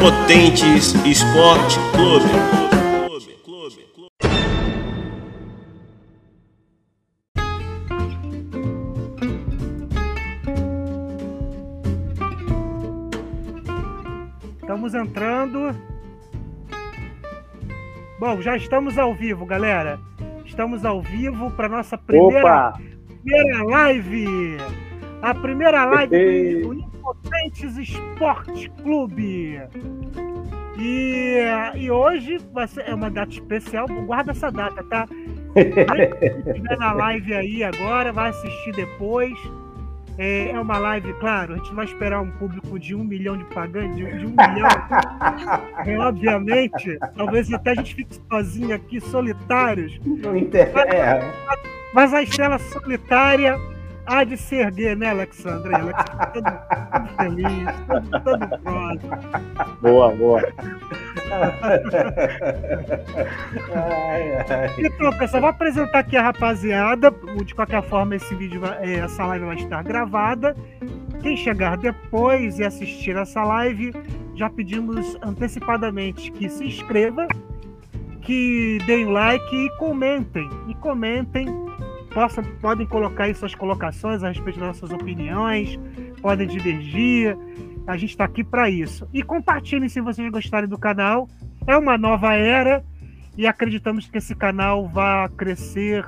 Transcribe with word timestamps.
Potentes 0.00 0.94
Esporte 1.04 1.78
Clube. 1.92 2.24
Estamos 14.58 14.94
entrando. 14.94 15.76
Bom, 18.18 18.40
já 18.40 18.56
estamos 18.56 18.96
ao 18.96 19.14
vivo, 19.14 19.44
galera. 19.44 20.00
Estamos 20.46 20.82
ao 20.86 21.02
vivo 21.02 21.50
para 21.50 21.68
nossa 21.68 21.98
primeira, 21.98 22.40
Opa! 22.40 22.80
primeira 23.22 23.64
live. 23.64 24.56
A 25.20 25.34
primeira 25.34 25.84
live 25.84 26.62
do 26.62 26.89
Impotentes 27.10 27.76
Esporte 27.76 28.70
Clube. 28.82 29.60
E, 30.78 31.38
e 31.74 31.90
hoje 31.90 32.38
vai 32.52 32.68
ser 32.68 32.88
é 32.88 32.94
uma 32.94 33.10
data 33.10 33.32
especial. 33.32 33.86
Guarda 34.06 34.30
essa 34.30 34.50
data, 34.50 34.82
tá? 34.84 35.06
Quem 35.54 36.38
estiver 36.46 36.78
na 36.78 36.92
live 36.92 37.34
aí 37.34 37.64
agora, 37.64 38.12
vai 38.12 38.30
assistir 38.30 38.72
depois. 38.72 39.36
É, 40.18 40.50
é 40.50 40.60
uma 40.60 40.78
live, 40.78 41.14
claro, 41.14 41.54
a 41.54 41.56
gente 41.56 41.72
vai 41.72 41.86
esperar 41.86 42.20
um 42.20 42.30
público 42.32 42.78
de 42.78 42.94
um 42.94 43.02
milhão 43.02 43.38
de 43.38 43.44
pagantes, 43.54 43.96
de, 43.96 44.18
de 44.18 44.26
um 44.26 44.30
milhão. 44.30 44.68
É, 45.86 45.98
obviamente, 45.98 46.98
talvez 47.16 47.50
até 47.52 47.70
a 47.70 47.74
gente 47.74 47.94
fique 47.94 48.20
sozinho 48.30 48.74
aqui, 48.74 49.00
solitários. 49.00 49.98
Não 50.04 50.36
interessa. 50.36 50.80
É. 50.80 51.32
Mas 51.94 52.12
a 52.12 52.22
estrela 52.22 52.58
solitária 52.58 53.58
há 54.10 54.24
de 54.24 54.36
se 54.36 54.56
erguer, 54.56 54.96
né, 54.96 55.10
Alexandre? 55.10 55.72
Alexandre 55.74 56.32
todo, 56.34 56.42
todo 56.92 57.08
feliz, 57.16 57.68
todo, 57.86 58.10
todo 58.24 58.58
próximo. 58.62 59.80
Boa, 59.80 60.10
boa. 60.16 60.42
ai, 63.72 64.32
ai. 64.50 64.74
Então, 64.78 65.12
pessoal, 65.16 65.42
vou 65.42 65.50
apresentar 65.50 66.00
aqui 66.00 66.16
a 66.16 66.22
rapaziada. 66.22 67.14
De 67.44 67.54
qualquer 67.54 67.82
forma, 67.84 68.16
esse 68.16 68.34
vídeo, 68.34 68.60
eh, 68.80 68.94
essa 68.94 69.24
live 69.26 69.46
vai 69.46 69.56
estar 69.56 69.84
gravada. 69.84 70.56
Quem 71.22 71.36
chegar 71.36 71.76
depois 71.76 72.58
e 72.58 72.64
assistir 72.64 73.16
essa 73.16 73.44
live, 73.44 73.92
já 74.34 74.50
pedimos 74.50 75.16
antecipadamente 75.22 76.32
que 76.32 76.48
se 76.48 76.64
inscreva, 76.64 77.28
que 78.22 78.78
deem 78.86 79.06
like 79.06 79.54
e 79.54 79.70
comentem. 79.78 80.48
E 80.68 80.74
comentem. 80.74 81.69
Possam, 82.12 82.42
podem 82.60 82.86
colocar 82.86 83.24
aí 83.24 83.34
suas 83.34 83.54
colocações 83.54 84.22
a 84.22 84.28
respeito 84.28 84.58
das 84.58 84.68
nossas 84.68 84.90
opiniões, 84.90 85.78
podem 86.20 86.46
divergir. 86.46 87.36
A 87.86 87.96
gente 87.96 88.10
está 88.10 88.24
aqui 88.24 88.42
para 88.44 88.68
isso. 88.68 89.08
E 89.12 89.22
compartilhem 89.22 89.88
se 89.88 90.00
vocês 90.00 90.30
gostarem 90.30 90.68
do 90.68 90.78
canal. 90.78 91.28
É 91.66 91.76
uma 91.76 91.96
nova 91.96 92.34
era 92.34 92.84
e 93.36 93.46
acreditamos 93.46 94.08
que 94.08 94.18
esse 94.18 94.34
canal 94.34 94.88
vai 94.88 95.28
crescer 95.30 96.06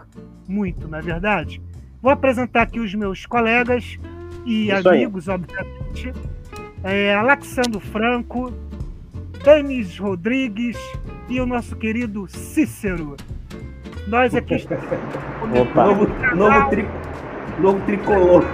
muito, 0.48 0.88
não 0.88 0.98
é 0.98 1.02
verdade? 1.02 1.62
Vou 2.00 2.10
apresentar 2.10 2.62
aqui 2.62 2.80
os 2.80 2.94
meus 2.94 3.26
colegas 3.26 3.98
e 4.44 4.68
Isso 4.68 4.88
aí. 4.88 5.04
amigos, 5.04 5.28
obviamente. 5.28 6.12
É, 6.82 7.14
Alexandro 7.14 7.78
Franco, 7.78 8.52
Denis 9.44 9.98
Rodrigues 9.98 10.76
e 11.28 11.40
o 11.40 11.46
nosso 11.46 11.76
querido 11.76 12.26
Cícero. 12.28 13.16
Nós 14.06 14.34
aqui 14.34 14.54
estamos 14.56 14.84
Opa. 15.60 15.86
Novo, 15.86 16.06
novo, 16.36 16.70
tri, 16.70 16.88
novo 17.58 17.80
tricolor. 17.86 18.44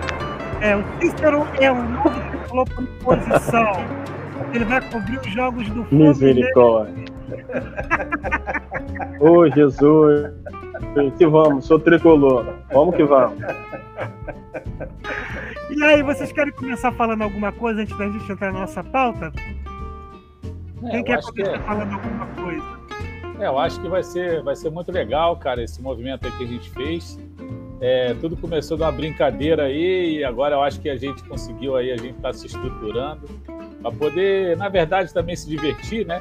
É, 0.61 0.77
o 0.77 0.85
Cícero 1.01 1.47
é 1.61 1.71
um 1.71 1.89
novo 1.91 2.21
tricolor 2.31 2.69
por 2.71 2.87
posição. 3.05 3.73
Ele 4.53 4.65
vai 4.65 4.81
cobrir 4.91 5.19
os 5.19 5.33
jogos 5.33 5.69
do 5.71 5.85
Fluminense. 5.85 6.25
Misericórdia. 6.25 7.05
Ô 9.21 9.49
Jesus. 9.51 10.33
Que 11.17 11.27
vamos, 11.27 11.67
sou 11.67 11.79
tricolor. 11.79 12.47
Vamos 12.73 12.97
que 12.97 13.05
vamos. 13.05 13.39
E 15.71 15.85
aí, 15.85 16.03
vocês 16.03 16.33
querem 16.33 16.53
começar 16.53 16.91
falando 16.93 17.23
alguma 17.23 17.53
coisa 17.53 17.83
antes 17.83 17.97
da 17.97 18.09
gente 18.09 18.33
entrar 18.33 18.53
na 18.53 18.61
nossa 18.61 18.83
pauta? 18.83 19.33
É, 20.85 20.91
Quem 20.91 21.05
quer 21.05 21.19
acho 21.19 21.33
que, 21.33 21.43
começar 21.43 21.63
falando 21.65 21.93
alguma 21.93 22.27
coisa? 22.27 22.78
É, 23.41 23.47
eu 23.47 23.59
acho 23.59 23.81
que 23.81 23.89
vai 23.89 24.03
ser, 24.03 24.43
vai 24.43 24.55
ser 24.57 24.71
muito 24.71 24.91
legal, 24.93 25.37
cara, 25.37 25.63
esse 25.63 25.81
movimento 25.83 26.25
aí 26.27 26.33
que 26.33 26.45
a 26.45 26.47
gente 26.47 26.71
fez. 26.71 27.19
É, 27.81 28.13
tudo 28.15 28.37
começou 28.37 28.77
de 28.77 28.83
uma 28.83 28.91
brincadeira 28.91 29.65
aí 29.65 30.17
e 30.19 30.25
agora 30.25 30.57
eu 30.57 30.63
acho 30.63 30.81
que 30.81 30.89
a 30.91 30.97
gente 30.97 31.23
conseguiu 31.25 31.77
aí, 31.77 31.93
a 31.93 31.97
gente 31.97 32.17
está 32.17 32.33
se 32.33 32.47
estruturando 32.47 33.29
para 33.81 33.93
poder, 33.93 34.57
na 34.57 34.69
verdade, 34.69 35.15
também 35.15 35.37
se 35.37 35.49
divertir, 35.49 36.05
né? 36.05 36.21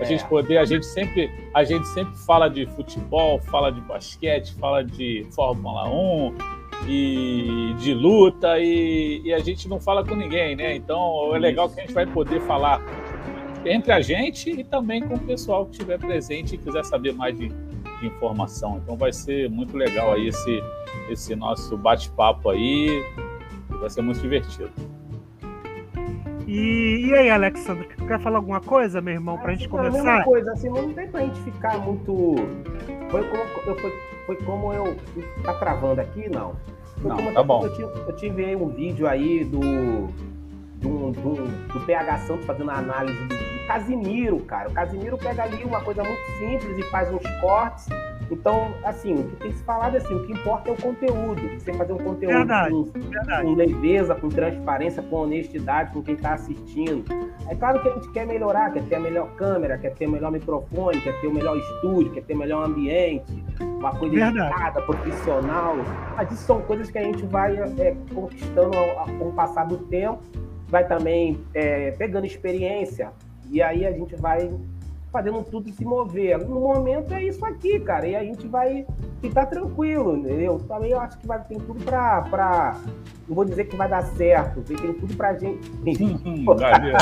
A 0.00 0.02
É. 0.02 0.04
gente 0.04 0.24
poder, 0.26 0.58
a 0.58 0.64
gente 0.64 0.84
sempre, 0.84 1.30
a 1.54 1.62
gente 1.62 1.86
sempre 1.88 2.16
fala 2.26 2.48
de 2.48 2.66
futebol, 2.66 3.38
fala 3.38 3.70
de 3.70 3.80
basquete, 3.82 4.54
fala 4.54 4.82
de 4.82 5.24
Fórmula 5.30 5.88
1 5.88 6.34
e 6.88 7.74
de 7.78 7.94
luta 7.94 8.58
e, 8.58 9.22
e 9.24 9.32
a 9.32 9.38
gente 9.38 9.68
não 9.68 9.80
fala 9.80 10.04
com 10.04 10.14
ninguém, 10.14 10.56
né? 10.56 10.74
Então 10.74 11.34
é 11.34 11.38
legal 11.38 11.68
que 11.68 11.78
a 11.80 11.82
gente 11.82 11.94
vai 11.94 12.06
poder 12.06 12.40
falar 12.42 12.80
entre 13.66 13.92
a 13.92 14.00
gente 14.00 14.50
e 14.50 14.64
também 14.64 15.02
com 15.02 15.14
o 15.14 15.18
pessoal 15.20 15.66
que 15.66 15.72
estiver 15.72 15.98
presente 15.98 16.54
e 16.54 16.58
quiser 16.58 16.84
saber 16.84 17.12
mais 17.12 17.36
de, 17.36 17.48
de 17.48 18.06
informação. 18.06 18.78
Então 18.82 18.96
vai 18.96 19.12
ser 19.12 19.50
muito 19.50 19.76
legal 19.76 20.12
aí 20.12 20.28
esse, 20.28 20.62
esse 21.10 21.34
nosso 21.36 21.76
bate-papo 21.76 22.50
aí. 22.50 23.02
Vai 23.80 23.90
ser 23.90 24.02
muito 24.02 24.20
divertido. 24.20 24.70
E, 26.46 27.06
e 27.08 27.14
aí, 27.14 27.28
Alexandre, 27.28 27.88
quer 28.06 28.20
falar 28.20 28.36
alguma 28.38 28.60
coisa, 28.60 29.00
meu 29.00 29.14
irmão, 29.14 29.36
pra 29.36 29.52
gente 29.52 29.66
Assim, 29.66 29.76
a 29.76 29.82
mesma 29.82 29.98
começar? 29.98 30.24
coisa, 30.24 30.52
assim, 30.52 30.68
não 30.68 30.92
tem 30.92 31.08
pra 31.08 31.20
gente 31.22 31.40
ficar 31.40 31.78
muito. 31.78 32.36
Foi 33.10 33.24
como 33.24 33.42
eu, 33.66 33.76
foi, 33.78 33.92
foi 34.26 34.36
como 34.36 34.72
eu. 34.72 34.96
Tá 35.42 35.54
travando 35.54 36.00
aqui, 36.00 36.28
não? 36.28 36.54
Foi 37.02 37.10
Não, 37.10 37.16
tá 37.16 37.40
eu, 37.40 37.44
bom. 37.44 37.64
Eu, 37.66 37.72
tive, 37.72 37.82
eu 37.82 38.16
tive 38.16 38.56
um 38.56 38.68
vídeo 38.68 39.08
aí 39.08 39.44
do. 39.44 40.08
Do, 40.80 41.10
do, 41.12 41.34
do 41.72 41.80
PH 41.86 42.18
Santos 42.18 42.44
fazendo 42.46 42.70
a 42.70 42.74
análise 42.78 43.18
do, 43.18 43.28
do 43.28 43.66
Casimiro, 43.66 44.38
cara. 44.40 44.68
O 44.68 44.72
Casimiro 44.72 45.16
pega 45.18 45.42
ali 45.44 45.64
uma 45.64 45.80
coisa 45.80 46.04
muito 46.04 46.20
simples 46.38 46.78
e 46.78 46.82
faz 46.90 47.12
uns 47.12 47.22
cortes. 47.40 47.86
Então, 48.30 48.74
assim, 48.84 49.14
o 49.14 49.22
que 49.24 49.36
tem 49.36 49.52
se 49.52 49.62
falado 49.62 49.94
é 49.94 49.98
assim, 49.98 50.12
o 50.14 50.26
que 50.26 50.32
importa 50.32 50.68
é 50.68 50.72
o 50.72 50.76
conteúdo. 50.76 51.40
Você 51.58 51.72
fazer 51.72 51.92
um 51.92 51.98
conteúdo 51.98 52.34
Verdade. 52.34 52.70
com, 52.72 52.82
Verdade. 52.84 53.42
com 53.44 53.54
leveza, 53.54 54.14
com 54.16 54.28
transparência, 54.28 55.00
com 55.02 55.16
honestidade 55.16 55.92
com 55.92 56.02
quem 56.02 56.14
está 56.14 56.34
assistindo. 56.34 57.04
É 57.48 57.54
claro 57.54 57.80
que 57.80 57.88
a 57.88 57.92
gente 57.94 58.10
quer 58.10 58.26
melhorar, 58.26 58.72
quer 58.72 58.82
ter 58.84 58.96
a 58.96 59.00
melhor 59.00 59.28
câmera, 59.36 59.78
quer 59.78 59.94
ter 59.94 60.06
o 60.08 60.10
melhor 60.10 60.32
microfone, 60.32 61.00
quer 61.00 61.20
ter 61.20 61.28
o 61.28 61.32
melhor 61.34 61.56
estúdio, 61.56 62.10
quer 62.12 62.22
ter 62.24 62.34
o 62.34 62.38
melhor 62.38 62.66
ambiente, 62.66 63.44
uma 63.60 63.94
coisa 63.94 64.16
educada, 64.16 64.82
profissional. 64.82 65.76
Mas 66.16 66.30
isso 66.32 66.42
são 66.42 66.60
coisas 66.62 66.90
que 66.90 66.98
a 66.98 67.02
gente 67.04 67.24
vai 67.26 67.56
é, 67.56 67.96
conquistando 68.12 68.76
ao, 68.76 68.98
ao- 69.00 69.06
com 69.06 69.28
o 69.28 69.32
passar 69.32 69.64
do 69.66 69.78
tempo, 69.78 70.18
vai 70.68 70.86
também 70.86 71.40
é, 71.54 71.90
pegando 71.92 72.26
experiência, 72.26 73.10
e 73.50 73.62
aí 73.62 73.86
a 73.86 73.92
gente 73.92 74.16
vai 74.16 74.50
fazendo 75.12 75.42
tudo 75.44 75.70
se 75.72 75.84
mover. 75.84 76.38
No 76.46 76.60
momento 76.60 77.14
é 77.14 77.22
isso 77.22 77.44
aqui, 77.44 77.80
cara, 77.80 78.06
e 78.06 78.14
a 78.16 78.22
gente 78.24 78.46
vai 78.48 78.84
ficar 79.22 79.46
tranquilo, 79.46 80.16
entendeu? 80.16 80.58
Também 80.68 80.90
eu 80.90 81.00
acho 81.00 81.18
que 81.18 81.26
vai 81.26 81.38
ter 81.44 81.56
tudo 81.60 81.82
pra, 81.84 82.22
pra. 82.22 82.76
Não 83.28 83.34
vou 83.34 83.44
dizer 83.44 83.64
que 83.64 83.76
vai 83.76 83.88
dar 83.88 84.02
certo, 84.02 84.60
tem 84.62 84.76
tem 84.76 84.92
tudo 84.92 85.16
pra 85.16 85.34
gente. 85.34 85.70
Valeu. 86.44 86.94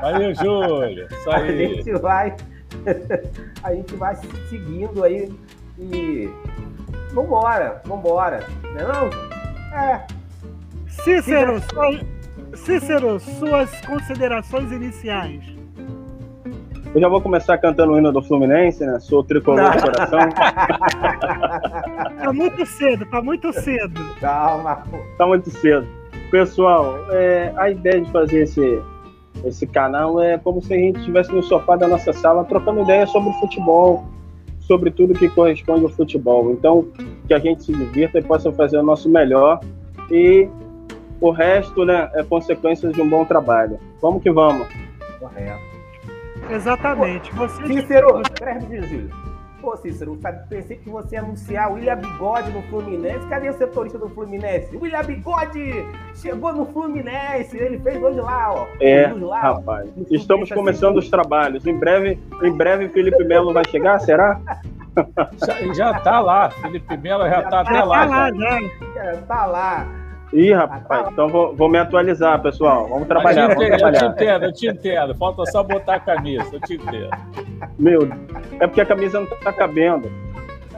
Valeu, 0.00 0.34
Júlio. 0.34 1.06
Isso 1.10 1.30
A 1.30 1.36
aí. 1.38 1.74
gente 1.76 1.92
vai. 2.00 2.36
A 3.62 3.74
gente 3.74 3.94
vai 3.96 4.14
se 4.16 4.26
seguindo 4.50 5.04
aí 5.04 5.32
e. 5.78 6.28
Vambora, 7.12 7.80
vambora. 7.84 8.46
Não 8.62 8.80
é 8.80 8.84
não? 8.84 9.78
É. 9.78 10.06
Cícero, 10.88 11.60
sua- 11.72 12.00
Cícero, 12.64 13.18
suas 13.18 13.80
considerações 13.80 14.70
iniciais. 14.70 15.42
Eu 16.94 17.00
já 17.00 17.08
vou 17.08 17.20
começar 17.20 17.58
cantando 17.58 17.92
o 17.92 17.98
hino 17.98 18.12
do 18.12 18.22
Fluminense, 18.22 18.86
né? 18.86 19.00
Sou 19.00 19.24
tricolor 19.24 19.72
de 19.72 19.82
coração. 19.82 20.20
Tá 22.22 22.32
muito 22.32 22.64
cedo, 22.64 23.04
tá 23.06 23.20
muito 23.20 23.52
cedo. 23.52 24.00
Calma. 24.20 24.84
Tá 25.18 25.26
muito 25.26 25.50
cedo. 25.50 25.86
Pessoal, 26.30 27.04
é, 27.10 27.52
a 27.56 27.68
ideia 27.68 28.00
de 28.00 28.10
fazer 28.12 28.42
esse, 28.42 28.80
esse 29.44 29.66
canal 29.66 30.20
é 30.20 30.38
como 30.38 30.62
se 30.62 30.72
a 30.72 30.76
gente 30.76 31.00
estivesse 31.00 31.32
no 31.32 31.42
sofá 31.42 31.74
da 31.74 31.88
nossa 31.88 32.12
sala 32.12 32.44
trocando 32.44 32.82
ideias 32.82 33.10
sobre 33.10 33.32
futebol, 33.40 34.04
sobre 34.60 34.92
tudo 34.92 35.14
que 35.14 35.28
corresponde 35.28 35.82
ao 35.82 35.90
futebol. 35.90 36.52
Então, 36.52 36.86
que 37.26 37.34
a 37.34 37.40
gente 37.40 37.64
se 37.64 37.72
divirta 37.72 38.20
e 38.20 38.22
possa 38.22 38.52
fazer 38.52 38.78
o 38.78 38.82
nosso 38.84 39.08
melhor. 39.08 39.58
E 40.10 40.48
o 41.22 41.30
resto, 41.30 41.84
né, 41.84 42.10
é 42.14 42.22
consequência 42.24 42.90
de 42.90 43.00
um 43.00 43.08
bom 43.08 43.24
trabalho. 43.24 43.78
Vamos 44.00 44.22
que 44.22 44.30
vamos. 44.30 44.66
Correto. 45.20 45.62
Exatamente. 46.50 47.32
Vocês, 47.32 47.68
Cícero, 47.68 48.20
rapidinho, 48.42 48.82
Júlio. 48.82 49.10
Pô, 49.60 49.76
Cícero, 49.76 50.18
sabe, 50.20 50.40
pensei 50.48 50.76
que 50.76 50.90
você 50.90 51.14
ia 51.14 51.20
anunciar 51.20 51.70
o 51.70 51.74
William 51.74 51.94
Bigode 51.94 52.50
no 52.50 52.62
Fluminense. 52.62 53.24
Cadê 53.28 53.48
o 53.48 53.52
setorista 53.52 53.96
do 53.96 54.08
Fluminense? 54.08 54.76
William 54.76 55.04
Bigode 55.04 55.86
chegou 56.16 56.52
no 56.52 56.66
Fluminense. 56.66 57.56
Ele 57.56 57.78
fez 57.78 58.02
hoje 58.02 58.20
lá, 58.20 58.52
ó. 58.52 58.66
É, 58.80 59.06
lá, 59.12 59.40
rapaz. 59.40 59.88
Estamos 60.10 60.50
começando 60.50 60.96
os 60.96 61.08
trabalhos. 61.08 61.64
Em 61.64 61.78
breve, 61.78 62.18
em 62.42 62.52
breve, 62.52 62.88
Felipe 62.88 63.22
Melo 63.22 63.52
vai 63.52 63.62
chegar, 63.68 64.00
será? 64.00 64.40
Já, 65.46 65.74
já 65.74 66.00
tá 66.00 66.18
lá. 66.18 66.50
Felipe 66.50 66.96
Melo 66.96 67.22
já, 67.22 67.42
já 67.42 67.42
tá, 67.48 67.60
até 67.60 67.84
lá. 67.84 68.04
lá 68.04 68.30
já. 68.32 68.60
já 68.94 69.22
tá 69.22 69.46
lá. 69.46 70.01
Ih, 70.32 70.52
rapaz, 70.52 71.08
então 71.12 71.28
vou, 71.28 71.54
vou, 71.54 71.68
me 71.68 71.78
atualizar, 71.78 72.40
pessoal. 72.40 72.88
Vamos 72.88 73.06
trabalhar. 73.06 73.48
Vamos 73.48 73.66
trabalhar. 73.66 74.02
eu 74.02 74.02
te 74.08 74.14
entendo, 74.14 74.44
eu 74.44 74.52
te 74.52 74.66
entendo. 74.66 75.14
Falta 75.16 75.44
só 75.46 75.62
botar 75.62 75.96
a 75.96 76.00
camisa, 76.00 76.48
eu 76.52 76.60
te 76.60 76.74
entendo. 76.74 77.10
Meu, 77.78 78.08
é 78.58 78.66
porque 78.66 78.80
a 78.80 78.86
camisa 78.86 79.20
não 79.20 79.26
tá 79.26 79.52
cabendo. 79.52 80.10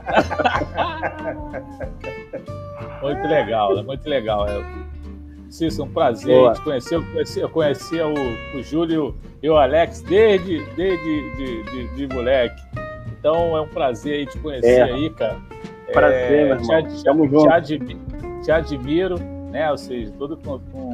muito 3.00 3.28
legal, 3.28 3.76
né? 3.76 3.82
muito 3.82 4.08
legal. 4.08 4.48
É. 4.48 4.60
Cícero, 5.48 5.84
um 5.84 5.92
prazer 5.92 6.52
te 6.54 6.62
conhecer. 6.62 6.96
Eu 6.96 7.04
conhecia, 7.04 7.42
eu 7.42 7.48
conhecia 7.48 8.08
o, 8.08 8.14
o 8.58 8.62
Júlio 8.62 9.16
e 9.40 9.48
o 9.48 9.56
Alex 9.56 10.02
desde, 10.02 10.64
desde 10.74 11.36
de, 11.36 11.62
de, 11.62 11.94
de 11.94 12.08
moleque. 12.12 12.60
Então 13.16 13.56
é 13.56 13.60
um 13.60 13.68
prazer 13.68 14.26
te 14.26 14.36
conhecer 14.38 14.80
é. 14.80 14.82
aí, 14.82 15.08
cara. 15.10 15.36
Prazer, 15.92 16.32
é, 16.32 16.44
meu 16.44 16.56
irmão. 16.56 16.82
Te, 16.82 17.04
Tamo 17.04 17.24
te, 17.24 17.30
junto. 17.30 17.44
Te, 17.44 17.52
admiro, 17.52 18.00
te 18.42 18.50
admiro, 18.50 19.33
né? 19.54 19.70
Ou 19.70 19.78
seja, 19.78 20.12
todo 20.18 20.36
com, 20.36 20.58
com, 20.58 20.92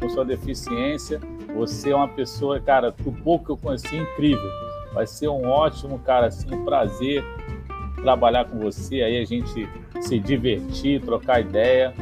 com 0.00 0.08
sua 0.08 0.24
deficiência. 0.24 1.20
Você 1.54 1.90
é 1.90 1.94
uma 1.94 2.08
pessoa, 2.08 2.58
cara, 2.58 2.90
do 2.90 3.12
pouco 3.12 3.44
que 3.44 3.50
eu 3.52 3.56
conheci, 3.58 3.94
incrível. 3.94 4.50
Vai 4.94 5.06
ser 5.06 5.28
um 5.28 5.46
ótimo, 5.46 5.98
cara, 5.98 6.28
assim, 6.28 6.52
um 6.52 6.64
prazer 6.64 7.22
trabalhar 8.02 8.46
com 8.46 8.58
você, 8.58 9.02
aí 9.02 9.20
a 9.20 9.24
gente 9.26 9.68
se 10.00 10.18
divertir, 10.18 11.02
trocar 11.02 11.40
ideia. 11.40 11.92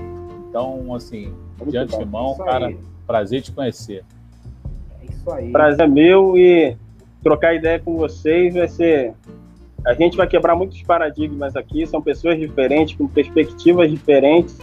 Então, 0.49 0.95
assim, 0.95 1.35
Muito 1.59 1.73
de 1.73 1.77
antemão, 1.77 2.37
cara, 2.37 2.73
prazer 3.05 3.43
te 3.43 3.51
conhecer. 3.51 4.05
É 5.01 5.07
isso 5.07 5.31
aí. 5.31 5.51
Prazer 5.51 5.87
é 5.87 5.89
meu 5.89 6.39
e 6.39 6.77
trocar 7.21 7.55
ideia 7.55 7.81
com 7.81 7.97
vocês 7.97 8.55
vai 8.55 8.69
ser. 8.69 9.13
A 9.85 9.93
gente 9.95 10.17
vai 10.17 10.29
quebrar 10.29 10.55
muitos 10.55 10.81
paradigmas 10.83 11.57
aqui, 11.57 11.85
são 11.85 12.01
pessoas 12.01 12.39
diferentes, 12.39 12.97
com 12.97 13.09
perspectivas 13.09 13.91
diferentes, 13.91 14.57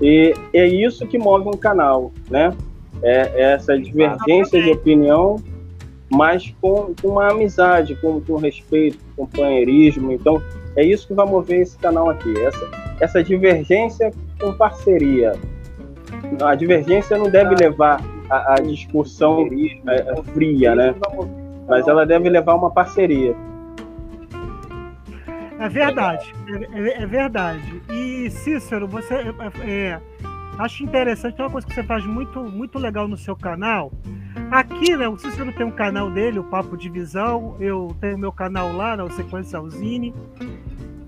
e 0.00 0.34
é 0.52 0.66
isso 0.66 1.06
que 1.06 1.18
move 1.18 1.48
um 1.48 1.56
canal, 1.56 2.12
né? 2.30 2.54
É, 3.02 3.30
é 3.34 3.52
essa 3.52 3.78
divergência 3.78 4.62
de 4.62 4.70
opinião 4.70 5.36
mas 6.10 6.54
com, 6.60 6.94
com 7.00 7.08
uma 7.08 7.30
amizade, 7.30 7.94
com, 7.96 8.20
com 8.20 8.36
respeito, 8.36 8.98
com 9.16 9.26
companheirismo. 9.26 10.12
Então, 10.12 10.42
é 10.76 10.84
isso 10.84 11.06
que 11.06 11.14
vai 11.14 11.26
mover 11.26 11.62
esse 11.62 11.76
canal 11.78 12.08
aqui, 12.10 12.32
essa, 12.40 12.70
essa 13.00 13.24
divergência 13.24 14.12
com 14.40 14.52
parceria. 14.52 15.32
A 16.42 16.54
divergência 16.54 17.18
não 17.18 17.28
deve 17.28 17.54
levar 17.54 18.00
a, 18.30 18.54
a 18.54 18.56
discussão 18.56 19.48
é, 19.88 20.22
fria, 20.32 20.74
né? 20.74 20.94
Mas 21.68 21.88
ela 21.88 22.06
deve 22.06 22.28
levar 22.28 22.54
uma 22.54 22.70
parceria. 22.70 23.34
É 25.58 25.68
verdade, 25.68 26.34
é, 26.74 27.02
é 27.02 27.06
verdade. 27.06 27.82
E 27.90 28.15
Cícero, 28.30 28.86
você 28.86 29.14
é, 29.14 29.34
é 29.60 30.00
acho 30.58 30.82
interessante, 30.82 31.40
é 31.40 31.44
uma 31.44 31.50
coisa 31.50 31.66
que 31.66 31.74
você 31.74 31.82
faz 31.82 32.04
muito, 32.06 32.40
muito 32.42 32.78
legal 32.78 33.06
no 33.06 33.16
seu 33.16 33.36
canal, 33.36 33.92
Aqui, 34.50 34.96
né, 34.96 35.08
o 35.08 35.16
Cícero 35.16 35.52
tem 35.52 35.66
um 35.66 35.70
canal 35.70 36.10
dele, 36.10 36.38
o 36.38 36.44
Papo 36.44 36.76
de 36.76 36.88
Visão, 36.88 37.56
eu 37.58 37.96
tenho 38.00 38.18
meu 38.18 38.30
canal 38.30 38.72
lá, 38.72 38.96
né, 38.96 39.02
o 39.02 39.10
Sequência 39.10 39.58
Alzine. 39.58 40.14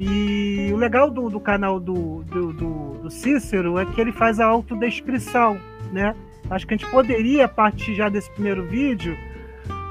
E 0.00 0.70
o 0.72 0.76
legal 0.76 1.10
do, 1.10 1.28
do 1.28 1.38
canal 1.38 1.78
do, 1.78 2.22
do, 2.24 2.52
do, 2.52 2.94
do, 3.02 3.10
Cícero 3.10 3.78
é 3.78 3.84
que 3.84 4.00
ele 4.00 4.12
faz 4.12 4.40
a 4.40 4.46
autodescrição, 4.46 5.58
né? 5.92 6.14
Acho 6.50 6.66
que 6.66 6.74
a 6.74 6.76
gente 6.76 6.90
poderia, 6.90 7.44
a 7.44 7.48
partir 7.48 7.94
já 7.94 8.08
desse 8.08 8.30
primeiro 8.30 8.64
vídeo, 8.64 9.16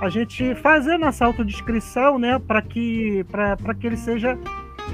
a 0.02 0.10
gente 0.10 0.56
fazer 0.56 0.98
nossa 0.98 1.26
autodescrição, 1.26 2.18
né, 2.18 2.40
para 2.40 2.62
que, 2.62 3.26
que 3.80 3.88
ele 3.88 3.98
seja 3.98 4.38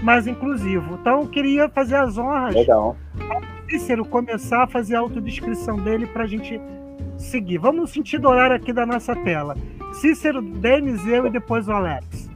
mais 0.02 0.28
inclusivo. 0.28 0.98
Então, 1.00 1.22
eu 1.22 1.28
queria 1.28 1.70
fazer 1.70 1.96
as 1.96 2.18
honras 2.18 2.56
Legal. 2.56 2.96
ao 3.30 3.42
Cícero 3.70 4.06
começar 4.06 4.64
a 4.64 4.68
fazer 4.68 4.96
a 4.96 5.00
autodescrição 5.00 5.78
dele 5.78 6.06
para 6.06 6.24
a 6.24 6.28
gente 6.28 6.60
seguir. 7.18 7.58
Vamos 7.58 7.82
no 7.82 7.88
sentido 7.88 8.28
horário 8.28 8.56
aqui 8.56 8.74
da 8.74 8.86
nossa 8.86 9.16
tela. 9.16 9.56
Cícero, 9.94 10.42
Denis, 10.42 11.06
eu 11.08 11.28
e 11.28 11.30
depois 11.30 11.68
o 11.68 11.72
Alex. 11.72 12.30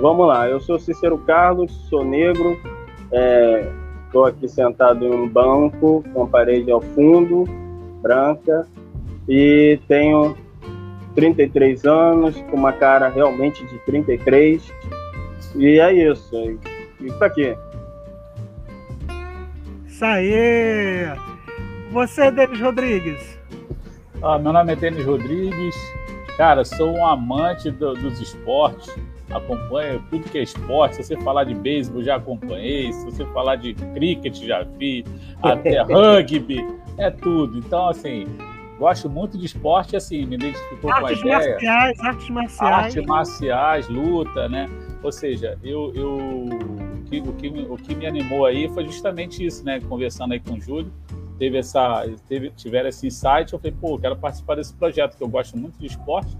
Vamos 0.00 0.28
lá, 0.28 0.48
eu 0.48 0.60
sou 0.60 0.78
Cícero 0.78 1.18
Carlos, 1.18 1.72
sou 1.88 2.04
negro, 2.04 2.56
estou 4.06 4.26
é, 4.26 4.30
aqui 4.30 4.46
sentado 4.46 5.04
em 5.04 5.12
um 5.12 5.28
banco 5.28 6.04
com 6.14 6.26
parede 6.26 6.70
ao 6.70 6.80
fundo, 6.80 7.44
branca, 8.00 8.64
e 9.28 9.80
tenho 9.88 10.36
33 11.16 11.84
anos, 11.84 12.40
com 12.42 12.56
uma 12.56 12.72
cara 12.72 13.08
realmente 13.08 13.66
de 13.66 13.76
33, 13.80 14.72
e 15.56 15.78
é 15.78 16.10
isso. 16.10 16.58
E 17.00 17.12
tá 17.18 17.26
aqui. 17.26 17.56
Isso 19.86 20.04
aí! 20.04 21.06
Você, 21.90 22.30
Denis 22.30 22.60
Rodrigues. 22.60 23.38
Ah, 24.22 24.38
meu 24.38 24.52
nome 24.52 24.72
é 24.72 24.76
Denis 24.76 25.04
Rodrigues. 25.04 25.76
Cara, 26.36 26.64
sou 26.64 26.92
um 26.92 27.06
amante 27.06 27.70
do, 27.70 27.94
dos 27.94 28.20
esportes. 28.20 28.94
Acompanho 29.30 30.02
tudo 30.10 30.24
que 30.30 30.38
é 30.38 30.42
esporte. 30.42 30.96
Se 30.96 31.04
você 31.04 31.16
falar 31.18 31.44
de 31.44 31.54
beisebol, 31.54 32.02
já 32.02 32.16
acompanhei. 32.16 32.92
Se 32.92 33.04
você 33.04 33.24
falar 33.26 33.56
de 33.56 33.74
cricket, 33.74 34.34
já 34.36 34.62
vi. 34.62 35.04
Até 35.42 35.82
rugby, 35.82 36.64
é 36.96 37.10
tudo. 37.10 37.58
Então, 37.58 37.88
assim, 37.88 38.26
gosto 38.78 39.10
muito 39.10 39.36
de 39.36 39.46
esporte, 39.46 39.96
assim, 39.96 40.24
me 40.24 40.36
identificou 40.36 40.92
artes 40.92 41.20
com 41.20 41.28
a 41.28 41.36
ideia. 41.36 41.50
Marciais, 41.50 42.00
artes 42.00 42.30
marciais. 42.30 42.84
Artes 42.84 43.06
marciais, 43.06 43.88
luta, 43.88 44.48
né? 44.48 44.70
Ou 45.02 45.12
seja, 45.12 45.58
eu, 45.62 45.92
eu 45.94 46.16
o, 46.16 47.04
que, 47.08 47.20
o, 47.20 47.32
que, 47.34 47.48
o 47.48 47.76
que 47.76 47.94
me 47.94 48.06
animou 48.06 48.46
aí 48.46 48.68
foi 48.68 48.84
justamente 48.84 49.44
isso, 49.44 49.64
né? 49.64 49.80
Conversando 49.80 50.32
aí 50.32 50.40
com 50.40 50.54
o 50.54 50.60
Júlio 50.60 50.92
teve 51.38 51.56
essa, 51.56 52.04
teve, 52.28 52.50
tiveram 52.50 52.88
esse 52.88 53.06
insight, 53.06 53.52
eu 53.52 53.58
falei, 53.58 53.74
pô, 53.80 53.98
quero 53.98 54.16
participar 54.16 54.56
desse 54.56 54.74
projeto, 54.74 55.16
que 55.16 55.22
eu 55.22 55.28
gosto 55.28 55.56
muito 55.56 55.78
de 55.78 55.86
esporte, 55.86 56.36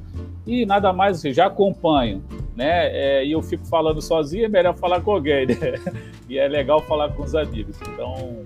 e 0.47 0.67
nada 0.67 0.93
mais, 0.93 1.23
já 1.23 1.47
acompanho, 1.47 2.23
né? 2.57 2.89
É, 2.89 3.25
e 3.25 3.33
eu 3.33 3.41
fico 3.41 3.65
falando 3.67 4.03
sozinho, 4.03 4.47
é 4.47 4.49
melhor 4.49 4.77
falar 4.77 5.01
com 5.01 5.13
alguém, 5.13 5.47
né? 5.47 5.55
E 6.29 6.37
é 6.37 6.47
legal 6.47 6.83
falar 6.83 7.11
com 7.15 7.23
os 7.23 7.35
amigos. 7.35 7.79
Então, 7.81 8.45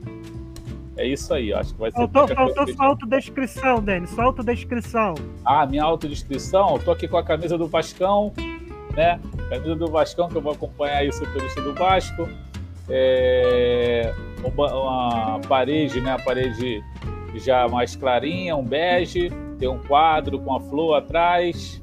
é 0.96 1.04
isso 1.04 1.34
aí, 1.34 1.52
acho 1.52 1.74
que 1.74 1.80
vai 1.80 1.90
ser. 1.90 1.96
Faltou, 1.96 2.28
faltou 2.28 2.74
sua 2.74 2.86
autodescrição, 2.86 3.82
Denis, 3.82 4.10
sua 4.10 4.24
autodescrição. 4.24 5.14
Ah, 5.44 5.66
minha 5.66 5.82
autodescrição? 5.82 6.76
Eu 6.76 6.78
tô 6.78 6.92
aqui 6.92 7.08
com 7.08 7.16
a 7.16 7.24
camisa 7.24 7.58
do 7.58 7.66
Vascão, 7.66 8.32
né? 8.94 9.20
Camisa 9.48 9.76
do 9.76 9.90
Vascão, 9.90 10.28
que 10.28 10.36
eu 10.36 10.42
vou 10.42 10.52
acompanhar 10.52 10.98
aí 10.98 11.08
o 11.08 11.12
setorista 11.12 11.60
do 11.60 11.74
Vasco 11.74 12.28
é, 12.88 14.12
uma 14.42 15.40
parede, 15.48 16.00
né? 16.00 16.12
A 16.12 16.18
parede 16.18 16.82
já 17.34 17.68
mais 17.68 17.96
clarinha, 17.96 18.56
um 18.56 18.64
bege, 18.64 19.30
tem 19.58 19.68
um 19.68 19.78
quadro 19.78 20.38
com 20.38 20.54
a 20.54 20.60
flor 20.60 20.96
atrás 20.96 21.82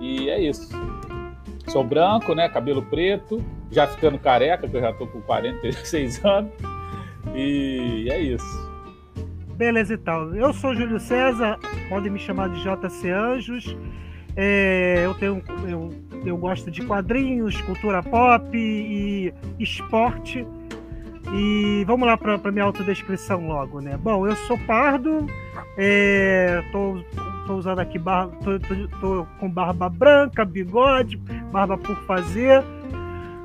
e 0.00 0.28
é 0.28 0.40
isso. 0.40 0.68
Sou 1.68 1.84
branco, 1.84 2.34
né? 2.34 2.48
Cabelo 2.48 2.82
preto, 2.82 3.44
já 3.70 3.86
ficando 3.86 4.18
careca, 4.18 4.68
que 4.68 4.76
eu 4.76 4.80
já 4.80 4.92
tô 4.92 5.06
com 5.06 5.20
46 5.22 6.24
anos. 6.24 6.52
E 7.34 8.08
é 8.10 8.20
isso. 8.20 8.68
Beleza 9.56 9.94
então. 9.94 10.34
Eu 10.34 10.52
sou 10.52 10.74
Júlio 10.74 11.00
César, 11.00 11.58
podem 11.88 12.10
me 12.10 12.18
chamar 12.18 12.48
de 12.48 12.62
JC 12.62 13.10
Anjos. 13.10 13.76
É, 14.36 15.02
eu 15.04 15.14
tenho 15.14 15.42
eu 15.68 15.90
eu 16.24 16.36
gosto 16.36 16.70
de 16.70 16.84
quadrinhos, 16.84 17.60
cultura 17.62 18.02
pop 18.02 18.56
e 18.56 19.32
esporte. 19.58 20.46
E 21.32 21.84
vamos 21.86 22.06
lá 22.06 22.16
para 22.16 22.50
minha 22.50 22.64
autodescrição 22.64 23.46
logo, 23.46 23.80
né? 23.80 23.98
Bom, 23.98 24.26
eu 24.26 24.34
sou 24.46 24.58
pardo, 24.66 25.26
é, 25.76 26.62
tô, 26.72 26.98
tô 27.46 27.56
usando 27.56 27.80
aqui 27.80 27.98
barba, 27.98 28.34
tô, 28.42 28.58
tô, 28.58 28.98
tô, 28.98 29.26
com 29.38 29.50
barba 29.50 29.90
branca, 29.90 30.44
bigode, 30.44 31.16
barba 31.52 31.76
por 31.76 31.96
fazer. 32.04 32.64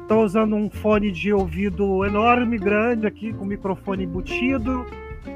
Tô 0.08 0.22
usando 0.24 0.56
um 0.56 0.70
fone 0.70 1.12
de 1.12 1.34
ouvido 1.34 2.06
enorme, 2.06 2.58
grande 2.58 3.08
aqui, 3.08 3.34
com 3.34 3.46
microfone 3.46 4.04
embutido, 4.04 4.86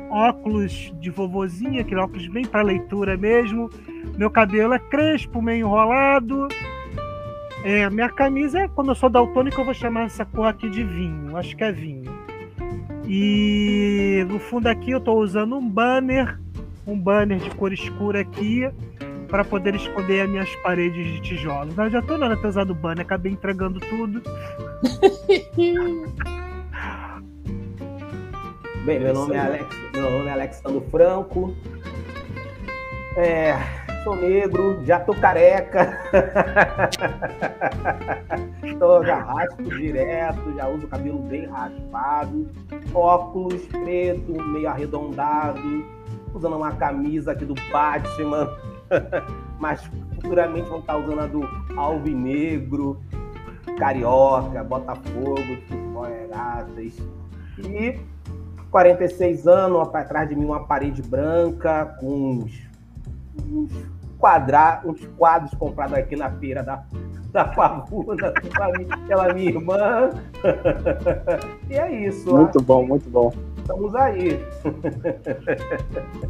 óculos 0.10 0.94
de 1.00 1.10
vovozinha, 1.10 1.82
aquele 1.82 2.00
óculos 2.00 2.28
bem 2.28 2.46
para 2.46 2.62
leitura 2.62 3.18
mesmo. 3.18 3.70
Meu 4.18 4.30
cabelo 4.30 4.74
é 4.74 4.80
crespo, 4.80 5.42
meio 5.42 5.68
enrolado. 5.68 6.48
É, 7.64 7.84
a 7.84 7.90
minha 7.90 8.10
camisa, 8.10 8.60
é, 8.60 8.68
como 8.68 8.92
eu 8.92 8.96
sou 8.96 9.10
daltônico, 9.10 9.60
eu 9.60 9.66
vou 9.66 9.74
chamar 9.74 10.06
essa 10.06 10.24
cor 10.26 10.48
aqui 10.48 10.70
de 10.70 10.84
vinho. 10.84 11.36
Acho 11.36 11.56
que 11.56 11.64
é 11.64 11.72
vinho. 11.72 12.12
E 13.06 14.26
no 14.30 14.40
fundo 14.40 14.68
aqui 14.68 14.92
eu 14.92 15.00
estou 15.00 15.20
usando 15.20 15.56
um 15.56 15.70
banner, 15.70 16.40
um 16.86 17.00
banner 17.00 17.40
de 17.40 17.50
cor 17.52 17.72
escura 17.74 18.22
aqui, 18.22 18.70
para 19.28 19.44
poder 19.44 19.76
esconder 19.76 20.22
as 20.22 20.30
minhas 20.30 20.56
paredes 20.58 21.06
de 21.06 21.22
tijolos. 21.22 21.76
Não 21.76 21.86
adiantou 21.86 22.18
nada 22.18 22.38
ter 22.38 22.48
usado 22.48 22.72
o 22.72 22.76
banner, 22.76 23.06
acabei 23.06 23.32
entregando 23.32 23.80
tudo. 23.80 24.22
Bem, 28.86 29.00
meu 29.00 29.14
nome 29.14 29.36
é 29.36 29.40
Alex, 29.40 29.66
meu 29.94 30.10
nome 30.10 30.28
é 30.28 30.32
Alexandro 30.32 30.82
Franco. 30.90 31.56
É, 33.18 33.54
sou 34.04 34.16
negro, 34.16 34.84
já 34.86 35.00
tô 35.00 35.14
careca. 35.14 35.98
tô, 38.80 39.04
já 39.04 39.18
raspo 39.18 39.64
direto, 39.64 40.56
já 40.56 40.68
uso 40.68 40.88
cabelo 40.88 41.20
bem 41.20 41.48
raspado, 41.48 42.48
óculos 42.94 43.66
preto, 43.68 44.32
meio 44.50 44.70
arredondado, 44.70 45.86
usando 46.34 46.56
uma 46.56 46.72
camisa 46.74 47.32
aqui 47.32 47.46
do 47.46 47.56
Batman, 47.72 48.56
mas 49.60 49.84
futuramente 50.16 50.70
vão 50.70 50.80
estar 50.80 50.98
usando 50.98 51.20
a 51.20 51.28
do 51.28 51.42
Alvinegro, 51.76 53.00
Carioca, 53.78 54.64
Botafogo, 54.64 55.58
Regatas. 56.28 56.98
E 57.60 58.00
46 58.70 59.48
anos, 59.48 59.88
atrás 59.94 60.30
de 60.30 60.36
mim 60.36 60.46
uma 60.46 60.66
parede 60.66 61.02
branca 61.02 61.86
com 62.00 62.40
uns, 62.40 62.68
uns, 63.52 63.72
quadra, 64.18 64.82
uns 64.86 65.06
quadros 65.18 65.54
comprados 65.56 65.94
aqui 65.94 66.16
na 66.16 66.32
feira 66.32 66.64
da, 66.64 66.84
da 67.32 67.46
Pavuna 67.46 68.34
pela 69.08 69.34
minha 69.34 69.50
irmã. 69.50 70.10
e 71.70 71.76
é 71.76 72.08
isso. 72.08 72.36
Muito 72.36 72.62
bom, 72.62 72.86
muito 72.86 73.10
bom. 73.10 73.34
Estamos 73.58 73.94
aí. 73.96 74.40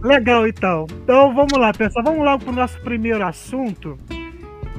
Legal, 0.04 0.48
então. 0.48 0.88
Então 1.04 1.34
vamos 1.34 1.54
lá, 1.58 1.72
pessoal. 1.72 2.04
Vamos 2.04 2.26
lá 2.26 2.38
para 2.38 2.50
o 2.50 2.54
nosso 2.54 2.82
primeiro 2.82 3.24
assunto, 3.26 3.98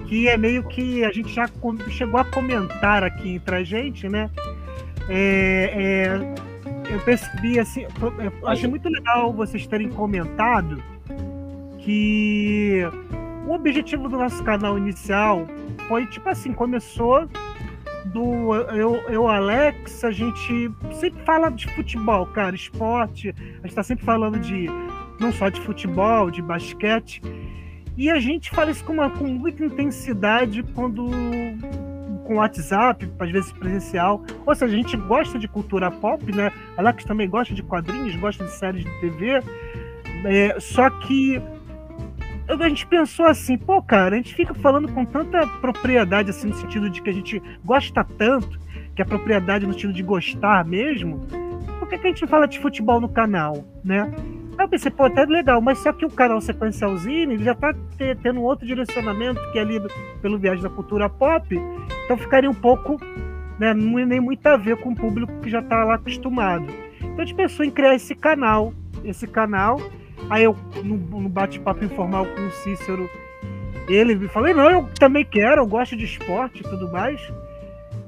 que 0.07 0.29
é 0.29 0.37
meio 0.37 0.65
que 0.65 1.05
a 1.05 1.13
gente 1.13 1.33
já 1.33 1.49
chegou 1.89 2.19
a 2.19 2.25
comentar 2.25 3.05
aqui 3.05 3.37
entre 3.37 3.55
a 3.55 3.63
gente, 3.63 4.09
né? 4.09 4.29
É, 5.09 5.73
é 5.75 6.49
eu 6.91 6.99
percebi 7.01 7.59
assim, 7.59 7.83
eu 7.83 8.49
achei 8.49 8.69
muito 8.69 8.89
legal 8.89 9.33
vocês 9.33 9.67
terem 9.67 9.91
comentado 9.91 10.83
que 11.89 12.83
o 13.47 13.53
objetivo 13.55 14.11
do 14.11 14.19
nosso 14.19 14.45
canal 14.45 14.77
inicial 14.77 15.47
foi 15.89 16.05
tipo 16.05 16.29
assim, 16.29 16.53
começou 16.53 17.27
do 18.05 18.55
eu, 18.55 18.97
eu 19.09 19.27
Alex, 19.27 20.05
a 20.05 20.11
gente 20.11 20.71
sempre 21.01 21.25
fala 21.25 21.49
de 21.49 21.67
futebol, 21.75 22.27
cara, 22.27 22.55
esporte, 22.55 23.35
a 23.63 23.67
gente 23.67 23.75
tá 23.75 23.83
sempre 23.83 24.05
falando 24.05 24.39
de 24.39 24.67
não 25.19 25.33
só 25.33 25.49
de 25.49 25.63
futebol, 25.63 26.31
de 26.31 26.43
basquete. 26.43 27.23
E 27.97 28.11
a 28.11 28.21
gente 28.21 28.51
fala 28.51 28.71
isso 28.71 28.85
com, 28.85 28.93
uma, 28.93 29.09
com 29.09 29.25
muita 29.25 29.65
intensidade 29.65 30.63
quando 30.75 31.09
com 32.27 32.35
WhatsApp, 32.37 33.11
às 33.19 33.31
vezes 33.31 33.51
presencial. 33.51 34.23
Ou 34.45 34.55
seja, 34.55 34.75
a 34.75 34.77
gente 34.77 34.95
gosta 34.95 35.39
de 35.39 35.49
cultura 35.49 35.91
pop, 35.91 36.31
né? 36.33 36.53
Alex 36.77 37.05
também 37.05 37.29
gosta 37.31 37.55
de 37.55 37.63
quadrinhos, 37.63 38.15
gosta 38.17 38.45
de 38.45 38.53
séries 38.53 38.85
de 38.85 39.01
TV. 39.01 39.43
É, 40.25 40.61
só 40.61 40.91
que 40.91 41.43
a 42.49 42.69
gente 42.69 42.87
pensou 42.87 43.27
assim, 43.27 43.59
pô, 43.59 43.83
cara, 43.83 44.15
a 44.15 44.19
gente 44.19 44.35
fica 44.35 44.55
falando 44.55 44.91
com 44.93 45.05
tanta 45.05 45.47
propriedade, 45.61 46.31
assim, 46.31 46.49
no 46.49 46.55
sentido 46.55 46.89
de 46.89 47.03
que 47.03 47.11
a 47.11 47.13
gente 47.13 47.43
gosta 47.65 48.03
tanto, 48.03 48.59
que 48.95 49.03
é 49.03 49.05
propriedade 49.05 49.67
no 49.67 49.73
sentido 49.73 49.93
de 49.93 50.03
gostar 50.03 50.65
mesmo, 50.65 51.21
por 51.79 51.89
que, 51.89 51.99
que 51.99 52.07
a 52.07 52.11
gente 52.11 52.27
fala 52.27 52.49
de 52.49 52.59
futebol 52.59 53.01
no 53.01 53.09
canal, 53.09 53.65
né? 53.85 54.11
Aí 54.59 54.65
eu 54.65 54.69
pensei, 54.69 54.91
pô, 54.91 55.05
até 55.05 55.25
legal, 55.25 55.61
mas 55.61 55.79
só 55.79 55.93
que 55.93 56.05
o 56.05 56.11
canal 56.11 56.41
Sequencialzinho 56.41 57.33
ele 57.33 57.45
já 57.45 57.55
tá 57.55 57.73
tendo 58.23 58.43
outro 58.43 58.67
direcionamento, 58.67 59.41
que 59.53 59.59
é 59.59 59.63
ali 59.63 59.81
pelo 60.21 60.39
Viagem 60.39 60.63
da 60.63 60.71
Cultura 60.71 61.09
Pop, 61.09 61.55
então 62.05 62.17
ficaria 62.17 62.51
um 62.51 62.55
pouco, 62.55 62.99
né, 63.59 63.73
não 63.73 63.99
é 63.99 64.05
nem 64.05 64.21
muito 64.21 64.45
a 64.47 64.57
ver 64.57 64.77
com 64.79 64.91
o 64.91 64.97
público 64.97 65.33
que 65.41 65.49
já 65.49 65.63
tá 65.63 65.85
lá 65.85 65.95
acostumado. 65.95 66.67
Então 67.01 67.21
a 67.21 67.25
gente 67.25 67.37
pensou 67.37 67.65
em 67.65 67.71
criar 67.71 67.95
esse 67.95 68.15
canal, 68.15 68.73
esse 69.05 69.29
canal, 69.29 69.81
aí 70.31 70.45
eu, 70.45 70.57
no, 70.85 71.29
bate-papo 71.29 71.85
informal 71.85 72.27
com 72.27 72.47
o 72.47 72.51
Cícero, 72.51 73.09
ele 73.89 74.15
me 74.15 74.29
falou, 74.29 74.55
não, 74.55 74.71
eu 74.71 74.89
também 74.99 75.25
quero, 75.25 75.63
eu 75.63 75.67
gosto 75.67 75.97
de 75.97 76.05
esporte 76.05 76.61
e 76.61 76.69
tudo 76.69 76.91
mais, 76.91 77.21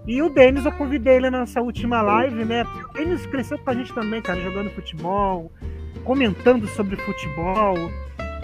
e 0.07 0.23
o 0.23 0.29
Denis, 0.29 0.65
eu 0.65 0.73
convidei 0.73 1.17
ele 1.17 1.31
nessa 1.31 1.61
última 1.61 2.03
live, 2.03 2.45
né? 2.45 2.65
O 2.89 2.93
Denis 2.93 3.27
cresceu 3.27 3.59
com 3.59 3.71
a 3.71 3.75
gente 3.75 3.93
também, 3.93 4.21
cara, 4.21 4.41
jogando 4.41 4.71
futebol, 4.71 5.53
comentando 6.05 6.67
sobre 6.69 6.97
futebol. 6.97 7.77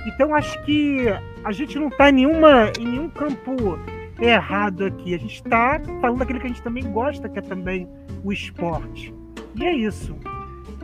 Então 0.07 0.35
acho 0.35 0.63
que 0.65 1.07
a 1.43 1.53
gente 1.53 1.79
não 1.79 1.89
está 1.89 2.11
em, 2.11 2.13
nenhuma, 2.13 2.71
em 2.79 2.85
nenhum 2.85 3.09
campo 3.09 3.79
errado 4.21 4.85
aqui. 4.85 5.15
A 5.15 5.19
gente 5.19 5.35
está 5.35 5.81
falando 6.01 6.19
daquilo 6.19 6.39
que 6.39 6.47
a 6.47 6.51
gente 6.51 6.63
também 6.63 6.85
gosta, 6.93 7.29
que 7.29 7.39
é 7.39 7.43
também 7.43 7.89
o 8.23 8.33
esporte. 8.33 9.13
E 9.57 9.65
é 9.65 9.75
isso. 9.75 10.17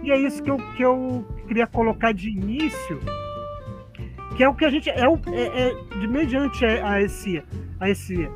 E 0.03 0.11
é 0.11 0.19
isso 0.19 0.43
que 0.43 0.51
eu, 0.51 0.57
que 0.77 0.83
eu 0.83 1.25
queria 1.47 1.67
colocar 1.67 2.13
de 2.13 2.31
início, 2.31 3.01
que 4.37 4.43
é 4.43 4.49
o 4.49 4.55
que 4.55 4.65
a 4.65 4.71
gente 4.71 4.91
é, 4.91 5.09
o, 5.09 5.19
é, 5.29 5.69
é 5.69 5.99
de 5.99 6.09
mediante 6.09 6.65
a, 6.65 7.01
esse 7.01 7.43
a 7.79 7.89
esse 7.89 8.29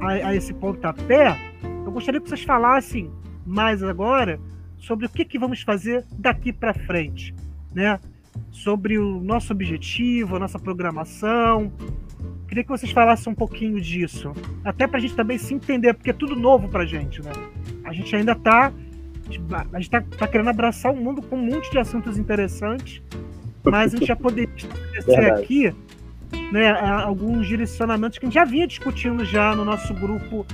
a, 0.00 0.28
a, 0.28 0.34
esse 0.34 0.52
pontapé. 0.52 1.36
Eu 1.84 1.92
gostaria 1.92 2.20
que 2.20 2.28
vocês 2.28 2.42
falassem 2.42 3.10
mais 3.46 3.82
agora 3.82 4.38
sobre 4.76 5.06
o 5.06 5.08
que, 5.08 5.24
que 5.24 5.38
vamos 5.38 5.62
fazer 5.62 6.04
daqui 6.18 6.52
para 6.52 6.74
frente 6.74 7.34
né? 7.74 7.98
Sobre 8.50 8.98
o 8.98 9.20
nosso 9.20 9.52
objetivo, 9.52 10.36
a 10.36 10.38
nossa 10.38 10.58
programação. 10.58 11.72
Queria 12.46 12.62
que 12.62 12.70
vocês 12.70 12.92
falassem 12.92 13.32
um 13.32 13.36
pouquinho 13.36 13.80
disso, 13.80 14.32
até 14.62 14.86
para 14.86 14.98
a 14.98 15.00
gente 15.00 15.14
também 15.14 15.38
se 15.38 15.54
entender, 15.54 15.94
porque 15.94 16.10
é 16.10 16.12
tudo 16.12 16.36
novo 16.36 16.68
para 16.68 16.82
a 16.82 16.86
gente, 16.86 17.22
né? 17.22 17.32
A 17.82 17.92
gente 17.92 18.14
ainda 18.14 18.32
está 18.32 18.72
a 19.72 19.80
gente 19.80 19.94
está 19.94 20.00
tá 20.00 20.26
querendo 20.26 20.50
abraçar 20.50 20.92
o 20.92 20.96
mundo 20.96 21.22
com 21.22 21.36
um 21.36 21.44
monte 21.44 21.70
de 21.70 21.78
assuntos 21.78 22.18
interessantes, 22.18 23.02
mas 23.64 23.94
a 23.94 23.96
gente 23.96 24.08
já 24.08 24.16
poderia 24.16 24.52
estabelecer 24.54 25.32
aqui 25.32 25.74
né, 26.52 26.70
alguns 26.70 27.46
direcionamentos 27.46 28.18
que 28.18 28.26
a 28.26 28.28
gente 28.28 28.34
já 28.34 28.44
vinha 28.44 28.66
discutindo 28.66 29.24
já 29.24 29.54
no 29.54 29.64
nosso 29.64 29.94
grupo 29.94 30.46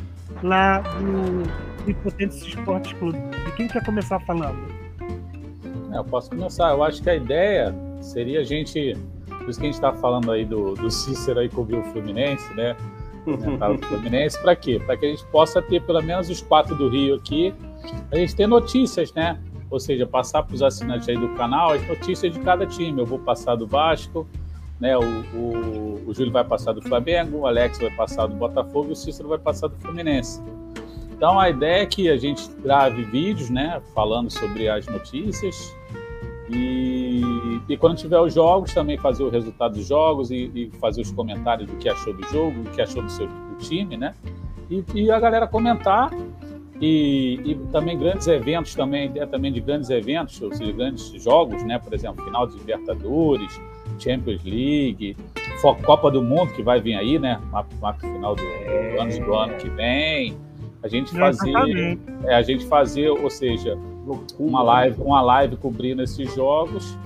lá 0.42 0.78
do, 0.78 1.68
Impotentes 1.90 2.42
Esportes 2.42 2.92
Clube. 2.94 3.18
E 3.46 3.50
quem 3.52 3.68
quer 3.68 3.84
começar 3.84 4.20
falando? 4.20 4.58
É, 5.92 5.98
eu 5.98 6.04
posso 6.04 6.30
começar. 6.30 6.70
Eu 6.70 6.82
acho 6.82 7.02
que 7.02 7.10
a 7.10 7.16
ideia 7.16 7.74
seria 8.00 8.40
a 8.40 8.44
gente. 8.44 8.96
Por 9.26 9.48
isso 9.48 9.58
que 9.58 9.66
a 9.66 9.70
gente 9.70 9.74
está 9.74 9.92
falando 9.94 10.30
aí 10.30 10.44
do, 10.44 10.74
do 10.74 10.90
Cícero 10.90 11.40
aí 11.40 11.48
cobrir 11.48 11.76
o 11.76 11.84
Fluminense, 11.84 12.52
né? 12.54 12.76
Tá 13.58 13.70
o 13.70 13.78
Fluminense, 13.78 14.40
para 14.40 14.56
quê? 14.56 14.80
Para 14.84 14.96
que 14.96 15.04
a 15.04 15.08
gente 15.10 15.24
possa 15.26 15.60
ter 15.60 15.82
pelo 15.82 16.02
menos 16.02 16.30
os 16.30 16.40
quatro 16.40 16.74
do 16.74 16.88
Rio 16.88 17.16
aqui, 17.16 17.52
a 18.10 18.16
gente 18.16 18.34
ter 18.34 18.46
notícias, 18.46 19.12
né? 19.12 19.38
Ou 19.70 19.78
seja, 19.78 20.06
passar 20.06 20.42
para 20.42 20.54
os 20.54 20.62
assinantes 20.62 21.08
aí 21.08 21.16
do 21.16 21.28
canal 21.30 21.72
as 21.72 21.86
notícias 21.86 22.32
de 22.32 22.40
cada 22.40 22.66
time. 22.66 23.00
Eu 23.00 23.06
vou 23.06 23.18
passar 23.18 23.54
do 23.54 23.66
Vasco, 23.66 24.26
né? 24.80 24.96
O, 24.96 25.02
o, 25.02 26.04
o 26.06 26.14
Júlio 26.14 26.32
vai 26.32 26.44
passar 26.44 26.72
do 26.72 26.82
Flamengo, 26.82 27.38
o 27.38 27.46
Alex 27.46 27.78
vai 27.78 27.90
passar 27.90 28.26
do 28.26 28.34
Botafogo 28.34 28.88
e 28.88 28.92
o 28.92 28.96
Cícero 28.96 29.28
vai 29.28 29.38
passar 29.38 29.68
do 29.68 29.76
Fluminense. 29.76 30.42
Então 31.12 31.38
a 31.38 31.50
ideia 31.50 31.82
é 31.82 31.86
que 31.86 32.08
a 32.08 32.16
gente 32.16 32.48
grave 32.62 33.02
vídeos, 33.02 33.50
né, 33.50 33.82
falando 33.92 34.30
sobre 34.30 34.68
as 34.68 34.86
notícias 34.86 35.74
e, 36.48 37.60
e 37.68 37.76
quando 37.76 37.96
tiver 37.96 38.18
os 38.18 38.32
jogos 38.32 38.72
também 38.72 38.96
fazer 38.96 39.22
o 39.22 39.28
resultado 39.28 39.74
dos 39.74 39.86
jogos 39.86 40.30
e, 40.30 40.50
e 40.54 40.70
fazer 40.80 41.02
os 41.02 41.10
comentários 41.10 41.68
do 41.68 41.76
que 41.76 41.88
achou 41.88 42.14
do 42.14 42.26
jogo, 42.28 42.62
do 42.62 42.70
que 42.70 42.80
achou 42.80 43.02
do 43.02 43.10
seu 43.10 43.26
do 43.26 43.56
time, 43.58 43.96
né? 43.96 44.14
E, 44.70 44.82
e 44.94 45.10
a 45.10 45.20
galera 45.20 45.46
comentar 45.46 46.10
e, 46.80 47.40
e, 47.44 47.54
também 47.72 47.98
grandes 47.98 48.26
eventos 48.28 48.74
também 48.74 49.06
ideia 49.06 49.26
também 49.26 49.52
de 49.52 49.60
grandes 49.60 49.90
eventos, 49.90 50.40
ou 50.40 50.52
seja, 50.54 50.70
grandes 50.72 51.10
jogos, 51.22 51.62
né? 51.64 51.78
Por 51.78 51.92
exemplo, 51.92 52.24
final 52.24 52.46
de 52.46 52.56
Libertadores, 52.56 53.60
Champions 53.98 54.44
League, 54.44 55.16
Copa 55.84 56.10
do 56.10 56.22
Mundo 56.22 56.52
que 56.52 56.62
vai 56.62 56.80
vir 56.80 56.94
aí, 56.94 57.18
né? 57.18 57.40
Lá, 57.52 57.94
final 57.94 58.36
do, 58.36 58.42
do, 58.42 59.00
ano, 59.00 59.24
do 59.24 59.34
ano 59.34 59.54
que 59.56 59.68
vem. 59.70 60.36
A 60.80 60.86
gente 60.86 61.10
fazer, 61.10 61.98
é, 62.24 62.34
a 62.36 62.42
gente 62.42 62.64
fazer, 62.66 63.10
ou 63.10 63.28
seja, 63.28 63.76
uma 64.38 64.62
live, 64.62 65.02
uma 65.02 65.20
live 65.20 65.56
cobrindo 65.56 66.02
esses 66.02 66.32
jogos 66.34 66.96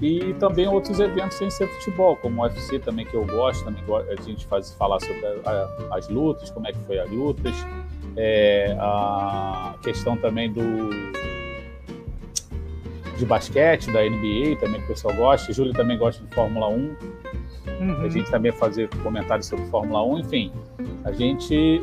e 0.00 0.34
também 0.34 0.66
outros 0.66 0.98
eventos 0.98 1.36
sem 1.36 1.48
ser 1.50 1.68
futebol, 1.68 2.16
como 2.16 2.40
o 2.40 2.44
UFC 2.44 2.78
também 2.78 3.06
que 3.06 3.14
eu 3.14 3.24
gosto, 3.24 3.64
também 3.64 3.82
a 4.10 4.20
gente 4.22 4.46
faz 4.46 4.72
falar 4.72 4.98
sobre 4.98 5.24
a, 5.44 5.96
as 5.96 6.08
lutas, 6.08 6.50
como 6.50 6.66
é 6.66 6.72
que 6.72 6.78
foi 6.80 6.98
as 6.98 7.08
lutas, 7.10 7.54
é, 8.16 8.76
a 8.78 9.74
questão 9.82 10.16
também 10.16 10.52
do 10.52 10.90
de 13.16 13.26
basquete, 13.26 13.92
da 13.92 14.02
NBA, 14.02 14.56
também 14.58 14.80
que 14.80 14.86
o 14.86 14.88
pessoal 14.88 15.14
gosta, 15.14 15.52
Júlio 15.52 15.72
também 15.72 15.96
gosta 15.96 16.24
de 16.24 16.34
Fórmula 16.34 16.68
1, 16.68 16.72
uhum. 16.72 16.96
a 18.02 18.08
gente 18.08 18.28
também 18.30 18.50
fazer 18.50 18.88
comentários 19.02 19.46
sobre 19.46 19.64
Fórmula 19.66 20.02
1, 20.04 20.18
enfim, 20.18 20.52
a 21.04 21.12
gente 21.12 21.80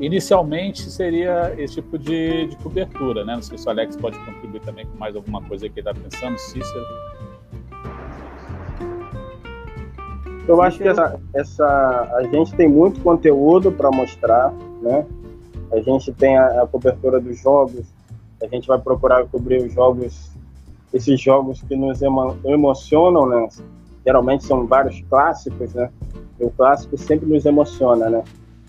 Inicialmente 0.00 0.82
seria 0.90 1.52
esse 1.58 1.74
tipo 1.74 1.98
de, 1.98 2.46
de 2.46 2.56
cobertura, 2.56 3.24
né? 3.24 3.34
Não 3.34 3.42
sei 3.42 3.58
se 3.58 3.66
o 3.66 3.70
Alex 3.70 3.96
pode 3.96 4.16
contribuir 4.20 4.60
também 4.60 4.86
com 4.86 4.96
mais 4.96 5.16
alguma 5.16 5.42
coisa 5.42 5.68
que 5.68 5.80
ele 5.80 5.88
está 5.88 6.00
pensando, 6.00 6.38
Cícero. 6.38 6.86
Eu 10.46 10.62
acho 10.62 10.78
que 10.78 10.86
essa, 10.86 11.20
essa, 11.34 12.12
a 12.14 12.22
gente 12.22 12.54
tem 12.54 12.68
muito 12.68 13.00
conteúdo 13.00 13.72
para 13.72 13.90
mostrar, 13.90 14.52
né? 14.80 15.04
A 15.72 15.80
gente 15.80 16.12
tem 16.12 16.36
a, 16.36 16.62
a, 16.62 16.66
cobertura 16.66 17.20
dos 17.20 17.38
jogos, 17.40 17.86
a 18.42 18.46
gente 18.46 18.66
vai 18.66 18.78
procurar 18.78 19.26
cobrir 19.26 19.64
os 19.64 19.72
jogos, 19.72 20.30
esses 20.92 21.20
jogos 21.20 21.62
que 21.62 21.76
nos 21.76 22.00
emo, 22.00 22.36
emocionam, 22.44 23.26
né? 23.28 23.48
Geralmente 24.04 24.44
são 24.44 24.66
vários 24.66 25.00
clássicos, 25.02 25.74
né? 25.74 25.90
E 26.40 26.44
o 26.44 26.50
clássico 26.50 26.96
sempre 26.96 27.28
nos 27.28 27.44
emociona, 27.44 28.08
né? 28.08 28.24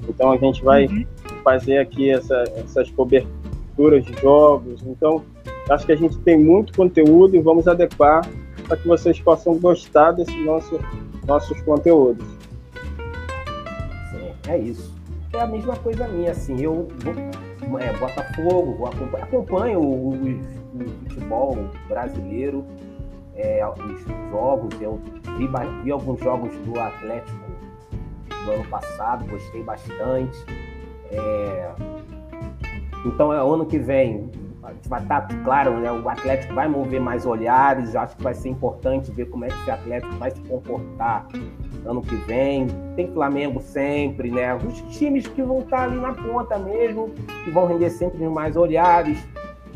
Então 0.08 0.32
a 0.32 0.38
gente 0.38 0.64
vai 0.64 0.88
uhum. 0.88 1.06
fazer 1.44 1.78
aqui 1.78 2.10
essa, 2.10 2.44
essas 2.56 2.90
coberturas 2.92 4.04
de 4.04 4.14
jogos. 4.22 4.82
Então 4.86 5.24
acho 5.70 5.86
que 5.86 5.92
a 5.92 5.98
gente 5.98 6.18
tem 6.20 6.38
muito 6.38 6.74
conteúdo 6.74 7.36
e 7.36 7.40
vamos 7.40 7.68
adequar 7.68 8.28
para 8.68 8.78
que 8.78 8.88
vocês 8.88 9.20
possam 9.20 9.58
gostar 9.58 10.12
desses 10.12 10.46
nossos 10.46 10.80
nossos 11.26 11.62
conteúdos. 11.62 12.26
Sim, 14.12 14.34
é 14.48 14.58
isso. 14.58 14.99
É 15.32 15.42
a 15.42 15.46
mesma 15.46 15.76
coisa 15.76 16.08
minha, 16.08 16.32
assim, 16.32 16.60
eu 16.60 16.88
é, 17.80 17.94
Botafogo, 17.98 18.86
acompanho, 18.88 19.24
acompanho 19.24 19.80
o, 19.80 20.10
o, 20.10 20.14
o, 20.14 21.10
futebol 21.10 21.70
brasileiro, 21.88 22.66
é, 23.36 23.62
os 23.68 24.32
jogos, 24.32 24.82
eu 24.82 25.00
vi, 25.38 25.48
vi 25.84 25.92
alguns 25.92 26.20
jogos 26.20 26.56
do 26.60 26.80
Atlético 26.80 27.38
do 28.46 28.52
ano 28.52 28.66
passado, 28.70 29.26
gostei 29.30 29.62
bastante. 29.64 30.38
É, 31.12 31.72
então, 33.06 33.32
é 33.32 33.38
ano 33.38 33.66
que 33.66 33.78
vem, 33.78 34.32
vai 34.88 35.02
estar, 35.02 35.28
claro, 35.44 35.80
né, 35.80 35.92
o 35.92 36.08
Atlético 36.08 36.54
vai 36.54 36.68
mover 36.68 37.02
mais 37.02 37.26
olhares, 37.26 37.96
acho 37.96 38.16
que 38.16 38.24
vai 38.24 38.34
ser 38.34 38.50
importante 38.50 39.12
ver 39.12 39.26
como 39.26 39.46
é 39.46 39.48
que 39.48 39.56
esse 39.62 39.72
Atlético 39.72 40.16
vai 40.16 40.32
se 40.32 40.42
comportar 40.42 41.28
ano 41.86 42.02
que 42.02 42.16
vem. 42.16 42.68
Tem 42.96 43.12
Flamengo 43.12 43.62
sempre, 43.62 44.32
né? 44.32 44.56
Os 44.56 44.82
times 44.98 45.28
que 45.28 45.42
vão 45.42 45.60
estar 45.60 45.84
ali 45.84 45.98
na 45.98 46.14
ponta 46.14 46.58
mesmo, 46.58 47.10
que 47.44 47.52
vão 47.52 47.68
render 47.68 47.90
sempre 47.90 48.28
mais 48.28 48.56
olhares. 48.56 49.18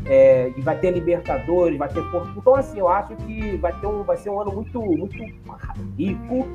É, 0.06 0.52
e 0.58 0.62
vai 0.62 0.78
ter 0.78 0.92
Libertadores, 0.92 1.78
vai 1.78 1.88
ter 1.88 2.04
Porto. 2.12 2.34
Então, 2.36 2.56
assim, 2.56 2.80
eu 2.80 2.90
acho 2.90 3.16
que 3.16 3.56
vai, 3.58 3.72
ter 3.80 3.88
um, 3.88 4.04
vai 4.04 4.18
ser 4.18 4.30
um 4.32 4.42
ano 4.42 4.52
muito, 4.52 4.82
muito 4.82 5.16
rico 5.98 6.46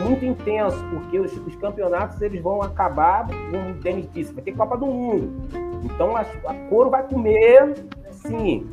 muito 0.00 0.24
intenso, 0.24 0.82
porque 0.90 1.18
os, 1.18 1.32
os 1.46 1.56
campeonatos 1.56 2.20
eles 2.20 2.42
vão 2.42 2.62
acabar, 2.62 3.26
como 3.26 3.70
o 3.70 3.74
Denis 3.74 4.08
disse, 4.12 4.32
vai 4.32 4.42
ter 4.42 4.52
Copa 4.52 4.76
do 4.76 4.86
Mundo. 4.86 5.30
Então 5.84 6.16
a, 6.16 6.20
a 6.22 6.54
coro 6.68 6.90
vai 6.90 7.02
comer, 7.06 7.74
sim. 8.10 8.66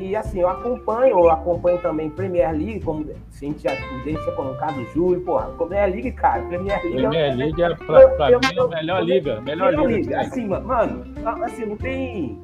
E 0.00 0.14
assim, 0.14 0.40
eu 0.40 0.48
acompanho, 0.48 1.18
eu 1.18 1.30
acompanho 1.30 1.78
também 1.78 2.08
Premier 2.08 2.52
League, 2.52 2.80
como 2.80 3.04
a 3.10 3.36
gente 3.36 3.62
já, 3.64 3.72
a 3.72 3.98
gente 4.04 4.24
já 4.24 4.32
colocado 4.32 4.78
o 4.78 4.84
Júlio, 4.92 5.20
porra, 5.22 5.50
Premier 5.56 5.90
League, 5.90 6.12
cara, 6.12 6.42
Premier 6.42 6.80
League. 6.84 6.98
É 6.98 7.08
Premier 7.08 7.36
League 7.36 7.62
é, 7.62 7.74
pra, 7.74 8.08
pra 8.10 8.30
eu, 8.30 8.38
mim 8.38 8.56
eu, 8.56 8.64
a 8.64 8.68
melhor 8.68 9.02
liga, 9.02 9.40
melhor, 9.40 9.70
melhor 9.72 9.86
liga. 9.88 10.00
liga. 10.00 10.20
Assim, 10.20 10.46
mano, 10.46 11.04
assim, 11.44 11.66
não 11.66 11.76
tem. 11.76 12.40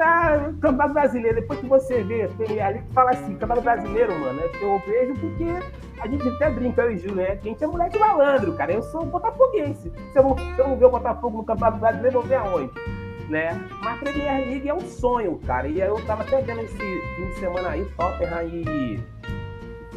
Ah, 0.00 0.52
Campeonato 0.60 0.94
Brasileiro, 0.94 1.40
depois 1.40 1.60
que 1.60 1.66
você 1.66 2.02
vê 2.02 2.28
Premier 2.36 2.72
League, 2.72 2.84
fala 2.92 3.10
assim, 3.10 3.34
Campeonato 3.34 3.62
Brasileiro, 3.62 4.18
mano, 4.18 4.40
é 4.40 4.64
eu 4.64 4.78
vejo 4.86 5.14
porque 5.14 5.44
a 6.00 6.08
gente 6.08 6.28
até 6.28 6.50
brinca, 6.50 6.82
eu 6.82 6.92
e 6.92 6.98
Júlio, 6.98 7.16
né? 7.16 7.30
A 7.32 7.34
gente 7.36 7.62
é 7.62 7.66
moleque 7.66 7.98
malandro, 7.98 8.54
cara. 8.54 8.72
Eu 8.72 8.82
sou 8.82 9.04
botafoguense. 9.06 9.92
Se 10.12 10.18
eu 10.18 10.36
se 10.54 10.58
eu 10.58 10.68
não 10.68 10.76
ver 10.76 10.86
o 10.86 10.90
Botafogo 10.90 11.38
no 11.38 11.44
Campeonato 11.44 11.78
Brasileiro, 11.78 12.16
eu 12.16 12.20
vou 12.20 12.28
ver 12.28 12.36
aonde? 12.36 12.72
né? 13.28 13.60
Mas 13.82 13.94
a 13.94 14.04
Premier 14.04 14.46
League 14.46 14.68
é 14.68 14.74
um 14.74 14.80
sonho, 14.80 15.38
cara. 15.46 15.68
E 15.68 15.80
eu 15.80 15.96
tava 16.06 16.22
até 16.22 16.40
vendo 16.42 16.60
esse 16.60 16.76
fim 16.76 17.26
de 17.26 17.34
semana 17.34 17.70
aí, 17.70 17.84
Tottenham 17.96 18.44
e. 18.44 19.00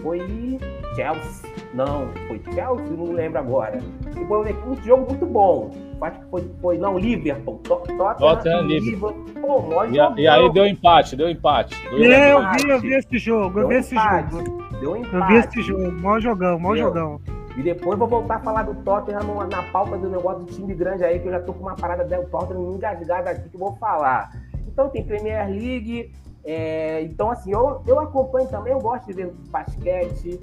Foi 0.01 0.58
Chelsea. 0.96 1.50
Não, 1.74 2.08
foi 2.27 2.41
Chelsea, 2.53 2.88
não 2.96 3.12
lembro 3.12 3.39
agora. 3.39 3.79
E 4.10 4.25
foi 4.25 4.53
um 4.53 4.75
jogo 4.81 5.08
muito 5.08 5.25
bom. 5.25 5.88
Acho 6.01 6.19
que 6.19 6.25
foi, 6.29 6.51
foi 6.61 6.77
não, 6.77 6.97
Liverpool. 6.97 7.59
Tottenham, 7.59 8.15
Tottenham 8.15 8.61
Liverpool. 8.61 9.13
Pô, 9.41 9.85
e, 9.85 10.21
e, 10.21 10.27
aí 10.27 10.53
deu 10.53 10.65
empate, 10.65 11.15
deu 11.15 11.29
empate. 11.29 11.75
Deu 11.89 12.11
é, 12.11 12.33
eu 12.33 12.51
vi, 12.51 12.69
eu 12.69 12.79
vi 12.79 12.93
esse 12.93 13.17
jogo, 13.17 13.59
eu 13.59 13.67
vi 13.67 13.75
esse 13.75 13.95
jogo. 13.95 14.63
Deu 14.79 14.95
empate. 14.95 15.15
Eu 15.15 15.27
vi 15.27 15.35
esse 15.35 15.61
jogo, 15.61 15.91
mó 15.99 16.19
jogão, 16.19 16.59
mó 16.59 16.75
jogão. 16.75 17.19
E 17.57 17.61
depois 17.61 17.99
vou 17.99 18.07
voltar 18.07 18.35
a 18.35 18.39
falar 18.39 18.63
do 18.63 18.75
Tottenham 18.83 19.47
na 19.51 19.63
pauta 19.63 19.97
do 19.97 20.09
negócio 20.09 20.45
do 20.45 20.53
time 20.53 20.73
grande 20.73 21.03
aí, 21.03 21.19
que 21.19 21.27
eu 21.27 21.31
já 21.31 21.41
tô 21.41 21.53
com 21.53 21.63
uma 21.63 21.75
parada 21.75 22.05
do 22.05 22.29
Tottenham 22.29 22.75
engasgada 22.75 23.31
aqui 23.31 23.49
que 23.49 23.55
eu 23.55 23.59
vou 23.59 23.75
falar. 23.75 24.31
Então 24.65 24.88
tem 24.88 25.03
Premier 25.03 25.49
League, 25.49 26.13
é, 26.45 27.01
então 27.01 27.29
assim, 27.29 27.51
eu, 27.51 27.81
eu 27.85 27.99
acompanho 27.99 28.47
também, 28.47 28.71
eu 28.71 28.79
gosto 28.79 29.07
de 29.07 29.13
ver 29.13 29.33
basquete, 29.49 30.39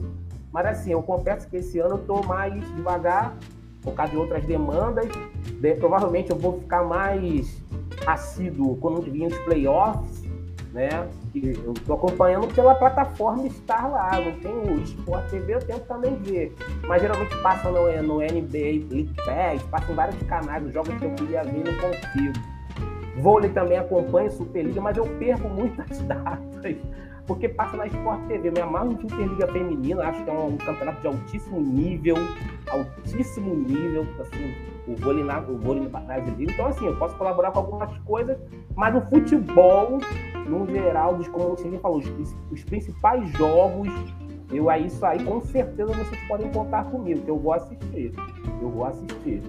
mas 0.53 0.67
assim, 0.67 0.93
eu 0.93 1.03
confesso 1.03 1.49
que 1.49 1.57
esse 1.57 1.79
ano 1.79 1.95
eu 1.95 1.99
tô 1.99 2.23
mais 2.23 2.55
devagar, 2.75 3.35
por 3.87 3.95
causa 3.95 4.11
de 4.11 4.19
outras 4.19 4.45
demandas. 4.45 5.07
De, 5.61 5.75
provavelmente 5.77 6.31
eu 6.31 6.37
vou 6.37 6.59
ficar 6.59 6.83
mais 6.83 7.63
assíduo 8.05 8.77
quando 8.77 9.01
vir 9.01 9.27
os 9.27 9.39
playoffs, 9.39 10.25
né? 10.73 11.09
eu 11.35 11.73
estou 11.73 11.97
acompanhando 11.97 12.53
pela 12.53 12.75
plataforma 12.75 13.47
estar 13.47 13.89
lá, 13.89 14.21
não 14.21 14.33
tem 14.41 14.53
o 14.53 14.83
Sport 14.83 15.31
TV, 15.31 15.55
eu 15.55 15.59
tento 15.61 15.87
também 15.87 16.17
ver. 16.17 16.55
Mas 16.87 17.01
geralmente 17.01 17.35
passa 17.43 17.71
no, 17.71 18.03
no 18.03 18.19
NBA 18.19 18.87
League 18.91 19.15
Pass, 19.25 19.63
passa 19.71 19.93
em 19.93 19.95
vários 19.95 20.23
canais, 20.25 20.67
os 20.67 20.73
jogos 20.73 20.95
que 20.95 21.05
eu 21.05 21.15
queria 21.15 21.45
ver 21.45 21.65
não 21.65 21.75
consigo. 21.79 22.57
Vôlei 23.19 23.51
também 23.51 23.79
acompanho, 23.79 24.31
Superliga, 24.31 24.81
mas 24.81 24.97
eu 24.97 25.07
perco 25.19 25.49
muitas 25.49 25.99
datas, 26.05 26.77
porque 27.27 27.49
passa 27.49 27.77
na 27.77 27.87
Sport 27.87 28.27
TV. 28.27 28.51
Me 28.51 28.61
amarro 28.61 28.93
em 28.93 29.01
Superliga 29.01 29.47
Feminina, 29.49 30.05
acho 30.05 30.23
que 30.25 30.31
é 30.31 30.33
um, 30.33 30.57
campeonato 30.57 31.01
de 31.01 31.07
altíssimo 31.07 31.61
nível, 31.61 32.17
altíssimo 32.71 33.55
nível, 33.55 34.07
assim, 34.21 34.55
o 34.87 34.95
vôlei, 34.97 35.25
na, 35.25 35.41
o 35.41 35.59
vôlei 35.59 35.89
brasileiro. 35.89 36.53
Então, 36.53 36.67
assim, 36.67 36.87
eu 36.87 36.97
posso 36.97 37.17
colaborar 37.17 37.51
com 37.51 37.59
algumas 37.59 37.97
coisas, 37.99 38.39
mas 38.75 38.95
o 38.95 39.01
futebol, 39.09 39.99
no 40.47 40.67
geral, 40.67 41.17
dos, 41.17 41.29
como 41.29 41.51
você 41.51 41.69
falou, 41.79 41.99
os, 41.99 42.37
os 42.51 42.65
principais 42.65 43.29
jogos, 43.33 43.89
eu 44.53 44.71
aí 44.71 44.87
isso 44.87 45.05
aí 45.05 45.23
com 45.25 45.41
certeza 45.41 45.93
vocês 45.93 46.21
podem 46.29 46.51
contar 46.51 46.85
comigo, 46.85 47.21
que 47.21 47.31
eu 47.31 47.39
vou 47.39 47.53
assistir. 47.53 48.13
Eu 48.63 48.71
vou 48.71 48.85
assistir. 48.85 49.43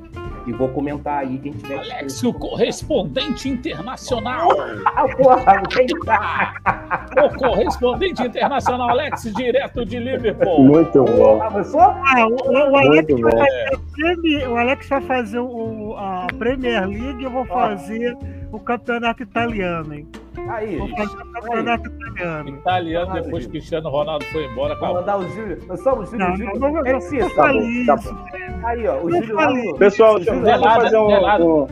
E 0.46 0.52
vou 0.52 0.70
comentar 0.70 1.20
aí 1.20 1.38
quem 1.38 1.52
tiver. 1.52 1.80
Alex, 1.80 2.24
o 2.24 2.34
correspondente 2.34 3.48
internacional. 3.48 4.50
Ah, 4.86 5.06
porra, 5.16 5.62
o 7.26 7.38
correspondente 7.38 8.24
internacional, 8.24 8.90
Alex, 8.90 9.24
direto 9.36 9.86
de 9.86 10.00
Liverpool. 10.00 10.64
Muito 10.64 11.04
bom. 11.04 11.42
Ah, 11.42 11.48
ah, 11.48 12.28
o, 12.28 12.72
o, 12.72 12.76
Alex 12.76 13.14
Muito 13.14 13.22
vai, 13.22 13.48
é. 13.50 14.48
o 14.48 14.58
Alex 14.58 14.90
vai 14.90 15.02
fazer 15.02 15.40
o, 15.40 15.96
a 15.98 16.28
Premier 16.38 16.88
League, 16.88 17.24
eu 17.24 17.32
vou 17.32 17.46
fazer 17.46 18.18
o 18.58 18.60
campeonato 18.60 19.24
italiano, 19.24 19.94
hein? 19.94 20.08
Aí. 20.50 20.78
Vou 20.78 20.90
fazer 20.90 21.18
o 21.18 21.32
campeonato 21.32 21.90
aí. 21.90 21.96
italiano. 21.96 22.50
Italiano, 22.50 23.14
depois 23.14 23.46
que 23.46 23.52
Cristiano 23.52 23.90
Ronaldo 23.90 24.26
foi 24.26 24.46
embora. 24.46 24.76
Vou 24.76 24.94
mandar 24.94 25.18
o 25.18 25.30
Júlio. 25.30 25.60
Nós 25.68 25.80
somos 25.82 26.10
o 26.10 26.12
Júlio. 26.12 26.28
Não, 26.28 26.36
Júlio. 26.36 26.60
não, 26.60 26.74
não, 26.74 26.84
não, 26.84 26.98
isso, 26.98 27.36
tá 27.36 27.54
bom, 27.54 27.86
tá 27.86 27.96
bom. 27.96 28.68
Aí, 28.68 28.88
ó, 28.88 29.02
o 29.02 29.12
Júlio. 29.12 29.76
Pessoal, 29.78 30.16
deixa 30.16 30.34
eu 30.34 30.62
fazer 30.62 30.98
um, 30.98 31.64
um. 31.64 31.68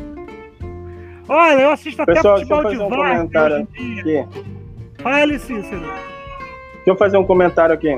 Olha, 1.28 1.60
eu 1.60 1.72
assisto 1.72 2.06
Pessoal, 2.06 2.36
até 2.36 2.46
futebol 2.46 2.72
de 2.72 2.78
um 2.78 2.90
comentário 2.90 3.56
aqui. 3.58 4.26
Fale, 5.00 5.40
Cícero. 5.40 5.82
Deixa 5.82 6.92
eu 6.92 6.96
fazer 6.96 7.18
um 7.18 7.26
comentário 7.26 7.74
aqui. 7.74 7.98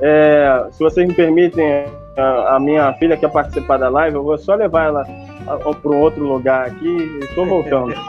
É, 0.00 0.68
se 0.70 0.78
vocês 0.78 1.06
me 1.06 1.14
permitem, 1.14 1.86
a, 2.16 2.56
a, 2.56 2.60
minha 2.60 2.92
filha 2.94 3.16
quer 3.16 3.30
participar 3.30 3.76
da 3.76 3.88
live, 3.88 4.16
eu 4.16 4.22
vou 4.22 4.38
só 4.38 4.54
levar 4.54 4.86
ela 4.86 5.06
para 5.44 5.90
um 5.90 6.00
outro 6.00 6.24
lugar 6.26 6.66
aqui 6.66 6.86
e 6.86 7.18
estou 7.20 7.46
voltando. 7.46 7.94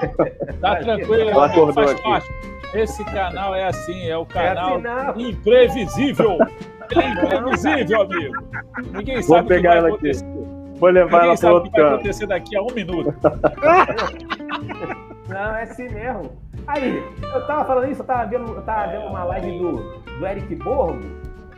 Tá 0.61 0.77
tranquilo, 0.77 1.29
ela 1.29 1.45
acordou 1.45 1.83
aqui. 1.83 2.01
Parte. 2.01 2.29
Esse 2.73 3.03
canal 3.05 3.53
é 3.53 3.65
assim, 3.65 4.07
é 4.09 4.17
o 4.17 4.25
canal 4.25 4.79
é 4.79 5.09
assim, 5.09 5.29
imprevisível. 5.29 6.37
Ele 6.91 7.01
é 7.03 7.09
imprevisível, 7.09 8.01
amigo. 8.01 8.33
Ninguém 8.91 9.15
vou 9.21 9.37
sabe 9.37 9.47
pegar 9.47 9.71
o 9.71 9.75
que 9.75 9.81
vai 9.81 9.91
acontecer. 9.91 10.25
Aqui. 10.25 10.79
Vou 10.79 10.89
levar 10.89 11.11
Ninguém 11.11 11.29
ela 11.29 11.37
para 11.37 11.53
outro 11.53 11.71
canto. 11.71 11.83
vai 11.83 11.93
acontecer 11.93 12.27
daqui 12.27 12.57
a 12.57 12.61
um 12.61 12.71
minuto. 12.73 13.13
Não, 15.29 15.55
é 15.55 15.63
assim 15.63 15.89
mesmo. 15.89 16.31
Aí, 16.67 17.03
eu 17.21 17.47
tava 17.47 17.65
falando 17.65 17.91
isso, 17.91 18.01
eu 18.01 18.05
tava 18.05 18.25
vendo, 18.25 18.53
eu 18.53 18.61
tava 18.61 18.91
vendo 18.91 19.05
uma 19.05 19.23
live 19.23 19.57
do, 19.57 19.99
do 20.19 20.27
Eric 20.27 20.55
Borgo, 20.55 21.01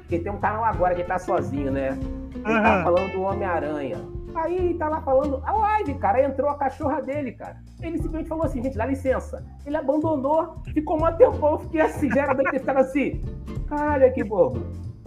que 0.07 0.19
tem 0.19 0.31
um 0.31 0.39
canal 0.39 0.63
agora 0.63 0.93
que 0.93 1.01
ele 1.01 1.07
tá 1.07 1.17
sozinho, 1.17 1.71
né? 1.71 1.97
Ele 2.35 2.53
uhum. 2.53 2.63
tava 2.63 2.83
falando 2.83 3.11
do 3.11 3.21
Homem-Aranha. 3.21 3.97
Aí 4.37 4.75
tá 4.75 4.87
lá 4.87 5.01
falando 5.01 5.41
a 5.45 5.51
live, 5.51 5.95
cara. 5.95 6.19
Aí 6.19 6.25
entrou 6.25 6.49
a 6.49 6.55
cachorra 6.55 7.01
dele, 7.01 7.31
cara. 7.31 7.57
Ele 7.81 7.97
simplesmente 7.97 8.29
falou 8.29 8.45
assim, 8.45 8.61
gente, 8.61 8.77
dá 8.77 8.85
licença. 8.85 9.43
Ele 9.65 9.75
abandonou, 9.75 10.61
ficou 10.73 10.97
um 10.97 11.11
tempão, 11.13 11.53
eu 11.53 11.59
fiquei 11.59 11.81
assim, 11.81 12.09
já 12.11 12.23
era 12.23 12.33
bem 12.33 12.45
ter 12.51 12.59
ficado 12.59 12.77
assim. 12.77 13.23
Caralho, 13.67 14.13
que 14.13 14.23
bobo. 14.23 14.61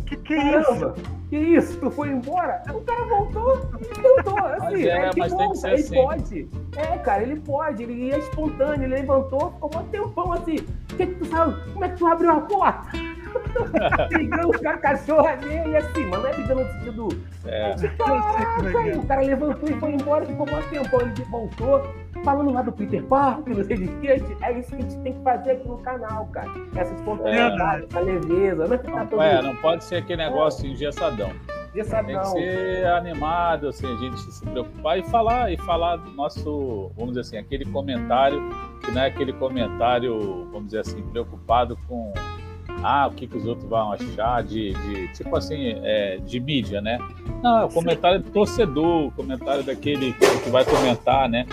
Que 0.06 0.16
que 0.16 0.34
é 0.34 0.60
isso? 0.60 0.94
Que 1.28 1.36
isso? 1.38 1.78
Tu 1.78 1.90
foi 1.92 2.08
embora? 2.08 2.60
O 2.74 2.80
cara 2.80 3.04
voltou, 3.04 3.58
tentou, 3.58 4.38
assim, 4.60 4.84
é, 4.88 5.06
é 5.06 5.10
que 5.10 5.28
volta, 5.28 5.68
ele 5.68 5.80
assim. 5.80 5.94
pode. 5.94 6.48
É, 6.76 6.98
cara, 6.98 7.22
ele 7.22 7.40
pode, 7.40 7.82
ele 7.84 8.10
é 8.10 8.18
espontâneo, 8.18 8.82
ele 8.82 8.96
levantou, 8.96 9.52
ficou 9.52 9.70
um 9.80 9.88
tempão 9.88 10.32
assim. 10.32 10.56
Que 10.88 11.06
que 11.06 11.14
tu 11.14 11.24
sabe? 11.26 11.72
Como 11.72 11.84
é 11.84 11.88
que 11.88 11.96
tu 11.96 12.06
abriu 12.08 12.30
a 12.30 12.40
porta? 12.40 12.90
brigando 14.08 14.58
com 14.58 14.68
a 14.68 14.76
cachorra 14.76 15.36
dele, 15.36 15.76
assim, 15.76 16.06
mas 16.06 16.22
não 16.22 16.28
é 16.28 16.32
brigando 16.32 16.64
no 16.64 16.72
sentido. 16.72 17.08
É. 17.46 17.74
Caraca, 17.96 18.98
o 18.98 19.06
cara 19.06 19.20
levantou 19.22 19.68
e 19.68 19.72
foi 19.74 19.92
embora, 19.92 20.26
ficou 20.26 20.46
um 20.46 20.62
tempão. 20.62 21.00
Ele 21.00 21.24
voltou 21.30 21.94
falando 22.24 22.52
lá 22.52 22.62
do 22.62 22.72
Peter 22.72 23.02
Parker, 23.04 23.56
não 23.56 23.64
sei 23.64 23.76
de 23.76 23.88
que. 23.88 24.08
É 24.08 24.16
isso 24.58 24.68
que 24.70 24.74
a 24.74 24.80
gente 24.80 24.96
tem 24.98 25.12
que 25.14 25.22
fazer 25.22 25.50
aqui 25.52 25.68
no 25.68 25.78
canal, 25.78 26.26
cara. 26.26 26.50
Essa 26.76 26.94
espontaneidade, 26.94 27.86
essa 27.88 28.00
leveza. 28.00 28.66
Não 28.66 28.74
é, 28.74 28.78
que 28.78 28.90
tá 28.90 29.06
todo 29.06 29.22
É, 29.22 29.42
não 29.42 29.56
pode 29.56 29.84
ser 29.84 29.96
aquele 29.96 30.22
negócio 30.22 30.66
engessadão. 30.66 31.28
Tem 31.28 31.38
que 31.72 31.80
engessadão. 31.80 32.24
ser 32.24 32.86
animado, 32.86 33.68
assim, 33.68 33.86
a 33.86 33.96
gente 33.96 34.20
se 34.20 34.44
preocupar 34.44 34.98
e 34.98 35.02
falar, 35.04 35.52
e 35.52 35.56
falar 35.58 35.96
do 35.96 36.10
nosso, 36.10 36.90
vamos 36.96 37.10
dizer 37.10 37.20
assim, 37.20 37.38
aquele 37.38 37.64
comentário, 37.64 38.40
que 38.84 38.90
não 38.90 39.02
é 39.02 39.06
aquele 39.06 39.32
comentário, 39.32 40.46
vamos 40.50 40.66
dizer 40.66 40.80
assim, 40.80 41.02
preocupado 41.02 41.78
com 41.88 42.12
ah, 42.82 43.08
o 43.08 43.12
que, 43.12 43.26
que 43.26 43.36
os 43.36 43.46
outros 43.46 43.68
vão 43.68 43.92
achar 43.92 44.42
de, 44.42 44.72
de 44.72 45.08
tipo 45.12 45.36
assim, 45.36 45.74
é, 45.82 46.18
de 46.18 46.40
mídia, 46.40 46.80
né? 46.80 46.98
Não, 47.42 47.60
é 47.60 47.64
o 47.64 47.68
comentário 47.68 48.20
do 48.20 48.30
torcedor, 48.30 49.06
o 49.06 49.10
comentário 49.10 49.62
daquele 49.62 50.12
que 50.12 50.50
vai 50.50 50.64
comentar, 50.64 51.28
né? 51.28 51.46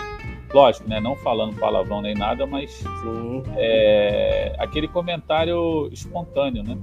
Lógico, 0.52 0.88
né? 0.88 1.00
Não 1.00 1.14
falando 1.16 1.54
palavrão 1.56 2.00
nem 2.00 2.14
nada, 2.14 2.46
mas 2.46 2.82
é, 3.56 4.54
aquele 4.58 4.88
comentário 4.88 5.88
espontâneo, 5.92 6.62
né? 6.62 6.76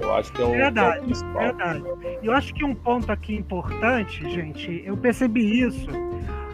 Eu 0.00 0.14
acho 0.14 0.32
que 0.32 0.42
é 0.42 0.44
o, 0.44 0.50
Verdade, 0.50 0.98
é 0.98 1.00
o 1.00 1.04
principal. 1.04 1.42
Verdade. 1.42 1.82
E 2.22 2.26
eu 2.26 2.32
acho 2.32 2.54
que 2.54 2.64
um 2.64 2.74
ponto 2.74 3.10
aqui 3.10 3.34
importante, 3.34 4.28
gente, 4.30 4.82
eu 4.84 4.96
percebi 4.96 5.60
isso 5.62 5.88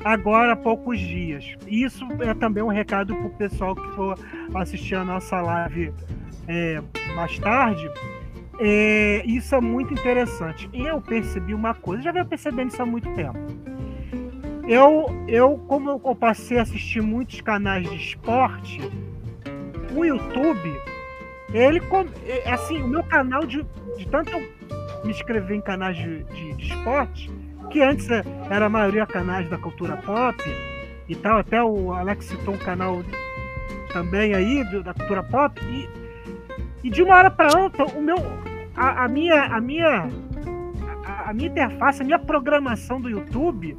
agora 0.04 0.52
há 0.52 0.56
poucos 0.56 0.98
dias. 0.98 1.44
Isso 1.66 2.06
é 2.20 2.34
também 2.34 2.62
um 2.62 2.68
recado 2.68 3.14
para 3.14 3.26
o 3.26 3.30
pessoal 3.30 3.74
que 3.74 3.88
for 3.94 4.18
assistir 4.54 4.94
a 4.94 5.04
nossa 5.04 5.40
live 5.40 5.92
é, 6.48 6.82
mais 7.14 7.38
tarde. 7.38 7.90
É, 8.60 9.22
isso 9.26 9.54
é 9.54 9.60
muito 9.60 9.92
interessante. 9.92 10.68
Eu 10.72 11.00
percebi 11.00 11.54
uma 11.54 11.74
coisa, 11.74 12.02
já 12.04 12.12
venho 12.12 12.26
percebendo 12.26 12.68
isso 12.72 12.80
há 12.82 12.86
muito 12.86 13.08
tempo. 13.14 13.38
Eu, 14.66 15.06
eu 15.28 15.58
como 15.68 15.90
eu 15.90 16.14
passei 16.14 16.58
a 16.58 16.62
assistir 16.62 17.02
muitos 17.02 17.40
canais 17.40 17.88
de 17.88 17.96
esporte, 17.96 18.80
o 19.94 20.04
YouTube, 20.04 20.72
ele 21.52 21.80
é, 22.26 22.50
assim, 22.52 22.80
o 22.82 22.88
meu 22.88 23.02
canal 23.02 23.44
de, 23.44 23.64
de 23.98 24.06
tanto 24.08 24.30
me 25.04 25.10
inscrever 25.10 25.56
em 25.56 25.60
canais 25.60 25.96
de, 25.96 26.24
de, 26.24 26.54
de 26.54 26.66
esporte, 26.68 27.30
que 27.70 27.82
antes 27.82 28.08
é- 28.10 28.24
era 28.50 28.66
a 28.66 28.68
maioria 28.70 29.06
canais 29.06 29.48
da 29.50 29.58
cultura 29.58 29.96
pop 29.98 30.38
e 31.08 31.14
tal, 31.14 31.38
até 31.38 31.62
o 31.62 31.92
Alex 31.92 32.24
citou 32.24 32.54
um 32.54 32.58
canal 32.58 33.04
também 33.92 34.34
aí 34.34 34.64
do- 34.70 34.82
da 34.82 34.94
cultura 34.94 35.22
pop 35.22 35.60
e, 35.66 35.88
e 36.84 36.90
de 36.90 37.02
uma 37.02 37.16
hora 37.16 37.30
para 37.30 37.58
outra 37.58 37.84
o 37.86 38.00
meu 38.00 38.16
a, 38.76 39.04
a 39.04 39.08
minha 39.08 39.42
a 39.44 39.60
minha 39.60 40.08
a, 41.04 41.30
a 41.30 41.34
minha 41.34 41.48
interface, 41.48 42.02
a 42.02 42.04
minha 42.04 42.18
programação 42.18 43.00
do 43.00 43.08
YouTube 43.10 43.76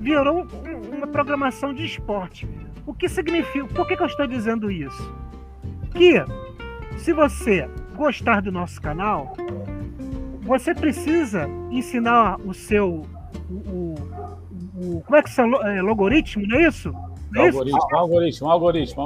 virou 0.00 0.42
um- 0.44 0.96
uma 0.96 1.06
programação 1.06 1.72
de 1.72 1.84
esporte. 1.84 2.46
O 2.86 2.92
que 2.94 3.08
significa? 3.08 3.66
Por 3.68 3.86
que, 3.86 3.96
que 3.96 4.02
eu 4.02 4.06
estou 4.06 4.26
dizendo 4.26 4.70
isso? 4.70 5.14
Que 5.94 6.24
se 6.98 7.12
você 7.12 7.68
gostar 7.96 8.40
do 8.42 8.50
nosso 8.50 8.80
canal, 8.80 9.34
você 10.42 10.74
precisa 10.74 11.48
ensinar 11.70 12.36
o 12.40 12.52
seu 12.54 13.06
o, 13.48 13.54
o- 13.54 13.94
o- 14.96 15.00
como 15.02 15.16
é 15.16 15.22
que 15.22 15.30
é 15.40 15.44
é, 15.78 15.82
logaritmo, 15.82 16.46
não 16.46 16.56
é 16.56 16.66
isso? 16.68 16.92
Não 17.30 17.42
é 17.42 17.48
isso? 17.48 17.58
Algoritmo, 17.58 17.96
algoritmo, 17.98 18.50
algoritmo, 18.50 19.02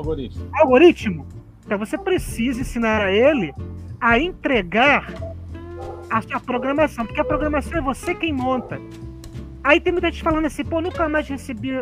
algoritmo. 0.55 1.27
Então 1.65 1.79
você 1.79 1.97
precisa 1.97 2.61
ensinar 2.61 3.01
a 3.03 3.11
ele 3.13 3.55
a 4.01 4.19
entregar 4.19 5.13
a 6.11 6.21
sua 6.23 6.39
programação, 6.41 7.07
porque 7.07 7.21
a 7.21 7.25
programação 7.25 7.79
é 7.79 7.81
você 7.81 8.15
quem 8.15 8.33
monta. 8.33 8.79
Aí 9.63 9.81
tem 9.81 9.93
muita 9.95 10.11
gente 10.11 10.23
falando 10.23 10.45
assim, 10.45 10.63
pô, 10.63 10.83
nunca 10.83 11.09
mais 11.09 11.27
recebi 11.27 11.73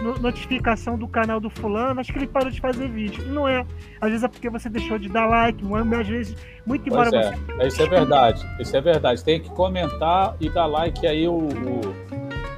no- 0.00 0.18
notificação 0.18 0.96
do 0.96 1.06
canal 1.06 1.38
do 1.38 1.50
fulano, 1.50 2.00
acho 2.00 2.10
que 2.10 2.18
ele 2.18 2.26
parou 2.26 2.50
de 2.50 2.58
fazer 2.62 2.88
vídeo. 2.88 3.22
E 3.26 3.28
não 3.28 3.46
é. 3.46 3.66
Às 4.00 4.08
vezes 4.08 4.24
é 4.24 4.28
porque 4.28 4.48
você 4.48 4.70
deixou 4.70 4.98
de 4.98 5.10
dar 5.10 5.26
like, 5.26 5.62
às 6.00 6.08
vezes, 6.08 6.34
muito 6.64 6.88
embora 6.88 7.10
Pois 7.10 7.26
você. 7.26 7.62
é, 7.62 7.66
isso 7.68 7.82
é 7.82 7.88
verdade. 7.90 8.46
Isso 8.58 8.74
é 8.74 8.80
verdade. 8.80 9.22
Tem 9.22 9.38
que 9.38 9.50
comentar 9.50 10.34
e 10.40 10.48
dar 10.48 10.64
like 10.64 11.06
aí 11.06 11.28
o, 11.28 11.32
o, 11.34 12.05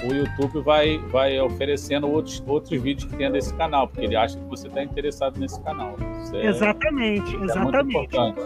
o 0.08 0.14
YouTube 0.14 0.60
vai, 0.60 0.98
vai 1.10 1.38
oferecendo 1.40 2.08
outros, 2.10 2.42
outros 2.46 2.80
vídeos 2.80 3.10
que 3.10 3.16
tem 3.16 3.30
desse 3.30 3.52
canal, 3.54 3.88
porque 3.88 4.04
ele 4.04 4.16
acha 4.16 4.36
que 4.38 4.44
você 4.44 4.68
está 4.68 4.82
interessado 4.82 5.38
nesse 5.38 5.60
canal. 5.62 5.96
Isso 6.22 6.36
é, 6.36 6.46
Exatamente, 6.46 7.26
isso 7.34 7.40
é 7.40 7.44
exatamente. 7.44 7.96
importante. 7.96 8.40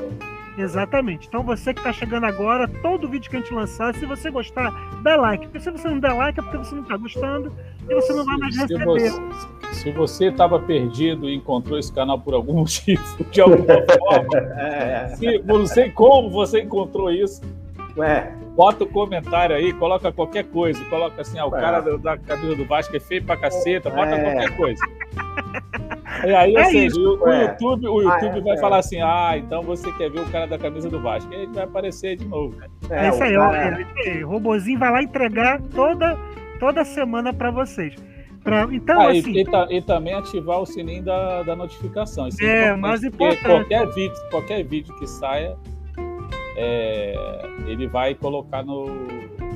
Exatamente. 0.58 1.28
Então 1.28 1.42
você 1.42 1.72
que 1.72 1.80
está 1.80 1.92
chegando 1.92 2.24
agora, 2.26 2.68
todo 2.82 3.08
vídeo 3.08 3.30
que 3.30 3.36
a 3.36 3.40
gente 3.40 3.54
lançar, 3.54 3.94
se 3.94 4.04
você 4.04 4.30
gostar, 4.30 4.70
dá 5.02 5.16
like. 5.16 5.46
Porque 5.46 5.60
se 5.60 5.70
você 5.70 5.88
não 5.88 5.98
der 5.98 6.12
like 6.12 6.38
é 6.38 6.42
porque 6.42 6.58
você 6.58 6.74
não 6.74 6.82
está 6.82 6.96
gostando 6.96 7.52
e 7.88 7.94
você 7.94 8.12
não 8.12 8.24
vai 8.24 8.36
mais 8.36 8.54
Se 8.54 8.60
receber. 8.60 8.84
você, 8.84 9.10
se 9.72 9.90
você 9.92 10.26
estava 10.26 10.58
perdido 10.60 11.26
e 11.28 11.34
encontrou 11.34 11.78
esse 11.78 11.90
canal 11.90 12.20
por 12.20 12.34
algum 12.34 12.52
motivo, 12.60 13.02
de 13.30 13.40
alguma 13.40 13.64
forma, 13.64 14.38
É, 14.60 15.14
se, 15.16 15.38
não 15.38 15.66
sei 15.66 15.90
como 15.90 16.28
você 16.28 16.60
encontrou 16.62 17.10
isso, 17.10 17.40
é. 17.98 18.30
Bota 18.54 18.84
o 18.84 18.86
comentário 18.86 19.56
aí, 19.56 19.72
coloca 19.72 20.12
qualquer 20.12 20.44
coisa, 20.44 20.82
coloca 20.86 21.20
assim, 21.22 21.38
ah, 21.38 21.46
o 21.46 21.56
É. 21.56 21.60
cara 21.60 21.80
da 21.98 22.16
camisa 22.18 22.54
do 22.56 22.64
Vasco 22.66 22.94
é 22.96 23.00
feio 23.00 23.24
pra 23.24 23.36
caceta, 23.36 23.90
bota 23.90 24.14
É. 24.14 24.20
qualquer 24.22 24.56
coisa. 24.56 24.82
E 26.26 26.34
aí, 26.34 26.52
ou 26.52 26.58
É 26.60 26.64
seja, 26.66 26.86
isso, 26.86 27.00
o, 27.00 27.24
o 27.24 27.28
é. 27.30 27.42
YouTube, 27.44 27.86
o 27.88 28.02
YouTube 28.02 28.34
Ah, 28.34 28.38
é, 28.38 28.40
vai 28.42 28.56
é. 28.56 28.60
falar 28.60 28.78
assim, 28.78 29.00
ah, 29.00 29.32
então 29.36 29.62
você 29.62 29.90
quer 29.92 30.10
ver 30.10 30.20
o 30.20 30.26
cara 30.30 30.46
da 30.46 30.58
camisa 30.58 30.88
do 30.88 31.00
Vasco. 31.00 31.32
E 31.32 31.36
aí 31.36 31.42
ele 31.44 31.52
vai 31.52 31.64
aparecer 31.64 32.16
de 32.16 32.26
novo. 32.26 32.54
É, 32.90 33.08
isso 33.08 33.18
o 33.18 33.22
aí, 33.22 33.34
cara- 33.34 33.86
é, 34.04 34.20
é, 34.20 34.24
o 34.24 34.28
robozinho 34.28 34.78
vai 34.78 34.90
lá 34.92 35.02
entregar 35.02 35.60
toda, 35.74 36.16
toda 36.60 36.84
semana 36.84 37.32
para 37.32 37.50
vocês. 37.50 37.94
Pra, 38.44 38.66
então, 38.72 39.00
Ah, 39.00 39.14
e, 39.14 39.20
assim, 39.20 39.32
e 39.38 39.44
ta- 39.44 39.68
e 39.70 39.80
também 39.82 40.14
ativar 40.14 40.60
o 40.60 40.66
sininho 40.66 41.02
da, 41.02 41.42
da 41.44 41.56
notificação. 41.56 42.28
Isso 42.28 42.42
É, 42.42 42.60
importante, 42.66 42.80
mais 42.80 43.04
importante. 43.04 43.42
Qualquer 43.44 43.86
vídeo, 43.92 44.16
qualquer 44.30 44.62
vídeo 44.64 44.94
que 44.98 45.06
saia, 45.06 45.56
é, 46.56 47.14
ele 47.66 47.86
vai 47.86 48.14
colocar 48.14 48.62
no. 48.64 48.86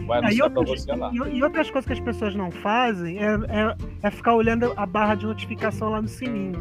Vai 0.06 0.20
e, 0.20 0.24
anunciar 0.26 0.50
pra 0.50 0.60
outras, 0.60 0.82
você 0.84 0.94
lá. 0.94 1.10
e- 1.12 1.36
e 1.38 1.42
outras 1.42 1.70
coisas 1.70 1.86
que 1.86 1.92
as 1.92 2.00
pessoas 2.00 2.34
não 2.34 2.50
fazem 2.50 3.18
é, 3.18 3.24
é- 3.34 3.76
é 4.04 4.10
ficar 4.10 4.34
olhando 4.34 4.72
a 4.76 4.86
barra 4.86 5.14
de 5.16 5.26
notificação 5.26 5.90
lá 5.90 6.00
no 6.00 6.06
sininho. 6.08 6.60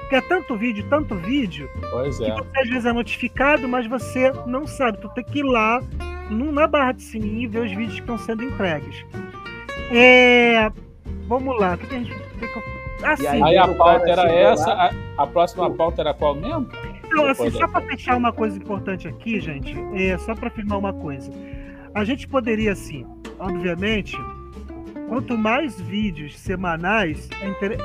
Porque 0.00 0.16
é 0.16 0.20
tanto 0.22 0.56
vídeo, 0.56 0.86
tanto 0.88 1.14
vídeo, 1.16 1.68
Pois 1.90 2.16
que 2.16 2.24
é. 2.24 2.34
você 2.34 2.60
às 2.60 2.68
vezes 2.68 2.86
é 2.86 2.92
notificado, 2.92 3.68
mas 3.68 3.86
você 3.86 4.32
não 4.46 4.66
sabe. 4.66 4.98
Tu 4.98 5.08
tem 5.10 5.24
que 5.24 5.40
ir 5.40 5.42
lá 5.42 5.82
no- 6.30 6.50
na 6.52 6.66
barra 6.66 6.92
de 6.92 7.02
sininho 7.02 7.40
e 7.42 7.46
ver 7.46 7.58
os 7.64 7.70
vídeos 7.70 7.94
que 7.94 8.00
estão 8.00 8.16
sendo 8.16 8.42
entregues. 8.44 9.04
É, 9.92 10.70
vamos 11.28 11.58
lá. 11.60 11.74
O 11.74 11.78
que, 11.78 11.86
que 11.86 11.94
a 11.94 11.98
gente. 11.98 12.14
que 12.14 12.46
que 12.48 12.58
eu- 12.58 12.76
Ah, 13.02 13.14
E 13.20 13.26
aí, 13.26 13.42
Aí 13.42 13.58
a 13.58 13.68
pauta 13.68 14.08
era 14.08 14.22
essa, 14.32 14.72
a, 14.72 14.90
a 15.18 15.26
próxima 15.26 15.70
pauta 15.70 16.00
era 16.00 16.14
qual 16.14 16.34
mesmo? 16.34 16.66
Então, 17.16 17.30
assim, 17.30 17.50
só 17.50 17.66
para 17.68 17.80
fechar 17.86 18.16
uma 18.16 18.32
coisa 18.32 18.56
importante 18.58 19.08
aqui, 19.08 19.40
gente, 19.40 19.74
é 19.94 20.16
só 20.18 20.34
para 20.34 20.48
afirmar 20.48 20.78
uma 20.78 20.92
coisa. 20.92 21.30
A 21.94 22.04
gente 22.04 22.28
poderia, 22.28 22.72
assim, 22.72 23.06
obviamente, 23.38 24.16
quanto 25.08 25.36
mais 25.36 25.80
vídeos 25.80 26.38
semanais, 26.38 27.28
é, 27.40 27.48
inter- 27.48 27.78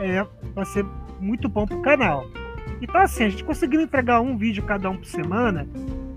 é- 0.00 0.16
é- 0.16 0.26
vai 0.54 0.64
ser 0.64 0.84
muito 1.20 1.48
bom 1.48 1.66
pro 1.66 1.80
canal. 1.82 2.26
Então, 2.80 3.00
assim, 3.00 3.24
a 3.24 3.28
gente 3.28 3.44
conseguindo 3.44 3.82
entregar 3.82 4.20
um 4.20 4.36
vídeo 4.36 4.62
cada 4.62 4.88
um 4.88 4.96
por 4.96 5.06
semana, 5.06 5.68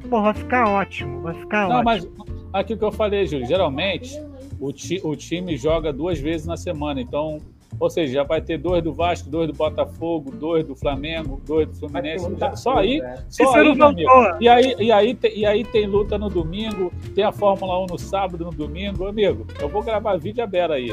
pô, 0.10 0.22
vai 0.22 0.34
ficar 0.34 0.68
ótimo, 0.70 1.22
vai 1.22 1.34
ficar 1.34 1.68
Não, 1.68 1.76
ótimo. 1.82 1.84
mas 1.84 2.08
aquilo 2.54 2.80
que 2.80 2.86
eu 2.86 2.92
falei, 2.92 3.26
Júlio, 3.26 3.46
geralmente 3.48 4.14
o, 4.60 4.72
ti- 4.72 5.02
o 5.04 5.16
time 5.16 5.58
joga 5.58 5.92
duas 5.92 6.20
vezes 6.20 6.46
na 6.46 6.56
semana, 6.56 7.02
então, 7.02 7.40
ou 7.80 7.90
seja, 7.90 8.14
já 8.14 8.24
vai 8.24 8.42
ter 8.42 8.58
dois 8.58 8.84
do 8.84 8.94
Vasco, 8.94 9.30
dois 9.30 9.48
do 9.48 9.54
Botafogo, 9.54 10.32
dois 10.32 10.66
do 10.66 10.76
Flamengo, 10.76 11.42
dois 11.46 11.68
do 11.68 11.76
Fluminense. 11.76 12.28
Já- 12.38 12.56
Só 12.56 12.78
aí? 12.78 13.02
Se 13.30 13.44
só 13.44 13.56
aí, 13.56 13.76
meu 13.76 13.88
amigo. 13.88 14.10
E 14.40 14.48
aí, 14.50 14.76
e, 14.80 14.92
aí 14.92 15.16
tem, 15.16 15.38
e 15.40 15.46
aí 15.46 15.64
tem 15.64 15.86
luta 15.88 16.18
no 16.18 16.30
domingo, 16.30 16.92
tem 17.16 17.24
a 17.24 17.32
Fórmula 17.32 17.80
1 17.84 17.88
no 17.88 17.98
sábado, 17.98 18.46
no 18.46 18.52
domingo. 18.52 19.08
Amigo, 19.08 19.46
eu 19.60 19.70
vou 19.70 19.82
gravar 19.84 20.18
vídeo 20.18 20.44
aberto 20.44 20.74
aí. 20.74 20.92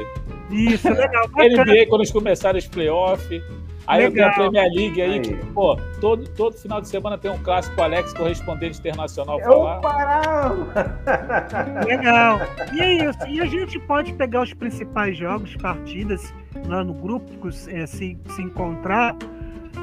isso, 0.51 0.89
legal, 0.89 1.29
bacana. 1.29 1.65
NBA 1.65 1.87
quando 1.89 2.01
eles 2.03 2.13
começarem 2.13 2.59
os 2.59 2.67
playoffs. 2.67 3.43
Aí 3.87 4.05
eu 4.05 4.13
tenho 4.13 4.27
a 4.27 4.29
Legal. 4.29 4.51
Premier 4.51 4.71
League 4.75 5.01
aí, 5.01 5.13
Aí. 5.15 5.21
que, 5.21 5.35
pô, 5.47 5.75
todo, 5.99 6.29
todo 6.37 6.55
final 6.59 6.79
de 6.79 6.89
semana 6.89 7.17
tem 7.17 7.31
um 7.31 7.39
clássico 7.39 7.81
Alex, 7.81 8.13
correspondente 8.13 8.79
internacional, 8.79 9.41
Eu 9.41 9.47
falar. 9.47 9.81
parava! 9.81 11.85
Legal. 11.87 12.39
E 12.75 12.81
é 12.81 13.09
isso. 13.09 13.19
E 13.27 13.41
a 13.41 13.47
gente 13.47 13.79
pode 13.81 14.13
pegar 14.13 14.43
os 14.43 14.53
principais 14.53 15.17
jogos, 15.17 15.57
partidas, 15.57 16.35
lá 16.67 16.83
no 16.85 16.95
grupo, 16.95 17.49
é, 17.69 17.87
se, 17.87 18.19
se 18.29 18.43
encontrar 18.43 19.17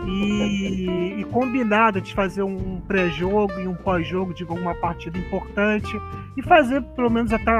e, 0.08 1.16
e 1.20 1.24
combinar 1.32 1.94
de 2.00 2.14
fazer 2.14 2.44
um 2.44 2.80
pré-jogo 2.82 3.54
e 3.60 3.68
um 3.68 3.76
pós-jogo 3.76 4.34
de 4.34 4.44
alguma 4.44 4.76
partida 4.76 5.18
importante 5.18 5.96
e 6.38 6.42
fazer 6.44 6.82
pelo 6.96 7.10
menos 7.10 7.34
até 7.34 7.52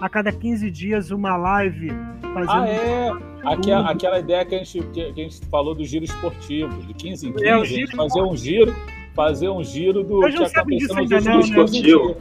a 0.00 0.08
cada 0.08 0.30
15 0.30 0.70
dias 0.70 1.10
uma 1.10 1.36
live 1.36 1.90
fazendo 2.32 2.50
Ah, 2.50 2.68
é. 2.68 3.12
Aquela, 3.44 3.90
aquela 3.90 4.18
ideia 4.18 4.44
que 4.44 4.54
a, 4.54 4.58
gente, 4.58 4.80
que, 4.88 5.12
que 5.12 5.20
a 5.20 5.24
gente 5.24 5.46
falou 5.46 5.74
do 5.74 5.84
giro 5.84 6.04
esportivo, 6.04 6.76
de 6.82 6.92
15 6.92 7.28
em 7.28 7.32
15, 7.32 7.46
É, 7.46 7.64
giro 7.64 7.96
fazer 7.96 8.22
um 8.22 8.36
giro, 8.36 8.74
fazer 9.14 9.48
um 9.48 9.62
giro 9.62 10.02
do 10.02 10.20
Mas 10.20 10.34
que 10.34 10.48
sabe 10.48 10.76
aconteceu 10.76 11.06
disso 11.06 11.28
não, 11.28 11.36
né? 11.36 11.42
15 11.42 11.48
Esportivo. 11.48 12.16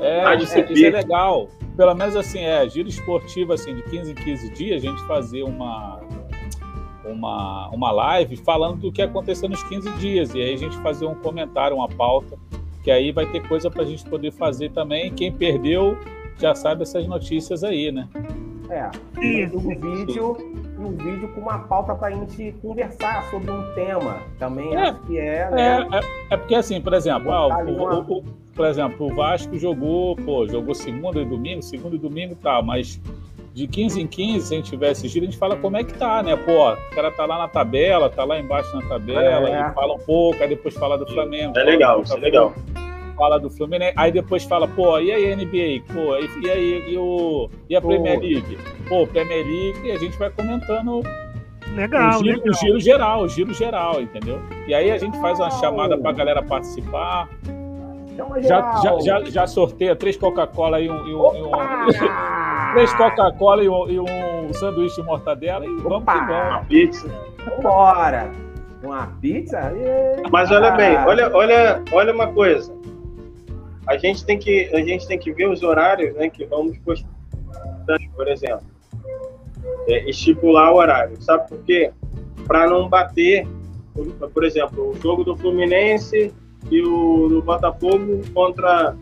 É, 0.00 0.24
Ah, 0.24 0.34
de 0.34 0.44
isso, 0.44 0.58
isso 0.58 0.86
é 0.86 0.90
legal. 0.90 1.48
Pelo 1.76 1.94
menos 1.94 2.14
assim, 2.16 2.38
é, 2.40 2.68
giro 2.68 2.88
esportivo 2.88 3.52
assim, 3.52 3.74
de 3.74 3.82
15 3.82 4.12
em 4.12 4.14
15 4.14 4.50
dias, 4.50 4.82
a 4.84 4.86
gente 4.86 5.02
fazer 5.06 5.42
uma, 5.42 6.00
uma, 7.04 7.68
uma 7.70 7.90
live 7.90 8.36
falando 8.36 8.78
do 8.80 8.92
que 8.92 9.02
aconteceu 9.02 9.48
nos 9.48 9.62
15 9.64 9.90
dias. 9.92 10.34
E 10.34 10.40
aí 10.42 10.54
a 10.54 10.56
gente 10.56 10.76
fazer 10.78 11.06
um 11.06 11.14
comentário, 11.16 11.76
uma 11.76 11.88
pauta, 11.88 12.36
que 12.82 12.90
aí 12.90 13.10
vai 13.12 13.26
ter 13.26 13.46
coisa 13.48 13.70
para 13.70 13.82
a 13.82 13.86
gente 13.86 14.04
poder 14.04 14.30
fazer 14.32 14.70
também. 14.70 15.12
Quem 15.12 15.32
perdeu 15.32 15.98
já 16.38 16.54
sabe 16.54 16.82
essas 16.82 17.06
notícias 17.06 17.64
aí, 17.64 17.90
né? 17.90 18.08
É. 18.70 18.90
E 19.20 19.46
um 19.54 19.68
vídeo, 19.78 20.36
e 20.78 20.80
um 20.80 20.92
vídeo 20.96 21.28
com 21.34 21.40
uma 21.42 21.58
pauta 21.60 21.94
pra 21.94 22.10
gente 22.10 22.52
conversar 22.62 23.22
sobre 23.30 23.50
um 23.50 23.74
tema. 23.74 24.18
Também 24.38 24.74
É. 24.74 24.78
acho 24.88 25.00
que 25.02 25.18
é, 25.18 25.36
É, 25.42 25.50
né? 25.50 25.88
é, 26.30 26.34
é 26.34 26.36
porque 26.36 26.54
assim, 26.54 26.80
por 26.80 26.94
exemplo, 26.94 27.30
ah, 27.32 27.46
o, 27.48 27.70
o- 27.70 28.18
o- 28.18 28.24
por 28.54 28.66
exemplo, 28.66 29.06
o 29.10 29.14
Vasco 29.14 29.58
jogou, 29.58 30.16
pô, 30.16 30.46
jogou 30.48 30.74
segunda 30.74 31.20
e 31.20 31.24
domingo, 31.24 31.62
segunda 31.62 31.96
e 31.96 31.98
domingo 31.98 32.34
tá, 32.36 32.62
mas 32.62 33.00
de 33.52 33.68
15 33.68 34.00
em 34.02 34.06
15, 34.06 34.46
se 34.46 34.54
a 34.54 34.56
gente 34.56 34.70
tivesse 34.70 35.06
giro, 35.06 35.26
a 35.26 35.30
gente 35.30 35.38
fala 35.38 35.54
como 35.56 35.76
é 35.76 35.84
que 35.84 35.94
tá, 35.94 36.22
né? 36.22 36.34
Pô, 36.36 36.72
o 36.72 36.94
cara 36.94 37.10
tá 37.12 37.24
lá 37.24 37.38
na 37.38 37.48
tabela, 37.48 38.10
tá 38.10 38.24
lá 38.24 38.38
embaixo 38.38 38.74
na 38.76 38.82
tabela, 38.88 39.48
É. 39.48 39.72
fala 39.72 39.94
um 39.94 39.98
pouco, 39.98 40.42
aí 40.42 40.48
depois 40.48 40.74
fala 40.74 40.98
do 40.98 41.06
Flamengo. 41.06 41.56
É 41.58 41.62
legal, 41.62 42.02
isso 42.02 42.16
é 42.16 42.20
legal. 42.20 42.52
Fala 43.16 43.38
do 43.38 43.48
Fluminense, 43.48 43.94
aí 43.96 44.10
depois 44.10 44.42
fala, 44.42 44.66
pô, 44.66 44.98
e 44.98 45.12
aí 45.12 45.32
a 45.32 45.36
NBA? 45.36 45.84
Pô, 45.92 46.16
e, 46.16 46.44
e 46.44 46.50
aí 46.50 46.84
e, 46.94 46.98
o, 46.98 47.48
e 47.70 47.76
a 47.76 47.80
Pô. 47.80 47.88
Premier 47.88 48.18
League? 48.18 48.58
Pô, 48.88 49.06
Premier 49.06 49.46
League, 49.46 49.86
e 49.86 49.92
a 49.92 49.98
gente 49.98 50.18
vai 50.18 50.30
comentando 50.30 51.00
Legal, 51.76 52.20
o, 52.20 52.24
giro, 52.24 52.38
legal. 52.38 52.50
o 52.50 52.54
giro 52.54 52.80
geral, 52.80 53.22
o 53.22 53.28
giro 53.28 53.54
geral, 53.54 54.02
entendeu? 54.02 54.40
E 54.66 54.74
aí 54.74 54.90
a 54.90 54.98
gente 54.98 55.16
faz 55.20 55.38
uma 55.38 55.50
chamada 55.52 55.96
pra 55.96 56.10
galera 56.10 56.42
participar. 56.42 57.28
Chama 58.16 58.42
Já, 58.42 58.78
geral. 58.80 59.00
já, 59.00 59.20
já, 59.20 59.30
já 59.30 59.46
sorteia 59.46 59.96
três 59.96 60.16
Coca-Cola 60.16 60.80
e 60.80 60.88
um. 60.90 61.06
E 61.06 61.14
um, 61.14 61.34
e 61.36 61.42
um- 61.42 61.50
três 62.74 62.92
Coca-Cola 62.94 63.62
e 63.64 63.68
um, 63.68 63.88
e 63.88 64.00
um 64.00 64.52
sanduíche 64.52 64.96
de 65.00 65.06
mortadela 65.06 65.64
e 65.64 65.68
vamos 65.76 65.98
Opa! 66.02 66.12
que 66.20 66.26
vamos. 66.26 66.48
Uma 66.54 66.64
pizza. 66.64 67.08
Vambora! 67.56 68.30
Uma 68.82 69.06
pizza? 69.20 69.72
Mas 70.30 70.50
olha 70.50 70.70
bem, 70.72 70.96
olha, 70.98 71.34
olha, 71.34 71.82
olha 71.92 72.12
uma 72.12 72.26
coisa. 72.32 72.72
A 73.86 73.96
gente 73.96 74.24
tem 74.24 74.38
que, 74.38 74.70
a 74.74 74.78
gente 74.80 75.06
tem 75.06 75.18
que 75.18 75.32
ver 75.32 75.48
os 75.48 75.62
horários, 75.62 76.14
né, 76.16 76.28
que 76.28 76.44
vamos 76.46 76.76
postar, 76.78 77.08
por 78.14 78.28
exemplo. 78.28 78.64
É, 79.88 80.08
estipular 80.08 80.72
o 80.72 80.76
horário. 80.76 81.20
Sabe 81.22 81.48
por 81.48 81.58
quê? 81.64 81.90
Para 82.46 82.66
não 82.68 82.88
bater, 82.88 83.46
por- 83.94 84.30
por 84.30 84.44
exemplo, 84.44 84.90
o 84.90 85.00
jogo 85.00 85.24
do 85.24 85.34
Fluminense 85.36 86.32
e 86.70 86.82
o 86.82 87.28
do 87.28 87.42
Botafogo 87.42 88.20
contra 88.34 88.94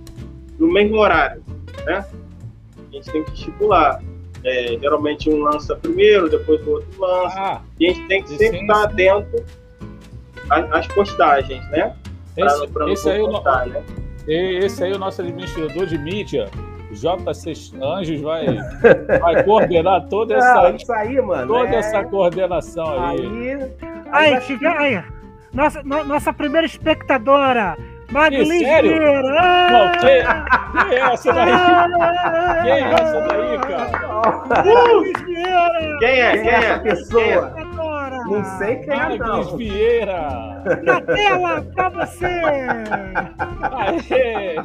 no 0.59 0.73
mesmo 0.73 0.99
horário, 0.99 1.43
né? 1.85 2.05
A 2.91 2.95
gente 2.95 3.11
tem 3.11 3.25
que 3.25 3.33
estipular. 3.33 4.03
É, 4.45 4.77
geralmente 4.81 5.31
um 5.31 5.41
lança 5.43 5.77
primeiro, 5.77 6.29
depois 6.29 6.61
o 6.67 6.71
outro 6.73 6.89
lança. 7.01 7.35
Ah, 7.41 7.61
E 7.79 7.87
a 7.87 7.93
gente 7.95 8.09
tem 8.09 8.23
que 8.25 8.31
sempre 8.31 8.59
sim. 8.59 8.63
estar 8.67 8.85
atento 8.85 9.45
às, 10.51 10.73
às 10.73 10.87
postagens, 10.89 11.65
né? 11.71 11.95
Esse, 12.37 12.59
não- 12.61 12.69
pra 12.69 12.91
esse, 12.91 13.09
aí, 13.11 13.21
é 13.21 13.23
o 13.23 13.29
no- 13.29 13.43
né? 13.43 13.83
esse 14.27 14.83
aí, 14.85 14.93
o 14.93 14.99
nosso 14.99 15.23
administrador 15.23 15.87
de 15.87 15.97
mídia, 15.99 16.49
JC 16.91 17.53
Anjos, 17.81 18.21
vai, 18.21 18.47
vai 19.21 19.45
coordenar 19.45 20.09
toda 20.09 20.37
Não, 20.37 20.67
essa, 20.67 20.77
isso 20.77 20.93
aí, 20.93 21.21
mano. 21.21 21.47
toda 21.47 21.69
é- 21.71 21.77
essa 21.77 22.03
coordenação 22.05 22.87
aí. 23.01 23.21
Aí. 23.21 23.53
aí 24.11 24.35
Aí, 24.35 24.57
vai- 24.59 24.97
aí. 24.97 25.05
Nossa, 25.53 25.83
no- 25.83 26.05
nossa 26.05 26.33
primeira 26.33 26.67
espectadora, 26.67 27.77
sério? 28.11 28.91
Vieira. 28.91 29.23
Não, 29.71 29.87
Ah! 29.87 29.93
quem, 30.01 30.89
quem 30.89 30.99
é 30.99 31.01
essa 31.13 31.33
daí? 31.33 31.51
Ah! 31.53 32.59
Quem 32.63 32.73
é 32.73 32.93
essa 32.93 33.21
daí, 33.21 33.59
cara? 33.59 34.63
Vieira! 35.27 35.99
Quem 35.99 36.09
é? 36.21 36.33
Quem 36.33 36.43
Quem 36.43 36.51
é 36.51 36.55
essa 36.55 36.67
é? 36.73 36.79
pessoa? 36.79 37.25
Espectadora! 37.25 38.19
Não 38.25 38.45
sei 38.59 38.77
quem 38.77 38.93
é, 39.01 39.19
não. 39.19 39.57
Vieira! 39.57 40.63
Na 40.85 41.01
tela 41.01 41.63
pra 41.75 41.89
você! 41.91 42.27
Aê! 43.73 44.57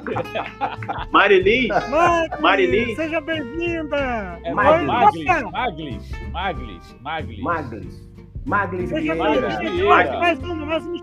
Marilis? 1.11 1.67
Maglis, 1.89 2.39
Marilis? 2.39 2.95
seja 2.95 3.19
bem-vinda! 3.21 4.39
É 4.43 4.53
Maglis. 4.53 4.85
Maglis, 4.85 6.11
Maglis, 6.31 6.95
Maglis. 7.01 7.39
Maglis. 7.41 8.06
Maglis 8.47 8.89
Vieira. 8.89 9.59
Vieira. 9.59 10.19
Mais 10.19 10.39
uma, 10.39 10.65
mais 10.65 10.85
uma, 10.85 11.01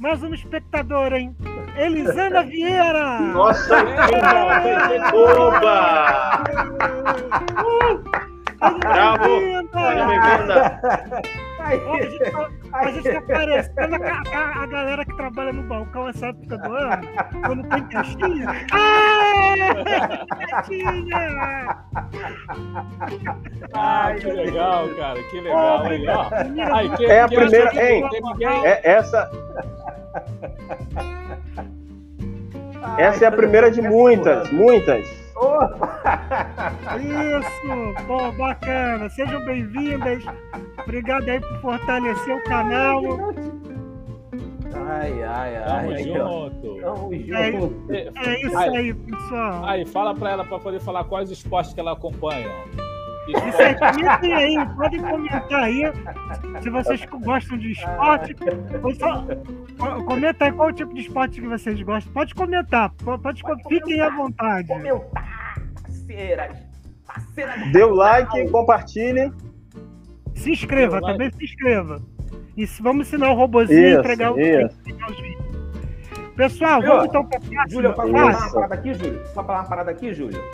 mais 0.00 0.22
uma 0.24 0.34
espectadora, 0.34 1.20
hein? 1.20 1.36
Elisana 1.76 2.42
Vieira! 2.42 3.20
Nossa, 3.20 3.76
oba! 5.14 6.42
Bravo! 8.60 9.24
Seja 9.72 10.06
bem-vinda! 10.06 10.80
Ó, 11.86 11.94
A 11.94 12.00
gente, 12.00 12.18
tá- 12.30 12.48
a 12.72 12.90
gente 12.90 13.10
tá 13.12 13.20
parecendo 13.22 13.96
a, 13.96 14.22
a- 14.38 14.62
a 14.62 14.66
galera 14.66 15.04
que 15.04 15.14
trabalha 15.16 15.52
no 15.52 15.62
balcão 15.64 16.08
essa 16.08 16.26
época 16.28 16.58
do 16.58 16.72
ano, 16.74 17.02
quando 17.44 17.68
tem 17.68 17.84
caixinha. 17.88 18.46
Ah! 18.72 20.24
Caixinha! 20.50 21.76
Ah, 23.74 24.12
que 24.18 24.26
legal, 24.32 24.88
cara, 24.96 25.22
que 25.24 25.40
legal. 25.40 25.82
Aí, 25.84 26.08
ó. 26.08 26.28
Aí, 26.74 26.90
quem- 26.96 27.06
É 27.10 27.20
a 27.22 27.28
quem 27.28 27.38
primeira- 27.38 27.90
hein? 27.90 28.04
É, 28.64 28.90
essa, 28.92 29.30
essa 32.98 33.24
é 33.24 33.28
a 33.28 33.32
primeira 33.32 33.70
de 33.70 33.80
muitas, 33.82 34.50
muitas. 34.50 35.19
Isso! 37.00 38.04
Bom, 38.06 38.30
bacana. 38.32 39.08
Sejam 39.10 39.44
bem-vindas. 39.44 40.22
Obrigado 40.82 41.28
aí 41.28 41.40
por 41.40 41.60
fortalecer 41.60 42.36
o 42.36 42.44
canal. 42.44 43.02
Ai, 44.86 45.22
ai, 45.22 45.62
Tamo 45.64 45.90
ai. 45.92 46.10
ó. 46.20 46.48
junto. 46.50 46.80
Tamo 46.80 47.14
É, 47.14 47.52
junto. 47.52 47.92
É 47.92 48.40
isso 48.46 48.58
Aí. 48.58 48.76
aí, 48.76 48.94
pessoal. 48.94 49.64
Aí, 49.64 49.86
fala 49.86 50.14
pra 50.14 50.30
ela 50.30 50.44
pra 50.44 50.58
poder 50.58 50.80
falar 50.80 51.04
quais 51.04 51.30
esportes 51.30 51.72
que 51.72 51.80
ela 51.80 51.92
acompanha. 51.92 52.48
Isso 53.30 53.62
aí, 53.62 53.72
esporte- 53.72 53.98
comentem 54.02 54.34
aí, 54.34 54.66
podem 54.76 55.00
comentar 55.00 55.62
aí 55.62 55.82
se 56.62 56.70
vocês 56.70 57.04
gostam 57.22 57.58
de 57.58 57.72
esporte. 57.72 58.36
Só- 58.98 59.26
co- 59.78 60.04
comenta 60.04 60.44
aí 60.44 60.52
qual 60.52 60.72
tipo 60.72 60.94
de 60.94 61.00
esporte 61.02 61.40
que 61.40 61.46
vocês 61.46 61.80
gostam. 61.82 62.12
Pode 62.12 62.34
comentar, 62.34 62.90
po- 62.90 63.18
pode, 63.18 63.42
Pode 63.42 63.62
fiquem 63.68 64.00
à 64.00 64.10
vontade. 64.10 64.68
Comentar, 64.68 65.22
parceiras. 65.82 66.58
Dê 67.72 67.82
o 67.82 67.94
like, 67.94 68.48
compartilhe. 68.50 69.32
Se 70.34 70.52
inscreva, 70.52 71.00
Like. 71.00 71.06
também 71.12 71.30
se 71.32 71.44
inscreva. 71.44 72.00
E 72.56 72.66
se- 72.66 72.82
vamos 72.82 73.06
ensinar 73.08 73.30
o 73.30 73.34
robozinho 73.34 73.78
a 73.86 73.90
Isso, 73.90 74.00
entregar, 74.00 74.32
o, 74.32 74.40
isso. 74.40 74.78
entregar 74.80 75.10
os 75.10 75.20
vídeos. 75.20 75.50
Pessoal, 76.36 76.80
Júlio, 76.80 76.88
vamos 76.96 77.08
então 77.08 77.24
para 77.26 77.36
a 77.36 77.40
próxima. 77.40 77.68
Júlio, 77.68 77.92
posso 77.94 78.12
falar 78.12 78.30
uma 78.30 78.52
parada 78.52 78.74
aqui, 78.74 78.94
Júlio? 78.94 79.18
Posso 79.20 79.34
falar 79.34 79.58
uma 79.60 79.68
parada 79.68 79.90
aqui, 79.90 80.14
Júlio? 80.14 80.44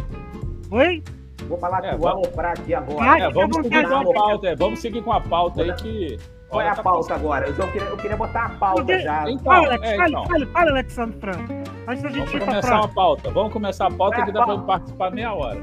Oi? 0.70 1.04
Vou 1.48 1.58
falar 1.58 1.84
É, 1.84 1.90
vou 1.92 2.00
vamos- 2.08 2.26
aloprar 2.26 2.52
aqui 2.52 2.74
agora. 2.74 2.98
Vai. 2.98 3.20
É, 3.22 3.30
vamos 3.30 3.56
seguir 3.56 3.88
com 3.88 3.94
a 3.96 4.12
pauta, 4.14 4.48
é, 4.48 4.56
vamos 4.56 4.78
seguir 4.80 5.02
com 5.02 5.12
a 5.12 5.20
pauta 5.20 5.62
aí 5.62 5.72
que. 5.74 6.18
Qual 6.48 6.60
é 6.60 6.64
Olha, 6.64 6.72
a 6.72 6.76
tá 6.76 6.82
pauta 6.82 7.14
agora? 7.14 7.48
Eu, 7.48 7.72
queria, 7.72 7.88
eu 7.88 7.96
queria 7.96 8.16
botar 8.16 8.44
a 8.44 8.48
pauta 8.50 8.76
Porque- 8.84 9.00
já. 9.00 9.28
Então, 9.28 9.44
Fala, 9.52 9.66
Alex, 9.66 9.82
é, 9.88 9.94
então. 10.08 10.26
fale, 10.26 10.46
fale, 10.46 10.70
Alexandre 10.70 11.18
Franco. 11.20 11.52
Antes 11.88 12.02
da 12.02 12.08
gente 12.08 12.18
Vamos 12.18 12.34
ir 12.34 12.38
para 12.38 12.44
a 12.44 12.46
começar 12.46 12.68
próxima. 12.68 12.80
uma 12.80 12.94
pauta. 12.94 13.30
Vamos 13.30 13.52
começar 13.52 13.86
a 13.86 13.90
pauta 13.90 14.16
É, 14.20 14.24
que 14.24 14.32
dá 14.32 14.38
pra 14.44 14.46
pauta. 14.54 14.62
participar 14.62 15.10
meia 15.10 15.34
hora. 15.34 15.60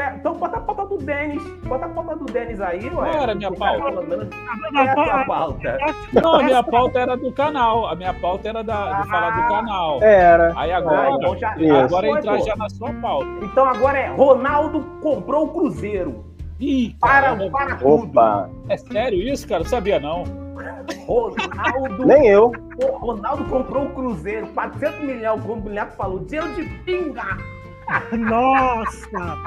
É? 0.00 0.14
então 0.16 0.34
bota 0.34 0.56
a 0.56 0.60
pauta 0.60 0.86
do 0.86 0.98
Denis. 0.98 1.42
Bota 1.64 1.86
a 1.86 1.88
pauta 1.88 2.16
do 2.16 2.24
Denis 2.24 2.60
aí, 2.60 2.84
ué. 2.84 2.90
Qual 2.90 3.04
era 3.06 3.32
a 3.32 3.34
minha 3.34 3.52
cara 3.52 3.78
pauta? 3.78 4.00
Não, 4.72 4.80
é 4.82 4.88
a 4.90 4.94
tua 4.94 5.24
pauta? 5.24 5.78
Não, 6.12 6.34
a 6.34 6.42
minha 6.42 6.62
pauta 6.62 6.98
era 6.98 7.16
do 7.16 7.32
canal. 7.32 7.86
A 7.86 7.94
minha 7.94 8.14
pauta 8.14 8.48
era 8.48 8.64
da, 8.64 9.00
de 9.02 9.08
falar 9.08 9.30
do 9.30 9.48
canal. 9.48 10.02
Era. 10.02 10.52
Aí 10.56 10.72
Ah, 10.72 10.78
agora, 10.78 11.10
então 11.12 11.36
já- 11.38 11.54
Isso. 11.56 11.74
agora 11.74 12.06
foi, 12.08 12.18
entrar 12.18 12.38
pô. 12.38 12.44
já 12.44 12.56
na 12.56 12.68
sua 12.68 12.92
pauta. 12.94 13.26
Então 13.42 13.64
agora 13.64 13.98
é 13.98 14.08
Ronaldo 14.08 14.80
comprou 15.00 15.44
o 15.44 15.48
Cruzeiro. 15.48 16.24
Ih, 16.58 16.94
Para, 17.00 17.36
para 17.50 17.76
tudo. 17.76 18.04
Opa! 18.04 18.50
é 18.68 18.76
sério 18.76 19.18
isso, 19.22 19.48
cara? 19.48 19.62
Eu 19.62 19.66
sabia 19.66 19.98
não. 19.98 20.24
Ronaldo, 21.06 22.06
Nem 22.06 22.26
eu. 22.28 22.52
Ronaldo 23.00 23.44
comprou 23.46 23.84
o 23.84 23.90
Cruzeiro. 23.90 24.46
400 24.48 25.00
milhões, 25.00 25.40
como 25.42 25.54
o 25.54 25.60
Bilhaco 25.60 25.96
falou. 25.96 26.18
Dinheiro 26.20 26.52
de 26.54 26.64
pinga. 26.84 27.22
Nossa! 28.16 29.38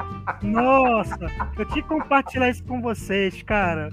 Nossa! 0.42 1.26
Eu 1.58 1.64
tinha 1.66 1.82
que 1.82 1.88
compartilhar 1.88 2.48
isso 2.50 2.64
com 2.64 2.80
vocês, 2.80 3.42
cara. 3.42 3.90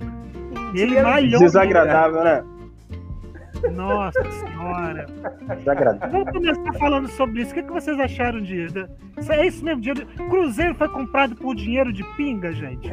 Ele 0.74 1.02
malhou. 1.02 1.40
Desagradável, 1.40 2.24
né? 2.24 2.44
Nossa 3.74 4.24
senhora. 4.32 5.06
Desagradável. 5.58 6.10
Vamos 6.10 6.32
começar 6.32 6.74
falando 6.80 7.08
sobre 7.10 7.42
isso. 7.42 7.52
O 7.52 7.54
que, 7.54 7.64
que 7.64 7.72
vocês 7.72 8.00
acharam 8.00 8.42
disso? 8.42 8.88
Isso 9.18 9.32
é 9.32 9.46
isso 9.46 9.64
mesmo? 9.64 9.82
Dinheiro... 9.82 10.08
Cruzeiro 10.30 10.76
foi 10.76 10.90
comprado 10.90 11.36
por 11.36 11.56
dinheiro 11.56 11.94
de 11.94 12.04
pinga, 12.16 12.52
gente? 12.54 12.90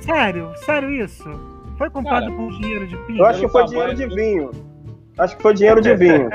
Sério? 0.00 0.52
Sério 0.64 0.90
isso? 0.90 1.28
Foi 1.76 1.90
comprado 1.90 2.26
Cara, 2.26 2.36
por 2.36 2.50
dinheiro 2.60 2.86
de 2.86 2.96
pinga? 3.06 3.18
Eu 3.20 3.26
acho 3.26 3.40
que 3.40 3.48
foi 3.48 3.64
dinheiro 3.64 3.94
de 3.94 4.06
vinho. 4.06 4.50
Acho 5.18 5.36
que 5.36 5.42
foi 5.42 5.54
dinheiro 5.54 5.80
de 5.80 5.94
vinho. 5.96 6.30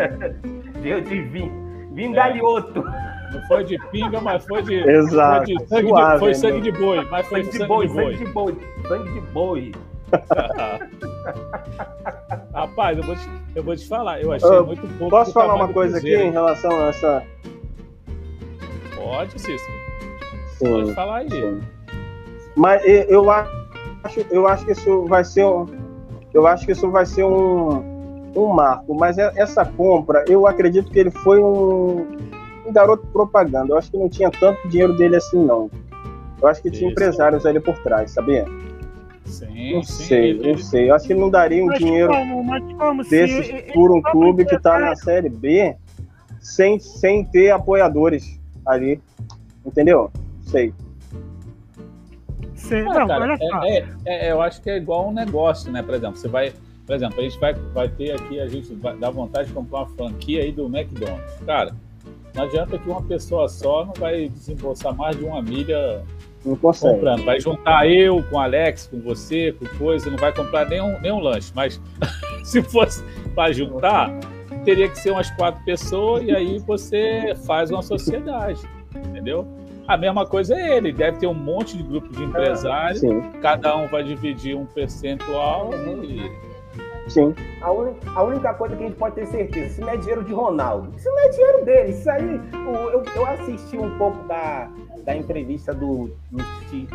dinheiro 0.81 1.01
de 1.01 1.21
vinho. 1.21 1.65
Vinho 1.93 2.19
é. 2.19 3.14
Não 3.35 3.47
foi 3.47 3.63
de 3.63 3.77
pinga, 3.89 4.21
mas 4.21 4.45
foi 4.45 4.61
de. 4.63 4.75
Exato. 4.75 5.45
Foi, 5.45 5.55
de 5.55 5.67
sangue, 5.67 5.89
Suave, 5.89 6.13
de, 6.13 6.19
foi 6.19 6.33
sangue 6.33 6.61
de 6.61 6.71
boi, 6.71 7.05
mas 7.09 7.27
foi 7.27 7.43
sangue 7.43 7.59
de, 7.59 7.67
boi, 7.67 7.89
sangue 7.89 8.17
de 8.17 8.25
boi. 8.25 8.55
Sangue 8.87 9.11
de 9.11 9.21
boi. 9.21 9.71
Rapaz, 12.53 12.97
eu 12.97 13.03
vou, 13.03 13.15
te, 13.15 13.29
eu 13.55 13.63
vou 13.63 13.75
te 13.75 13.87
falar, 13.87 14.21
eu 14.21 14.31
achei 14.31 14.49
uh, 14.49 14.65
muito 14.65 14.87
pouco. 14.97 15.09
Posso 15.09 15.33
falar 15.33 15.55
uma 15.55 15.67
coisa 15.67 15.97
aqui 15.97 16.15
em 16.15 16.31
relação 16.31 16.71
a 16.71 16.87
essa. 16.87 17.23
Pode, 18.95 19.39
Cícero. 19.39 19.73
Sim, 20.57 20.71
Pode 20.71 20.93
falar 20.93 21.17
aí. 21.17 21.29
Sim. 21.29 21.61
Mas 22.55 22.81
eu 22.85 23.29
acho, 23.29 23.51
eu 24.31 24.47
acho 24.47 24.65
que 24.65 24.71
isso 24.71 25.05
vai 25.05 25.25
ser 25.25 25.43
um, 25.43 25.65
eu 26.33 26.47
acho 26.47 26.65
que 26.65 26.71
isso 26.71 26.89
vai 26.89 27.05
ser 27.05 27.23
um, 27.23 27.95
um 28.35 28.47
marco. 28.47 28.93
Mas 28.93 29.17
essa 29.17 29.65
compra, 29.65 30.23
eu 30.27 30.47
acredito 30.47 30.91
que 30.91 30.99
ele 30.99 31.11
foi 31.11 31.41
um, 31.41 32.17
um 32.65 32.73
garoto 32.73 33.05
propaganda. 33.07 33.73
Eu 33.73 33.77
acho 33.77 33.91
que 33.91 33.97
não 33.97 34.09
tinha 34.09 34.29
tanto 34.31 34.67
dinheiro 34.67 34.95
dele 34.95 35.15
assim, 35.15 35.43
não. 35.43 35.69
Eu 36.41 36.47
acho 36.47 36.61
que 36.61 36.69
tinha 36.69 36.89
isso. 36.89 36.91
empresários 36.91 37.45
ali 37.45 37.59
por 37.59 37.77
trás, 37.79 38.11
sabia? 38.11 38.45
Sim, 39.25 39.75
não 39.75 39.83
sim, 39.83 40.03
sei, 40.03 40.29
ele... 40.31 40.51
não 40.51 40.57
sei. 40.57 40.89
Eu 40.89 40.95
acho 40.95 41.07
que 41.07 41.13
não 41.13 41.29
daria 41.29 41.63
um 41.63 41.67
mas 41.67 41.79
dinheiro 41.79 42.13
como, 42.13 42.77
como 42.77 43.03
desses 43.03 43.47
se... 43.47 43.73
por 43.73 43.91
um 43.91 44.01
clube 44.01 44.45
que 44.45 44.55
está 44.55 44.79
na 44.79 44.95
Série 44.95 45.29
B 45.29 45.75
sem, 46.39 46.79
sem 46.79 47.25
ter 47.25 47.51
apoiadores 47.51 48.39
ali. 48.65 49.01
Entendeu? 49.65 50.11
Sei. 50.43 50.73
Sei. 52.53 52.81
Ah, 52.81 52.99
não, 52.99 53.07
cara, 53.07 53.23
olha 53.23 53.37
só. 53.37 53.63
É, 53.63 53.77
é, 54.05 54.27
é, 54.27 54.31
eu 54.31 54.41
acho 54.41 54.61
que 54.61 54.69
é 54.69 54.77
igual 54.77 55.09
um 55.09 55.13
negócio, 55.13 55.71
né? 55.71 55.81
Por 55.81 55.95
exemplo, 55.95 56.17
você 56.17 56.27
vai. 56.27 56.53
Por 56.85 56.95
exemplo, 56.95 57.19
a 57.19 57.23
gente 57.23 57.39
vai, 57.39 57.53
vai 57.53 57.89
ter 57.89 58.11
aqui, 58.11 58.39
a 58.39 58.47
gente 58.47 58.75
vai 58.75 58.95
dar 58.95 59.09
vontade 59.09 59.47
de 59.47 59.53
comprar 59.55 59.79
uma 59.79 59.89
franquia 59.89 60.43
aí 60.43 60.51
do 60.51 60.65
McDonald's. 60.65 61.33
Cara, 61.43 61.75
não 62.35 62.43
adianta 62.43 62.77
que 62.77 62.89
uma 62.89 63.01
pessoa 63.01 63.47
só 63.47 63.85
não 63.85 63.93
vai 63.93 64.29
desembolsar 64.29 64.93
mais 64.95 65.17
de 65.17 65.23
uma 65.23 65.41
milha 65.41 66.03
não 66.45 66.55
consegue. 66.55 66.93
comprando. 66.93 67.25
Vai 67.25 67.39
juntar 67.39 67.89
eu 67.89 68.23
com 68.29 68.35
o 68.35 68.39
Alex, 68.39 68.87
com 68.87 68.99
você, 69.01 69.53
com 69.53 69.65
coisa, 69.77 70.09
não 70.09 70.17
vai 70.17 70.33
comprar 70.33 70.67
nenhum, 70.69 70.99
nenhum 71.01 71.19
lanche. 71.19 71.51
Mas 71.55 71.81
se 72.43 72.61
fosse 72.61 73.03
para 73.33 73.51
juntar, 73.51 74.11
teria 74.63 74.87
que 74.89 74.99
ser 74.99 75.11
umas 75.11 75.29
quatro 75.31 75.63
pessoas 75.63 76.23
e 76.23 76.35
aí 76.35 76.59
você 76.59 77.33
faz 77.45 77.71
uma 77.71 77.81
sociedade, 77.81 78.61
entendeu? 78.95 79.47
A 79.87 79.95
mesma 79.95 80.25
coisa 80.25 80.55
é 80.55 80.77
ele, 80.77 80.91
deve 80.91 81.19
ter 81.19 81.27
um 81.27 81.33
monte 81.33 81.77
de 81.77 81.83
grupo 81.83 82.09
de 82.09 82.23
empresários, 82.23 83.03
ah, 83.03 83.37
cada 83.39 83.77
um 83.77 83.87
vai 83.87 84.03
dividir 84.03 84.55
um 84.55 84.65
percentual 84.65 85.69
e 86.03 86.31
Sim. 87.07 87.35
A, 87.61 87.71
un... 87.71 87.93
a, 88.15 88.23
única 88.23 88.53
coisa 88.53 88.75
que 88.75 88.83
a 88.83 88.87
gente 88.87 88.97
pode 88.97 89.15
ter 89.15 89.27
certeza, 89.27 89.67
isso 89.67 89.81
não 89.81 89.89
é 89.89 89.97
dinheiro 89.97 90.23
de 90.23 90.33
Ronaldo. 90.33 90.91
Isso 90.95 91.09
não 91.09 91.19
é 91.19 91.29
dinheiro 91.29 91.65
dele. 91.65 91.89
Isso 91.91 92.09
aí, 92.09 92.41
eu, 92.53 93.03
eu 93.15 93.25
assisti 93.27 93.77
um 93.77 93.97
pouco 93.97 94.27
da, 94.27 94.69
da 95.03 95.15
entrevista 95.15 95.73
do, 95.73 96.09
do, 96.31 96.43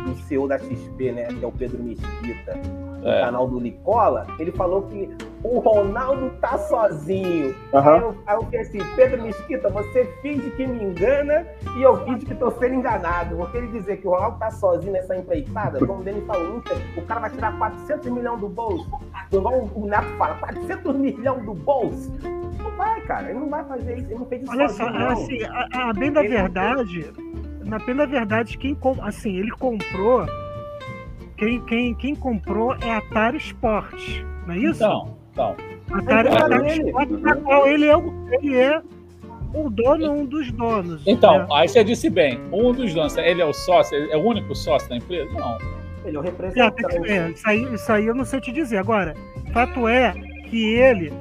do 0.03 0.15
CEO 0.23 0.47
da 0.47 0.57
XP, 0.57 1.11
né? 1.11 1.27
Que 1.27 1.43
é 1.43 1.47
o 1.47 1.51
Pedro 1.51 1.81
Mesquita, 1.81 2.53
no 3.01 3.09
é. 3.09 3.21
canal 3.21 3.47
do 3.47 3.59
Nicola. 3.59 4.27
Ele 4.39 4.51
falou 4.51 4.83
que 4.83 5.09
o 5.43 5.59
Ronaldo 5.59 6.29
tá 6.39 6.57
sozinho. 6.57 7.55
Uhum. 7.73 7.79
Aí, 7.79 7.99
eu, 7.99 8.15
aí 8.27 8.35
eu 8.35 8.43
falei 8.43 8.59
assim, 8.61 8.79
Pedro 8.95 9.23
Mesquita, 9.23 9.69
você 9.69 10.05
finge 10.21 10.49
que 10.51 10.65
me 10.65 10.83
engana 10.83 11.45
e 11.75 11.81
eu 11.81 11.97
finge 12.05 12.25
que 12.25 12.35
tô 12.35 12.51
sendo 12.51 12.75
enganado. 12.75 13.35
Porque 13.35 13.57
ele 13.57 13.67
dizer 13.67 13.97
que 13.97 14.07
o 14.07 14.11
Ronaldo 14.11 14.39
tá 14.39 14.51
sozinho 14.51 14.93
nessa 14.93 15.15
empreitada, 15.15 15.85
como 15.85 16.07
ele 16.07 16.21
falou, 16.21 16.61
o 16.95 17.01
cara 17.03 17.21
vai 17.21 17.29
tirar 17.31 17.57
400 17.57 18.11
milhões 18.11 18.39
do 18.39 18.49
bolso. 18.49 18.87
Igual 19.31 19.69
o 19.73 19.85
Neto 19.87 20.07
fala, 20.17 20.35
400 20.35 20.95
milhões 20.95 21.43
do 21.45 21.53
bolso. 21.53 22.11
Não 22.21 22.71
vai, 22.77 23.01
cara. 23.01 23.29
Ele 23.29 23.39
não 23.39 23.49
vai 23.49 23.63
fazer 23.65 23.97
isso. 23.97 24.07
Ele 24.07 24.15
não 24.15 24.25
fez 24.25 24.43
isso 24.43 24.51
Olha 24.51 24.69
sozinho, 24.69 24.91
só, 24.91 24.99
não. 24.99 25.09
assim, 25.09 25.43
a, 25.43 25.89
a 25.89 25.93
bem 25.93 26.11
da 26.11 26.23
ele 26.23 26.35
verdade 26.35 27.13
na 27.71 27.79
pena 27.79 28.05
verdade, 28.05 28.57
quem 28.57 28.77
assim, 29.01 29.37
ele 29.37 29.51
comprou. 29.51 30.25
Quem, 31.41 31.59
quem, 31.61 31.95
quem 31.95 32.15
comprou 32.15 32.75
é 32.83 32.91
a 32.91 32.97
Atari 32.99 33.37
Sport, 33.37 34.21
não 34.45 34.53
é 34.53 34.59
isso? 34.59 34.75
Então, 34.75 35.17
então. 35.33 35.55
Atari, 35.91 36.27
Atari 36.27 36.85
Sport, 36.85 37.09
na 37.09 37.35
qual 37.35 37.67
ele 37.67 37.87
é, 37.87 37.97
o, 37.97 38.13
ele 38.31 38.55
é 38.55 38.79
o 39.51 39.67
dono, 39.67 40.11
um 40.11 40.23
dos 40.23 40.51
donos. 40.51 41.01
Então, 41.07 41.39
né? 41.39 41.47
aí 41.53 41.67
você 41.67 41.83
disse 41.83 42.11
bem, 42.11 42.39
um 42.51 42.71
dos 42.71 42.93
donos, 42.93 43.17
ele 43.17 43.41
é 43.41 43.45
o 43.45 43.53
sócio, 43.53 43.97
é 44.11 44.15
o 44.15 44.23
único 44.23 44.55
sócio 44.55 44.87
da 44.87 44.97
empresa? 44.97 45.31
Não. 45.31 45.57
Ele 46.05 46.15
é 46.15 46.19
o 46.19 46.21
representante. 46.21 47.09
É, 47.09 47.29
isso, 47.31 47.49
aí, 47.49 47.73
isso 47.73 47.91
aí 47.91 48.05
eu 48.05 48.13
não 48.13 48.23
sei 48.23 48.39
te 48.39 48.51
dizer. 48.51 48.77
Agora, 48.77 49.15
fato 49.51 49.87
é 49.87 50.13
que 50.47 50.75
ele 50.75 51.11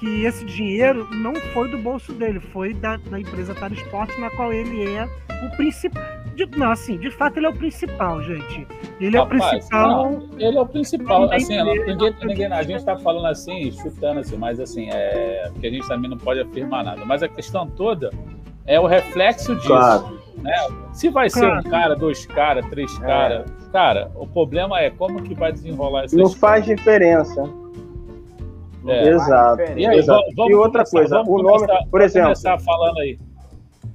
que 0.00 0.24
esse 0.24 0.46
dinheiro 0.46 1.06
não 1.12 1.34
foi 1.52 1.70
do 1.70 1.76
bolso 1.76 2.14
dele, 2.14 2.40
foi 2.40 2.72
da, 2.72 2.96
da 2.96 3.20
empresa 3.20 3.54
Tara 3.54 3.74
Esporte, 3.74 4.18
na 4.18 4.30
qual 4.30 4.50
ele 4.50 4.82
é 4.96 5.04
o 5.44 5.56
principal. 5.56 6.21
Não, 6.56 6.70
assim, 6.70 6.96
de 6.96 7.10
fato 7.10 7.36
ele 7.36 7.46
é 7.46 7.48
o 7.48 7.54
principal, 7.54 8.22
gente. 8.22 8.66
Ele 9.00 9.16
Rapaz, 9.16 9.42
é 9.42 9.46
o 9.46 9.50
principal. 9.50 9.88
Não, 9.88 10.28
ele 10.38 10.56
é 10.56 10.60
o 10.60 10.66
principal. 10.66 11.32
Assim, 11.32 11.62
ninguém, 11.86 12.14
ninguém, 12.24 12.46
a 12.46 12.62
gente 12.62 12.76
está 12.76 12.96
falando 12.96 13.26
assim, 13.26 13.70
chutando 13.70 14.20
assim, 14.20 14.36
mas 14.36 14.58
assim, 14.58 14.88
é, 14.90 15.48
porque 15.52 15.66
a 15.66 15.70
gente 15.70 15.86
também 15.86 16.10
não 16.10 16.18
pode 16.18 16.40
afirmar 16.40 16.84
nada. 16.84 17.04
Mas 17.04 17.22
a 17.22 17.28
questão 17.28 17.66
toda 17.66 18.10
é 18.66 18.80
o 18.80 18.86
reflexo 18.86 19.54
disso. 19.56 19.68
Claro. 19.68 20.20
Né? 20.38 20.52
Se 20.92 21.08
vai 21.08 21.28
ser 21.28 21.46
um 21.46 21.62
cara, 21.62 21.94
dois 21.94 22.24
caras, 22.26 22.64
três 22.66 22.94
é. 22.96 23.00
caras, 23.00 23.50
cara, 23.70 24.10
o 24.14 24.26
problema 24.26 24.80
é 24.80 24.90
como 24.90 25.22
que 25.22 25.34
vai 25.34 25.52
desenrolar 25.52 26.06
isso. 26.06 26.16
Não 26.16 26.30
faz 26.30 26.64
diferença. 26.64 27.42
É. 28.86 29.08
Exato. 29.08 29.62
E, 29.76 29.86
aí, 29.86 29.98
Exato. 29.98 30.24
Vamos, 30.36 30.50
e 30.50 30.54
outra 30.54 30.84
começar, 30.84 31.22
coisa, 31.24 31.30
o 31.30 31.42
nome, 31.42 31.66
por 31.90 32.00
exemplo. 32.00 32.28
começar 32.28 32.58
falando 32.58 32.98
aí. 32.98 33.18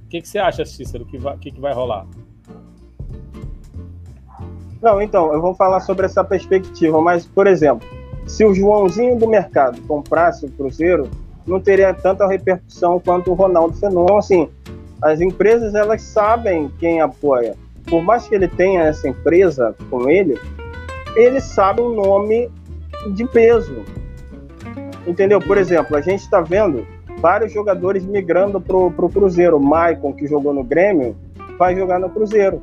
O 0.04 0.08
que, 0.08 0.22
que 0.22 0.28
você 0.28 0.38
acha, 0.38 0.64
Cícero, 0.64 1.04
que 1.04 1.18
vai, 1.18 1.36
que, 1.36 1.50
que 1.50 1.60
vai 1.60 1.74
rolar? 1.74 2.06
Não, 4.80 5.02
então, 5.02 5.32
eu 5.32 5.40
vou 5.40 5.54
falar 5.54 5.80
sobre 5.80 6.06
essa 6.06 6.22
perspectiva, 6.22 7.00
mas, 7.00 7.26
por 7.26 7.46
exemplo, 7.46 7.86
se 8.26 8.44
o 8.44 8.54
Joãozinho 8.54 9.18
do 9.18 9.26
mercado 9.26 9.80
comprasse 9.82 10.46
o 10.46 10.50
Cruzeiro, 10.50 11.08
não 11.46 11.60
teria 11.60 11.92
tanta 11.94 12.26
repercussão 12.26 13.00
quanto 13.00 13.30
o 13.30 13.34
Ronaldo 13.34 13.74
Fenômeno. 13.74 14.04
Então, 14.04 14.18
assim, 14.18 14.48
as 15.02 15.20
empresas, 15.20 15.74
elas 15.74 16.02
sabem 16.02 16.70
quem 16.78 17.00
apoia. 17.00 17.56
Por 17.88 18.02
mais 18.02 18.28
que 18.28 18.34
ele 18.34 18.46
tenha 18.46 18.82
essa 18.82 19.08
empresa 19.08 19.74
com 19.88 20.08
ele, 20.08 20.38
ele 21.16 21.40
sabe 21.40 21.80
o 21.80 21.94
nome 21.94 22.50
de 23.14 23.24
peso. 23.26 23.82
Entendeu? 25.06 25.40
Por 25.40 25.56
exemplo, 25.56 25.96
a 25.96 26.00
gente 26.00 26.20
está 26.20 26.40
vendo 26.40 26.86
vários 27.20 27.52
jogadores 27.52 28.04
migrando 28.04 28.60
para 28.60 28.76
o 28.76 28.90
Cruzeiro. 28.90 29.56
O 29.56 29.60
Maicon, 29.60 30.12
que 30.12 30.26
jogou 30.26 30.52
no 30.52 30.62
Grêmio, 30.62 31.16
vai 31.58 31.74
jogar 31.74 31.98
no 31.98 32.10
Cruzeiro. 32.10 32.60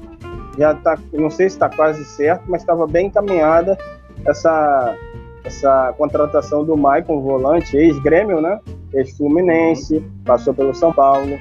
Já 0.57 0.73
tá, 0.73 0.97
não 1.13 1.29
sei 1.29 1.49
se 1.49 1.55
está 1.55 1.69
quase 1.69 2.03
certo, 2.05 2.43
mas 2.47 2.61
estava 2.61 2.87
bem 2.87 3.07
encaminhada 3.07 3.77
essa, 4.25 4.95
essa 5.43 5.93
contratação 5.97 6.63
do 6.63 6.77
Maicon, 6.77 7.21
volante, 7.21 7.77
ex-Grêmio, 7.77 8.41
né? 8.41 8.59
Ex-Fluminense, 8.93 10.01
passou 10.23 10.53
pelo 10.53 10.73
São 10.73 10.93
Paulo, 10.93 11.37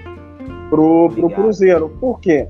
para 0.69 0.81
o 0.81 1.31
Cruzeiro. 1.31 1.89
Por 2.01 2.21
quê? 2.21 2.49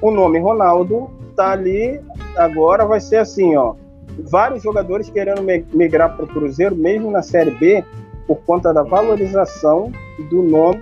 O 0.00 0.10
nome 0.10 0.38
Ronaldo 0.40 1.10
está 1.30 1.52
ali, 1.52 2.00
agora 2.36 2.84
vai 2.84 3.00
ser 3.00 3.16
assim, 3.16 3.56
ó 3.56 3.74
vários 4.18 4.62
jogadores 4.62 5.08
querendo 5.08 5.42
migrar 5.72 6.16
para 6.16 6.24
o 6.24 6.28
Cruzeiro, 6.28 6.74
mesmo 6.74 7.10
na 7.10 7.22
Série 7.22 7.50
B, 7.52 7.84
por 8.26 8.36
conta 8.42 8.72
da 8.72 8.82
valorização 8.82 9.92
do 10.30 10.42
nome 10.42 10.80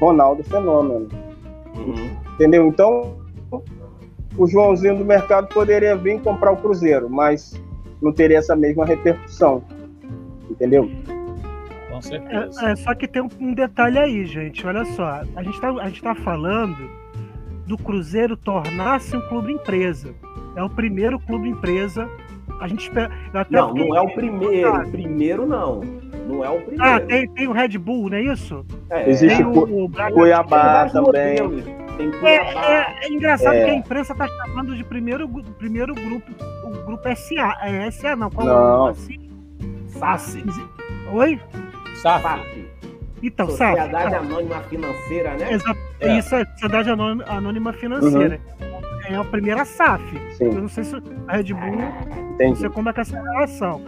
Ronaldo 0.00 0.42
Fenômeno. 0.44 1.08
Uhum. 1.76 2.10
Entendeu? 2.34 2.66
Então, 2.66 3.16
o 4.38 4.46
Joãozinho 4.46 4.96
do 4.96 5.04
mercado 5.04 5.48
poderia 5.48 5.96
vir 5.96 6.20
comprar 6.22 6.52
o 6.52 6.56
Cruzeiro, 6.56 7.10
mas 7.10 7.60
não 8.00 8.12
teria 8.12 8.38
essa 8.38 8.54
mesma 8.54 8.86
repercussão. 8.86 9.62
Entendeu? 10.48 10.90
Com 11.90 12.00
certeza. 12.00 12.66
É, 12.66 12.72
é, 12.72 12.76
só 12.76 12.94
que 12.94 13.08
tem 13.08 13.20
um, 13.20 13.28
um, 13.40 13.52
detalhe 13.52 13.98
aí, 13.98 14.24
gente. 14.24 14.66
Olha 14.66 14.84
só. 14.84 15.22
A 15.36 15.42
gente 15.42 15.54
está 15.54 15.74
tá 16.02 16.14
falando 16.14 16.88
do 17.66 17.76
Cruzeiro 17.76 18.36
tornar-se 18.36 19.16
um 19.16 19.20
clube 19.28 19.52
empresa. 19.52 20.14
É 20.56 20.62
o 20.62 20.70
primeiro 20.70 21.18
clube 21.18 21.48
empresa 21.48 22.08
a 22.60 22.66
gente 22.66 22.82
espera. 22.82 23.10
não, 23.50 23.72
não 23.72 23.96
é 23.96 24.00
o 24.00 24.10
primeiro. 24.10 24.68
Ah, 24.68 24.84
primeiro 24.90 25.46
não. 25.46 25.80
Não 26.26 26.44
é 26.44 26.50
o 26.50 26.60
primeiro. 26.60 26.82
Ah, 26.82 27.00
tem, 27.00 27.28
tem 27.28 27.46
o 27.46 27.52
Red 27.52 27.78
Bull, 27.78 28.10
não 28.10 28.16
é 28.16 28.22
isso? 28.22 28.64
É, 28.90 29.08
Existe 29.08 29.42
o, 29.42 29.50
o, 29.50 29.84
o 29.84 29.90
Cuiabá 30.12 30.88
também. 30.90 31.36
Tem 31.98 32.10
Cuiabá. 32.12 32.26
É, 32.28 33.04
é, 33.04 33.06
é 33.06 33.12
engraçado 33.12 33.54
é. 33.56 33.64
que 33.64 33.70
a 33.70 33.74
imprensa 33.74 34.12
está 34.12 34.28
chamando 34.28 34.74
de 34.74 34.84
primeiro, 34.84 35.28
primeiro 35.58 35.94
grupo, 35.94 36.32
o 36.64 36.70
grupo 36.86 37.02
SA. 37.16 37.58
É 37.60 37.90
SA, 37.90 38.16
não. 38.16 38.30
Qual 38.30 38.46
não. 38.46 38.54
é 38.54 38.80
o 38.80 38.86
assim? 38.86 39.30
SAF. 39.88 40.44
Oi? 41.12 41.40
SAF. 42.00 42.68
Então, 43.20 43.46
Sociedade 43.48 43.90
SAF. 43.90 44.14
Anônima 44.14 44.60
Financeira, 44.62 45.34
né? 45.34 45.52
Exato. 45.52 45.80
É. 46.00 46.18
Isso, 46.18 46.34
é 46.36 46.44
Sociedade 46.44 46.90
Anônima 46.90 47.72
Financeira. 47.72 48.40
Uhum. 48.60 48.68
É 49.08 49.16
a 49.16 49.24
primeira 49.24 49.64
SAF. 49.64 50.04
Sim. 50.36 50.44
Eu 50.44 50.62
não 50.62 50.68
sei 50.68 50.84
se 50.84 50.94
a 51.26 51.36
Red 51.36 51.52
Bull 51.52 51.80
Entendi. 52.34 52.50
Não 52.50 52.56
sei 52.56 52.70
como 52.70 52.88
é 52.88 52.92
que 52.92 53.00
é 53.00 53.02
essa 53.02 53.20
relação. 53.20 53.82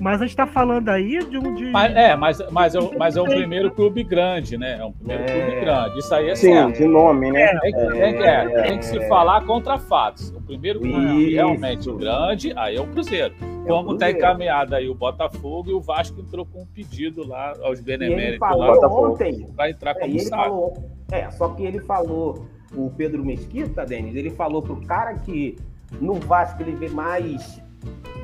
Mas 0.00 0.20
a 0.20 0.26
gente 0.26 0.36
tá 0.36 0.46
falando 0.46 0.88
aí 0.88 1.18
de 1.24 1.38
um. 1.38 1.54
De... 1.54 1.66
Mas, 1.70 1.94
é, 1.96 2.16
mas, 2.16 2.38
mas, 2.50 2.74
é, 2.74 2.78
o- 2.80 2.98
mas 2.98 3.16
é 3.16 3.22
um 3.22 3.26
primeiro 3.26 3.70
clube 3.70 4.02
grande, 4.02 4.56
né? 4.58 4.78
É 4.80 4.84
um 4.84 4.92
primeiro 4.92 5.22
É. 5.22 5.26
clube 5.26 5.60
grande. 5.60 5.98
Isso 5.98 6.14
aí 6.14 6.30
é 6.30 6.34
Sim, 6.34 6.52
certo. 6.52 6.76
de 6.78 6.84
nome, 6.86 7.30
né? 7.30 7.58
Tem, 7.60 7.72
que- 7.72 7.86
tem 7.92 8.16
que- 8.16 8.22
é, 8.22 8.62
tem 8.62 8.78
que 8.78 8.84
se 8.84 9.08
falar 9.08 9.44
contra 9.46 9.78
fatos. 9.78 10.30
O 10.30 10.40
primeiro 10.42 10.80
clube 10.80 11.24
Isso. 11.26 11.34
realmente 11.34 11.92
grande, 11.92 12.52
aí 12.56 12.76
é 12.76 12.80
o 12.80 12.86
Cruzeiro. 12.86 13.34
Como 13.66 13.94
está 13.94 14.10
encaminhado 14.10 14.74
aí 14.74 14.88
o 14.88 14.94
Botafogo 14.94 15.70
e 15.70 15.72
o 15.72 15.80
Vasco 15.80 16.20
entrou 16.20 16.44
com 16.44 16.62
um 16.62 16.66
pedido 16.66 17.26
lá 17.26 17.54
aos 17.62 17.78
ele 17.78 17.86
beneméritos 17.86 18.38
falou 18.38 18.58
lá 18.80 18.88
ontem. 18.88 19.46
para 19.56 19.70
entrar 19.70 19.92
É, 19.92 19.94
como 19.94 20.12
ele 20.12 20.20
sabe. 20.20 20.42
falou. 20.44 20.74
É, 21.10 21.30
só 21.30 21.48
que 21.48 21.64
ele 21.64 21.78
falou, 21.80 22.46
o 22.76 22.90
Pedro 22.90 23.24
Mesquita, 23.24 23.86
Denis, 23.86 24.14
ele 24.16 24.30
falou 24.30 24.60
pro 24.60 24.76
cara 24.82 25.14
que 25.14 25.56
no 26.00 26.14
Vasco 26.14 26.60
ele 26.62 26.72
vê 26.72 26.88
mais 26.90 27.62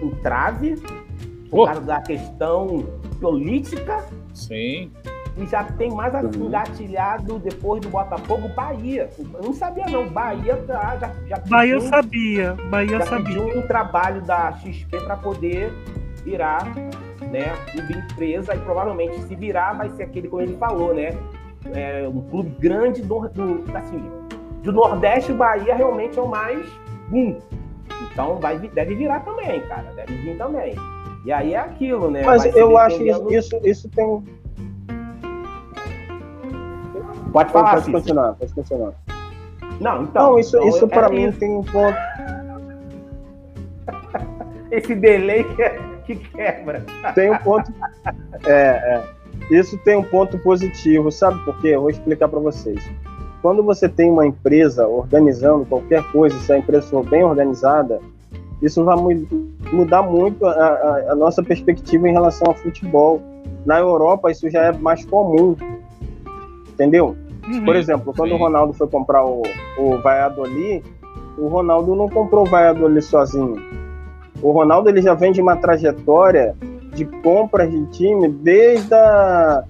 entrave, 0.03 0.75
por 1.51 1.61
Oh. 1.61 1.67
causa 1.67 1.81
da 1.83 2.01
questão 2.01 2.85
política, 3.21 4.05
Sim. 4.33 4.91
e 5.37 5.47
já 5.47 5.65
tem 5.65 5.91
mais 5.91 6.13
Uhum. 6.15 6.47
engatilhado 6.47 7.39
depois 7.39 7.81
do 7.83 7.89
Botafogo 7.89 8.49
Bahia. 8.55 9.11
Eu 9.19 9.43
não 9.43 9.53
sabia, 9.53 9.87
não. 9.87 10.09
Bahia 10.09 10.57
tá, 10.67 10.97
já, 10.99 11.11
já 11.27 11.43
Bahia 11.49 11.75
pediu- 11.75 11.89
sabia. 11.89 12.57
Bahia 12.71 12.99
já 12.99 13.07
sabia. 13.07 13.25
pediu 13.43 13.59
um 13.59 13.67
trabalho 13.67 14.21
da 14.23 14.53
XP 14.53 15.01
para 15.01 15.17
poder 15.17 15.73
virar 16.25 16.65
né, 17.21 17.53
clube 17.73 17.93
empresa 17.95 18.55
e 18.55 18.59
provavelmente 18.59 19.19
se 19.23 19.35
virar 19.37 19.75
vai 19.75 19.89
ser 19.91 20.05
aquele 20.05 20.29
como 20.29 20.43
ele 20.43 20.57
falou, 20.57 20.95
né? 20.95 21.11
É, 21.75 22.09
um 22.09 22.23
clube 22.23 22.51
grande 22.59 23.03
do, 23.03 23.29
do, 23.29 23.65
assim, 23.77 24.03
do 24.63 24.73
Nordeste, 24.73 25.31
o 25.31 25.37
Bahia 25.37 25.75
realmente 25.75 26.19
é 26.19 26.23
o 26.23 26.27
mais 26.29 26.67
boom. 27.09 27.39
Então 28.11 28.37
vai, 28.39 28.59
deve 28.59 28.95
virar 28.95 29.21
também, 29.21 29.61
cara. 29.69 29.93
Deve 29.95 30.15
vir 30.15 30.37
também. 30.39 30.75
E 31.31 31.33
aí 31.33 31.55
é 31.55 31.59
aquilo, 31.59 32.11
né? 32.11 32.25
Mas 32.25 32.45
eu 32.57 32.77
acho 32.77 32.99
dependendo- 32.99 33.33
isso, 33.33 33.55
isso, 33.59 33.69
isso 33.69 33.89
tem. 33.91 34.21
Pode 37.33 37.53
falar, 37.53 37.75
pode 37.75 37.93
continuar, 37.93 38.35
pode 38.35 38.53
continuar. 38.53 38.93
Não, 39.81 40.03
então. 40.03 40.33
Não, 40.33 40.39
isso, 40.41 40.57
então 40.57 40.69
isso 40.69 40.85
é 40.85 40.89
para 40.89 41.09
mim 41.09 41.29
isso. 41.29 41.39
tem 41.39 41.57
um 41.57 41.63
ponto. 41.63 41.97
Esse 44.73 44.93
delay 44.97 45.45
que, 45.45 45.63
é- 45.63 45.79
que 46.05 46.17
quebra. 46.17 46.85
Tem 47.15 47.31
um 47.31 47.39
ponto. 47.39 47.73
É, 48.45 48.51
é. 48.51 49.05
Isso 49.53 49.79
tem 49.85 49.95
um 49.99 50.03
ponto 50.03 50.37
positivo, 50.37 51.13
sabe 51.13 51.39
por 51.45 51.57
quê? 51.61 51.69
Eu 51.69 51.83
vou 51.83 51.91
explicar 51.91 52.27
para 52.27 52.41
vocês. 52.41 52.85
Quando 53.41 53.63
você 53.63 53.89
tem 53.89 54.11
uma 54.11 54.27
empresa 54.27 54.89
organizando 54.89 55.65
qualquer 55.65 56.03
coisa, 56.11 56.37
se 56.41 56.53
a 56.53 56.59
empresa 56.59 56.89
for 56.89 57.09
bem 57.09 57.23
organizada, 57.23 58.01
isso 58.63 58.85
vai 58.85 58.97
mu- 58.97 59.49
mudar 59.73 60.03
muito 60.03 60.47
a, 60.47 60.51
a- 60.53 61.13
a 61.13 61.15
nossa 61.15 61.43
perspectiva 61.43 62.09
em 62.09 62.13
relação 62.13 62.49
ao 62.49 62.55
futebol. 62.55 63.21
Na 63.67 63.79
Europa, 63.79 64.31
isso 64.31 64.49
já 64.51 64.65
é 64.65 64.73
mais 64.73 65.05
comum. 65.05 65.57
Entendeu? 66.73 67.17
Uhum. 67.47 67.65
Por 67.65 67.77
exemplo, 67.77 68.13
quando 68.17 68.31
sim. 68.31 68.35
o 68.37 68.39
Ronaldo 68.39 68.73
foi 68.73 68.87
comprar 68.87 69.25
o, 69.25 69.43
o 69.79 69.99
Valladolid, 70.03 70.83
o 71.39 71.49
Ronaldo 71.49 71.95
não 71.95 72.09
comprou 72.09 72.47
o 72.47 72.51
Valladolid 72.51 73.03
sozinho. 73.03 73.57
O 74.43 74.51
Ronaldo 74.53 74.89
ele 74.89 75.03
já 75.03 75.15
vem 75.15 75.33
de 75.33 75.41
uma 75.43 75.57
trajetória 75.57 76.55
de 76.95 77.05
compras 77.23 77.71
de 77.71 77.85
time 77.87 78.29
desde 78.29 78.93
a 78.95 79.65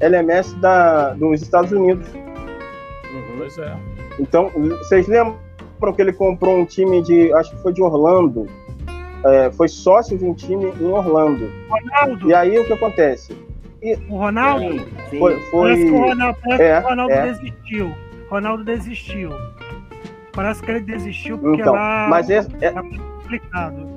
LMS 0.00 0.54
da, 0.56 1.10
dos 1.14 1.42
Estados 1.42 1.72
Unidos. 1.72 2.06
Uhum. 2.14 3.38
Pois 3.38 3.58
é. 3.58 3.76
Então, 4.18 4.50
vocês 4.78 5.06
lembram 5.06 5.36
que 5.94 6.02
ele 6.02 6.12
comprou 6.12 6.56
um 6.58 6.64
time 6.64 7.02
de, 7.02 7.32
acho 7.34 7.50
que 7.54 7.62
foi 7.62 7.72
de 7.72 7.82
Orlando, 7.82 8.46
É, 9.24 9.50
foi 9.50 9.66
sócio 9.68 10.16
de 10.16 10.24
um 10.24 10.32
time 10.32 10.66
em 10.80 10.86
Orlando. 10.86 11.50
Ronaldo, 11.68 12.28
E 12.28 12.34
aí 12.34 12.56
o 12.58 12.64
que 12.64 12.72
acontece? 12.72 13.36
o 14.08 14.16
Ronaldo, 14.16 14.78
Sim, 14.78 14.86
sim. 15.10 15.18
Foi, 15.18 15.40
parece 15.50 15.82
que 15.84 15.90
o 15.90 15.98
foi 15.98 16.08
Ronaldo, 16.08 16.38
parece 16.44 16.62
É, 16.62 16.80
que 16.80 16.86
o 16.86 16.88
Ronaldo 16.88 17.12
é. 17.12 17.22
desistiu. 17.32 17.94
Ronaldo 18.30 18.64
desistiu. 18.64 19.30
Parece 20.32 20.62
que 20.62 20.70
ele 20.70 20.80
desistiu 20.80 21.38
porque 21.38 21.60
então, 21.62 21.72
lá 21.74 22.06
mas 22.08 22.30
esse, 22.30 22.48
é, 22.60 22.66
é 22.66 22.72
complicado. 22.72 23.88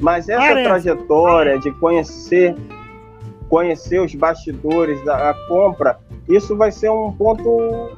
Mas 0.00 0.28
essa 0.28 0.40
Parece. 0.40 0.64
trajetória 0.68 1.58
de 1.58 1.70
conhecer 1.72 2.56
conhecer 3.48 4.00
os 4.00 4.14
bastidores 4.14 5.04
da 5.04 5.30
a 5.30 5.34
compra, 5.48 5.98
isso 6.28 6.56
vai 6.56 6.70
ser 6.72 6.88
um 6.90 7.12
ponto 7.12 7.90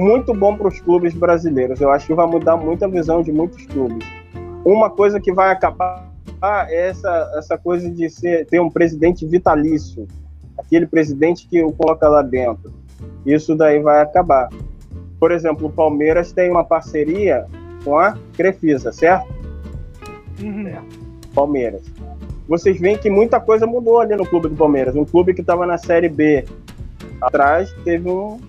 muito 0.00 0.32
bom 0.32 0.56
para 0.56 0.68
os 0.68 0.80
clubes 0.80 1.12
brasileiros. 1.12 1.80
Eu 1.80 1.90
acho 1.90 2.06
que 2.06 2.14
vai 2.14 2.26
mudar 2.26 2.56
muito 2.56 2.82
a 2.84 2.88
visão 2.88 3.22
de 3.22 3.30
muitos 3.30 3.66
clubes. 3.66 4.06
Uma 4.64 4.88
coisa 4.88 5.20
que 5.20 5.30
vai 5.30 5.52
acabar 5.52 6.10
é 6.42 6.88
essa, 6.88 7.32
essa 7.36 7.58
coisa 7.58 7.90
de 7.90 8.08
ser, 8.08 8.46
ter 8.46 8.60
um 8.60 8.70
presidente 8.70 9.26
vitalício, 9.26 10.08
aquele 10.58 10.86
presidente 10.86 11.46
que 11.46 11.62
o 11.62 11.70
coloca 11.72 12.08
lá 12.08 12.22
dentro. 12.22 12.72
Isso 13.26 13.54
daí 13.54 13.78
vai 13.80 14.00
acabar. 14.00 14.48
Por 15.18 15.32
exemplo, 15.32 15.66
o 15.66 15.72
Palmeiras 15.72 16.32
tem 16.32 16.50
uma 16.50 16.64
parceria 16.64 17.46
com 17.84 17.98
a 17.98 18.16
Crefisa, 18.32 18.92
certo? 18.92 19.28
Uhum. 20.42 20.66
É. 20.66 20.80
Palmeiras. 21.34 21.82
Vocês 22.48 22.80
veem 22.80 22.96
que 22.96 23.10
muita 23.10 23.38
coisa 23.38 23.66
mudou 23.66 24.00
ali 24.00 24.16
no 24.16 24.26
clube 24.26 24.48
do 24.48 24.56
Palmeiras. 24.56 24.96
Um 24.96 25.04
clube 25.04 25.34
que 25.34 25.42
estava 25.42 25.66
na 25.66 25.76
Série 25.76 26.08
B 26.08 26.44
atrás 27.20 27.70
teve 27.84 28.08
um, 28.08 28.40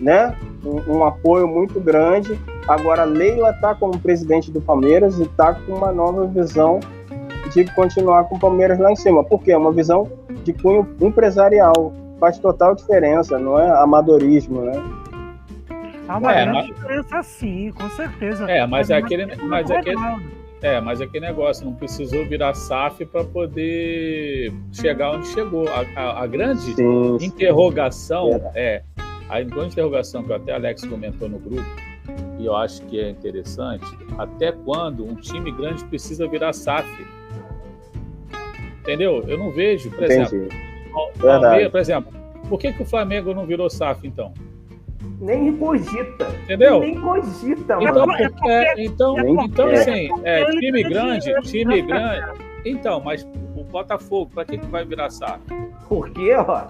né, 0.00 0.34
um, 0.64 0.96
um 0.98 1.04
apoio 1.04 1.46
muito 1.46 1.80
grande. 1.80 2.38
Agora 2.68 3.02
a 3.02 3.04
Leila 3.06 3.50
está 3.50 3.74
como 3.74 3.98
presidente 3.98 4.50
do 4.50 4.60
Palmeiras 4.60 5.18
e 5.18 5.22
está 5.22 5.54
com 5.54 5.72
uma 5.72 5.92
nova 5.92 6.26
visão 6.26 6.80
de 7.52 7.64
continuar 7.74 8.24
com 8.24 8.36
o 8.36 8.38
Palmeiras 8.38 8.78
lá 8.78 8.90
em 8.92 8.96
cima. 8.96 9.22
Por 9.24 9.42
quê? 9.42 9.52
É 9.52 9.56
uma 9.58 9.72
visão 9.72 10.10
de 10.44 10.52
cunho 10.52 10.88
empresarial. 11.00 11.92
Faz 12.18 12.38
total 12.38 12.74
diferença, 12.74 13.38
não 13.38 13.58
é 13.58 13.68
amadorismo, 13.82 14.62
né? 14.62 14.72
Há 16.08 16.18
uma 16.18 16.32
É, 16.32 16.44
grande 16.44 16.58
mas- 16.58 16.66
diferença 16.66 17.22
sim, 17.22 17.72
com 17.72 17.88
certeza. 17.90 18.50
É, 18.50 18.66
mas 18.66 18.90
é 18.90 18.96
aquele, 18.96 19.34
mas 19.44 19.70
é 19.70 19.76
aquele, 19.78 19.96
é, 20.60 20.80
mas 20.80 21.00
é 21.00 21.04
aquele 21.04 21.26
negócio, 21.26 21.64
não 21.64 21.74
precisou 21.74 22.24
virar 22.26 22.54
SAF 22.54 23.04
para 23.06 23.24
poder 23.24 24.52
chegar 24.72 25.12
onde 25.12 25.26
chegou. 25.28 25.66
A, 25.68 26.00
a- 26.00 26.22
a 26.22 26.26
grande 26.26 26.74
Sim, 26.74 27.16
interrogação 27.20 28.30
Verdade. 28.30 28.58
é 28.58 28.82
a 29.32 29.42
grande 29.42 29.72
interrogação 29.72 30.22
que 30.22 30.32
até 30.32 30.52
Alex 30.52 30.84
comentou 30.84 31.28
no 31.28 31.38
grupo 31.38 31.64
e 32.38 32.44
eu 32.46 32.54
acho 32.56 32.82
que 32.86 33.00
é 33.00 33.08
interessante 33.10 33.84
até 34.18 34.52
quando 34.52 35.04
um 35.06 35.14
time 35.14 35.50
grande 35.52 35.84
precisa 35.84 36.26
virar 36.28 36.52
SAF 36.52 36.86
entendeu 38.80 39.22
eu 39.26 39.38
não 39.38 39.50
vejo 39.50 39.90
por 39.90 40.04
exemplo 40.04 40.36
entendi. 40.44 40.56
o 40.92 41.06
Verdade. 41.18 41.42
Palmeiras, 41.42 41.70
por 41.72 41.80
exemplo 41.80 42.12
por 42.48 42.58
que, 42.58 42.72
que 42.72 42.82
o 42.82 42.86
Flamengo 42.86 43.32
não 43.32 43.46
virou 43.46 43.70
SAF 43.70 44.06
então 44.06 44.32
Nem 45.20 45.56
cogita. 45.56 46.28
entendeu 46.44 46.80
Nem 46.80 47.00
cogita, 47.00 47.78
então, 47.80 48.06
mano. 48.06 48.32
por- 48.34 48.50
é, 48.50 48.74
então, 48.84 49.14
Nem 49.14 49.44
então 49.44 49.68
quer. 49.68 49.74
assim, 49.80 50.08
é, 50.24 50.42
Ele 50.42 50.60
time 50.60 50.82
grande, 50.82 51.40
time 51.42 51.82
grande. 51.82 52.40
Então, 52.64 53.00
mas 53.00 53.26
o 53.56 53.64
Botafogo, 53.64 54.30
para 54.34 54.44
que, 54.44 54.58
que 54.58 54.66
vai 54.66 54.84
virar 54.84 55.10
SAF? 55.10 55.40
Porque, 55.88 56.32
ó. 56.34 56.66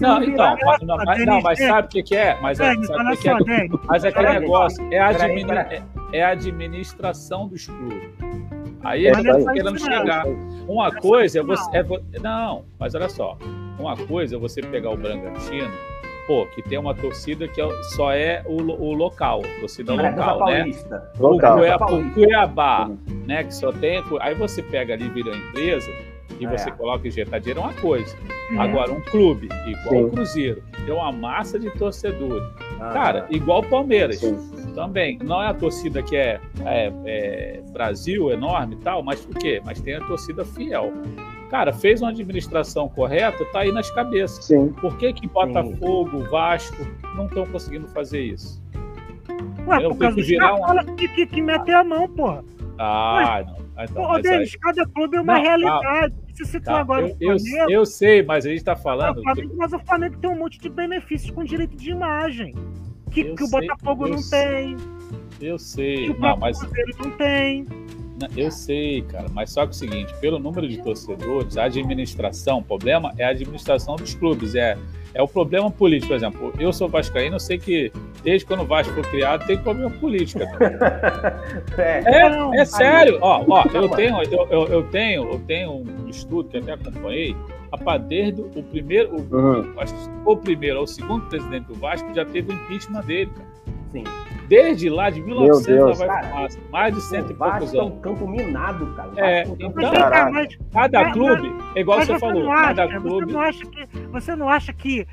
Não, 0.00 0.22
então, 0.22 0.56
mas, 0.64 0.80
não, 0.82 0.96
mas, 0.96 1.26
não, 1.26 1.40
mas 1.42 1.58
sabe 1.58 1.86
o 1.86 1.90
que, 1.90 2.02
que 2.02 2.16
é? 2.16 2.36
Mas, 2.40 2.58
é, 2.60 2.74
sabe 2.74 3.16
que, 3.16 3.22
que 3.22 3.28
é? 3.28 3.68
Mas 3.84 4.04
é 4.04 4.08
aquele 4.08 4.38
negócio, 4.40 4.88
é 4.92 4.98
a, 4.98 5.10
é- 5.12 5.82
é 6.12 6.22
a 6.24 6.28
administração 6.30 7.46
dos 7.48 7.66
clubes. 7.66 8.10
Aí 8.82 9.06
a 9.08 9.10
É 9.10 9.14
gente 9.14 9.28
está 9.28 9.52
querendo 9.52 9.78
chegar. 9.78 10.24
Uma 10.66 10.90
coisa 10.94 11.40
é 11.40 11.42
você. 11.42 11.76
É, 11.76 11.84
não, 12.20 12.64
mas 12.78 12.94
olha 12.94 13.08
só. 13.08 13.36
Uma 13.78 13.96
coisa 13.96 14.36
é 14.36 14.38
você 14.38 14.60
pegar 14.62 14.90
o 14.90 14.96
Bragantino, 14.96 15.70
pô, 16.26 16.46
que 16.54 16.62
tem 16.62 16.78
uma 16.78 16.94
torcida 16.94 17.46
que 17.48 17.60
é- 17.60 17.82
só 17.94 18.12
é 18.12 18.42
o, 18.46 18.56
o 18.56 18.92
local, 18.94 19.42
torcida 19.60 19.92
local, 19.92 20.46
né? 20.46 20.56
Paulista. 20.58 21.10
O, 21.18 21.26
Local. 21.28 21.58
Cuiabá, 21.58 21.86
o 21.92 22.10
Cuiabá, 22.12 22.90
né, 23.26 23.44
que 23.44 23.54
só 23.54 23.70
tem. 23.72 24.02
Aí 24.20 24.34
você 24.34 24.62
pega 24.62 24.94
ali, 24.94 25.08
vira 25.10 25.30
empresa, 25.36 25.90
e 26.40 26.46
É. 26.46 26.56
você 26.56 26.70
coloca 26.72 27.06
injetar 27.06 27.38
dinheiro 27.40 27.60
é 27.60 27.64
uma 27.64 27.74
coisa. 27.74 28.16
Uhum. 28.50 28.60
Agora, 28.60 28.92
um 28.92 29.00
clube, 29.02 29.48
igual 29.66 29.88
Sim. 29.90 30.04
o 30.04 30.10
Cruzeiro, 30.10 30.62
que 30.72 30.82
tem 30.82 30.94
uma 30.94 31.12
massa 31.12 31.58
de 31.58 31.70
torcedores. 31.70 32.48
Ah, 32.80 32.90
Cara, 32.92 33.26
igual 33.30 33.60
o 33.60 33.66
Palmeiras 33.68 34.18
Sim. 34.18 34.36
também. 34.74 35.18
Não 35.22 35.40
é 35.42 35.46
a 35.48 35.54
torcida 35.54 36.02
que 36.02 36.16
é, 36.16 36.40
é- 36.64 36.92
é 37.04 37.60
Brasil 37.72 38.30
enorme 38.30 38.74
e 38.74 38.78
tal, 38.78 39.02
mas 39.02 39.20
por 39.20 39.36
quê? 39.36 39.60
Mas 39.64 39.80
tem 39.80 39.94
a 39.94 40.00
torcida 40.00 40.44
fiel. 40.44 40.92
Cara, 41.50 41.72
fez 41.72 42.00
uma 42.00 42.10
administração 42.10 42.88
correta, 42.88 43.44
tá 43.52 43.60
aí 43.60 43.72
nas 43.72 43.90
cabeças. 43.90 44.44
Sim. 44.44 44.68
Por 44.80 44.96
que 44.96 45.12
que 45.12 45.26
Botafogo, 45.28 46.20
Vasco 46.30 46.76
não 47.16 47.26
estão 47.26 47.44
conseguindo 47.46 47.88
fazer 47.88 48.20
isso? 48.22 48.62
Ué, 49.66 49.84
Eu 49.84 49.90
por 49.90 49.98
causa 49.98 50.14
que 50.14 50.20
dos 50.22 50.28
virar 50.28 50.54
um- 50.54 50.60
caras 50.62 50.86
que, 50.96 51.08
que, 51.08 51.26
que 51.26 51.42
metem 51.42 51.74
a 51.74 51.84
mão, 51.84 52.08
porra. 52.08 52.44
Ah, 52.78 53.44
não. 53.46 53.56
Ah, 53.76 53.84
Então, 53.84 54.02
Ô, 54.02 54.08
mas 54.08 54.26
aí- 54.26 54.50
cada 54.60 54.86
clube 54.86 55.16
é 55.16 55.20
uma 55.20 55.34
Não, 55.34 55.42
realidade. 55.42 56.14
Você 56.40 56.52
citou 56.52 56.72
Tá, 56.74 56.80
agora 56.80 57.02
eu, 57.02 57.06
o 57.08 57.16
eu, 57.20 57.38
Flamengo. 57.38 57.70
eu 57.70 57.86
sei, 57.86 58.22
mas 58.22 58.46
a 58.46 58.48
gente 58.48 58.58
está 58.58 58.74
falando. 58.76 59.18
o 59.18 59.22
Flamengo, 59.22 59.54
mas 59.56 59.72
o 59.72 59.78
Flamengo 59.80 60.16
tem 60.18 60.30
um 60.30 60.38
monte 60.38 60.58
de 60.58 60.68
benefícios 60.70 61.30
com 61.30 61.44
direito 61.44 61.76
de 61.76 61.90
imagem. 61.90 62.54
Que, 63.10 63.20
Eu 63.22 63.34
que 63.34 63.44
o 63.44 63.48
Botafogo 63.48 64.06
eu 64.06 64.10
não 64.12 64.18
sei. 64.18 64.46
tem. 64.46 64.76
Eu 65.40 65.56
Que 65.56 65.62
sei, 65.62 66.10
o 66.10 66.18
não, 66.18 66.36
mas, 66.36 66.58
Cruzeiro 66.58 66.92
não 67.02 67.10
tem. 67.12 67.66
Eu 68.36 68.50
sei, 68.50 69.02
cara, 69.02 69.26
mas 69.32 69.50
só 69.50 69.62
que 69.62 69.68
é 69.68 69.70
o 69.70 69.74
seguinte, 69.74 70.14
pelo 70.20 70.38
número 70.38 70.68
de 70.68 70.82
torcedores, 70.82 71.56
a 71.56 71.64
administração, 71.64 72.58
o 72.58 72.62
problema 72.62 73.12
é 73.18 73.24
a 73.24 73.28
administração 73.30 73.96
dos 73.96 74.14
clubes, 74.14 74.54
é, 74.54 74.76
é 75.14 75.22
o 75.22 75.28
problema 75.28 75.70
político, 75.70 76.08
por 76.08 76.16
exemplo. 76.16 76.52
Eu 76.58 76.72
sou 76.72 76.88
vascaíno, 76.88 77.36
eu 77.36 77.40
sei 77.40 77.58
que 77.58 77.92
desde 78.22 78.46
quando 78.46 78.60
o 78.62 78.66
Vasco 78.66 78.92
foi 78.92 79.02
criado 79.04 79.46
tem 79.46 79.58
problema 79.58 79.90
político. 79.90 80.40
cara. 80.58 81.40
É, 81.78 82.02
É, 82.56 82.60
é 82.60 82.64
sério. 82.64 83.18
Ó, 83.20 83.44
ó, 83.48 83.64
eu 83.72 83.88
tenho, 83.90 84.22
eu, 84.22 84.46
eu, 84.50 84.66
eu 84.68 84.82
tenho, 84.84 85.32
eu 85.32 85.38
tenho 85.46 85.72
um 85.72 86.08
estudo 86.08 86.48
que 86.48 86.58
até 86.58 86.72
acompanhei. 86.72 87.34
Rapaz, 87.72 88.02
desde 88.02 88.40
o 88.40 88.62
primeiro, 88.64 89.14
o, 89.16 89.36
Uhum. 89.36 89.62
que 89.74 89.94
o 90.24 90.36
primeiro 90.36 90.78
ou 90.78 90.84
o 90.84 90.88
segundo 90.88 91.24
presidente 91.26 91.66
do 91.66 91.74
Vasco 91.74 92.12
já 92.14 92.24
teve 92.24 92.52
o 92.52 92.54
impeachment 92.54 93.02
dele, 93.02 93.30
cara. 93.30 93.48
Sim. 93.92 94.04
Desde 94.48 94.88
lá 94.90 95.10
de 95.10 95.20
1900 95.22 95.68
lá 95.68 95.86
Deus. 95.86 95.98
vai 95.98 96.08
Cara, 96.08 96.48
mais 96.72 96.94
de 96.94 97.00
cento 97.02 97.30
e 97.30 97.34
O 97.34 97.36
poucos 97.36 97.60
Vasco 97.60 97.76
é 97.76 97.80
anos. 97.80 97.92
um 97.92 98.00
campo 98.00 98.26
minado, 98.28 98.86
cara. 98.96 99.10
É, 99.16 99.42
é 99.42 99.46
um 99.46 99.56
campo 99.56 99.56
então- 99.56 99.72
Mas, 99.76 99.90
vem 99.90 100.00
cá, 100.00 100.10
Caralho. 100.10 100.34
mas, 100.34 100.58
Cada 100.72 101.02
Mas- 101.04 101.12
clube, 101.12 101.54
é 101.76 101.80
igual 101.80 101.98
mas 101.98 102.06
você 102.08 102.12
você 102.14 102.18
falou, 102.18 102.42
não 102.44 102.52
acha, 102.52 102.74
cada 102.74 102.86
você 102.86 102.98
clube. 103.00 103.32
não 103.32 103.40
acha 103.40 103.66
que 103.66 103.86
você 104.10 104.36
não 104.36 104.48
acha 104.48 104.72
que 104.72 105.06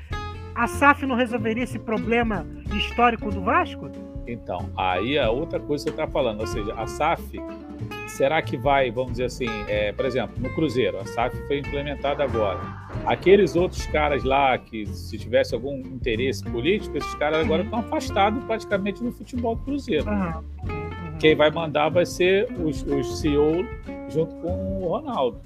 a 0.54 0.66
SAF 0.66 1.06
não 1.06 1.14
resolveria 1.14 1.62
esse 1.62 1.78
problema 1.78 2.44
histórico 2.74 3.30
do 3.30 3.40
Vasco? 3.42 3.88
Então, 4.28 4.68
aí 4.76 5.16
é 5.16 5.26
outra 5.26 5.58
coisa 5.58 5.84
que 5.84 5.90
você 5.90 6.02
está 6.02 6.06
falando, 6.06 6.40
ou 6.40 6.46
seja, 6.46 6.74
a 6.74 6.86
SAF, 6.86 7.40
será 8.06 8.42
que 8.42 8.58
vai, 8.58 8.90
vamos 8.90 9.12
dizer 9.12 9.24
assim, 9.24 9.46
é, 9.66 9.90
por 9.92 10.04
exemplo, 10.04 10.34
no 10.38 10.50
Cruzeiro, 10.50 10.98
a 10.98 11.06
SAF 11.06 11.34
foi 11.46 11.60
implementada 11.60 12.22
agora. 12.22 12.60
Aqueles 13.06 13.56
outros 13.56 13.86
caras 13.86 14.22
lá 14.24 14.58
que, 14.58 14.84
se 14.86 15.16
tivesse 15.16 15.54
algum 15.54 15.78
interesse 15.78 16.44
político, 16.44 16.98
esses 16.98 17.14
caras 17.14 17.44
agora 17.44 17.62
estão 17.62 17.78
afastados 17.78 18.44
praticamente 18.44 19.02
do 19.02 19.10
futebol 19.12 19.54
do 19.54 19.62
Cruzeiro. 19.62 20.06
Uhum. 20.06 20.42
Quem 21.18 21.34
vai 21.34 21.50
mandar 21.50 21.88
vai 21.88 22.04
ser 22.04 22.46
os, 22.62 22.82
os 22.82 23.20
CEO 23.20 23.64
junto 24.10 24.34
com 24.36 24.82
o 24.82 24.88
Ronaldo. 24.88 25.40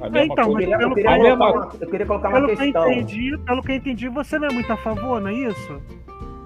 A 0.00 0.08
mesma 0.08 0.32
então, 0.32 0.44
Eu 0.44 0.52
coisa. 0.52 0.58
queria, 0.58 0.76
eu 0.80 0.94
queria 0.94 1.16
colocar, 1.16 1.34
uma, 1.34 1.68
eu 1.80 1.88
queria 1.90 2.06
colocar 2.06 2.28
uma 2.28 2.34
Pelo 2.36 2.46
que, 2.46 2.52
eu 2.52 2.58
questão. 2.58 2.92
entendi, 2.92 3.38
pelo 3.38 3.62
que 3.62 3.72
eu 3.72 3.76
entendi, 3.76 4.08
você 4.08 4.38
não 4.38 4.48
é 4.48 4.52
muito 4.52 4.72
a 4.72 4.76
favor, 4.76 5.20
não 5.20 5.28
é 5.28 5.34
isso? 5.34 5.82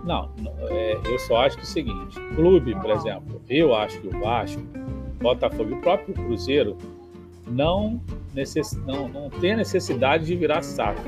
Não, 0.04 0.30
é, 0.68 0.98
eu 1.06 1.18
só 1.18 1.38
acho 1.44 1.56
que 1.56 1.62
é 1.62 1.64
o 1.64 1.66
seguinte: 1.66 2.20
clube, 2.36 2.74
por 2.76 2.90
exemplo, 2.90 3.40
eu 3.48 3.74
acho 3.74 4.00
que 4.00 4.08
o 4.08 4.20
Vasco, 4.20 4.60
Botafogo 5.20 5.70
e 5.70 5.72
o 5.74 5.80
próprio 5.80 6.14
Cruzeiro 6.14 6.76
não, 7.46 8.00
necess, 8.34 8.72
não, 8.86 9.08
não 9.08 9.30
tem 9.30 9.56
necessidade 9.56 10.26
de 10.26 10.36
virar 10.36 10.62
SAF. 10.62 11.00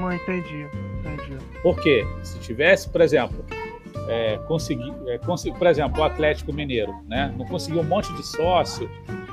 Não 0.00 0.12
entendi. 0.12 0.66
Entendi. 1.00 1.36
Por 1.62 1.80
quê? 1.80 2.06
Se 2.22 2.38
tivesse, 2.40 2.88
por 2.88 3.00
exemplo, 3.00 3.44
é, 4.08 4.36
conseguir, 4.46 4.92
é, 5.06 5.18
consegui- 5.18 5.56
por 5.56 5.66
exemplo, 5.66 6.00
o 6.00 6.04
Atlético 6.04 6.52
Mineiro, 6.52 6.94
né? 7.06 7.34
Não 7.38 7.46
conseguiu 7.46 7.80
um 7.80 7.84
monte 7.84 8.12
de 8.14 8.26
sócio, 8.26 8.88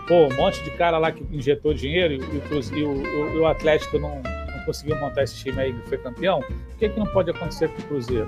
pô, 0.07 0.27
um 0.27 0.35
monte 0.37 0.63
de 0.63 0.71
cara 0.71 0.97
lá 0.97 1.11
que 1.11 1.25
injetou 1.31 1.73
dinheiro 1.73 2.13
e, 2.13 2.17
o 2.37 2.41
Cruz- 2.41 2.71
e 2.71 2.83
o, 2.83 3.33
e 3.35 3.39
o 3.39 3.45
Atlético 3.45 3.97
não 3.99 4.21
conseguiu 4.67 4.99
montar 4.99 5.23
esse 5.23 5.35
time 5.35 5.59
aí 5.59 5.73
que 5.73 5.89
foi 5.89 5.97
campeão. 5.97 6.39
Por 6.41 6.77
que, 6.77 6.89
que 6.89 6.99
não 6.99 7.07
pode 7.07 7.31
acontecer 7.31 7.69
com 7.69 7.81
o 7.81 7.85
Cruzeiro? 7.85 8.27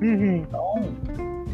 Uhum. 0.00 0.36
Então, 0.36 0.74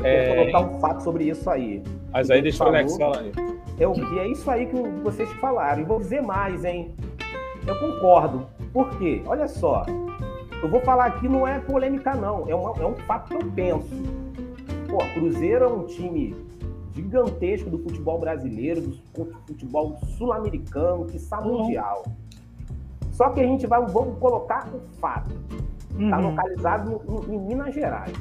Eu 0.01 0.05
é, 0.05 0.34
colocar 0.51 0.61
um 0.76 0.80
fato 0.80 1.03
sobre 1.03 1.24
isso 1.30 1.49
aí. 1.49 1.82
mas 2.12 2.28
aí 2.30 2.42
deixa 2.42 2.62
o 2.64 2.66
Alex 2.66 2.97
falar 2.97 3.20
aí. 3.20 3.32
É, 3.78 3.88
o, 3.88 3.92
que 3.92 4.18
é 4.18 4.28
isso 4.28 4.51
aí 4.51 4.66
que 4.66 4.76
vocês 5.03 5.30
falaram. 5.34 5.80
E 5.80 5.84
vou 5.84 5.99
dizer 5.99 6.20
mais, 6.20 6.64
hein? 6.64 6.95
Eu 7.66 7.78
concordo. 7.78 8.47
Por 8.72 8.90
quê? 8.99 9.22
Olha 9.26 9.49
só. 9.49 9.86
Eu 10.62 10.68
vou 10.68 10.80
falar 10.80 11.07
aqui, 11.07 11.28
não 11.28 11.47
é 11.47 11.59
polêmica, 11.61 12.14
não. 12.14 12.49
É, 12.49 12.55
uma- 12.55 12.74
é 12.82 12.86
um 12.86 12.95
fato 12.95 13.28
que 13.28 13.34
eu 13.42 13.51
penso. 13.53 13.88
Pô, 14.88 14.99
Cruzeiro 15.14 15.64
é 15.64 15.68
um 15.68 15.84
time 15.84 16.34
gigantesco 16.95 17.68
do 17.70 17.78
futebol 17.78 18.18
brasileiro, 18.18 18.80
do 18.82 18.92
futebol 19.47 19.97
sul-americano, 20.16 21.07
que 21.07 21.16
está 21.16 21.40
Uhum. 21.40 21.64
Só 23.14 23.30
que 23.30 23.40
a 23.40 23.44
gente 23.44 23.64
vai, 23.66 23.80
vamos 23.86 24.18
colocar 24.18 24.66
o 24.74 24.80
fato. 25.00 25.30
Está 25.98 26.18
Uhum. 26.18 26.30
localizado 26.30 27.00
no- 27.06 27.32
em 27.32 27.38
Minas 27.38 27.72
Gerais. 27.72 28.12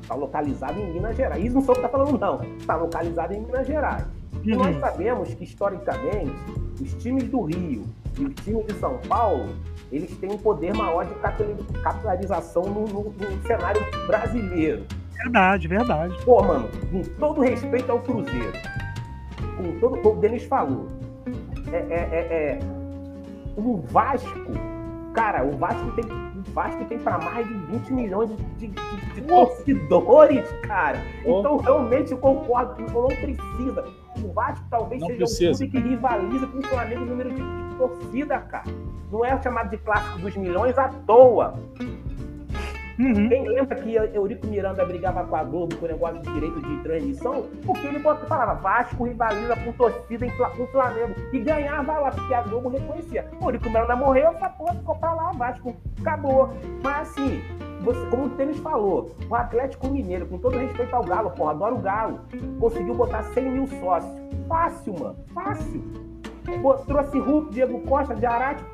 Está 0.00 0.14
localizado 0.14 0.80
em 0.80 0.92
Minas 0.94 1.14
Gerais. 1.16 1.44
Isso 1.44 1.54
não 1.54 1.60
sou 1.62 1.74
eu 1.74 1.80
que 1.80 1.86
está 1.86 1.98
falando, 1.98 2.18
não. 2.18 2.42
Está 2.58 2.76
localizado 2.76 3.34
em 3.34 3.40
Minas 3.40 3.66
Gerais. 3.66 4.04
E 4.42 4.52
Uhum. 4.52 4.58
nós 4.58 4.76
sabemos 4.80 5.34
que, 5.34 5.44
historicamente, 5.44 6.32
os 6.80 6.94
times 6.94 7.24
do 7.24 7.42
Rio 7.42 7.82
e 8.18 8.24
os 8.24 8.34
times 8.36 8.66
de 8.66 8.72
São 8.74 8.96
Paulo, 9.06 9.50
eles 9.92 10.16
têm 10.16 10.32
um 10.32 10.38
poder 10.38 10.74
maior 10.74 11.04
de 11.04 11.14
capitali- 11.16 11.56
capitalização 11.82 12.62
no, 12.62 12.86
no- 12.86 13.10
no 13.10 13.42
cenário 13.46 13.82
brasileiro. 14.06 14.84
Verdade, 15.22 15.68
verdade. 15.68 16.14
Pô, 16.24 16.42
mano, 16.42 16.68
com 16.90 17.02
todo 17.18 17.42
respeito 17.42 17.92
ao 17.92 18.00
Cruzeiro, 18.00 18.52
com 19.58 19.78
todo 19.78 19.98
como 19.98 20.16
o 20.16 20.20
Denis 20.20 20.44
falou, 20.44 20.88
é, 21.72 21.76
é, 21.76 21.78
é, 21.80 22.58
é, 22.58 22.58
o 23.56 23.76
Vasco, 23.88 24.50
cara, 25.14 25.44
o 25.44 25.52
Vasco 25.56 25.90
tem, 25.92 26.04
o 26.04 26.42
Vasco 26.52 26.84
tem 26.86 26.98
para 26.98 27.18
mais 27.18 27.46
de 27.46 27.54
20 27.54 27.92
milhões 27.92 28.30
de, 28.30 28.36
de- 28.58 28.68
de- 28.68 29.14
de 29.14 29.20
torcedores, 29.22 30.50
cara. 30.66 30.98
Oh. 31.24 31.40
Então, 31.40 31.56
realmente, 31.58 32.12
eu 32.12 32.18
concordo, 32.18 32.82
não 32.82 33.02
não 33.02 33.08
precisa. 33.08 33.84
O 34.22 34.32
Vasco 34.32 34.64
talvez 34.70 35.00
Não 35.00 35.08
seja 35.08 35.18
precisa. 35.18 35.52
um 35.64 35.70
clube 35.70 35.82
que 35.82 35.88
rivaliza 35.88 36.46
com 36.46 36.58
o 36.58 36.62
Flamengo 36.62 37.02
em 37.02 37.08
número 37.08 37.30
de, 37.30 37.36
de 37.42 37.74
torcida, 37.76 38.38
cara. 38.38 38.64
Não 39.10 39.24
é 39.24 39.40
chamado 39.42 39.70
de 39.70 39.78
clássico 39.78 40.18
dos 40.18 40.36
milhões 40.36 40.76
à 40.78 40.88
toa. 40.88 41.54
Uhum. 42.98 43.28
Quem 43.28 43.48
lembra 43.48 43.76
que 43.76 43.94
Eurico 43.94 44.46
Miranda 44.46 44.84
brigava 44.84 45.24
com 45.24 45.36
a 45.36 45.42
Globo 45.44 45.76
o 45.80 45.88
negócio 45.88 46.20
de 46.22 46.32
direito 46.32 46.60
de 46.60 46.82
transmissão? 46.82 47.46
Porque 47.66 47.86
ele 47.86 47.98
falava 47.98 48.54
Vasco 48.54 49.04
rivaliza 49.04 49.56
com 49.56 49.72
torcida 49.72 50.26
com 50.56 50.66
Flamengo. 50.68 51.14
E 51.32 51.40
ganhava 51.40 51.98
lá, 51.98 52.10
porque 52.10 52.34
a 52.34 52.42
Globo 52.42 52.68
reconhecia. 52.68 53.28
Eurico 53.40 53.68
Miranda 53.68 53.96
morreu, 53.96 54.30
essa 54.30 54.48
porra 54.48 54.74
ficou 54.74 54.96
pra 54.96 55.14
lá, 55.14 55.32
Vasco 55.32 55.74
acabou. 56.00 56.50
Mas 56.82 57.08
assim, 57.08 57.42
você, 57.80 58.06
como 58.06 58.26
o 58.26 58.30
Tênis 58.30 58.58
falou, 58.58 59.14
o 59.28 59.34
Atlético 59.34 59.88
Mineiro, 59.88 60.26
com 60.26 60.38
todo 60.38 60.56
respeito 60.56 60.94
ao 60.94 61.04
Galo, 61.04 61.30
porra, 61.30 61.50
adoro 61.50 61.76
o 61.76 61.80
Galo, 61.80 62.20
conseguiu 62.58 62.94
botar 62.94 63.22
100 63.24 63.50
mil 63.50 63.66
sócios. 63.66 64.12
Fácil, 64.48 64.94
mano, 64.98 65.16
fácil. 65.34 65.82
Pô, 66.62 66.74
trouxe 66.74 67.18
Hulk, 67.18 67.52
Diego 67.52 67.80
Costa, 67.80 68.14
de 68.14 68.26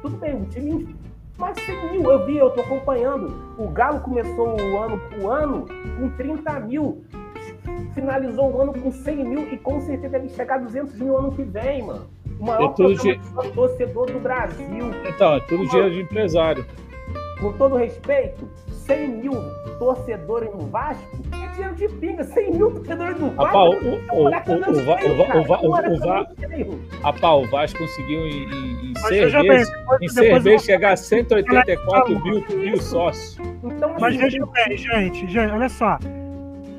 tudo 0.03 0.16
bem, 0.16 0.35
o 0.35 0.45
time 0.47 0.95
mas 1.41 1.57
100 1.64 1.93
mil, 1.93 2.11
eu 2.12 2.26
vi, 2.26 2.36
eu 2.36 2.51
tô 2.51 2.61
acompanhando. 2.61 3.55
O 3.57 3.66
Galo 3.68 4.01
começou 4.01 4.61
o 4.61 4.78
ano, 4.78 5.01
o 5.20 5.28
ano 5.28 5.66
com 5.99 6.11
30 6.11 6.61
mil, 6.61 7.03
finalizou 7.95 8.53
o 8.53 8.61
ano 8.61 8.74
com 8.74 8.93
100 8.93 9.24
mil 9.24 9.53
e 9.53 9.57
com 9.57 9.80
certeza 9.80 10.11
deve 10.11 10.28
chegar 10.28 10.57
a 10.57 10.59
200 10.59 10.95
mil 11.01 11.16
ano 11.16 11.32
que 11.32 11.43
vem, 11.43 11.82
mano. 11.82 12.07
O 12.38 12.45
maior 12.45 12.70
É 12.70 12.74
programa 12.74 13.43
de 13.43 13.53
torcedor 13.53 14.11
do 14.12 14.20
Brasil. 14.20 14.91
Então, 15.09 15.34
é 15.34 15.41
tudo 15.41 15.66
dinheiro 15.66 15.91
de 15.91 16.03
empresário. 16.03 16.64
Com 17.41 17.53
todo 17.55 17.74
respeito, 17.74 18.47
100 18.68 19.09
mil 19.09 19.32
torcedores 19.78 20.53
no 20.53 20.66
Vasco 20.66 21.20
dinheiro 21.53 21.74
de 21.74 21.88
pinga. 21.88 22.24
100 22.24 22.51
mil 22.53 22.70
torcedores 22.70 23.18
no 23.20 23.30
Vasco. 23.30 23.42
Rapaz, 23.44 23.84
o- 23.84 24.16
Vasco 27.48 27.78
conseguiu 27.78 28.26
em, 28.26 28.90
em, 28.90 28.92
seis 29.09 29.32
meses, 29.42 29.72
em 30.01 30.09
seis 30.09 30.44
meses 30.44 30.64
chegar 30.64 30.92
a 30.92 30.96
184 30.96 32.20
mil, 32.24 32.44
mil 32.57 32.80
sócios. 32.80 33.38
Então, 33.64 33.94
Mas 34.01 34.14
assim, 34.14 34.18
veja 34.18 34.46
bem, 34.46 34.76
gente, 34.76 35.26
gente, 35.26 35.53
olha 35.53 35.68
só. 35.68 35.98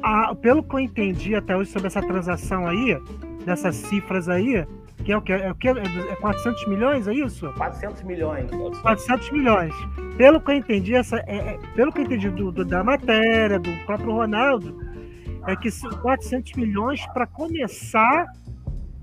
A- 0.04 0.34
pelo 0.36 0.64
que 0.64 0.76
eu 0.76 0.80
entendi 0.80 1.36
até 1.36 1.56
hoje 1.56 1.70
sobre 1.72 1.88
essa 1.88 2.02
transação 2.02 2.68
aí, 2.68 2.98
dessas 3.46 3.76
cifras 3.76 4.28
aí, 4.28 4.66
que 5.02 5.12
é 5.12 5.18
o 5.18 5.22
que? 5.22 5.34
É, 5.34 5.52
o 5.52 5.56
que? 5.56 5.68
é 5.70 6.16
400 6.20 6.68
milhões, 6.68 7.08
é 7.08 7.14
isso? 7.14 7.52
400 7.54 8.04
milhões. 8.04 8.50
400 8.82 9.32
milhões. 9.32 9.74
Pelo 10.18 10.40
que 10.42 10.52
eu 10.52 10.56
entendi, 10.56 10.96
essa, 10.96 11.18
é, 11.28 11.36
é- 11.38 11.60
pelo 11.76 11.92
que 11.92 12.00
eu 12.00 12.06
entendi 12.06 12.30
do, 12.30 12.52
do- 12.52 12.66
da 12.66 12.84
matéria, 12.84 13.60
do 13.60 13.72
próprio 13.86 14.12
Ronaldo, 14.12 14.78
é 15.48 15.56
que 15.56 15.72
são 15.72 15.90
400 15.90 16.54
milhões 16.54 17.06
para 17.14 17.26
começar 17.26 18.26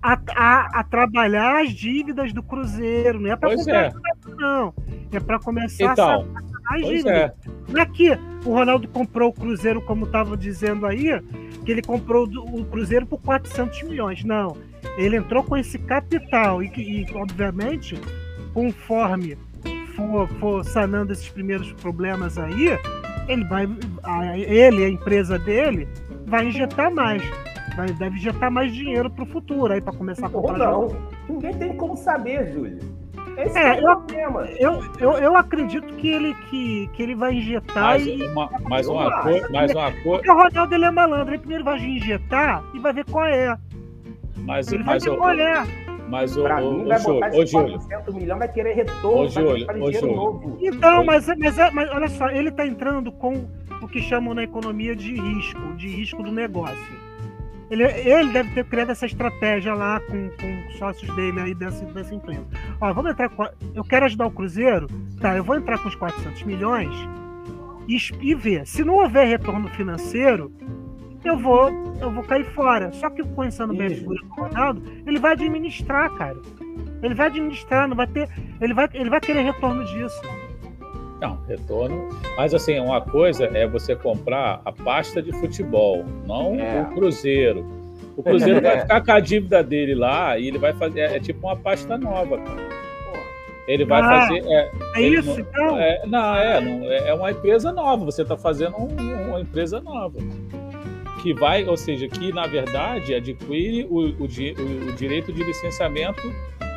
a, 0.02 0.18
a, 0.36 0.80
a 0.80 0.84
trabalhar 0.84 1.62
as 1.62 1.70
dívidas 1.70 2.32
do 2.32 2.42
Cruzeiro. 2.42 3.20
Não 3.20 3.32
é 3.32 3.36
para 3.36 3.56
comprar 3.56 3.84
é. 3.86 3.90
jogador, 3.90 4.36
não. 4.36 4.74
É 5.12 5.18
para 5.20 5.38
começar 5.40 5.92
Então, 5.92 6.20
a 6.20 6.40
sanar 6.42 6.74
as 6.74 6.86
dívidas. 6.86 7.12
é. 7.12 7.34
Não 7.68 7.80
é 7.80 7.86
que 7.86 8.10
o 8.44 8.52
Ronaldo 8.52 8.86
comprou 8.88 9.30
o 9.30 9.32
Cruzeiro, 9.32 9.80
como 9.82 10.04
estava 10.04 10.36
dizendo 10.36 10.86
aí, 10.86 11.20
que 11.64 11.72
ele 11.72 11.82
comprou 11.82 12.26
do- 12.26 12.44
o 12.44 12.64
Cruzeiro 12.66 13.04
por 13.06 13.20
400 13.20 13.82
milhões. 13.82 14.22
Não. 14.22 14.56
Ele 14.96 15.16
entrou 15.16 15.42
com 15.44 15.56
esse 15.56 15.78
capital 15.78 16.62
e, 16.62 16.68
que- 16.68 16.82
e, 16.82 17.06
obviamente, 17.14 17.98
conforme 18.54 19.36
for, 19.94 20.28
for 20.40 20.64
sanando 20.64 21.12
esses 21.12 21.28
primeiros 21.28 21.72
problemas 21.74 22.38
aí, 22.38 22.78
ele 23.28 23.44
vai, 23.44 23.68
a- 24.02 24.38
ele, 24.38 24.84
a 24.84 24.88
empresa 24.88 25.38
dele, 25.38 25.88
vai 26.26 26.46
injetar 26.46 26.92
mais. 26.92 27.22
Vai, 27.76 27.88
deve 27.92 28.16
injetar 28.16 28.50
mais 28.50 28.74
dinheiro 28.74 29.08
para 29.08 29.22
o 29.22 29.26
futuro 29.26 29.72
aí 29.72 29.80
para 29.80 29.92
começar 29.92 30.26
a 30.26 30.30
Ou 30.30 30.42
comprar 30.42 30.58
jogador. 30.58 30.92
não. 31.28 31.34
Ninguém 31.36 31.54
tem 31.54 31.76
como 31.76 31.96
saber, 31.96 32.52
Júlio. 32.52 32.78
Esse 33.36 33.56
É, 33.56 33.68
é, 33.68 33.72
o 33.74 33.90
eu- 33.90 33.96
problema. 34.00 34.46
Eu, 34.58 34.82
eu, 34.98 35.12
eu 35.12 35.36
acredito 35.36 35.86
que 35.94 36.08
ele, 36.08 36.34
que, 36.50 36.88
que 36.92 37.02
ele 37.04 37.14
vai 37.14 37.34
injetar 37.34 37.84
Mais 37.84 38.04
e, 38.04 38.20
uma, 38.24 38.50
mais 38.68 38.88
uma 38.88 39.22
coisa, 39.22 39.48
mais 39.50 39.70
uma 39.72 39.92
coisa. 39.92 40.02
Porque 40.02 40.30
o 40.30 40.34
Ronaldo 40.34 40.74
ele 40.74 40.84
é 40.86 40.90
malandro. 40.90 41.30
Ele 41.30 41.38
primeiro 41.38 41.62
vai 41.62 41.78
injetar 41.78 42.64
e 42.74 42.80
vai 42.80 42.92
ver 42.92 43.04
qual 43.04 43.26
é. 43.26 43.56
Mas, 44.44 44.72
Ele 44.72 44.82
vai 44.82 44.94
mas, 44.94 45.02
de 45.02 45.10
mulher. 45.10 45.66
mas 46.08 46.36
ô, 46.36 46.42
Pra 46.42 46.62
ô, 46.62 46.72
mim, 46.72 46.84
vai 46.88 46.98
Júlio, 47.00 47.20
botar 47.20 47.36
ô, 47.36 47.46
Júlio, 47.46 47.78
400 47.78 48.14
milhões, 48.14 48.38
vai 48.38 48.48
querer 48.52 48.72
retorno, 48.74 49.18
Ô, 49.22 49.28
Júlio, 49.28 49.92
Júlio. 49.92 50.16
novo. 50.16 50.58
Então, 50.60 51.04
mas, 51.04 51.26
mas, 51.38 51.58
é- 51.58 51.70
mas 51.70 51.90
olha 51.90 52.08
só, 52.08 52.28
ele 52.30 52.48
está 52.48 52.66
entrando 52.66 53.12
com 53.12 53.46
o 53.82 53.88
que 53.88 54.00
chamam 54.00 54.34
na 54.34 54.42
economia 54.44 54.96
de 54.96 55.14
risco, 55.14 55.60
de 55.76 55.88
risco 55.88 56.22
do 56.22 56.32
negócio. 56.32 56.76
Ele, 57.70 57.84
ele 57.84 58.32
deve 58.32 58.50
ter 58.54 58.64
criado 58.64 58.90
essa 58.92 59.04
estratégia 59.04 59.74
lá 59.74 60.00
com, 60.00 60.30
com 60.30 60.68
os 60.68 60.78
sócios 60.78 61.14
dele 61.14 61.38
aí 61.38 61.54
dessa, 61.54 61.84
dessa 61.84 62.14
empresa. 62.14 62.42
Ó, 62.80 62.92
vamos 62.94 63.10
entrar 63.10 63.28
com. 63.28 63.46
Eu 63.74 63.84
quero 63.84 64.06
ajudar 64.06 64.26
o 64.26 64.30
Cruzeiro, 64.30 64.86
tá? 65.20 65.36
Eu 65.36 65.44
vou 65.44 65.54
entrar 65.54 65.76
com 65.78 65.86
os 65.88 65.94
400 65.94 66.44
milhões 66.44 66.94
e, 67.86 67.98
e 68.22 68.34
ver. 68.34 68.66
Se 68.66 68.82
não 68.82 68.94
houver 68.94 69.26
retorno 69.28 69.68
financeiro, 69.68 70.50
eu 71.24 71.38
vou, 71.38 71.70
eu 72.00 72.10
vou 72.10 72.22
cair 72.24 72.44
fora. 72.46 72.92
Só 72.92 73.10
que 73.10 73.22
conhecendo 73.22 73.72
bem 73.74 73.82
a 73.82 73.86
Isso. 73.86 74.00
figura 74.00 74.20
do 74.22 74.28
Ronaldo, 74.34 74.82
ele 75.06 75.18
vai 75.18 75.32
administrar, 75.32 76.10
cara. 76.14 76.36
Ele 77.02 77.14
vai 77.14 77.26
administrar, 77.26 77.88
não 77.88 77.96
vai 77.96 78.06
ter. 78.06 78.28
Ele 78.60 78.74
vai, 78.74 78.88
ele 78.92 79.10
vai 79.10 79.20
querer 79.20 79.42
retorno 79.42 79.84
disso. 79.84 80.20
Não, 81.20 81.36
retorno. 81.48 82.08
Mas 82.36 82.54
assim, 82.54 82.78
uma 82.78 83.00
coisa 83.00 83.46
é 83.46 83.66
você 83.66 83.94
comprar 83.96 84.60
a 84.64 84.70
pasta 84.72 85.20
de 85.22 85.32
futebol, 85.32 86.04
não 86.26 86.54
É. 86.54 86.82
o 86.82 86.94
Cruzeiro. 86.94 87.66
O 88.16 88.22
Cruzeiro 88.22 88.60
vai 88.62 88.80
ficar 88.80 89.04
com 89.04 89.12
a 89.12 89.20
dívida 89.20 89.62
dele 89.62 89.94
lá 89.94 90.38
e 90.38 90.46
ele 90.48 90.58
vai 90.58 90.72
fazer. 90.74 91.00
É, 91.00 91.16
é 91.16 91.20
tipo 91.20 91.46
uma 91.46 91.56
pasta 91.56 91.96
nova, 91.98 92.38
cara. 92.38 92.68
Ele 93.66 93.84
vai 93.84 94.00
Ah, 94.00 94.04
fazer. 94.22 94.42
É, 94.46 94.70
É 94.96 95.00
isso, 95.02 95.28
não- 95.30 95.38
então? 95.40 95.78
é, 95.78 96.06
não, 96.06 96.34
é, 96.36 96.60
não, 96.60 96.84
é 96.84 97.08
é 97.10 97.14
uma 97.14 97.30
empresa 97.30 97.70
nova. 97.70 98.04
Você 98.06 98.22
está 98.22 98.36
fazendo 98.36 98.76
um- 98.78 99.28
uma 99.28 99.40
empresa 99.40 99.80
nova. 99.80 100.18
Que 101.20 101.34
vai, 101.34 101.64
ou 101.66 101.76
seja, 101.76 102.06
que 102.08 102.32
na 102.32 102.46
verdade 102.46 103.14
adquire 103.14 103.84
o, 103.90 103.96
o 103.96 104.26
o- 104.26 104.88
o 104.88 104.92
direito 104.96 105.32
de 105.32 105.42
licenciamento 105.42 106.22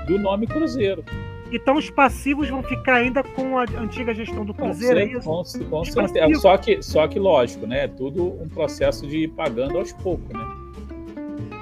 do 0.07 0.17
nome 0.19 0.47
Cruzeiro. 0.47 1.03
Então 1.51 1.75
os 1.75 1.89
passivos 1.89 2.49
vão 2.49 2.63
ficar 2.63 2.95
ainda 2.95 3.21
com 3.23 3.57
a 3.57 3.63
antiga 3.77 4.13
gestão 4.15 4.45
do 4.45 4.53
Com, 4.53 4.63
Cruzeiro, 4.63 4.99
é 4.99 5.05
cer- 5.05 5.17
isso? 5.17 5.25
com, 5.27 5.65
com 5.69 5.81
Os 5.81 5.91
certeza. 5.91 6.39
Só 6.41 6.57
que, 6.57 6.81
só 6.81 7.07
que, 7.07 7.19
lógico, 7.19 7.67
né? 7.67 7.83
É 7.83 7.87
tudo 7.87 8.41
um 8.41 8.47
processo 8.47 9.05
de 9.05 9.17
ir 9.19 9.27
pagando 9.29 9.77
aos 9.77 9.91
poucos, 9.93 10.29
né? 10.29 10.45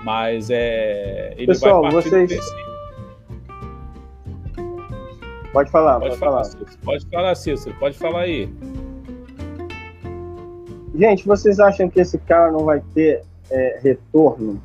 Mas 0.03 0.49
é. 0.51 1.34
Ele 1.38 1.47
Pessoal, 1.47 1.82
vai 1.82 1.91
partir 1.91 2.09
vocês- 2.09 2.39
Pode 5.51 5.71
falar, 5.71 5.99
Pode 5.99 6.09
pode, 6.09 6.19
falar, 6.19 6.32
falar. 6.32 6.43
Cícero. 6.45 6.77
Pode 6.86 7.05
falar, 7.09 7.36
Cícero. 7.36 7.75
Pode 7.80 7.97
falar 7.97 8.21
aí. 8.21 8.49
Gente, 11.00 11.26
vocês 11.26 11.62
acham 11.62 11.89
que 11.89 12.02
esse 12.02 12.18
cara 12.18 12.52
não 12.52 12.66
vai 12.66 12.82
ter 12.93 13.22
é, 13.50 13.80
retorno? 13.82 14.62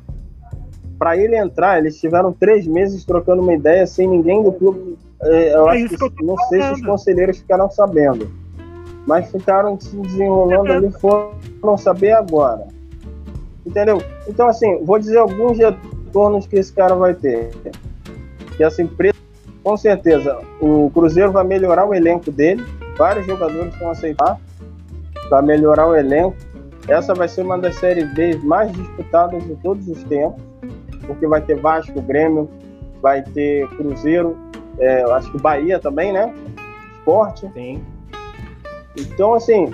Para 0.99 1.15
ele 1.15 1.37
entrar, 1.37 1.77
eles 1.77 1.97
tiveram 1.97 2.33
três 2.33 2.67
meses 2.67 3.05
trocando 3.05 3.41
uma 3.41 3.53
ideia 3.53 3.87
sem 3.87 4.05
ninguém 4.05 4.43
do 4.43 4.51
clube. 4.51 4.97
é, 5.21 5.55
eu 5.55 5.69
É 5.69 5.71
acho 5.77 5.89
que, 5.89 5.97
que 5.97 6.03
eu 6.23 6.25
não 6.27 6.37
sei 6.49 6.61
se 6.61 6.65
os 6.73 6.79
falando. 6.79 6.85
conselheiros 6.91 7.37
ficaram 7.37 7.69
sabendo, 7.69 8.29
mas 9.07 9.31
ficaram 9.31 9.79
se 9.79 9.95
desenrolando 9.95 10.73
ali, 10.73 10.91
foram 10.91 11.77
saber 11.77 12.11
agora. 12.11 12.67
Entendeu? 13.65 14.01
Então, 14.27 14.47
assim, 14.49 14.83
vou 14.83 14.99
dizer 14.99 15.17
alguns 15.19 15.57
retornos 15.57 16.45
que 16.47 16.57
esse 16.57 16.73
cara 16.73 16.95
vai 16.95 17.13
ter. 17.13 17.49
Que 18.57 18.63
essa 18.63 18.81
empresa, 18.81 19.15
com 19.63 19.77
certeza, 19.77 20.37
o 20.61 20.91
Cruzeiro 20.93 21.31
vai 21.31 21.45
melhorar 21.45 21.85
o 21.85 21.93
elenco 21.93 22.29
dele, 22.29 22.61
vários 22.97 23.25
jogadores 23.25 23.73
vão 23.79 23.89
aceitar 23.89 24.37
para 25.29 25.41
melhorar 25.41 25.87
o 25.87 25.95
elenco. 25.95 26.35
Essa 26.87 27.13
vai 27.13 27.27
ser 27.27 27.41
uma 27.41 27.57
das 27.57 27.75
séries 27.75 28.13
B 28.13 28.37
mais 28.43 28.71
disputadas 28.71 29.43
de 29.43 29.55
todos 29.57 29.87
os 29.87 30.03
tempos, 30.03 30.41
porque 31.07 31.25
vai 31.25 31.41
ter 31.41 31.55
Vasco, 31.55 31.99
Grêmio, 32.01 32.49
vai 33.01 33.23
ter 33.23 33.67
Cruzeiro, 33.69 34.37
é, 34.79 35.03
acho 35.13 35.31
que 35.31 35.39
Bahia 35.39 35.79
também, 35.79 36.11
né? 36.11 36.33
Esporte. 36.97 37.49
sim. 37.53 37.83
Então, 38.97 39.33
assim, 39.33 39.71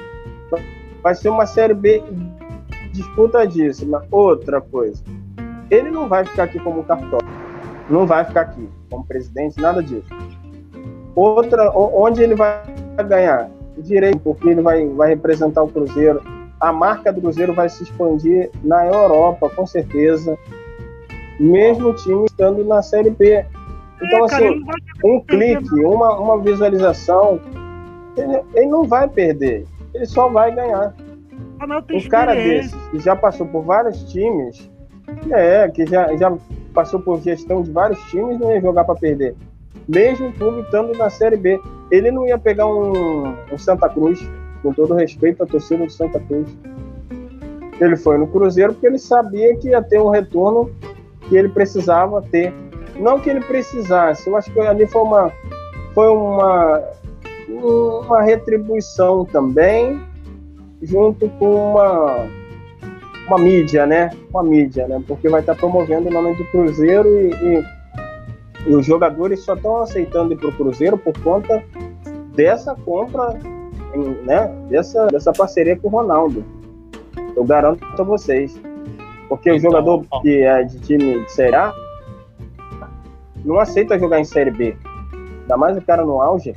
vai 1.03 1.13
ser 1.13 1.29
uma 1.29 1.45
série 1.45 1.73
B 1.73 2.01
disputadíssima. 2.91 4.03
Outra 4.11 4.61
coisa, 4.61 5.03
ele 5.69 5.91
não 5.91 6.07
vai 6.07 6.25
ficar 6.25 6.43
aqui 6.43 6.59
como 6.59 6.83
cartório, 6.83 7.27
não 7.89 8.05
vai 8.05 8.25
ficar 8.25 8.41
aqui 8.41 8.67
como 8.89 9.05
presidente, 9.05 9.61
nada 9.61 9.83
disso. 9.83 10.07
Outra, 11.15 11.71
onde 11.75 12.23
ele 12.23 12.35
vai 12.35 12.63
ganhar? 13.07 13.49
Direito, 13.77 14.19
porque 14.19 14.49
ele 14.49 14.61
vai, 14.61 14.85
vai 14.87 15.09
representar 15.09 15.63
o 15.63 15.67
Cruzeiro. 15.67 16.21
A 16.59 16.71
marca 16.71 17.11
do 17.11 17.21
Cruzeiro 17.21 17.53
vai 17.53 17.69
se 17.69 17.83
expandir 17.83 18.49
na 18.63 18.85
Europa, 18.85 19.49
com 19.49 19.65
certeza. 19.65 20.37
Mesmo 21.39 21.89
o 21.89 21.95
time 21.95 22.25
estando 22.25 22.63
na 22.63 22.81
Série 22.81 23.09
B. 23.09 23.45
Então, 24.01 24.19
É, 24.19 24.23
assim, 24.25 24.63
um 25.03 25.21
clique, 25.21 25.85
uma, 25.85 26.19
uma 26.19 26.39
visualização, 26.39 27.39
ele, 28.17 28.41
ele 28.53 28.67
não 28.67 28.83
vai 28.83 29.07
perder, 29.07 29.65
ele 29.93 30.05
só 30.05 30.27
vai 30.27 30.53
ganhar. 30.53 30.93
Ah, 31.59 31.83
Um 31.91 32.09
cara 32.09 32.33
desse, 32.33 32.75
que 32.89 32.99
já 32.99 33.15
passou 33.15 33.45
por 33.47 33.63
vários 33.63 34.03
times, 34.11 34.69
é, 35.31 35.67
que 35.69 35.85
já, 35.85 36.15
já 36.17 36.35
passou 36.73 36.99
por 36.99 37.21
gestão 37.21 37.61
de 37.61 37.71
vários 37.71 37.99
times, 38.09 38.39
não 38.39 38.51
ia 38.51 38.61
jogar 38.61 38.83
para 38.83 38.95
perder. 38.95 39.35
Mesmo 39.93 40.29
o 40.29 40.33
clube 40.33 40.61
estando 40.61 40.97
na 40.97 41.09
Série 41.09 41.37
B. 41.37 41.59
Ele 41.89 42.11
não 42.11 42.25
ia 42.25 42.37
pegar 42.37 42.67
um, 42.67 43.35
um 43.51 43.57
Santa 43.57 43.89
Cruz, 43.89 44.19
com 44.63 44.73
todo 44.73 44.93
respeito 44.93 45.43
à 45.43 45.45
torcida 45.45 45.85
do 45.85 45.91
Santa 45.91 46.19
Cruz. 46.19 46.47
Ele 47.79 47.97
foi 47.97 48.17
no 48.17 48.27
Cruzeiro 48.27 48.73
porque 48.73 48.87
ele 48.87 48.99
sabia 48.99 49.55
que 49.57 49.69
ia 49.69 49.81
ter 49.81 49.99
um 49.99 50.09
retorno 50.09 50.71
que 51.27 51.35
ele 51.35 51.49
precisava 51.49 52.21
ter. 52.21 52.53
Não 52.95 53.19
que 53.19 53.29
ele 53.29 53.41
precisasse, 53.41 54.29
eu 54.29 54.35
acho 54.37 54.51
que 54.51 54.59
ali 54.59 54.85
foi 54.85 55.01
uma, 55.01 55.31
foi 55.93 56.07
uma, 56.09 56.83
uma 57.49 58.21
retribuição 58.21 59.25
também, 59.25 59.99
junto 60.81 61.27
com 61.39 61.71
uma, 61.71 62.27
uma 63.27 63.39
mídia, 63.39 63.85
né? 63.85 64.11
Uma 64.29 64.43
mídia, 64.43 64.87
né? 64.87 65.01
Porque 65.07 65.27
vai 65.27 65.39
estar 65.39 65.55
promovendo 65.55 66.09
o 66.09 66.11
nome 66.11 66.35
do 66.35 66.45
Cruzeiro 66.45 67.07
e, 67.09 67.33
e- 67.33 67.80
os 68.67 68.85
jogadores 68.85 69.43
só 69.43 69.53
estão 69.55 69.77
aceitando 69.81 70.33
ir 70.33 70.37
para 70.37 70.49
o 70.49 70.53
Cruzeiro 70.53 70.97
por 70.97 71.17
conta 71.21 71.63
dessa 72.35 72.75
compra, 72.75 73.33
né? 74.25 74.47
Dessa, 74.69 75.07
dessa 75.07 75.31
parceria 75.33 75.75
com 75.77 75.87
o 75.87 75.91
Ronaldo. 75.91 76.43
Eu 77.35 77.43
garanto 77.43 77.83
a 77.99 78.03
vocês. 78.03 78.59
Porque 79.27 79.49
o 79.49 79.55
Então, 79.55 79.71
jogador 79.71 80.05
ó. 80.11 80.21
que 80.21 80.41
é 80.41 80.63
de 80.63 80.79
time 80.81 81.23
de 81.23 81.31
Série 81.31 81.55
A 81.55 81.73
não 83.45 83.57
aceita 83.59 83.97
jogar 83.97 84.19
em 84.19 84.25
Série 84.25 84.51
B. 84.51 84.75
Ainda 85.41 85.57
mais 85.57 85.77
o 85.77 85.81
cara 85.81 86.05
no 86.05 86.21
auge. 86.21 86.53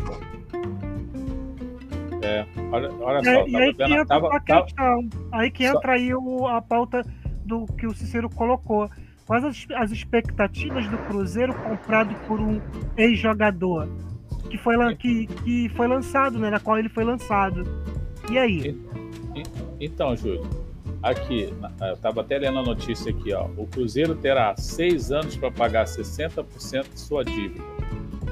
É, 2.22 2.44
olha, 2.72 2.90
olha 3.00 3.18
É, 3.18 3.22
só, 3.22 3.46
e 3.46 3.52
tava 3.52 3.58
aí 3.64 3.74
que 3.74 3.82
entra 3.84 4.06
Tava, 4.06 4.26
a 4.36 4.40
tava- 4.40 4.62
questão. 4.64 5.08
Aí 5.32 5.50
que 5.50 5.68
Só- 5.68 5.76
entra 5.78 5.92
aí 5.92 6.14
o- 6.14 6.46
a 6.46 6.60
pauta 6.62 7.04
do 7.44 7.66
que 7.66 7.86
o 7.86 7.94
Cicero 7.94 8.28
colocou. 8.30 8.88
Quais 9.26 9.44
as, 9.44 9.66
as 9.76 9.90
expectativas 9.90 10.86
do 10.88 10.98
Cruzeiro 10.98 11.54
comprado 11.54 12.14
por 12.26 12.40
um 12.40 12.60
ex-jogador 12.96 13.88
que 14.50 14.58
foi, 14.58 14.94
que, 14.96 15.26
que 15.26 15.68
foi 15.70 15.88
lançado, 15.88 16.38
né? 16.38 16.50
Na 16.50 16.60
qual 16.60 16.78
ele 16.78 16.88
foi 16.88 17.04
lançado. 17.04 17.64
E 18.30 18.38
aí? 18.38 18.78
Então, 19.80 20.14
Júlio, 20.16 20.42
aqui, 21.02 21.52
eu 21.80 21.94
estava 21.94 22.20
até 22.20 22.38
lendo 22.38 22.58
a 22.58 22.62
notícia 22.62 23.10
aqui, 23.10 23.32
ó. 23.32 23.48
O 23.56 23.66
Cruzeiro 23.66 24.14
terá 24.14 24.54
seis 24.56 25.10
anos 25.10 25.36
para 25.36 25.50
pagar 25.50 25.84
60% 25.86 26.92
de 26.92 27.00
sua 27.00 27.24
dívida. 27.24 27.73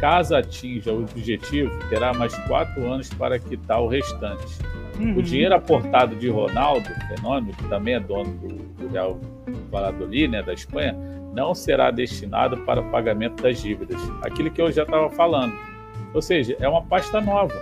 Caso 0.03 0.35
atinja 0.35 0.93
o 0.93 1.03
objetivo, 1.05 1.71
terá 1.89 2.13
mais 2.13 2.37
quatro 2.49 2.91
anos 2.93 3.09
para 3.11 3.39
quitar 3.39 3.81
o 3.81 3.87
restante. 3.87 4.59
Uhum. 4.99 5.17
O 5.17 5.23
dinheiro 5.23 5.55
aportado 5.55 6.17
de 6.17 6.29
Ronaldo, 6.29 6.89
fenômeno, 7.07 7.53
que 7.57 7.69
também 7.69 7.95
é 7.95 8.01
dono 8.01 8.35
do, 8.39 8.49
do 8.49 8.89
Real 8.93 9.17
Valladolid, 9.71 10.27
né, 10.27 10.43
da 10.43 10.53
Espanha, 10.55 10.93
não 11.33 11.55
será 11.55 11.93
destinado 11.93 12.57
para 12.59 12.81
o 12.81 12.91
pagamento 12.91 13.41
das 13.45 13.63
dívidas. 13.63 13.97
Aquilo 14.23 14.51
que 14.51 14.61
eu 14.61 14.73
já 14.73 14.83
estava 14.83 15.09
falando. 15.11 15.55
Ou 16.13 16.21
seja, 16.21 16.57
é 16.59 16.69
uma 16.69 16.83
pasta 16.83 17.21
nova. 17.21 17.55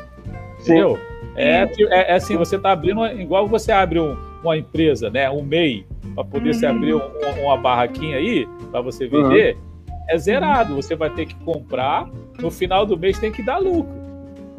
Entendeu? 0.62 0.98
É, 1.36 1.66
ti- 1.66 1.84
é, 1.90 2.10
é 2.10 2.14
assim, 2.14 2.38
você 2.38 2.56
está 2.56 2.72
abrindo, 2.72 3.04
igual 3.06 3.46
você 3.46 3.70
abre 3.70 4.00
um- 4.00 4.16
uma 4.42 4.56
empresa, 4.56 5.10
né? 5.10 5.30
Um 5.30 5.42
MEI, 5.42 5.84
para 6.14 6.24
poder 6.24 6.54
se 6.54 6.64
Uhum. 6.64 6.72
abrir 6.72 6.94
um- 6.94 6.98
um- 7.00 7.44
uma 7.44 7.56
barraquinha 7.58 8.16
aí, 8.16 8.48
para 8.70 8.80
você 8.80 9.06
vender, 9.06 9.58
é 10.10 10.18
zerado. 10.18 10.74
Você 10.74 10.94
vai 10.94 11.08
ter 11.10 11.26
que 11.26 11.34
comprar, 11.36 12.08
no 12.38 12.50
final 12.50 12.84
do 12.84 12.98
mês 12.98 13.18
tem 13.18 13.32
que 13.32 13.42
dar 13.42 13.58
lucro. 13.58 13.98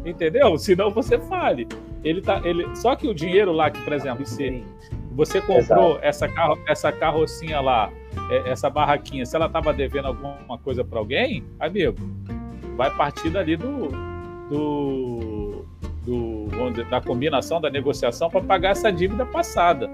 Entendeu? 0.06 0.58
Senão 0.58 0.90
você 0.90 1.20
fale. 1.20 1.68
Ele 2.04 2.22
tá, 2.22 2.42
ele, 2.44 2.68
só 2.76 2.96
que 2.96 3.08
o 3.08 3.14
dinheiro 3.14 3.52
lá, 3.52 3.70
que, 3.70 3.80
por 3.82 3.94
exemplo, 3.94 4.26
você, 4.26 4.64
você 5.12 5.40
comprou 5.42 6.00
essa, 6.02 6.28
carro, 6.28 6.58
essa 6.68 6.92
carrocinha 6.92 7.62
lá, 7.62 7.92
é, 8.30 8.50
essa 8.50 8.70
barraquinha, 8.70 9.26
se 9.26 9.36
ela 9.36 9.46
estava 9.46 9.72
devendo 9.72 10.08
alguma 10.08 10.58
coisa 10.58 10.84
para 10.84 10.98
alguém, 10.98 11.44
amigo, 11.60 11.98
vai 12.76 12.90
partir 12.90 13.30
dali 13.30 13.56
do, 13.56 13.90
do, 14.50 15.66
do 16.04 16.42
da 16.90 17.00
combinação 17.00 17.62
da 17.62 17.70
negociação 17.70 18.30
para 18.30 18.42
pagar 18.42 18.72
essa 18.72 18.92
dívida 18.92 19.26
passada. 19.26 19.88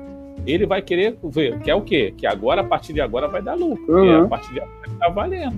Ele 0.45 0.65
vai 0.65 0.81
querer 0.81 1.17
ver, 1.23 1.59
quer 1.59 1.75
o 1.75 1.81
quê? 1.81 2.13
Que 2.17 2.25
agora, 2.27 2.61
a 2.61 2.63
partir 2.63 2.93
de 2.93 3.01
agora, 3.01 3.27
vai 3.27 3.41
dar 3.41 3.55
lucro. 3.55 3.93
Uhum. 3.93 4.05
Que 4.05 4.25
a 4.25 4.27
partir 4.27 4.53
de 4.53 4.59
agora 4.61 4.89
tá 4.99 5.09
valendo. 5.09 5.57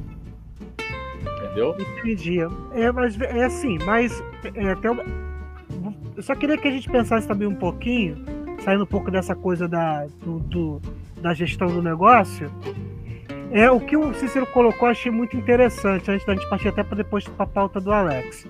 Entendeu? 1.43 1.75
Entendi. 1.99 2.37
É, 2.73 2.91
mas 2.91 3.19
é 3.19 3.43
assim, 3.45 3.77
mas 3.85 4.23
é, 4.55 4.71
até 4.71 4.87
eu, 4.87 4.97
eu 6.15 6.23
só 6.23 6.35
queria 6.35 6.57
que 6.57 6.67
a 6.67 6.71
gente 6.71 6.89
pensasse 6.89 7.27
também 7.27 7.47
um 7.47 7.55
pouquinho, 7.55 8.23
saindo 8.63 8.83
um 8.83 8.87
pouco 8.87 9.09
dessa 9.11 9.35
coisa 9.35 9.67
da, 9.67 10.05
do, 10.23 10.39
do- 10.39 10.81
da 11.21 11.33
gestão 11.33 11.67
do 11.67 11.81
negócio. 11.81 12.49
É 13.51 13.69
o 13.71 13.79
que 13.79 13.97
o 13.97 14.13
Cícero 14.13 14.45
colocou, 14.47 14.87
eu 14.87 14.91
achei 14.91 15.11
muito 15.11 15.35
interessante, 15.35 16.09
antes 16.11 16.25
da 16.25 16.35
gente 16.35 16.47
partir 16.49 16.67
até 16.67 16.83
para 16.83 16.97
depois 16.97 17.27
para 17.27 17.43
a 17.43 17.47
pauta 17.47 17.81
do 17.81 17.91
Alex. 17.91 18.45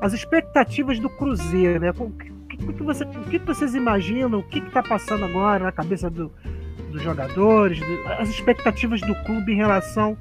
As 0.00 0.12
expectativas 0.12 0.98
do 0.98 1.08
Cruzeiro, 1.08 1.78
né? 1.80 1.92
O 2.68 2.72
que, 2.72 2.82
você, 2.82 3.04
o 3.04 3.24
que 3.30 3.38
vocês 3.38 3.74
imaginam? 3.74 4.38
O 4.38 4.42
que 4.42 4.58
está 4.58 4.82
passando 4.82 5.24
agora 5.24 5.64
na 5.64 5.72
cabeça 5.72 6.08
do- 6.10 6.30
dos 6.90 7.02
jogadores? 7.02 7.78
do- 7.80 8.12
as 8.18 8.28
expectativas 8.28 9.00
do 9.00 9.14
clube 9.24 9.52
em 9.52 9.56
relação 9.56 10.16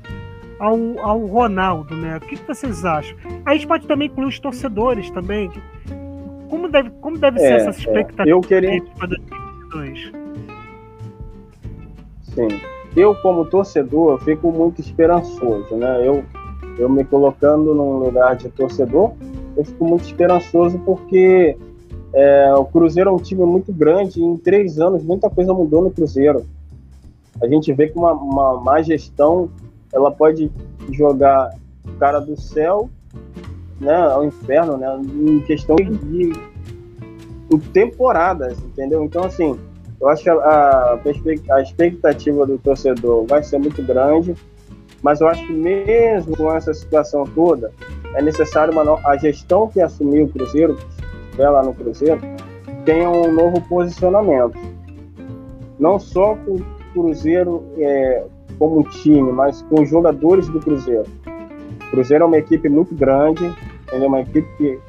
ao, 0.60 0.78
ao 1.00 1.26
Ronaldo, 1.26 1.96
né? 1.96 2.18
O 2.18 2.22
que, 2.22 2.36
vocês 2.36 2.84
acham? 2.86 3.16
A 3.46 3.54
gente 3.54 3.68
pode 3.68 3.88
também 3.88 4.08
incluir 4.08 4.28
os 4.28 4.40
torcedores 4.40 5.10
também. 5.12 5.52
Como 6.50 6.70
deve, 6.70 6.90
como 7.02 7.18
deve 7.18 7.40
ser 7.40 7.46
É, 7.54 7.56
essa 7.56 7.70
é. 7.70 7.72
expectativa 7.72 8.30
Eu 8.30 8.42
queria, 8.42 8.82
para 8.98 9.08
2022? 9.08 10.12
sim. 12.24 12.48
Eu, 12.96 13.16
como 13.16 13.44
torcedor, 13.46 14.20
fico 14.24 14.52
muito 14.52 14.80
esperançoso, 14.80 15.76
né? 15.76 16.08
Eu, 16.08 16.24
eu 16.78 16.88
me 16.88 17.04
colocando 17.04 17.74
num 17.74 17.98
lugar 17.98 18.36
de 18.36 18.50
torcedor, 18.50 19.14
eu 19.58 19.66
fico 19.66 19.84
muito 19.86 20.04
esperançoso 20.06 20.78
porque 20.80 21.58
é, 22.14 22.54
o 22.54 22.66
Cruzeiro 22.66 23.10
é 23.10 23.14
um 23.14 23.18
time 23.18 23.44
muito 23.44 23.74
grande 23.74 24.20
e 24.20 24.24
em 24.24 24.38
três 24.38 24.80
anos 24.80 25.04
muita 25.04 25.30
coisa 25.30 25.54
mudou 25.54 25.82
no 25.82 25.92
Cruzeiro. 25.92 26.46
A 27.42 27.48
gente 27.48 27.74
vê 27.74 27.88
que 27.88 27.98
uma, 27.98 28.14
uma 28.14 28.62
má 28.62 28.82
gestão 28.82 29.50
ela 29.92 30.12
pode 30.12 30.52
jogar 30.92 31.52
o 31.86 31.92
cara 31.98 32.20
do 32.20 32.40
céu 32.40 32.90
né, 33.80 33.96
ao 33.96 34.24
inferno, 34.24 34.78
né, 34.78 34.88
em 35.02 35.40
questão 35.42 35.76
de, 35.76 35.90
de 35.90 36.34
temporadas, 37.72 38.58
entendeu? 38.60 39.04
Então, 39.04 39.24
assim, 39.24 39.60
eu 40.00 40.08
acho 40.10 40.24
que 40.24 40.30
a, 40.30 41.00
a, 41.52 41.62
expectativa 41.62 42.46
do 42.46 42.58
torcedor 42.58 43.26
vai 43.26 43.44
ser 43.44 43.58
muito 43.58 43.82
grande, 43.84 44.36
mas 45.02 45.22
eu 45.22 45.28
acho 45.28 45.46
que 45.46 45.54
mesmo 45.54 46.36
com 46.36 46.52
essa 46.54 46.74
situação 46.74 47.24
toda, 47.26 47.72
é 48.16 48.22
necessário 48.22 48.74
uma 48.74 49.00
a 49.06 49.18
gestão 49.18 49.68
que 49.68 49.82
assumiu 49.82 50.26
o 50.26 50.30
Cruzeiro, 50.30 50.78
que 51.34 51.42
estiver 51.42 51.50
lá 51.50 51.64
no 51.64 51.74
Cruzeiro, 51.74 52.22
tenha 52.86 53.10
um 53.10 53.32
novo 53.32 53.62
posicionamento. 53.62 54.58
Não 55.80 56.00
só 56.00 56.36
com 56.36 56.56
o 56.56 56.66
Cruzeiro 56.94 57.64
é, 57.78 58.26
como 58.60 58.80
um 58.80 58.84
time, 58.84 59.32
mas 59.32 59.62
com 59.64 59.82
os 59.82 59.90
jogadores 59.90 60.48
do 60.48 60.60
Cruzeiro. 60.60 61.06
O 61.88 61.92
Cruzeiro 61.92 62.24
é 62.24 62.28
uma 62.28 62.38
equipe 62.38 62.70
muito 62.70 62.94
grande, 62.96 63.44
é 63.92 63.98
uma 63.98 64.22
equipe 64.22 64.48
que, 64.58 64.80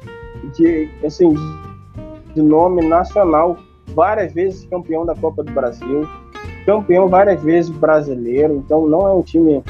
de, 0.55 0.89
assim, 1.05 1.33
de 2.33 2.41
nome 2.41 2.87
nacional, 2.87 3.57
várias 3.87 4.33
vezes 4.33 4.65
campeão 4.65 5.05
da 5.05 5.15
Copa 5.15 5.43
do 5.43 5.51
Brasil, 5.51 6.07
campeão 6.65 7.07
várias 7.07 7.41
vezes 7.41 7.69
brasileiro, 7.71 8.55
então 8.55 8.87
não 8.87 9.07
é 9.07 9.13
um 9.13 9.21
time 9.21 9.63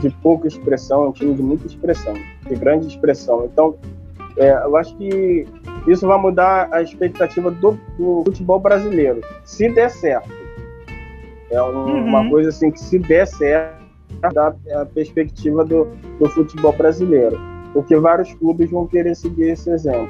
de 0.00 0.10
pouca 0.22 0.48
expressão, 0.48 1.04
é 1.04 1.08
um 1.08 1.12
time 1.12 1.34
de 1.34 1.42
muita 1.42 1.66
expressão, 1.66 2.14
de 2.46 2.54
grande 2.56 2.88
expressão. 2.88 3.44
Então, 3.44 3.76
é, 4.38 4.52
eu 4.64 4.76
acho 4.76 4.96
que 4.96 5.46
isso 5.86 6.06
vai 6.06 6.18
mudar 6.18 6.68
a 6.72 6.82
expectativa 6.82 7.50
do, 7.50 7.78
do 7.98 8.22
futebol 8.24 8.58
brasileiro, 8.58 9.20
se 9.44 9.68
der 9.70 9.90
certo. 9.90 10.30
É 11.50 11.62
um- 11.62 11.66
Uhum. 11.86 12.04
uma 12.06 12.28
coisa 12.28 12.48
assim 12.48 12.70
que 12.70 12.80
se 12.80 12.98
der 12.98 13.26
certo, 13.26 13.84
dá 14.32 14.54
a 14.80 14.86
perspectiva 14.86 15.64
do, 15.64 15.84
do 16.18 16.28
futebol 16.30 16.72
brasileiro, 16.72 17.38
porque 17.72 17.94
vários 17.96 18.32
clubes 18.34 18.70
vão 18.70 18.86
querer 18.86 19.14
seguir 19.14 19.50
esse 19.50 19.70
exemplo. 19.70 20.08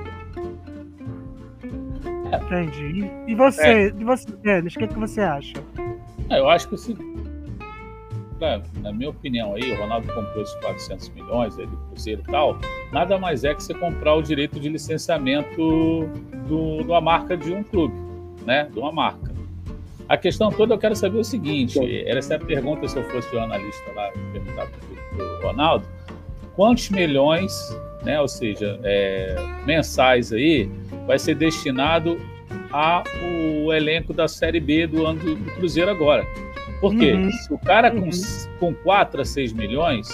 Entendi. 2.46 3.10
E 3.26 3.34
você, 3.34 3.92
e 3.96 4.04
você 4.04 4.26
Denis, 4.42 4.74
o 4.74 4.78
que, 4.78 4.88
que 4.88 4.98
você 4.98 5.20
acha? 5.20 5.54
É, 6.30 6.38
eu 6.38 6.48
acho 6.48 6.68
que. 6.68 6.76
Né, 8.40 8.62
na 8.80 8.92
minha 8.92 9.10
opinião 9.10 9.54
aí, 9.54 9.72
o 9.72 9.80
Ronaldo 9.80 10.06
comprou 10.12 10.42
esses 10.42 10.54
400 10.56 11.08
milhões 11.10 11.58
aí 11.58 11.66
do 11.66 11.76
Cruzeiro 11.76 12.22
e 12.26 12.30
tal, 12.30 12.58
nada 12.92 13.18
mais 13.18 13.44
é 13.44 13.54
que 13.54 13.62
você 13.62 13.74
comprar 13.74 14.14
o 14.14 14.22
direito 14.22 14.58
de 14.60 14.68
licenciamento 14.68 16.08
do, 16.46 16.82
de 16.82 16.90
uma 16.90 17.00
marca 17.00 17.36
de 17.36 17.52
um 17.52 17.62
clube, 17.62 17.94
né? 18.44 18.68
De 18.72 18.78
uma 18.78 18.92
marca. 18.92 19.34
A 20.08 20.16
questão 20.16 20.50
toda 20.50 20.74
eu 20.74 20.78
quero 20.78 20.94
saber 20.94 21.18
o 21.18 21.24
seguinte: 21.24 21.78
era 22.06 22.18
essa 22.18 22.36
a 22.36 22.38
pergunta 22.38 22.86
se 22.86 22.96
eu 22.96 23.04
fosse 23.10 23.30
jornalista 23.30 23.90
lá, 23.94 24.10
perguntar 24.32 24.66
para 24.66 25.24
o 25.24 25.42
Ronaldo, 25.42 25.86
quantos 26.54 26.90
milhões, 26.90 27.52
né? 28.02 28.20
Ou 28.20 28.28
seja, 28.28 28.78
é, 28.82 29.34
mensais 29.64 30.32
aí, 30.32 30.70
vai 31.06 31.18
ser 31.18 31.34
destinado 31.34 32.20
ao 32.70 33.72
elenco 33.72 34.12
da 34.12 34.28
Série 34.28 34.60
B 34.60 34.86
do 34.86 35.06
ano 35.06 35.36
do 35.36 35.52
Cruzeiro 35.52 35.90
agora. 35.90 36.26
Porque 36.90 37.12
Uhum. 37.12 37.30
se 37.32 37.52
o 37.52 37.58
cara 37.58 37.90
com, 37.90 38.00
Uhum. 38.00 38.10
com 38.60 38.74
4 38.74 39.22
a 39.22 39.24
6 39.24 39.52
milhões, 39.54 40.08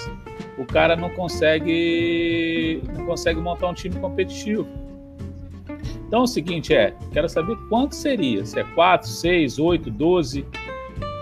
o 0.56 0.64
cara 0.64 0.94
não 0.94 1.10
consegue 1.10 2.80
não 2.96 3.06
consegue 3.06 3.40
montar 3.40 3.68
um 3.68 3.74
time 3.74 3.96
competitivo. 3.96 4.68
Então 6.06 6.20
é 6.20 6.22
o 6.22 6.26
seguinte 6.26 6.74
é, 6.74 6.94
quero 7.12 7.28
saber 7.28 7.56
quanto 7.68 7.94
seria, 7.94 8.44
se 8.44 8.58
é 8.58 8.64
4, 8.74 9.08
6, 9.08 9.58
8, 9.58 9.90
12, 9.90 10.44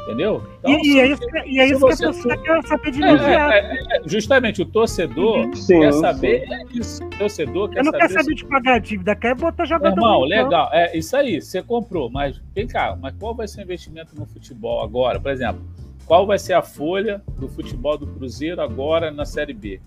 entendeu? 0.09 0.43
Então, 0.59 0.71
e, 0.73 0.95
e 0.95 1.01
é 1.01 1.07
isso, 1.07 1.21
que- 1.21 1.39
e 1.49 1.61
é 1.61 1.67
isso 1.67 1.87
que 1.87 1.93
a 1.93 1.97
pessoa 2.09 2.37
quer 2.39 2.63
saber 2.67 2.91
de 2.91 3.03
é, 3.05 3.09
imediato. 3.09 3.53
é, 3.53 3.59
é, 3.59 3.97
é, 3.97 4.03
justamente 4.09 4.63
o 4.63 4.65
torcedor 4.65 5.55
Sim, 5.55 5.81
quer 5.81 5.93
saber 5.93 6.45
é 6.51 6.63
isso. 6.73 7.05
O 7.05 7.11
torcedor 7.11 7.69
quer 7.71 7.81
Eu 7.81 7.85
não 7.85 7.93
saber 7.93 8.09
quero 8.09 8.13
saber 8.23 8.35
de 8.35 8.45
pagar 8.47 8.75
a 8.75 8.79
dívida, 8.79 9.15
quer 9.17 9.35
botar 9.35 9.65
jogador. 9.67 9.95
Irmão, 9.97 10.15
no 10.23 10.29
campo. 10.29 10.45
legal. 10.45 10.71
É 10.73 10.97
isso 10.97 11.17
aí, 11.17 11.41
você 11.41 11.63
comprou, 11.63 12.11
mas 12.11 12.41
vem 12.55 12.67
cá, 12.67 12.97
mas 13.01 13.15
qual 13.19 13.35
vai 13.35 13.47
ser 13.47 13.61
o 13.61 13.65
investimento 13.65 14.15
no 14.19 14.25
futebol 14.27 14.83
agora? 14.83 15.21
Por 15.21 15.31
exemplo, 15.31 15.61
qual 16.07 16.27
vai 16.27 16.39
ser 16.39 16.55
a 16.55 16.63
folha 16.63 17.23
do 17.39 17.49
futebol 17.49 17.99
do 17.99 18.07
Cruzeiro 18.07 18.61
agora 18.63 19.11
na 19.11 19.25
Série 19.27 19.53
B? 19.53 19.81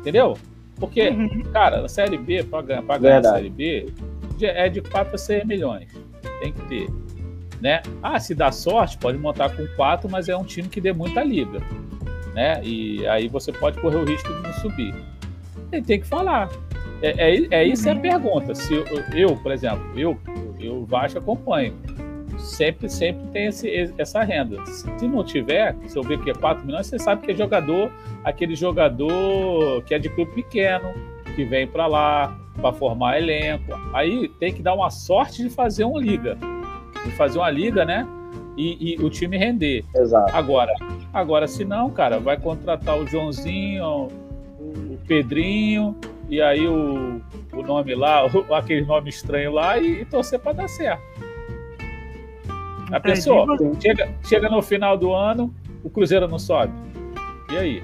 Entendeu? 0.00 0.36
Porque, 0.76 1.08
Uhum. 1.08 1.42
cara, 1.52 1.82
na 1.82 1.88
Série 1.88 2.16
B, 2.16 2.42
para 2.44 2.62
ganhar, 2.62 2.82
pra 2.82 2.98
ganhar 2.98 3.18
a. 3.20 3.32
Série 3.34 3.50
B, 3.50 3.86
é 4.40 4.68
de 4.68 4.80
4 4.80 5.14
a 5.14 5.18
6 5.18 5.44
milhões. 5.44 5.88
Tem 6.40 6.52
que 6.52 6.60
ter. 6.66 6.88
Né? 7.60 7.82
Ah, 8.02 8.20
se 8.20 8.34
dá 8.34 8.52
sorte, 8.52 8.98
pode 8.98 9.18
montar 9.18 9.50
com 9.50 9.66
4, 9.76 10.08
mas 10.08 10.28
é 10.28 10.36
um 10.36 10.44
time 10.44 10.68
que 10.68 10.80
dê 10.80 10.92
muita 10.92 11.22
liga. 11.22 11.60
Né? 12.34 12.60
E 12.62 13.06
aí 13.08 13.28
você 13.28 13.52
pode 13.52 13.80
correr 13.80 13.96
o 13.96 14.04
risco 14.04 14.32
de 14.32 14.42
não 14.42 14.52
subir. 14.54 14.94
Ele 15.72 15.82
tem 15.82 16.00
que 16.00 16.06
falar. 16.06 16.48
É, 17.02 17.34
é, 17.34 17.46
é 17.50 17.64
isso 17.64 17.88
é 17.88 17.92
a 17.92 17.96
pergunta. 17.96 18.54
Se 18.54 18.74
eu, 18.74 18.84
eu, 19.14 19.36
por 19.36 19.52
exemplo, 19.52 19.82
eu, 19.96 20.18
eu 20.60 20.84
Vasco 20.84 21.18
acompanho. 21.18 21.74
Sempre, 22.38 22.88
sempre 22.88 23.26
tem 23.32 23.46
esse, 23.46 23.92
essa 23.98 24.22
renda. 24.22 24.64
Se 24.66 25.08
não 25.08 25.24
tiver, 25.24 25.74
se 25.86 25.98
eu 25.98 26.02
ver 26.04 26.20
que 26.20 26.30
é 26.30 26.34
4 26.34 26.64
milhões, 26.64 26.86
você 26.86 26.98
sabe 26.98 27.26
que 27.26 27.32
é 27.32 27.34
jogador, 27.34 27.90
aquele 28.22 28.54
jogador 28.54 29.82
que 29.82 29.92
é 29.92 29.98
de 29.98 30.08
clube 30.08 30.30
pequeno, 30.32 30.94
que 31.34 31.44
vem 31.44 31.66
para 31.66 31.86
lá 31.88 32.38
para 32.60 32.72
formar 32.72 33.18
elenco. 33.18 33.72
Aí 33.92 34.28
tem 34.40 34.52
que 34.52 34.62
dar 34.62 34.74
uma 34.74 34.90
sorte 34.90 35.42
de 35.42 35.50
fazer 35.50 35.84
uma 35.84 36.00
liga. 36.00 36.38
De 37.04 37.10
fazer 37.12 37.38
uma 37.38 37.50
liga, 37.50 37.84
né? 37.84 38.06
E, 38.56 38.94
e 38.96 39.04
o 39.04 39.08
time 39.08 39.36
render. 39.36 39.84
Exato. 39.94 40.34
Agora, 40.34 40.72
agora 41.12 41.46
se 41.46 41.64
não, 41.64 41.90
cara, 41.90 42.18
vai 42.18 42.36
contratar 42.38 42.98
o 42.98 43.06
Joãozinho, 43.06 44.08
o 44.58 44.98
Pedrinho, 45.06 45.94
e 46.28 46.42
aí 46.42 46.66
o, 46.66 47.20
o 47.52 47.62
nome 47.62 47.94
lá, 47.94 48.26
o- 48.32 48.54
aquele 48.54 48.84
nome 48.84 49.10
estranho 49.10 49.52
lá, 49.52 49.78
e, 49.78 50.02
e 50.02 50.04
torcer 50.04 50.40
para 50.40 50.52
dar 50.54 50.68
certo. 50.68 51.00
A 52.90 52.98
pessoa 53.00 53.46
chega, 53.80 54.08
chega 54.24 54.48
no 54.48 54.60
final 54.62 54.96
do 54.96 55.12
ano, 55.12 55.54
o 55.84 55.90
Cruzeiro 55.90 56.26
não 56.26 56.38
sobe. 56.38 56.72
E 57.52 57.56
aí? 57.56 57.82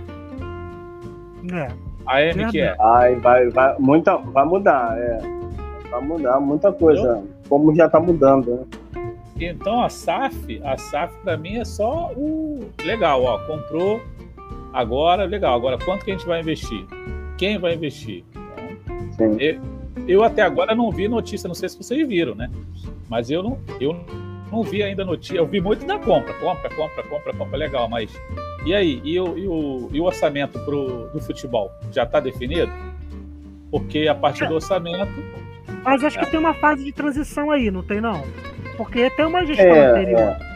É. 1.53 1.69
A 2.07 2.23
M 2.23 2.35
que 2.51 2.61
é? 2.61 2.77
Ai, 2.81 3.15
vai, 3.17 3.49
vai, 3.51 3.77
muita, 3.79 4.17
vai 4.17 4.45
mudar, 4.45 4.97
é. 4.99 5.19
Vai 5.91 6.01
mudar 6.03 6.41
muita 6.41 6.73
coisa, 6.73 7.23
como 7.49 7.75
já 7.75 7.89
tá 7.89 8.01
mudando, 8.01 8.51
né? 8.51 8.65
Então 9.39 9.83
a 9.83 9.89
SAF, 9.89 10.61
a 10.65 10.77
SAF 10.77 11.15
para 11.23 11.37
mim 11.37 11.57
é 11.57 11.65
só 11.65 12.13
o 12.17 12.71
legal, 12.85 13.23
ó, 13.23 13.39
comprou 13.47 14.01
agora, 14.73 15.25
legal. 15.25 15.55
Agora 15.55 15.79
quanto 15.79 16.05
que 16.05 16.13
a 16.13 16.17
gente 16.17 16.27
vai 16.27 16.41
investir? 16.41 16.85
Quem 17.37 17.59
vai 17.59 17.75
investir? 17.75 18.25
Sim. 19.17 19.37
Eu 20.07 20.23
até 20.23 20.43
agora 20.43 20.75
não 20.75 20.91
vi 20.91 21.09
notícia, 21.09 21.49
não 21.49 21.55
sei 21.55 21.69
se 21.69 21.77
vocês 21.77 22.07
viram, 22.07 22.35
né? 22.35 22.51
Mas 23.09 23.31
eu 23.31 23.43
não, 23.43 23.59
eu 23.81 24.05
não 24.51 24.63
vi 24.63 24.83
ainda 24.83 25.05
notícia. 25.05 25.37
Eu 25.37 25.47
vi 25.47 25.61
muito 25.61 25.85
da 25.87 25.99
compra, 25.99 26.35
compra, 26.35 26.69
compra, 26.71 27.03
compra, 27.05 27.33
compra, 27.33 27.57
legal. 27.57 27.89
Mas 27.89 28.13
e 28.65 28.75
aí? 28.75 29.01
E 29.05 29.19
o, 29.19 29.39
e 29.39 29.49
o, 29.49 29.89
e 29.93 30.01
o 30.01 30.05
orçamento 30.05 30.59
pro, 30.61 31.09
do 31.09 31.21
futebol 31.21 31.71
já 31.93 32.05
está 32.05 32.21
definido? 32.21 32.73
Porque 33.71 34.07
a 34.07 34.15
partir 34.15 34.47
do 34.47 34.55
orçamento 34.55 35.13
Mas 35.83 36.05
acho 36.05 36.19
que 36.19 36.31
tem 36.31 36.39
uma 36.39 36.55
fase 36.55 36.85
de 36.85 36.93
transição 36.93 37.51
aí, 37.51 37.71
não 37.71 37.83
tem 37.83 38.01
não? 38.01 38.23
Porque 38.77 39.11
tem 39.11 39.25
uma 39.27 39.45
gestão 39.45 39.67
É, 39.67 39.91
anterior. 39.91 40.21
é. 40.21 40.55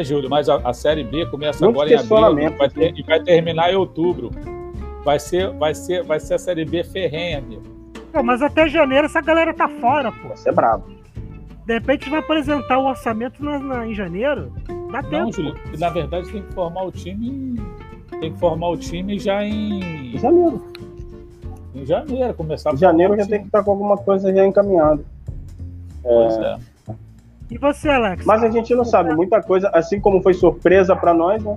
É, 0.00 0.04
Júlio, 0.04 0.28
mas 0.28 0.48
a, 0.48 0.56
a 0.56 0.72
Série 0.74 1.02
B 1.04 1.24
começa 1.26 1.64
Muito 1.64 1.76
agora 1.80 1.90
em 1.90 1.94
abril 1.94 2.48
e 2.52 2.56
vai, 2.58 2.68
ter- 2.68 2.94
e 2.98 3.02
vai 3.02 3.20
terminar 3.20 3.72
em 3.72 3.76
outubro. 3.76 4.30
Vai 5.04 5.18
ser, 5.18 5.50
vai 5.54 5.74
ser, 5.74 6.02
vai 6.04 6.20
ser 6.20 6.34
a 6.34 6.38
Série 6.38 6.64
B 6.66 6.84
ferrenha, 6.84 7.38
amigo. 7.38 7.62
Pô, 8.12 8.22
mas 8.22 8.42
até 8.42 8.68
janeiro 8.68 9.06
essa 9.06 9.20
galera 9.22 9.54
tá 9.54 9.68
fora, 9.68 10.12
pô. 10.12 10.28
Você 10.28 10.50
é 10.50 10.52
brabo. 10.52 10.84
De 11.66 11.72
repente 11.74 12.10
vai 12.10 12.18
apresentar 12.20 12.78
o 12.78 12.86
orçamento 12.86 13.42
na- 13.42 13.58
na- 13.58 13.86
em 13.86 13.94
janeiro. 13.94 14.52
Dá 14.92 15.00
Não, 15.02 15.08
tempo. 15.10 15.32
Júlio, 15.32 15.54
na 15.78 15.88
verdade 15.88 16.30
tem 16.30 16.42
que 16.42 16.52
formar 16.52 16.82
o 16.82 16.90
time. 16.92 17.58
Tem 18.20 18.32
que 18.32 18.38
formar 18.38 18.68
o 18.68 18.76
time 18.76 19.18
já 19.18 19.42
em, 19.44 20.14
Em 20.14 20.18
janeiro. 20.18 20.62
em 21.74 21.86
janeiro, 21.86 22.34
começar 22.34 22.70
a 22.70 22.74
Em 22.74 22.76
janeiro 22.76 23.16
já 23.16 23.24
tem 23.26 23.40
que 23.40 23.46
estar 23.46 23.62
com 23.62 23.70
alguma 23.70 23.96
coisa 23.96 24.34
já 24.34 24.44
encaminhada. 24.44 25.02
Pois 26.02 26.36
é. 26.36 26.56
E 27.50 27.58
você, 27.58 27.88
Alex? 27.88 28.24
Mas 28.24 28.42
a 28.44 28.50
gente 28.50 28.74
não 28.74 28.84
sabe 28.84 29.14
muita 29.14 29.42
coisa, 29.42 29.68
assim 29.74 30.00
como 30.00 30.22
foi 30.22 30.34
surpresa 30.34 30.94
pra 30.94 31.12
nós, 31.12 31.42
né? 31.42 31.56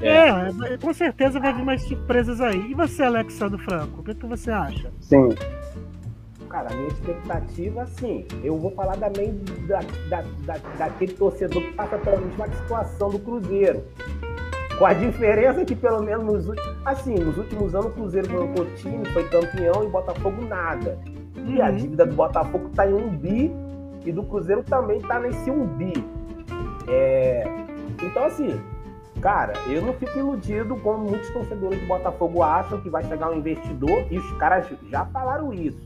É, 0.00 0.76
com 0.80 0.92
certeza 0.92 1.40
vai 1.40 1.52
vir 1.54 1.64
mais 1.64 1.82
surpresas 1.82 2.40
aí. 2.40 2.70
E 2.70 2.74
você, 2.74 3.02
Alexandre 3.02 3.58
Franco, 3.62 4.00
o 4.00 4.02
que, 4.04 4.14
que 4.14 4.26
você 4.26 4.50
acha? 4.50 4.90
Sim. 5.00 5.28
Cara, 6.48 6.68
a 6.72 6.76
minha 6.76 6.88
expectativa, 6.88 7.82
assim, 7.82 8.24
eu 8.42 8.56
vou 8.56 8.70
falar 8.70 8.96
também 8.96 9.38
da, 9.66 9.80
da, 10.08 10.22
da, 10.46 10.54
daquele 10.78 11.12
torcedor 11.12 11.62
que 11.62 11.72
passa 11.72 11.98
pela 11.98 12.18
mesma 12.20 12.46
situação 12.48 13.10
do 13.10 13.18
Cruzeiro. 13.18 13.82
Com 14.78 14.86
a 14.86 14.92
diferença 14.92 15.64
que, 15.64 15.74
pelo 15.74 16.02
menos, 16.02 16.24
nos, 16.24 16.48
últimos- 16.48 16.76
assim, 16.84 17.14
nos 17.14 17.36
últimos 17.36 17.74
anos, 17.74 17.86
o 17.88 17.90
Cruzeiro 17.90 18.28
colocou 18.28 18.66
time, 18.76 19.04
foi 19.12 19.24
campeão 19.28 19.82
e 19.82 19.86
o 19.86 19.90
Botafogo 19.90 20.42
nada. 20.46 20.98
E 21.46 21.60
a 21.60 21.68
Uhum. 21.70 21.76
dívida 21.76 22.06
do 22.06 22.14
Botafogo 22.14 22.70
tá 22.74 22.88
em 22.88 22.92
um 22.94 23.08
bi 23.16 23.50
e 24.06 24.12
do 24.12 24.22
Cruzeiro 24.22 24.62
também 24.62 25.00
tá 25.00 25.18
nesse 25.18 25.50
um 25.50 25.66
bi. 25.66 25.92
É, 26.88 27.44
Então, 28.02 28.24
assim, 28.24 28.60
cara, 29.20 29.54
eu 29.66 29.82
não 29.82 29.92
fico 29.94 30.18
iludido 30.18 30.76
como 30.76 31.10
muitos 31.10 31.28
torcedores 31.30 31.80
do 31.80 31.86
Botafogo 31.86 32.42
acham 32.42 32.80
que 32.80 32.88
vai 32.88 33.02
chegar 33.04 33.30
um 33.30 33.36
investidor 33.36 34.06
e 34.10 34.18
os 34.18 34.32
caras 34.38 34.66
já 34.88 35.04
falaram 35.06 35.52
isso. 35.52 35.80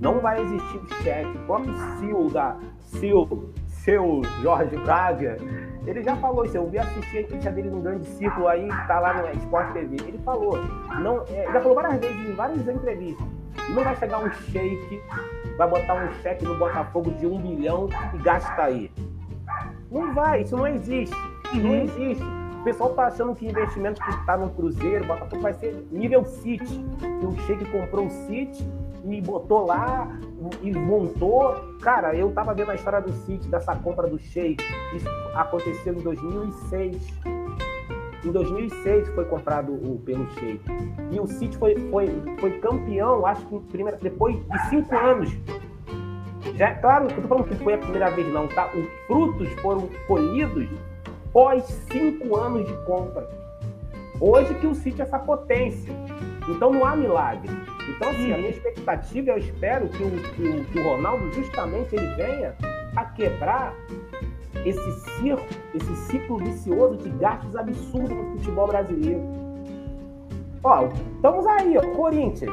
Não 0.00 0.20
vai 0.20 0.42
existir 0.42 1.02
cheque. 1.02 1.38
O 1.38 1.46
próprio 1.46 1.74
CEO 1.98 2.30
da 2.30 2.56
CEO, 2.82 3.50
seu 3.66 4.20
Jorge 4.42 4.76
Braga, 4.76 5.38
ele 5.86 6.02
já 6.02 6.16
falou 6.16 6.44
isso. 6.44 6.56
Eu 6.56 6.68
vi 6.68 6.78
assistir 6.78 7.18
a 7.18 7.20
entrevista 7.22 7.50
dele 7.50 7.70
num 7.70 7.80
grande 7.80 8.06
círculo 8.06 8.48
aí, 8.48 8.68
que 8.68 8.86
tá 8.86 9.00
lá 9.00 9.14
no 9.14 9.30
Sport 9.38 9.72
TV. 9.72 9.96
Ele 10.06 10.18
falou, 10.18 10.58
não, 11.00 11.24
é, 11.30 11.50
já 11.50 11.60
falou 11.60 11.74
várias 11.76 12.00
vezes 12.00 12.28
em 12.28 12.34
várias 12.34 12.68
entrevistas. 12.68 13.26
Não 13.70 13.82
vai 13.82 13.96
chegar 13.96 14.18
um 14.18 14.30
shake, 14.30 15.00
vai 15.56 15.68
botar 15.68 15.94
um 15.94 16.12
cheque 16.22 16.44
no 16.44 16.56
Botafogo 16.58 17.10
de 17.12 17.26
um 17.26 17.38
bilhão 17.40 17.88
e 18.14 18.18
gasta 18.18 18.62
aí. 18.62 18.90
Não 19.90 20.12
vai, 20.14 20.42
isso 20.42 20.56
não 20.56 20.66
existe. 20.66 21.14
Não 21.54 21.70
Uhum. 21.70 21.82
existe. 21.84 22.24
O 22.60 22.64
pessoal 22.64 22.90
tá 22.94 23.06
achando 23.06 23.34
que 23.34 23.46
investimento 23.46 24.02
que 24.02 24.10
está 24.10 24.36
no 24.36 24.50
Cruzeiro, 24.50 25.04
Botafogo 25.06 25.40
vai 25.40 25.52
ser 25.54 25.86
nível 25.92 26.24
City. 26.24 26.84
Que 27.20 27.26
o 27.26 27.36
Sheik 27.46 27.64
comprou 27.70 28.06
o 28.06 28.10
City 28.10 28.68
e 29.08 29.20
botou 29.20 29.66
lá 29.66 30.08
e 30.62 30.72
montou. 30.72 31.54
Cara, 31.80 32.12
eu 32.16 32.32
tava 32.32 32.52
vendo 32.54 32.72
a 32.72 32.74
história 32.74 33.00
do 33.00 33.12
City, 33.12 33.46
dessa 33.48 33.76
compra 33.76 34.08
do 34.08 34.18
Sheik. 34.18 34.62
Isso 34.96 35.08
aconteceu 35.34 35.94
em 35.94 36.00
2006. 36.02 36.96
Em 38.26 38.32
2006 38.32 39.08
foi 39.10 39.24
comprado 39.26 39.72
o, 39.72 40.00
pelo 40.04 40.28
Sheik. 40.32 40.60
E 41.12 41.20
o 41.20 41.28
City 41.28 41.56
foi, 41.56 41.76
foi, 41.90 42.10
foi 42.40 42.58
campeão, 42.58 43.24
acho 43.24 43.46
que 43.46 43.60
primeira, 43.70 43.96
depois 44.02 44.36
de 44.36 44.68
cinco 44.68 44.96
anos. 44.96 45.30
Já, 46.56 46.74
claro, 46.74 47.06
eu 47.08 47.22
tô 47.22 47.28
falando 47.28 47.48
que 47.48 47.54
foi 47.62 47.74
a 47.74 47.78
primeira 47.78 48.10
vez, 48.10 48.32
não, 48.32 48.48
tá? 48.48 48.68
Os 48.74 48.88
frutos 49.06 49.48
foram 49.60 49.88
colhidos 50.08 50.68
pós 51.32 51.64
cinco 51.88 52.36
anos 52.36 52.66
de 52.66 52.72
compra. 52.84 53.28
Hoje 54.20 54.54
que 54.54 54.66
o 54.66 54.74
City 54.74 55.02
é 55.02 55.04
essa 55.04 55.20
potência. 55.20 55.92
Então 56.48 56.72
não 56.72 56.84
há 56.84 56.96
milagre. 56.96 57.50
Então, 57.88 58.10
assim, 58.10 58.32
a 58.32 58.38
minha 58.38 58.50
expectativa, 58.50 59.30
eu 59.30 59.38
espero 59.38 59.88
que 59.88 60.02
o, 60.02 60.10
que 60.10 60.48
o, 60.48 60.64
que 60.64 60.78
o 60.80 60.82
Ronaldo 60.82 61.32
justamente 61.32 61.94
ele 61.94 62.08
venha 62.16 62.56
a 62.96 63.04
quebrar 63.04 63.72
esse 64.66 64.90
circo, 65.00 65.46
esse 65.72 65.96
ciclo 66.08 66.38
vicioso 66.38 66.96
de 66.96 67.08
gastos 67.10 67.54
absurdos 67.54 68.10
no 68.10 68.32
futebol 68.32 68.66
brasileiro. 68.66 69.22
Ó, 70.64 70.88
estamos 71.14 71.46
aí, 71.46 71.78
ó, 71.78 71.82
Corinthians. 71.94 72.52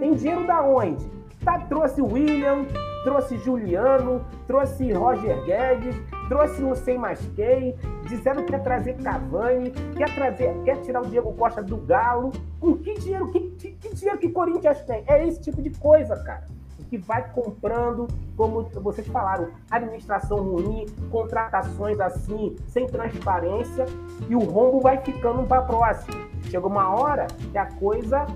Tem 0.00 0.14
dinheiro 0.14 0.46
da 0.46 0.62
onde? 0.62 1.04
Tá, 1.44 1.58
trouxe 1.60 2.00
William, 2.00 2.64
trouxe 3.04 3.36
Juliano, 3.38 4.24
trouxe 4.46 4.90
Roger 4.92 5.44
Guedes, 5.44 5.96
trouxe 6.28 6.62
não 6.62 6.74
sei 6.74 6.96
mais 6.96 7.20
quem, 7.36 7.74
dizendo 8.06 8.42
que 8.42 8.52
quer 8.52 8.62
trazer 8.62 8.94
Cavani, 8.94 9.70
quer 9.96 10.14
trazer, 10.14 10.54
quer 10.64 10.80
tirar 10.80 11.02
o 11.02 11.06
Diego 11.06 11.32
Costa 11.34 11.62
do 11.62 11.76
Galo. 11.76 12.32
Com 12.58 12.76
que 12.78 12.94
dinheiro, 12.94 13.30
que, 13.30 13.40
que, 13.50 13.72
que 13.72 13.94
dinheiro 13.94 14.18
que 14.18 14.30
Corinthians 14.30 14.80
tem? 14.82 15.04
É 15.06 15.26
esse 15.26 15.40
tipo 15.40 15.60
de 15.60 15.70
coisa, 15.70 16.16
cara. 16.16 16.46
Que 16.88 16.96
vai 16.96 17.30
comprando, 17.32 18.08
como 18.36 18.62
vocês 18.80 19.06
falaram, 19.08 19.50
administração 19.70 20.38
ruim, 20.38 20.86
contratações 21.10 22.00
assim, 22.00 22.56
sem 22.66 22.86
transparência, 22.86 23.86
e 24.28 24.34
o 24.34 24.40
rombo 24.40 24.80
vai 24.80 24.98
ficando 24.98 25.46
para 25.46 25.62
próximo. 25.62 26.28
Chega 26.44 26.66
uma 26.66 26.88
hora 26.88 27.26
que 27.52 27.58
a 27.58 27.66
coisa 27.66 28.26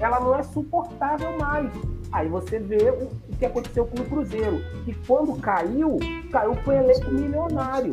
ela 0.00 0.20
não 0.20 0.36
é 0.36 0.42
suportável 0.42 1.38
mais. 1.38 1.70
Aí 2.12 2.28
você 2.28 2.58
vê 2.58 2.90
o, 2.90 3.36
que 3.36 3.46
aconteceu 3.46 3.86
com 3.86 4.00
o 4.00 4.04
Cruzeiro, 4.04 4.60
que 4.84 4.94
quando 5.06 5.38
caiu, 5.40 5.98
caiu 6.32 6.56
com 6.64 6.72
elenco 6.72 7.10
milionário. 7.10 7.92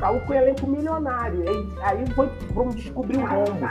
Caiu 0.00 0.20
com 0.20 0.34
elenco 0.34 0.66
milionário. 0.66 1.44
Aí 1.82 2.06
foi, 2.14 2.30
vamos 2.52 2.76
descobrir 2.76 3.18
o 3.18 3.26
rombo. 3.26 3.66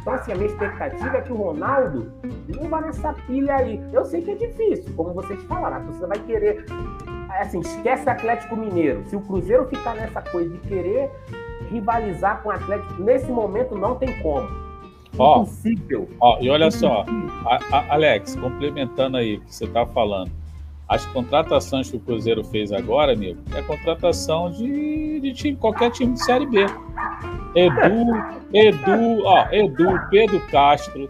Então, 0.00 0.12
assim, 0.14 0.32
a 0.32 0.34
minha 0.36 0.46
expectativa 0.48 1.16
é 1.16 1.20
que 1.20 1.32
o 1.32 1.36
Ronaldo 1.36 2.12
não 2.48 2.68
vá 2.68 2.80
nessa 2.80 3.12
pilha 3.12 3.56
aí. 3.56 3.80
Eu 3.92 4.04
sei 4.04 4.22
que 4.22 4.30
é 4.30 4.34
difícil, 4.34 4.92
como 4.96 5.12
vocês 5.12 5.42
falaram, 5.44 5.76
a 5.76 5.80
torcida 5.80 6.06
vai 6.06 6.18
querer. 6.20 6.64
Assim, 7.40 7.60
esquece 7.60 8.08
Atlético 8.08 8.56
Mineiro. 8.56 9.04
Se 9.06 9.14
o 9.16 9.20
Cruzeiro 9.20 9.66
ficar 9.68 9.94
nessa 9.94 10.22
coisa 10.22 10.48
de 10.50 10.58
querer 10.66 11.10
rivalizar 11.70 12.42
com 12.42 12.48
o 12.48 12.52
Atlético, 12.52 13.02
nesse 13.02 13.30
momento 13.30 13.74
não 13.76 13.96
tem 13.96 14.18
como. 14.22 14.48
Ó, 15.18 15.42
Impossível. 15.42 16.08
Ó, 16.20 16.38
e 16.40 16.48
olha 16.48 16.70
só, 16.70 17.04
a- 17.44 17.58
a- 17.76 17.94
Alex, 17.94 18.34
complementando 18.36 19.16
aí 19.16 19.36
o 19.36 19.40
que 19.42 19.54
você 19.54 19.64
está 19.64 19.84
falando, 19.86 20.30
as 20.88 21.04
contratações 21.06 21.90
que 21.90 21.96
o 21.96 22.00
Cruzeiro 22.00 22.42
fez 22.42 22.72
agora, 22.72 23.12
amigo, 23.12 23.40
é 23.54 23.60
contratação 23.62 24.50
de, 24.50 25.20
de 25.20 25.32
time, 25.34 25.56
qualquer 25.56 25.90
time 25.90 26.14
de 26.14 26.24
Série 26.24 26.46
B. 26.46 26.64
Edu, 27.54 28.06
Edu, 28.52 29.24
ó, 29.24 29.46
Edu, 29.52 30.00
Pedro 30.10 30.40
Castro, 30.48 31.08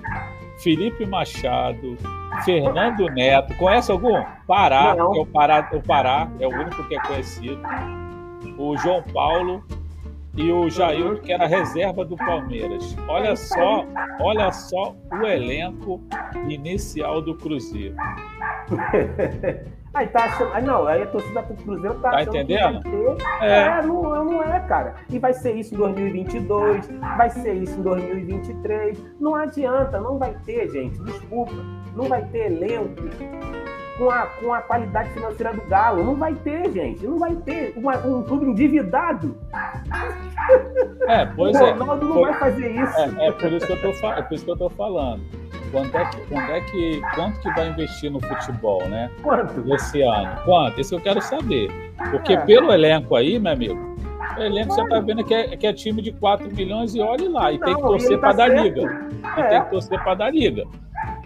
Felipe 0.58 1.06
Machado, 1.06 1.96
Fernando 2.44 3.06
Neto. 3.10 3.54
Conhece 3.56 3.92
algum? 3.92 4.20
Pará, 4.46 4.94
é 4.96 5.02
o 5.02 5.26
Pará, 5.26 5.68
o 5.72 5.80
Pará 5.80 6.28
é 6.40 6.46
o 6.46 6.50
único 6.50 6.82
que 6.88 6.96
é 6.96 7.00
conhecido. 7.00 7.60
O 8.56 8.76
João 8.78 9.02
Paulo 9.12 9.62
e 10.38 10.52
o 10.52 10.70
Jair, 10.70 11.20
que 11.20 11.32
era 11.32 11.46
reserva 11.46 12.04
do 12.04 12.16
Palmeiras. 12.16 12.96
Olha 13.08 13.34
só, 13.34 13.84
olha 14.20 14.52
só 14.52 14.94
o 15.10 15.26
elenco 15.26 16.00
inicial 16.48 17.20
do 17.20 17.34
Cruzeiro. 17.34 17.96
Aí 19.94 20.06
tá 20.06 20.24
achando. 20.26 20.52
Aí 20.52 20.62
não, 20.62 20.86
aí 20.86 21.02
a 21.02 21.06
torcida 21.06 21.42
do 21.42 21.54
Cruzeiro 21.64 21.94
tá, 22.00 22.10
Tá 22.10 22.16
achando 22.18 22.36
entendendo? 22.36 22.82
que 22.82 22.88
vai 22.90 23.16
ter. 23.16 23.44
É. 23.44 23.78
É, 23.78 23.82
não, 23.82 24.24
não 24.24 24.42
é, 24.42 24.60
cara. 24.60 24.94
E 25.10 25.18
vai 25.18 25.32
ser 25.32 25.56
isso 25.56 25.74
em 25.74 25.78
2022, 25.78 26.88
vai 27.16 27.30
ser 27.30 27.54
isso 27.54 27.80
em 27.80 27.82
2023. 27.82 29.02
Não 29.18 29.34
adianta, 29.34 29.98
não 29.98 30.18
vai 30.18 30.36
ter, 30.44 30.68
gente. 30.70 31.02
Desculpa. 31.02 31.52
Não 31.96 32.04
vai 32.04 32.22
ter 32.26 32.52
elenco 32.52 32.94
com 33.98 34.10
a, 34.10 34.22
com 34.26 34.52
a 34.54 34.60
qualidade 34.62 35.10
financeira 35.10 35.52
do 35.52 35.60
Galo. 35.62 36.04
Não 36.04 36.14
vai 36.14 36.34
ter, 36.34 36.70
gente. 36.72 37.04
Não 37.06 37.18
vai 37.18 37.34
ter 37.34 37.72
uma- 37.76 37.98
um 37.98 38.22
clube 38.22 38.46
endividado. 38.46 39.36
É, 41.08 41.26
pois 41.26 41.58
o 41.60 41.64
é. 41.64 41.70
Ronaldo 41.72 42.06
não 42.06 42.14
Foi- 42.14 42.30
vai 42.30 42.40
fazer 42.40 42.70
isso. 42.70 42.98
É, 43.20 43.26
é 43.26 43.32
por 43.32 43.52
isso 43.52 43.66
que 43.66 43.72
eu 43.72 43.80
tô, 44.00 44.08
é 44.12 44.22
por 44.22 44.34
isso 44.34 44.44
que 44.44 44.50
eu 44.50 44.56
tô 44.56 44.70
falando. 44.70 45.22
Quando 45.70 45.94
é 45.96 46.04
que, 46.06 46.16
quando 46.28 46.50
é 46.50 46.60
que, 46.62 47.00
quanto 47.14 47.40
que 47.40 47.50
vai 47.50 47.68
investir 47.68 48.10
no 48.10 48.20
futebol, 48.20 48.82
né? 48.88 49.10
Quanto? 49.22 49.74
Esse 49.74 50.00
ano? 50.00 50.36
Quanto? 50.44 50.80
Isso 50.80 50.94
eu 50.94 51.00
quero 51.00 51.20
saber. 51.20 51.68
Porque 52.10 52.32
É. 52.32 52.36
pelo 52.40 52.72
elenco 52.72 53.14
aí, 53.16 53.38
meu 53.38 53.52
amigo, 53.52 53.96
o 54.38 54.40
elenco 54.42 54.72
você 54.72 54.86
tá 54.88 55.00
vendo 55.00 55.22
que 55.24 55.34
é, 55.34 55.56
que 55.56 55.66
é 55.66 55.72
time 55.74 56.00
de 56.00 56.12
4 56.12 56.48
milhões 56.54 56.94
e 56.94 57.00
olhe 57.00 57.28
lá. 57.28 57.52
E 57.52 57.58
tem 57.58 57.74
que 57.74 57.82
Não, 57.82 57.88
torcer 57.88 58.12
ele 58.12 58.18
para 58.18 58.30
tá 58.30 58.36
dar 58.36 58.48
liga. 58.62 59.10
E 59.36 59.40
É. 59.40 59.48
tem 59.48 59.62
que 59.64 59.70
torcer 59.70 60.02
para 60.02 60.14
dar 60.14 60.32
liga. 60.32 60.64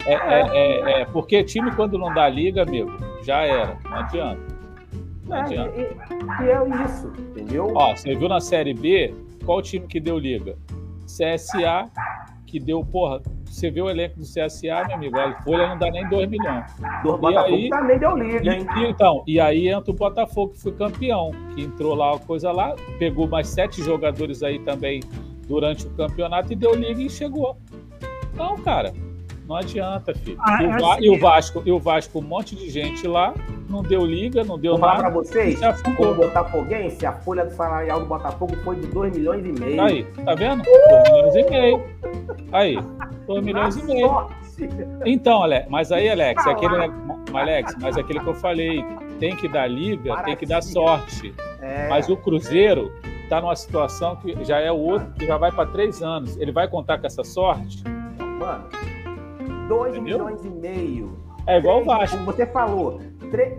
É, 0.05 0.13
é, 0.13 0.41
é, 0.41 1.01
é, 1.01 1.05
porque 1.05 1.43
time 1.43 1.71
quando 1.75 1.97
não 1.97 2.13
dá 2.13 2.27
liga, 2.27 2.63
amigo, 2.63 2.91
já 3.23 3.41
era. 3.43 3.77
Não 3.85 3.97
adianta. 3.97 4.41
Não 5.27 5.37
É, 5.37 5.39
adianta. 5.41 5.73
e, 5.77 5.81
e- 5.81 6.45
e 6.45 6.49
é 6.49 6.85
isso, 6.85 7.07
entendeu? 7.17 7.71
Ó, 7.75 7.95
você 7.95 8.13
viu 8.15 8.27
na 8.27 8.41
Série 8.41 8.73
B, 8.73 9.13
qual 9.45 9.61
time 9.61 9.87
que 9.87 9.99
deu 9.99 10.17
liga? 10.19 10.57
CSA, 11.05 11.89
que 12.45 12.59
deu, 12.59 12.83
porra, 12.83 13.21
você 13.45 13.69
vê 13.71 13.81
o 13.81 13.89
elenco 13.89 14.17
do 14.19 14.25
CSA, 14.25 14.83
meu 14.87 14.95
amigo, 14.97 15.17
a 15.17 15.41
folha 15.41 15.67
não 15.69 15.77
dá 15.77 15.89
nem 15.89 16.07
2 16.09 16.29
milhões. 16.29 16.65
Do 17.03 17.17
Botafogo 17.17 17.55
aí- 17.55 17.69
também 17.69 17.99
deu 17.99 18.17
liga, 18.17 18.53
hein? 18.53 18.65
E, 18.75 18.79
e 18.79 18.89
então, 18.89 19.23
e 19.25 19.39
aí 19.39 19.69
entra 19.69 19.91
o 19.91 19.93
Botafogo, 19.95 20.53
que 20.53 20.61
foi 20.61 20.73
campeão, 20.73 21.31
que 21.55 21.63
entrou 21.63 21.95
lá, 21.95 22.17
coisa 22.19 22.51
lá, 22.51 22.75
pegou 22.99 23.27
mais 23.27 23.47
sete 23.47 23.81
jogadores 23.81 24.43
aí 24.43 24.59
também 24.59 24.99
durante 25.47 25.87
o 25.87 25.89
campeonato 25.91 26.51
e 26.51 26.55
deu 26.55 26.73
liga 26.75 27.01
e 27.01 27.09
chegou. 27.09 27.57
Então, 28.33 28.57
cara, 28.57 28.91
não 29.47 29.55
adianta, 29.55 30.13
filho. 30.15 30.37
Ah, 30.39 30.61
e, 30.63 30.67
o 30.67 30.71
é 30.73 30.79
Va- 30.79 30.93
assim- 30.93 31.03
e 31.05 31.09
o 31.09 31.19
Vasco, 31.19 31.63
e 31.65 31.71
o 31.71 31.79
Vasco, 31.79 32.19
um 32.19 32.21
monte 32.21 32.55
de 32.55 32.69
gente 32.69 33.07
lá, 33.07 33.33
não 33.69 33.81
deu 33.81 34.05
liga, 34.05 34.43
não 34.43 34.57
deu 34.57 34.73
Vou 34.73 34.79
falar 34.81 34.93
pra 34.95 35.03
nada. 35.03 35.15
vocês, 35.15 35.59
como 35.97 36.13
botafoguense, 36.15 37.05
a 37.05 37.13
folha 37.13 37.45
do 37.45 37.51
salarial 37.53 37.99
do 38.01 38.05
Botafogo 38.05 38.55
foi 38.63 38.75
de 38.77 38.87
2 38.87 39.15
milhões 39.15 39.45
e 39.45 39.51
meio. 39.59 39.81
Aí, 39.81 40.03
tá 40.25 40.35
vendo? 40.35 40.63
2 40.63 41.09
milhões 41.09 41.35
e 41.35 41.49
meio. 41.49 41.83
Aí, 42.51 42.77
2 43.27 43.43
milhões 43.43 43.75
e 43.77 43.83
meio. 43.83 44.27
Então, 45.05 45.41
Alex, 45.43 45.67
mas 45.69 45.91
aí, 45.91 46.09
Alex, 46.09 46.45
aquele, 46.45 46.75
Alex, 47.33 47.75
mas 47.81 47.97
aquele 47.97 48.19
que 48.19 48.27
eu 48.27 48.35
falei, 48.35 48.85
tem 49.19 49.35
que 49.35 49.47
dar 49.47 49.67
liga, 49.67 50.15
tem 50.23 50.35
que 50.35 50.45
dar 50.45 50.61
sorte. 50.61 51.33
É, 51.61 51.87
Mas 51.89 52.09
o 52.09 52.17
Cruzeiro 52.17 52.91
está 53.23 53.39
numa 53.39 53.55
situação 53.55 54.17
que 54.17 54.43
já 54.43 54.59
é 54.59 54.69
o 54.71 54.75
outro, 54.77 55.07
que 55.13 55.25
já 55.25 55.37
vai 55.37 55.49
para 55.51 55.65
três 55.65 56.03
anos. 56.03 56.35
Ele 56.37 56.51
vai 56.51 56.67
contar 56.67 56.97
com 56.99 57.07
essa 57.07 57.23
sorte? 57.23 57.81
mano, 58.39 58.65
2 59.67 59.95
Entendeu? 59.95 60.01
milhões 60.25 60.45
e 60.45 60.49
meio. 60.49 61.17
É 61.47 61.57
igual 61.59 61.81
o 61.81 61.85
Vasco. 61.85 62.17
Como 62.17 62.31
você 62.31 62.45
falou, 62.45 63.01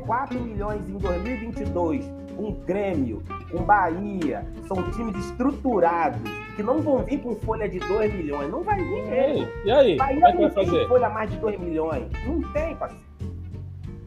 4 0.07 0.39
milhões 0.41 0.89
em 0.89 0.97
2022, 0.99 2.05
com 2.37 2.53
Grêmio, 2.65 3.23
com 3.51 3.63
Bahia, 3.63 4.47
são 4.67 4.83
times 4.93 5.17
estruturados, 5.27 6.21
que 6.57 6.63
não 6.63 6.81
vão 6.81 6.99
vir 6.99 7.19
com 7.21 7.35
folha 7.37 7.69
de 7.69 7.79
2 7.81 8.15
milhões. 8.15 8.51
Não 8.51 8.63
vai 8.63 8.77
vir 8.77 8.99
E 8.99 9.03
mesmo. 9.03 9.13
aí? 9.15 9.49
E 9.65 9.71
aí? 9.73 9.97
Bahia 9.97 10.21
Como 10.21 10.27
é 10.27 10.33
que 10.33 10.37
vai 10.39 10.47
não 10.49 10.51
tem 10.55 10.67
fazer? 10.67 10.89
folha 10.89 11.09
mais 11.11 11.31
de 11.31 11.37
2 11.39 11.59
milhões. 11.61 12.05
Não 12.27 12.41
tem, 12.53 12.77
parceiro. 12.77 13.05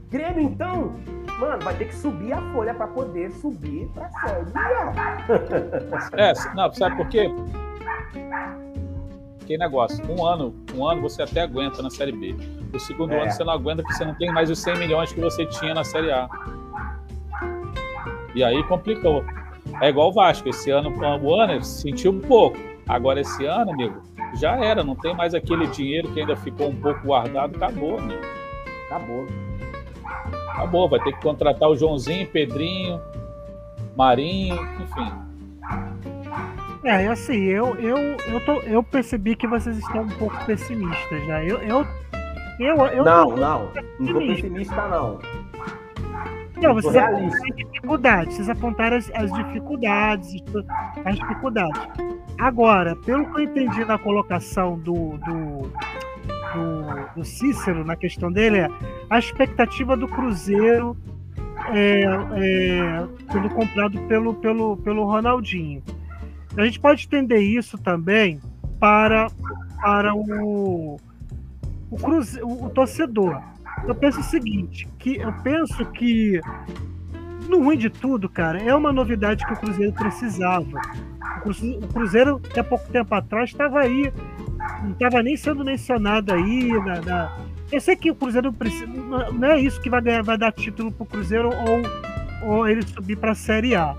Grêmio, 0.09 0.41
então, 0.41 0.93
mano, 1.37 1.61
vai 1.63 1.75
ter 1.75 1.85
que 1.89 1.95
subir 1.95 2.31
a 2.31 2.41
folha 2.53 2.73
para 2.73 2.87
poder 2.87 3.29
subir 3.31 3.89
pra 3.93 4.09
série. 4.09 4.45
A. 4.55 6.17
É, 6.17 6.33
não, 6.55 6.73
sabe 6.73 6.95
por 6.95 7.09
quê? 7.09 7.29
Que 9.47 9.57
negócio. 9.57 10.03
Um 10.11 10.25
ano, 10.25 10.53
um 10.75 10.85
ano 10.85 11.01
você 11.01 11.23
até 11.23 11.41
aguenta 11.41 11.81
na 11.81 11.89
Série 11.89 12.11
B. 12.11 12.35
O 12.73 12.79
segundo 12.79 13.13
É. 13.13 13.21
ano 13.21 13.31
você 13.31 13.45
não 13.45 13.53
aguenta 13.53 13.81
porque 13.81 13.95
você 13.97 14.03
não 14.03 14.13
tem 14.13 14.29
mais 14.29 14.49
os 14.49 14.59
100 14.59 14.77
milhões 14.77 15.13
que 15.13 15.21
você 15.21 15.45
tinha 15.45 15.73
na 15.73 15.85
Série 15.85 16.11
A. 16.11 16.27
E 18.35 18.43
aí 18.43 18.61
complicou. 18.63 19.23
É 19.81 19.87
igual 19.87 20.09
o 20.09 20.11
Vasco. 20.11 20.49
Esse 20.49 20.69
ano, 20.69 20.93
o 21.21 21.33
ano 21.33 21.63
sentiu 21.63 22.11
um 22.11 22.19
pouco. 22.19 22.57
Agora 22.89 23.21
esse 23.21 23.45
ano, 23.45 23.71
amigo, 23.71 24.01
já 24.35 24.57
era. 24.57 24.83
Não 24.83 24.95
tem 24.95 25.15
mais 25.15 25.33
aquele 25.33 25.65
dinheiro 25.67 26.11
que 26.11 26.19
ainda 26.19 26.35
ficou 26.35 26.67
um 26.67 26.75
pouco 26.75 27.05
guardado. 27.05 27.55
Acabou, 27.55 27.97
amigo. 27.97 28.21
Acabou. 28.87 29.25
Acabou. 30.49 30.89
Vai 30.89 30.99
ter 30.99 31.13
que 31.13 31.21
contratar 31.21 31.69
o 31.69 31.75
Joãozinho, 31.75 32.27
Pedrinho, 32.27 32.99
Marinho, 33.95 34.55
enfim. 34.81 35.11
É, 36.87 37.03
e 37.03 37.07
assim, 37.07 37.43
eu, 37.43 37.75
eu, 37.75 37.97
eu, 37.97 38.45
tô, 38.45 38.61
eu 38.61 38.81
percebi 38.81 39.35
que 39.35 39.45
vocês 39.45 39.77
estão 39.77 40.03
um 40.03 40.07
pouco 40.07 40.45
pessimistas 40.45 41.25
já. 41.25 41.43
Eu, 41.43 41.57
eu, 41.57 41.85
eu, 42.59 42.77
eu 42.87 43.03
não, 43.03 43.35
não. 43.35 43.71
Não 43.99 44.13
tô 44.13 44.19
pessimista. 44.19 44.87
não. 44.87 45.19
Não, 46.61 46.73
vocês 46.73 46.95
apontaram 46.95 47.27
as 47.27 47.55
dificuldades, 47.55 48.35
vocês 48.35 48.49
apontaram 48.49 48.97
as, 48.97 49.11
as 49.13 49.33
dificuldades, 49.33 50.43
as 51.03 51.15
dificuldades. 51.17 51.81
Agora, 52.39 52.95
pelo 52.95 53.25
que 53.33 53.41
eu 53.41 53.43
entendi 53.43 53.83
na 53.83 53.97
colocação 53.97 54.79
do, 54.79 55.17
do, 55.17 55.61
do, 56.53 57.15
do 57.17 57.25
Cícero, 57.25 57.83
na 57.83 57.97
questão 57.97 58.31
dele, 58.31 58.59
é 58.59 58.69
a 59.09 59.19
expectativa 59.19 59.97
do 59.97 60.07
Cruzeiro 60.07 60.95
é, 61.73 62.03
é, 62.03 63.07
sendo 63.29 63.49
comprado 63.49 63.99
pelo, 64.03 64.33
pelo, 64.35 64.77
pelo 64.77 65.03
Ronaldinho. 65.03 65.83
A 66.57 66.65
gente 66.65 66.79
pode 66.79 67.01
estender 67.01 67.41
isso 67.41 67.77
também 67.77 68.39
para, 68.79 69.27
para 69.81 70.13
o, 70.15 70.97
o, 71.89 71.97
cruze, 71.97 72.39
o, 72.41 72.69
torcedor. 72.69 73.41
Eu 73.87 73.93
penso 73.93 74.19
o 74.19 74.23
seguinte, 74.23 74.87
que 74.97 75.17
eu 75.17 75.31
penso 75.43 75.85
que 75.91 76.41
no 77.47 77.63
ruim 77.63 77.77
de 77.77 77.89
tudo, 77.89 78.27
cara, 78.27 78.59
é 78.61 78.73
uma 78.75 78.91
novidade 78.91 79.45
que 79.45 79.53
o 79.53 79.57
Cruzeiro 79.57 79.93
precisava. 79.93 80.81
O 81.45 81.87
Cruzeiro, 81.93 82.41
até 82.49 82.63
pouco 82.63 82.89
tempo 82.89 83.13
atrás 83.13 83.51
estava 83.51 83.79
aí, 83.79 84.11
não 84.83 84.91
estava 84.91 85.21
nem 85.21 85.37
sendo 85.37 85.63
mencionado 85.63 86.33
aí. 86.33 86.69
Na, 86.83 87.01
na- 87.01 87.37
Eu 87.71 87.79
sei 87.79 87.95
que 87.95 88.09
o 88.11 88.15
Cruzeiro 88.15 88.51
precisa, 88.51 88.87
não 88.87 89.31
não 89.31 89.47
é 89.49 89.59
isso 89.61 89.79
que 89.79 89.89
vai, 89.89 90.01
ganhar, 90.01 90.23
vai 90.23 90.37
dar 90.37 90.51
título 90.51 90.91
para 90.91 91.03
o 91.03 91.07
Cruzeiro 91.07 91.49
ou, 91.49 92.49
ou 92.55 92.67
ele 92.67 92.81
subir 92.81 93.15
para 93.15 93.31
a 93.31 93.35
Série 93.35 93.75
A. 93.75 93.95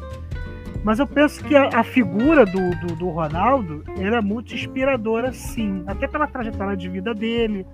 Mas 0.85 0.99
eu 0.99 1.07
penso 1.07 1.45
que 1.45 1.55
a, 1.57 1.69
a 1.75 1.83
figura 1.85 2.47
do, 2.47 2.71
do, 2.87 2.95
do 2.97 3.09
Ronaldo 3.09 3.83
ela 3.99 4.17
é 4.17 4.21
muito 4.21 4.55
inspiradora, 4.55 5.33
sim. 5.33 5.83
Até 5.87 6.07
pela 6.07 6.27
trajetória 6.27 6.77
de 6.77 6.89
vida 6.89 7.13
dele. 7.15 7.67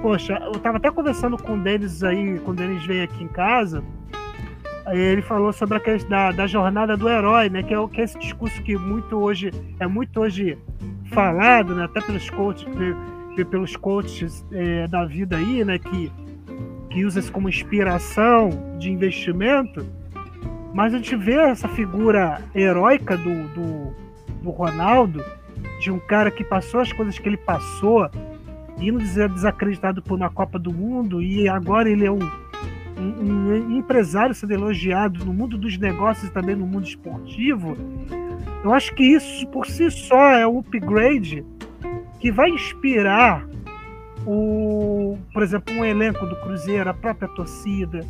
Poxa, 0.00 0.38
eu 0.42 0.52
tava 0.60 0.78
até 0.78 0.90
conversando 0.90 1.36
com 1.36 1.54
o 1.54 1.58
Denis 1.60 2.02
aí, 2.02 2.38
quando 2.44 2.58
o 2.60 2.62
Denis 2.62 2.84
veio 2.86 3.04
aqui 3.04 3.22
em 3.24 3.28
casa. 3.28 3.82
Ele 4.90 5.22
falou 5.22 5.52
sobre 5.52 5.76
a 5.76 5.80
questão 5.80 6.10
da, 6.10 6.32
da 6.32 6.46
jornada 6.46 6.96
do 6.96 7.08
herói, 7.08 7.48
né? 7.48 7.62
Que 7.62 7.72
é, 7.74 7.88
que 7.88 8.00
é 8.00 8.04
esse 8.04 8.18
discurso 8.18 8.60
que 8.62 8.76
muito 8.76 9.16
hoje 9.16 9.52
é 9.78 9.86
muito 9.86 10.18
hoje 10.20 10.58
falado, 11.12 11.74
né? 11.74 11.84
Até 11.84 12.00
pelos 12.00 12.28
coaches, 12.30 12.64
pe- 12.64 12.96
pe- 13.36 13.44
pelos 13.44 13.76
coaches 13.76 14.44
é, 14.50 14.88
da 14.88 15.04
vida 15.04 15.36
aí, 15.36 15.64
né? 15.64 15.78
Que, 15.78 16.10
que 16.90 17.04
usa 17.04 17.20
isso 17.20 17.30
como 17.30 17.48
inspiração 17.48 18.50
de 18.78 18.90
investimento. 18.90 19.86
Mas 20.74 20.94
a 20.94 20.96
gente 20.96 21.14
vê 21.16 21.34
essa 21.34 21.68
figura 21.68 22.40
heróica 22.54 23.16
do, 23.16 23.48
do, 23.48 23.92
do 24.42 24.50
Ronaldo, 24.50 25.22
de 25.80 25.90
um 25.90 25.98
cara 25.98 26.30
que 26.30 26.42
passou 26.44 26.80
as 26.80 26.92
coisas 26.92 27.18
que 27.18 27.28
ele 27.28 27.36
passou, 27.36 28.08
indo 28.78 28.98
dizer 28.98 29.28
desacreditado 29.28 30.00
por 30.02 30.14
uma 30.16 30.30
Copa 30.30 30.58
do 30.58 30.72
Mundo, 30.72 31.20
e 31.22 31.48
agora 31.48 31.90
ele 31.90 32.06
é 32.06 32.10
um, 32.10 32.18
um- 32.98 33.50
um 33.68 33.76
empresário 33.78 34.34
sendo 34.34 34.52
elogiado 34.52 35.24
no 35.24 35.32
mundo 35.34 35.58
dos 35.58 35.76
negócios 35.76 36.28
e 36.28 36.32
também 36.32 36.56
no 36.56 36.66
mundo 36.66 36.86
esportivo. 36.86 37.76
Eu 38.64 38.72
acho 38.72 38.94
que 38.94 39.02
isso 39.02 39.46
por 39.48 39.66
si 39.66 39.90
só 39.90 40.30
é 40.30 40.46
um 40.46 40.58
upgrade 40.60 41.44
que 42.20 42.30
vai 42.30 42.48
inspirar 42.48 43.44
o, 44.24 45.18
por 45.32 45.42
exemplo, 45.42 45.74
um 45.74 45.84
elenco 45.84 46.24
do 46.26 46.36
Cruzeiro, 46.36 46.88
a 46.88 46.94
própria 46.94 47.28
torcida, 47.28 48.00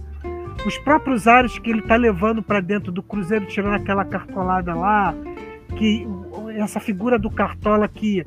os 0.67 0.79
próprios 0.79 1.27
ares 1.27 1.59
que 1.59 1.71
ele 1.71 1.81
está 1.81 1.97
levando 1.97 2.43
para 2.43 2.61
dentro 2.61 2.93
do 2.93 3.03
Cruzeiro, 3.03 3.47
tirando 3.47 3.75
aquela 3.75 4.05
cartolada 4.05 4.75
lá, 4.75 5.15
que 5.77 6.07
essa 6.57 6.79
figura 6.79 7.19
do 7.19 7.31
cartola 7.31 7.89
que, 7.89 8.25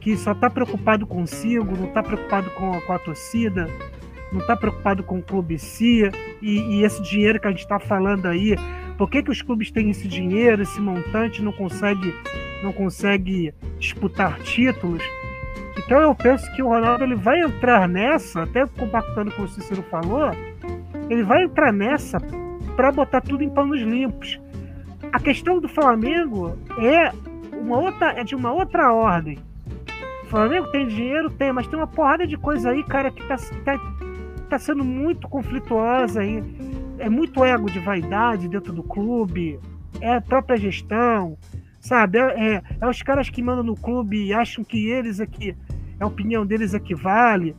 que 0.00 0.16
só 0.16 0.32
está 0.32 0.50
preocupado 0.50 1.06
consigo, 1.06 1.76
não 1.76 1.88
está 1.88 2.02
preocupado 2.02 2.50
com, 2.50 2.80
com 2.80 2.92
a 2.92 2.98
torcida, 2.98 3.68
não 4.32 4.40
está 4.40 4.56
preocupado 4.56 5.02
com 5.02 5.18
o 5.18 5.22
clube 5.22 5.58
si, 5.58 6.02
e, 6.42 6.58
e 6.76 6.84
esse 6.84 7.02
dinheiro 7.02 7.40
que 7.40 7.46
a 7.46 7.50
gente 7.50 7.60
está 7.60 7.78
falando 7.78 8.26
aí, 8.26 8.56
por 8.98 9.10
que, 9.10 9.22
que 9.22 9.30
os 9.30 9.42
clubes 9.42 9.70
têm 9.70 9.90
esse 9.90 10.08
dinheiro, 10.08 10.62
esse 10.62 10.80
montante, 10.80 11.42
não 11.42 11.52
consegue, 11.52 12.14
não 12.62 12.72
consegue 12.72 13.54
disputar 13.78 14.38
títulos? 14.40 15.02
Então 15.78 16.00
eu 16.00 16.14
penso 16.14 16.50
que 16.54 16.62
o 16.62 16.68
Ronaldo 16.68 17.04
ele 17.04 17.14
vai 17.14 17.40
entrar 17.40 17.86
nessa, 17.86 18.42
até 18.42 18.66
compactando 18.66 19.30
com 19.32 19.42
o 19.42 19.46
que 19.46 19.52
o 19.52 19.54
Cícero 19.54 19.82
falou, 19.84 20.30
ele 21.08 21.22
vai 21.22 21.44
entrar 21.44 21.72
nessa 21.72 22.18
para 22.74 22.92
botar 22.92 23.20
tudo 23.20 23.42
em 23.42 23.50
panos 23.50 23.80
limpos. 23.80 24.40
A 25.12 25.18
questão 25.18 25.60
do 25.60 25.68
Flamengo 25.68 26.56
é 26.78 27.10
uma 27.56 27.78
outra, 27.78 28.12
é 28.12 28.24
de 28.24 28.34
uma 28.34 28.52
outra 28.52 28.92
ordem. 28.92 29.38
O 30.24 30.26
Flamengo 30.26 30.66
tem 30.70 30.86
dinheiro, 30.86 31.30
tem, 31.30 31.52
mas 31.52 31.66
tem 31.66 31.78
uma 31.78 31.86
porrada 31.86 32.26
de 32.26 32.36
coisa 32.36 32.70
aí, 32.70 32.82
cara, 32.82 33.10
que 33.10 33.22
tá, 33.26 33.36
tá, 33.64 33.78
tá 34.50 34.58
sendo 34.58 34.84
muito 34.84 35.28
conflituosa 35.28 36.20
aí. 36.20 36.42
É 36.98 37.08
muito 37.08 37.44
ego 37.44 37.70
de 37.70 37.78
vaidade 37.78 38.48
dentro 38.48 38.72
do 38.72 38.82
clube, 38.82 39.60
é 40.00 40.16
a 40.16 40.20
própria 40.20 40.56
gestão, 40.56 41.36
sabe? 41.80 42.18
É, 42.18 42.54
é, 42.54 42.62
é 42.80 42.88
os 42.88 43.02
caras 43.02 43.30
que 43.30 43.42
mandam 43.42 43.62
no 43.62 43.76
clube 43.76 44.26
e 44.26 44.32
acham 44.32 44.64
que 44.64 44.88
eles 44.88 45.20
aqui, 45.20 45.56
a 46.00 46.06
opinião 46.06 46.44
deles 46.44 46.74
é 46.74 46.80
que 46.80 46.94
vale. 46.94 47.54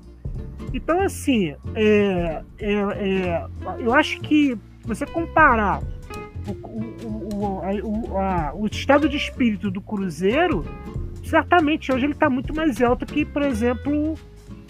Então, 0.74 1.00
assim, 1.02 1.56
é, 1.76 2.42
é, 2.60 2.74
é, 2.74 3.46
eu 3.80 3.94
acho 3.94 4.20
que 4.22 4.58
você 4.84 5.06
comparar 5.06 5.82
o, 6.48 6.52
o, 6.52 7.36
o, 7.36 8.18
a- 8.18 8.50
a- 8.50 8.54
o 8.54 8.66
estado 8.68 9.08
de 9.10 9.18
espírito 9.18 9.72
do 9.72 9.82
Cruzeiro, 9.82 10.66
certamente 11.24 11.92
hoje 11.92 12.06
ele 12.06 12.14
está 12.14 12.30
muito 12.30 12.54
mais 12.56 12.82
alto 12.82 13.06
que, 13.06 13.26
por 13.26 13.42
exemplo, 13.42 14.16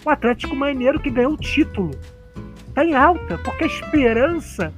o 0.04 0.10
Atlético 0.10 0.54
Mineiro 0.56 1.00
que 1.00 1.10
ganhou 1.10 1.32
o 1.32 1.36
título. 1.36 1.90
Está 2.68 2.84
em 2.84 2.94
alta, 2.94 3.38
porque 3.38 3.64
a 3.64 3.66
esperança 3.66 4.72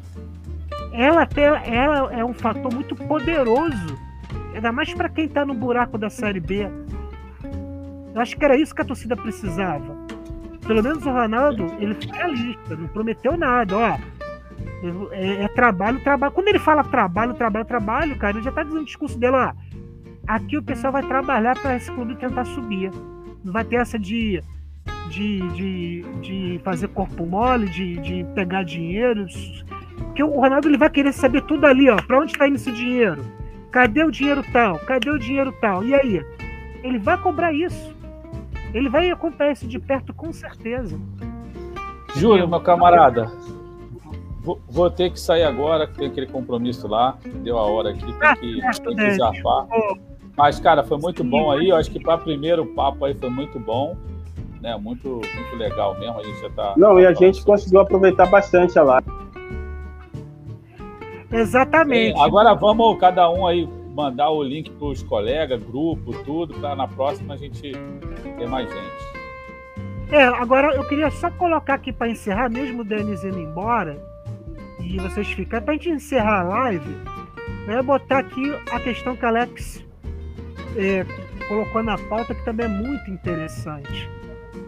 ela, 0.93 1.22
até, 1.22 1.45
ela 1.45 2.12
é 2.12 2.24
um 2.24 2.33
fator 2.35 2.72
muito 2.74 2.97
poderoso, 2.97 3.97
ainda 4.55 4.72
mais 4.72 4.93
para 4.95 5.09
quem 5.09 5.26
está 5.26 5.45
no 5.45 5.55
buraco 5.55 5.97
da 5.99 6.11
Série 6.11 6.41
B. 6.41 6.68
Eu 8.14 8.20
acho 8.20 8.37
que 8.37 8.45
era 8.45 8.57
isso 8.57 8.74
que 8.74 8.83
a 8.83 8.85
torcida 8.85 9.16
precisava. 9.16 9.99
Pelo 10.67 10.83
menos 10.83 11.05
o 11.05 11.11
Ronaldo, 11.11 11.75
ele 11.79 11.95
foi 11.95 12.17
realista, 12.17 12.77
não 12.77 12.89
prometeu 12.89 13.37
nada, 13.37 13.77
ó. 13.77 13.99
É, 15.13 15.45
é, 15.45 15.49
trabalho, 15.49 16.01
trabalho. 16.01 16.33
Quando 16.33 16.49
ele 16.49 16.59
fala 16.59 16.85
trabalho, 16.85 17.35
trabalho, 17.35 17.65
trabalho, 17.65 18.19
cara, 18.19 18.37
ele 18.37 18.45
já 18.45 18.53
tá 18.53 18.63
dizendo 18.63 18.83
o 18.83 18.85
discurso 18.85 19.19
dele, 19.19 19.37
ó. 19.37 19.53
Aqui 20.27 20.57
o 20.57 20.63
pessoal 20.63 20.93
vai 20.93 21.03
trabalhar 21.03 21.59
para 21.59 21.77
esse 21.77 21.91
clube 21.91 22.15
tentar 22.17 22.45
subir. 22.45 22.91
Não 23.45 23.53
vai 23.53 23.65
ter 23.65 23.77
essa 23.77 23.99
de, 23.99 24.41
de, 25.09 25.49
de, 25.49 26.05
de 26.21 26.61
fazer 26.63 26.89
corpo 26.89 27.27
mole, 27.27 27.69
de, 27.69 27.97
de 27.97 28.25
pegar 28.35 28.63
dinheiro. 28.63 29.27
Porque 29.97 30.23
o 30.23 30.41
Ronaldo 30.41 30.69
ele 30.69 30.79
vai 30.79 30.91
querer 30.91 31.13
saber 31.13 31.43
tudo 31.43 31.67
ali, 31.67 31.91
ó. 31.91 31.97
Para 31.97 32.21
onde 32.21 32.33
está 32.33 32.47
indo 32.47 32.57
esse 32.57 32.71
dinheiro? 32.71 33.23
Cadê 33.71 34.05
o 34.05 34.11
dinheiro 34.11 34.45
tal? 34.53 34.79
Cadê 34.81 35.11
o 35.11 35.19
dinheiro 35.19 35.53
tal? 35.61 35.85
E 35.85 35.95
aí? 35.95 36.25
Ele 36.83 36.99
vai 36.99 37.19
cobrar 37.19 37.53
isso. 37.53 37.95
Ele 38.73 38.89
vai 38.89 39.11
acompanhar 39.11 39.53
isso 39.53 39.66
de 39.66 39.79
perto 39.79 40.14
com 40.14 40.33
certeza. 40.33 40.99
Júlio, 42.16 42.49
meu 42.49 42.61
camarada, 42.61 43.31
vou, 44.41 44.61
vou, 44.68 44.91
ter 44.91 45.11
que 45.11 45.21
sair 45.21 45.45
agora, 45.45 45.87
tem 45.87 46.09
aquele 46.09 46.27
compromisso 46.27 46.89
lá, 46.89 47.16
deu 47.43 47.59
a 47.59 47.62
hora 47.62 47.91
aqui, 47.91 48.01
tem 48.01 48.12
que, 48.12 48.64
ah, 48.64 48.73
tem 48.73 48.97
que 48.97 49.14
zarpar. 49.14 49.66
Mas, 50.37 50.59
cara, 50.59 50.83
foi 50.83 50.99
muito 50.99 51.23
bom 51.23 51.51
aí, 51.51 51.68
eu 51.68 51.77
acho 51.77 51.91
que 51.91 52.01
para 52.01 52.18
primeiro 52.18 52.66
papo 52.66 53.05
aí 53.05 53.14
foi 53.14 53.31
muito 53.31 53.59
bom, 53.59 53.97
né? 54.61 54.77
Muito, 54.77 55.09
muito 55.09 55.57
legal 55.57 55.99
mesmo, 55.99 56.18
a 56.18 56.23
gente 56.23 56.41
já 56.41 56.51
tá... 56.51 56.75
Não, 56.77 56.99
e 56.99 57.07
a 57.07 57.12
gente 57.12 57.45
conseguiu 57.45 57.81
aproveitar 57.81 58.27
bastante 58.27 58.79
a 58.79 58.83
live. 58.83 59.09
Exatamente. 61.33 62.16
Sim, 62.16 62.23
agora 62.23 62.55
vamos 62.55 62.99
cada 62.99 63.31
um 63.31 63.47
aí 63.47 63.68
mandar 64.01 64.30
o 64.30 64.42
link 64.42 64.70
para 64.70 64.88
os 64.88 65.03
colegas, 65.03 65.62
grupo, 65.62 66.12
tudo, 66.24 66.55
para 66.55 66.74
na 66.74 66.88
próxima 66.88 67.34
a 67.34 67.36
gente 67.36 67.72
ter 68.38 68.48
mais 68.48 68.68
gente. 68.68 69.20
É, 70.11 70.24
agora 70.24 70.74
eu 70.74 70.84
queria 70.88 71.11
só 71.11 71.30
colocar 71.30 71.74
aqui 71.74 71.92
para 71.92 72.09
encerrar, 72.09 72.48
mesmo 72.48 72.82
o 72.82 72.84
Denis 72.84 73.22
indo 73.22 73.38
embora, 73.38 73.96
e 74.80 74.98
vocês 74.98 75.28
ficarem, 75.28 75.64
para 75.64 75.74
a 75.74 75.76
gente 75.76 75.90
encerrar 75.90 76.40
a 76.40 76.42
live, 76.42 76.96
eu 77.66 77.74
ia 77.74 77.82
botar 77.82 78.18
aqui 78.18 78.53
a 78.72 78.80
questão 78.80 79.14
que 79.14 79.24
Alex 79.24 79.84
é, 80.76 81.05
colocou 81.46 81.82
na 81.82 81.96
pauta, 81.96 82.34
que 82.34 82.44
também 82.44 82.66
é 82.66 82.68
muito 82.68 83.11
interessante. 83.11 84.11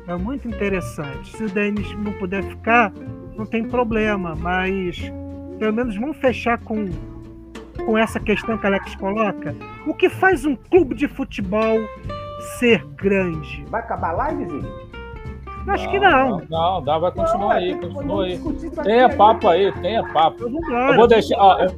É 0.07 0.17
muito 0.17 0.47
interessante. 0.49 1.37
Se 1.37 1.45
o 1.45 1.49
Denis 1.49 1.93
não 1.97 2.13
puder 2.13 2.43
ficar, 2.45 2.93
não 3.37 3.47
tem 3.47 3.65
problema, 3.65 4.35
mas 4.37 5.01
pelo 5.59 5.73
menos 5.73 5.97
vamos 5.97 6.17
fechar 6.19 6.59
com 6.59 6.89
com 7.85 7.99
essa 7.99 8.21
questão 8.21 8.59
que 8.59 8.67
Alex 8.67 8.95
coloca? 8.97 9.55
O 9.87 9.95
que 9.95 10.09
faz 10.09 10.45
um 10.45 10.57
clube 10.57 10.95
de 10.95 11.09
futebol 11.09 11.79
ser 12.59 12.85
grande? 12.97 13.65
Vai 13.69 13.81
acabar 13.81 14.11
a 14.11 14.13
live, 14.13 14.45
Zinho? 14.45 14.93
Acho 15.69 15.89
que 15.91 15.99
não. 15.99 16.31
Não, 16.31 16.47
não 16.49 16.83
dá, 16.83 16.99
vai 16.99 17.13
continuar 17.13 17.39
não, 17.39 17.51
aí, 17.51 17.79
continua 17.79 18.25
aí. 18.25 18.41
Tenha 18.83 19.09
papo 19.09 19.49
aí, 19.49 19.73
tenha 19.81 20.03
papo. 20.13 20.45
Eu 20.45 20.97
vou 20.97 21.07
deixar, 21.07 21.37
ó, 21.39 21.61
eu 21.61 21.73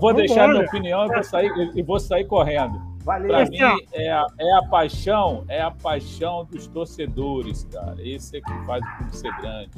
vou 0.00 0.14
deixar 0.14 0.48
minha 0.48 0.64
opinião 0.64 1.04
e 1.04 1.08
vou 1.08 1.22
sair, 1.22 1.70
e 1.74 1.82
vou 1.82 2.00
sair 2.00 2.24
correndo. 2.24 2.91
Valeu. 3.04 3.28
Pra 3.28 3.44
mim, 3.46 3.58
é 3.92 4.12
a, 4.12 4.26
é 4.38 4.52
a 4.58 4.62
paixão, 4.62 5.44
é 5.48 5.60
a 5.60 5.70
paixão 5.70 6.44
dos 6.44 6.68
torcedores, 6.68 7.66
cara. 7.72 7.96
Esse 7.98 8.36
é 8.36 8.40
que 8.40 8.52
faz 8.64 8.82
o 8.84 8.96
clube 8.96 9.16
ser 9.16 9.36
grande. 9.40 9.70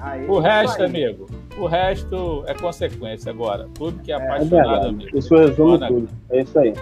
Aí, 0.00 0.26
o 0.26 0.38
resto, 0.38 0.82
amigo, 0.82 1.26
o 1.58 1.66
resto 1.66 2.42
é 2.46 2.54
consequência 2.54 3.30
agora. 3.30 3.68
Tudo 3.74 4.00
que 4.02 4.10
é, 4.10 4.14
é 4.14 4.22
apaixonado, 4.22 4.86
é 4.86 4.88
amigo. 4.88 5.18
Isso 5.18 5.36
resume 5.36 5.78
tudo. 5.86 6.08
É 6.30 6.40
isso 6.40 6.58
aí. 6.58 6.72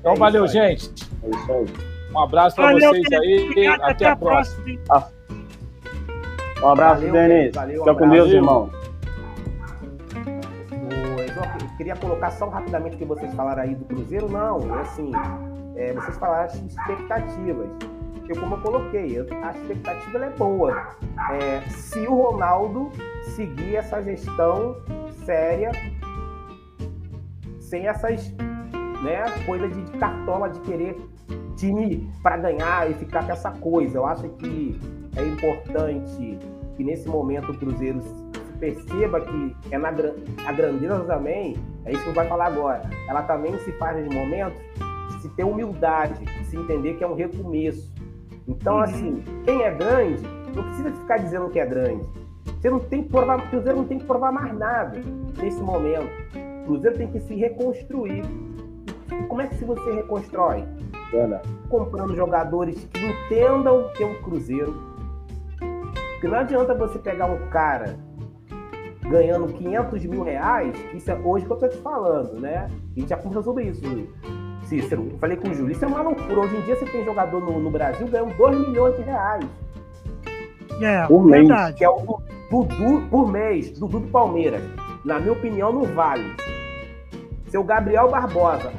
Então, 0.00 0.12
é 0.12 0.16
valeu, 0.16 0.42
aí. 0.42 0.48
gente. 0.48 0.90
É 1.22 1.30
isso 1.30 1.52
aí. 1.52 1.66
Um 2.12 2.18
abraço 2.18 2.56
para 2.56 2.72
vocês 2.72 3.12
aí. 3.12 3.68
Até, 3.68 3.90
até 3.90 4.06
a 4.06 4.16
próxima. 4.16 4.78
próxima. 4.84 5.14
Um 6.62 6.68
abraço, 6.68 7.00
valeu, 7.00 7.12
Denis. 7.12 7.78
Fica 7.78 7.94
com 7.94 8.08
Deus, 8.10 8.30
irmão 8.30 8.83
queria 11.76 11.96
colocar 11.96 12.30
só 12.32 12.48
rapidamente 12.48 12.96
o 12.96 12.98
que 12.98 13.04
vocês 13.04 13.32
falaram 13.34 13.62
aí 13.62 13.74
do 13.74 13.84
Cruzeiro, 13.84 14.28
não, 14.28 14.76
é 14.76 14.80
assim, 14.80 15.12
é, 15.76 15.92
vocês 15.92 16.16
falaram 16.18 16.44
as 16.44 16.54
expectativas. 16.54 17.68
Eu, 18.28 18.40
como 18.40 18.54
eu 18.54 18.60
coloquei, 18.60 19.18
a 19.18 19.50
expectativa 19.50 20.24
é 20.24 20.30
boa. 20.30 20.96
É, 21.32 21.60
se 21.68 22.00
o 22.06 22.14
Ronaldo 22.14 22.90
seguir 23.34 23.76
essa 23.76 24.00
gestão 24.02 24.76
séria, 25.24 25.70
sem 27.60 27.86
essas 27.86 28.32
né, 29.02 29.24
coisas 29.44 29.70
de, 29.74 29.98
cartola 29.98 30.48
de 30.48 30.60
querer 30.60 30.96
time 31.56 32.10
para 32.22 32.38
ganhar 32.38 32.90
e 32.90 32.94
ficar 32.94 33.26
com 33.26 33.32
essa 33.32 33.50
coisa. 33.50 33.98
Eu 33.98 34.06
acho 34.06 34.28
que 34.30 34.78
é 35.16 35.22
importante 35.22 36.38
que 36.76 36.84
nesse 36.84 37.08
momento 37.08 37.52
o 37.52 37.58
Cruzeiro 37.58 38.00
perceba 38.58 39.20
que 39.20 39.56
é 39.70 39.78
na 39.78 39.88
a 39.88 40.52
grandeza 40.52 41.04
também, 41.04 41.56
é 41.84 41.92
isso 41.92 42.04
que 42.04 42.10
vai 42.10 42.28
falar 42.28 42.46
agora, 42.46 42.82
ela 43.08 43.22
também 43.22 43.56
se 43.58 43.72
faz 43.72 44.04
nos 44.04 44.14
momentos 44.14 44.58
se 45.24 45.28
ter 45.30 45.44
humildade, 45.44 46.22
se 46.44 46.56
entender 46.56 46.94
que 46.94 47.04
é 47.04 47.06
um 47.06 47.14
recomeço. 47.14 47.90
Então, 48.46 48.74
uhum. 48.74 48.82
assim, 48.82 49.24
quem 49.44 49.62
é 49.62 49.70
grande, 49.70 50.22
não 50.54 50.64
precisa 50.64 50.92
ficar 50.92 51.16
dizendo 51.16 51.48
que 51.48 51.58
é 51.58 51.64
grande. 51.64 52.06
Você 52.60 52.68
não 52.68 52.78
tem 52.78 53.02
que 53.02 53.08
provar, 53.08 53.38
o 53.38 53.48
Cruzeiro 53.48 53.78
não 53.78 53.86
tem 53.86 53.98
que 53.98 54.04
provar 54.04 54.30
mais 54.30 54.54
nada 54.54 55.00
nesse 55.38 55.62
momento. 55.62 56.10
O 56.62 56.66
Cruzeiro 56.66 56.98
tem 56.98 57.10
que 57.10 57.20
se 57.20 57.34
reconstruir. 57.34 58.22
Como 59.28 59.40
é 59.40 59.46
que 59.46 59.54
se 59.54 59.64
você 59.64 59.94
reconstrói? 59.94 60.64
Comprando 61.70 62.14
jogadores 62.14 62.86
que 62.92 63.06
entendam 63.06 63.90
que 63.94 64.02
é 64.02 64.06
um 64.06 64.22
Cruzeiro. 64.22 64.74
Porque 66.12 66.28
não 66.28 66.38
adianta 66.38 66.74
você 66.74 66.98
pegar 66.98 67.26
um 67.26 67.48
cara 67.48 67.96
ganhando 69.08 69.52
500 69.52 70.04
mil 70.06 70.22
reais, 70.22 70.74
isso 70.94 71.10
é 71.10 71.14
hoje 71.14 71.44
que 71.44 71.52
eu 71.52 71.56
estou 71.56 71.68
te 71.68 71.76
falando, 71.78 72.40
né? 72.40 72.68
A 72.96 73.00
gente 73.00 73.08
já 73.08 73.16
conversou 73.16 73.42
sobre 73.42 73.64
isso, 73.64 73.82
Cícero. 74.64 75.08
Eu 75.12 75.18
falei 75.18 75.36
com 75.36 75.48
o 75.48 75.54
Júlio, 75.54 75.72
isso 75.72 75.84
é 75.84 75.88
uma 75.88 76.02
loucura. 76.02 76.40
Hoje 76.40 76.56
em 76.56 76.60
dia 76.62 76.76
você 76.76 76.86
tem 76.86 77.04
jogador 77.04 77.40
no, 77.40 77.60
no 77.60 77.70
Brasil 77.70 78.06
ganhando 78.08 78.34
2 78.36 78.68
milhões 78.68 78.96
de 78.96 79.02
reais. 79.02 79.44
É, 80.80 81.06
por 81.06 81.24
mês. 81.24 81.46
Verdade. 81.46 81.76
Que 81.76 81.84
é 81.84 81.88
o 81.88 82.20
Dudu 82.50 83.02
por 83.10 83.30
mês, 83.30 83.78
Dudu 83.78 84.00
do 84.00 84.08
Palmeiras. 84.08 84.62
Na 85.04 85.18
minha 85.18 85.32
opinião, 85.32 85.72
não 85.72 85.82
vale. 85.82 86.34
Seu 87.48 87.62
Gabriel 87.62 88.08
Barbosa, 88.08 88.72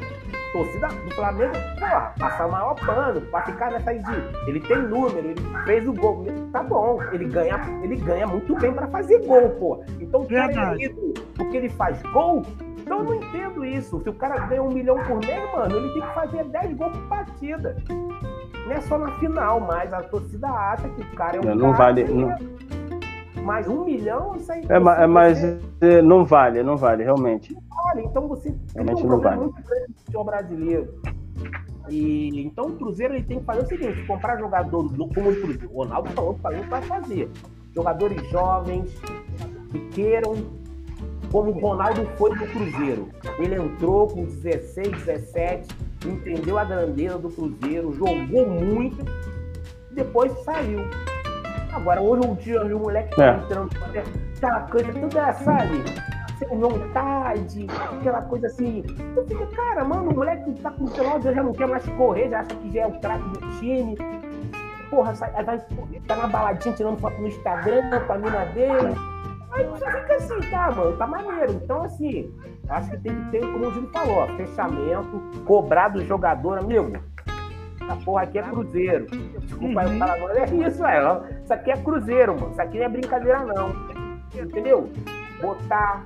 torcida 0.55 0.87
do 0.87 1.11
Flamengo, 1.13 1.53
porra, 1.77 2.13
passar 2.17 2.47
o 2.47 2.51
maior 2.51 2.75
pano 2.75 3.19
pra 3.19 3.41
ficar 3.41 3.71
nessa 3.71 3.89
aí 3.89 3.99
de. 3.99 4.49
Ele 4.49 4.61
tem 4.61 4.77
número, 4.77 5.17
ele 5.17 5.35
fez 5.65 5.85
o 5.85 5.91
gol. 5.91 6.25
Tá 6.53 6.63
bom, 6.63 7.01
ele 7.11 7.25
ganha, 7.25 7.59
ele 7.83 7.97
ganha 7.97 8.25
muito 8.25 8.55
bem 8.55 8.71
pra 8.71 8.87
fazer 8.87 9.19
gol, 9.25 9.49
pô. 9.49 9.83
Então 9.99 10.21
o 10.21 10.27
cara 10.27 10.77
é 10.81 10.89
porque 11.35 11.57
ele 11.57 11.69
faz 11.69 12.01
gol. 12.03 12.43
Então 12.79 12.99
eu 12.99 13.03
não 13.03 13.15
entendo 13.15 13.65
isso. 13.65 13.99
Se 14.01 14.09
o 14.09 14.13
cara 14.13 14.45
ganha 14.45 14.63
um 14.63 14.71
milhão 14.71 14.97
por 15.03 15.17
mês, 15.25 15.51
mano, 15.53 15.75
ele 15.75 15.89
tem 15.91 16.01
que 16.01 16.13
fazer 16.13 16.43
10 16.45 16.77
gols 16.77 16.97
por 16.97 17.07
partida. 17.07 17.75
Não 17.89 18.71
é 18.71 18.81
só 18.81 18.97
na 18.97 19.11
final, 19.19 19.59
mas 19.59 19.91
a 19.91 20.03
torcida 20.03 20.47
acha 20.47 20.87
que 20.87 21.01
o 21.01 21.15
cara 21.15 21.37
é 21.37 21.39
um 21.41 21.43
não, 21.43 21.55
não 21.55 21.71
cara. 21.73 21.83
Vale, 21.83 22.03
não... 22.05 22.29
Mas 23.45 23.67
um 23.67 23.85
milhão, 23.85 24.35
isso 24.35 24.51
aí. 24.51 24.63
É, 24.67 25.03
é 25.03 25.07
mas 25.07 25.43
é, 25.43 26.01
não 26.01 26.25
vale, 26.25 26.63
não 26.63 26.75
vale, 26.75 27.03
realmente. 27.03 27.55
Vale, 27.69 28.01
então 28.03 28.27
você 28.27 28.55
realmente 28.73 28.97
tem 28.97 29.05
um 29.05 29.09
não 29.09 29.19
vale. 29.19 29.37
muito 29.37 29.61
grande 29.61 29.93
futebol 29.97 30.23
brasileiro. 30.23 30.99
E, 31.87 32.41
então 32.41 32.65
o 32.65 32.75
Cruzeiro 32.75 33.13
ele 33.13 33.23
tem 33.23 33.37
que 33.37 33.45
fazer 33.45 33.61
o 33.61 33.67
seguinte: 33.67 34.07
comprar 34.07 34.39
jogador 34.39 34.91
como 34.97 35.29
o 35.29 35.35
Cruzeiro. 35.35 35.69
O 35.71 35.83
Ronaldo 35.83 36.09
falou 36.09 36.33
que 36.33 36.69
vai 36.69 36.81
fazer. 36.81 37.29
Jogadores 37.75 38.27
jovens 38.31 38.91
que 39.71 39.79
queiram, 39.93 40.33
como 41.31 41.51
o 41.51 41.59
Ronaldo 41.59 42.03
foi 42.17 42.35
do 42.35 42.47
Cruzeiro. 42.47 43.09
Ele 43.37 43.61
entrou 43.61 44.07
com 44.07 44.23
16, 44.25 44.89
17, 45.05 45.67
entendeu 46.03 46.57
a 46.57 46.65
grandeza 46.65 47.19
do 47.19 47.29
Cruzeiro, 47.29 47.93
jogou 47.93 48.49
muito, 48.49 49.05
depois 49.91 50.31
saiu. 50.39 50.79
Agora, 51.75 52.01
hoje 52.01 52.27
um 52.27 52.35
dia 52.35 52.63
o 52.63 52.79
moleque 52.79 53.15
tá 53.15 53.25
é. 53.25 53.35
entrando, 53.35 53.69
aquela 54.37 54.61
coisa 54.61 54.93
toda, 54.93 55.33
sabe? 55.33 55.83
sem 56.37 56.59
vontade, 56.59 57.67
aquela 57.99 58.21
coisa 58.23 58.47
assim. 58.47 58.83
Eu 59.15 59.25
fico, 59.27 59.47
cara, 59.47 59.83
mano, 59.83 60.11
o 60.11 60.15
moleque 60.15 60.53
tá 60.61 60.71
com 60.71 60.85
19 60.85 61.33
já 61.33 61.43
não 61.43 61.53
quer 61.53 61.67
mais 61.67 61.85
correr, 61.89 62.29
já 62.29 62.39
acha 62.39 62.55
que 62.55 62.71
já 62.71 62.81
é 62.81 62.87
o 62.87 62.99
craque 62.99 63.29
do 63.29 63.59
time. 63.59 63.97
Porra, 64.89 65.15
sai, 65.15 65.43
vai, 65.43 65.61
tá 66.07 66.15
na 66.15 66.27
baladinha 66.27 66.75
tirando 66.75 66.99
foto 66.99 67.19
no 67.19 67.27
Instagram 67.27 67.81
com 68.05 68.13
a 68.13 68.17
mina 68.17 68.45
dele. 68.45 68.95
Aí 69.51 69.65
você 69.65 69.85
fica 69.85 70.15
assim, 70.15 70.39
tá, 70.49 70.71
mano, 70.71 70.97
tá 70.97 71.07
maneiro. 71.07 71.53
Então, 71.53 71.83
assim, 71.83 72.33
acho 72.69 72.91
que 72.91 72.97
tem 72.97 73.15
que 73.15 73.31
ter, 73.31 73.41
como 73.41 73.67
o 73.67 73.71
Júlio 73.71 73.89
falou, 73.91 74.17
ó, 74.17 74.27
fechamento, 74.35 75.21
cobrar 75.45 75.89
do 75.89 76.03
jogador, 76.05 76.59
amigo. 76.59 76.91
Essa 77.85 77.95
porra 78.03 78.23
aqui 78.23 78.39
é 78.39 78.43
cruzeiro. 78.43 79.05
Desculpa 79.39 79.81
aí 79.81 79.95
o 79.95 79.99
cara 79.99 80.13
agora, 80.13 80.39
é 80.39 80.67
isso, 80.67 80.85
é. 80.85 81.41
Isso 81.43 81.53
aqui 81.53 81.71
é 81.71 81.77
cruzeiro, 81.77 82.35
mano. 82.35 82.51
Isso 82.51 82.61
aqui 82.61 82.77
não 82.79 82.85
é 82.85 82.89
brincadeira, 82.89 83.43
não. 83.43 83.69
Entendeu? 84.33 84.89
Botar 85.41 86.05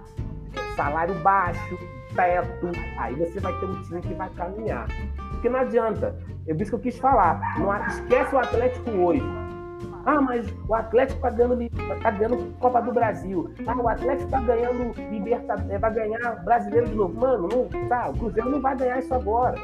salário 0.76 1.16
baixo, 1.16 1.78
teto, 2.16 2.72
aí 2.98 3.16
você 3.16 3.40
vai 3.40 3.54
ter 3.60 3.66
um 3.66 3.82
time 3.84 4.02
que 4.02 4.14
vai 4.14 4.30
caminhar. 4.32 4.88
Porque 5.32 5.50
não 5.50 5.60
adianta. 5.60 6.16
É 6.48 6.54
isso 6.54 6.72
que 6.72 6.76
eu 6.76 6.80
quis 6.80 6.98
falar. 7.00 7.40
Não 7.58 7.88
esquece 7.88 8.36
o 8.36 8.40
Atlético 8.40 8.92
hoje. 8.92 9.24
Ah, 10.06 10.22
mas 10.22 10.48
o 10.68 10.74
Atlético 10.74 11.18
está 11.18 11.30
ganhando, 11.30 11.70
tá 12.02 12.12
ganhando 12.12 12.58
Copa 12.60 12.82
do 12.82 12.92
Brasil. 12.92 13.54
Ah, 13.68 13.76
o 13.76 13.88
Atlético 13.88 14.26
está 14.26 14.42
ganhando 14.42 14.94
Libertadores, 15.12 15.80
vai 15.80 15.94
ganhar 15.94 16.44
Brasileiro 16.44 16.88
de 16.88 16.96
novo. 16.96 17.20
Mano, 17.20 17.48
não, 17.48 17.88
tá, 17.88 18.10
o 18.10 18.18
Cruzeiro 18.18 18.50
não 18.50 18.62
vai 18.62 18.76
ganhar 18.76 19.00
isso 19.00 19.14
agora. 19.14 19.56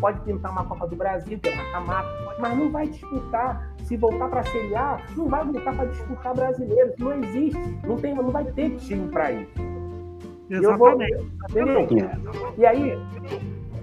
Pode 0.00 0.20
pintar 0.20 0.52
uma 0.52 0.64
Copa 0.64 0.86
do 0.86 0.96
Brasil, 0.96 1.38
que 1.38 1.48
é 1.48 1.56
mata-mata, 1.56 2.08
mas 2.38 2.56
não 2.56 2.70
vai 2.70 2.86
disputar. 2.88 3.74
Se 3.84 3.96
voltar 3.96 4.28
para 4.28 4.40
a 4.40 4.44
Série 4.44 4.74
A, 4.74 5.00
não 5.16 5.28
vai 5.28 5.44
voltar 5.44 5.74
para 5.74 5.86
disputar 5.86 6.34
brasileiro. 6.34 6.92
Não 6.98 7.12
existe. 7.22 7.78
Não, 7.84 7.96
tem, 7.96 8.14
não 8.14 8.30
vai 8.30 8.44
ter 8.44 8.76
time 8.76 9.08
para 9.08 9.32
isso. 9.32 9.52
Exatamente. 10.50 11.16
Vou, 11.16 12.54
e 12.56 12.66
aí, 12.66 12.98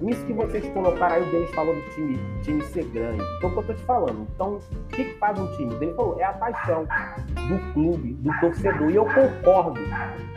isso 0.10 0.26
que 0.26 0.34
vocês 0.34 0.68
colocaram 0.70 1.16
aí, 1.16 1.28
o 1.28 1.32
Denis 1.32 1.50
falou 1.52 1.74
do 1.74 1.82
time, 1.94 2.20
time 2.42 2.62
ser 2.64 2.86
grande. 2.86 3.24
Então, 3.38 3.50
o 3.50 3.54
que 3.54 3.60
eu 3.60 3.64
tô 3.64 3.74
te 3.74 3.84
falando? 3.84 4.28
Então, 4.34 4.56
o 4.56 4.88
que, 4.90 5.06
que 5.06 5.14
faz 5.18 5.40
um 5.40 5.48
time? 5.56 5.74
Ele 5.76 5.94
falou, 5.94 6.20
é 6.20 6.26
a 6.26 6.34
paixão 6.34 6.86
do 7.48 7.74
clube, 7.74 8.14
do 8.16 8.40
torcedor. 8.40 8.90
E 8.90 8.96
eu 8.96 9.06
concordo. 9.06 9.80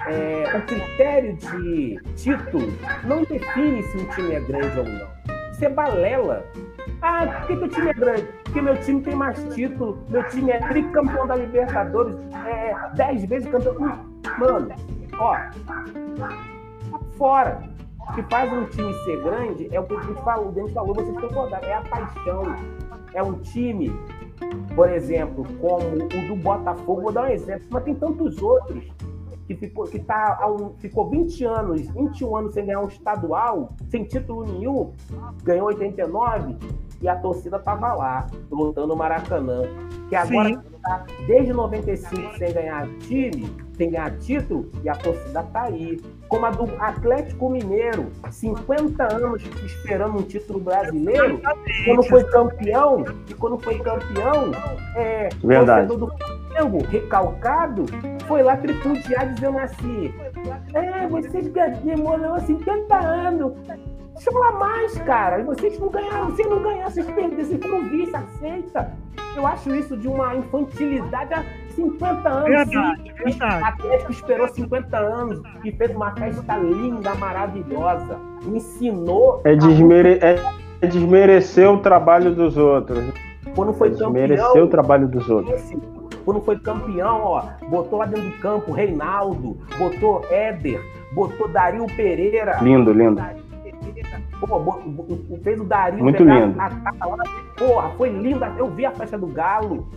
É, 0.06 0.56
o 0.56 0.62
critério 0.66 1.36
de 1.36 2.00
título 2.14 2.68
não 3.04 3.24
define 3.24 3.82
se 3.82 3.98
um 3.98 4.06
time 4.10 4.34
é 4.34 4.40
grande 4.40 4.78
ou 4.78 4.84
não. 4.84 5.15
É 5.60 5.68
balela. 5.68 6.44
Ah, 7.00 7.44
por 7.46 7.46
que, 7.46 7.64
o 7.64 7.68
time 7.68 7.88
é 7.88 7.94
grande? 7.94 8.28
Porque 8.44 8.60
meu 8.60 8.76
time 8.80 9.02
tem 9.02 9.14
mais 9.14 9.42
título, 9.54 9.98
meu 10.08 10.22
time 10.28 10.50
é 10.50 10.58
tricampeão 10.68 11.26
da 11.26 11.36
Libertadores, 11.36 12.16
é 12.46 12.74
dez 12.94 13.24
vezes 13.24 13.50
campeão. 13.50 13.74
Mano, 14.38 14.68
ó, 15.18 15.34
tá 15.34 16.34
fora. 17.16 17.62
O 18.08 18.12
que 18.14 18.22
faz 18.24 18.52
um 18.52 18.64
time 18.66 18.92
ser 19.04 19.22
grande 19.22 19.74
é 19.74 19.80
o 19.80 19.84
que 19.84 19.96
a 19.96 20.00
gente 20.02 20.22
falou, 20.22 20.48
o 20.48 20.52
Dente 20.52 20.72
falou, 20.72 20.94
vocês 20.94 21.18
concordaram, 21.20 21.66
é 21.66 21.74
a 21.74 21.80
paixão. 21.82 22.42
É 23.14 23.22
um 23.22 23.34
time, 23.40 23.90
por 24.74 24.90
exemplo, 24.90 25.44
como 25.60 25.86
o 25.86 26.28
do 26.28 26.36
Botafogo, 26.36 27.02
vou 27.02 27.12
dar 27.12 27.24
um 27.24 27.30
exemplo, 27.30 27.66
mas 27.70 27.82
tem 27.82 27.94
tantos 27.94 28.40
outros 28.42 28.84
que 29.46 29.54
ficou, 29.54 29.84
que 29.86 29.98
tá, 29.98 30.38
ficou 30.78 31.08
20 31.08 31.44
anos, 31.44 31.80
21 31.88 32.36
anos 32.36 32.54
sem 32.54 32.66
ganhar 32.66 32.80
um 32.80 32.88
estadual, 32.88 33.72
sem 33.88 34.04
título 34.04 34.44
nenhum, 34.44 34.92
ganhou 35.44 35.66
89 35.68 36.56
e 37.00 37.08
a 37.08 37.16
torcida 37.16 37.58
tava 37.58 37.94
lá, 37.94 38.26
lutando 38.50 38.94
o 38.94 38.96
Maracanã. 38.96 39.62
Que 40.08 40.16
agora 40.16 40.62
tá 40.82 41.04
desde 41.26 41.52
95 41.52 42.38
sem 42.38 42.52
ganhar 42.52 42.88
time, 43.00 43.52
sem 43.76 43.90
ganhar 43.90 44.16
título, 44.18 44.70
e 44.82 44.88
a 44.88 44.94
torcida 44.94 45.42
tá 45.42 45.62
aí 45.62 46.00
como 46.28 46.46
a 46.46 46.50
do 46.50 46.64
Atlético 46.80 47.50
Mineiro, 47.50 48.10
50 48.30 49.14
anos 49.14 49.42
esperando 49.64 50.18
um 50.18 50.22
título 50.22 50.58
brasileiro, 50.60 51.40
quando 51.84 52.02
foi 52.04 52.24
campeão, 52.24 53.04
e 53.28 53.34
quando 53.34 53.58
foi 53.58 53.78
campeão, 53.78 54.50
é, 54.96 55.28
Verdade. 55.42 55.96
do 55.96 56.12
Flamengo, 56.56 56.78
recalcado, 56.88 57.84
foi 58.26 58.42
lá 58.42 58.56
tripudiar 58.56 59.32
dizendo 59.34 59.58
assim, 59.58 60.12
é, 60.74 61.06
vocês 61.06 61.52
demoraram 61.84 62.38
50 62.40 62.96
anos, 62.96 63.52
deixa 63.66 64.30
eu 64.30 64.32
falar 64.32 64.52
mais, 64.52 64.98
cara, 64.98 65.44
vocês 65.44 65.78
não 65.78 65.88
ganharam, 65.88 66.30
vocês 66.30 66.48
não 66.48 66.62
ganharam, 66.62 66.90
vocês 66.90 67.06
perderam, 67.06 67.44
vocês 67.44 67.62
foram 67.62 67.84
vice, 67.84 68.16
aceita. 68.16 68.92
Eu 69.36 69.46
acho 69.46 69.74
isso 69.74 69.96
de 69.98 70.08
uma 70.08 70.34
infantilidade 70.34 71.46
50 71.74 72.26
anos. 72.26 72.48
Verdade, 72.48 73.02
sim. 73.02 73.12
verdade. 73.24 73.62
O 73.62 73.66
Atlético 73.66 74.12
esperou 74.12 74.48
50 74.48 74.96
anos 74.96 75.42
e 75.62 75.72
fez 75.72 75.94
uma 75.94 76.10
festa 76.16 76.56
linda, 76.56 77.14
maravilhosa. 77.16 78.18
Ensinou. 78.46 79.42
É, 79.44 79.54
desmere... 79.54 80.18
é 80.22 80.86
desmerecer 80.86 81.70
o 81.70 81.78
trabalho 81.78 82.34
dos 82.34 82.56
outros. 82.56 83.04
Quando 83.54 83.74
foi 83.74 83.88
é 83.88 83.90
campeão. 83.90 84.12
desmerecer 84.12 84.62
o 84.62 84.68
trabalho 84.68 85.06
dos 85.06 85.28
outros. 85.28 85.62
Quando 86.26 86.40
foi 86.40 86.58
campeão, 86.58 87.20
ó, 87.22 87.44
botou 87.68 88.00
lá 88.00 88.06
dentro 88.06 88.28
do 88.28 88.38
campo 88.38 88.72
Reinaldo, 88.72 89.56
botou 89.78 90.26
Éder, 90.28 90.80
botou 91.12 91.46
Dario 91.46 91.86
Pereira. 91.86 92.58
Lindo, 92.60 92.92
lindo. 92.92 93.22
Pô, 94.40 94.80
fez 95.44 95.60
o 95.60 95.64
Dario 95.64 96.02
Muito 96.02 96.24
lindo. 96.24 96.60
A, 96.60 96.66
a, 96.66 96.92
a, 97.00 97.56
porra, 97.56 97.90
foi 97.90 98.08
linda. 98.08 98.52
Eu 98.58 98.66
vi 98.66 98.84
a 98.84 98.90
festa 98.90 99.16
do 99.16 99.28
Galo. 99.28 99.88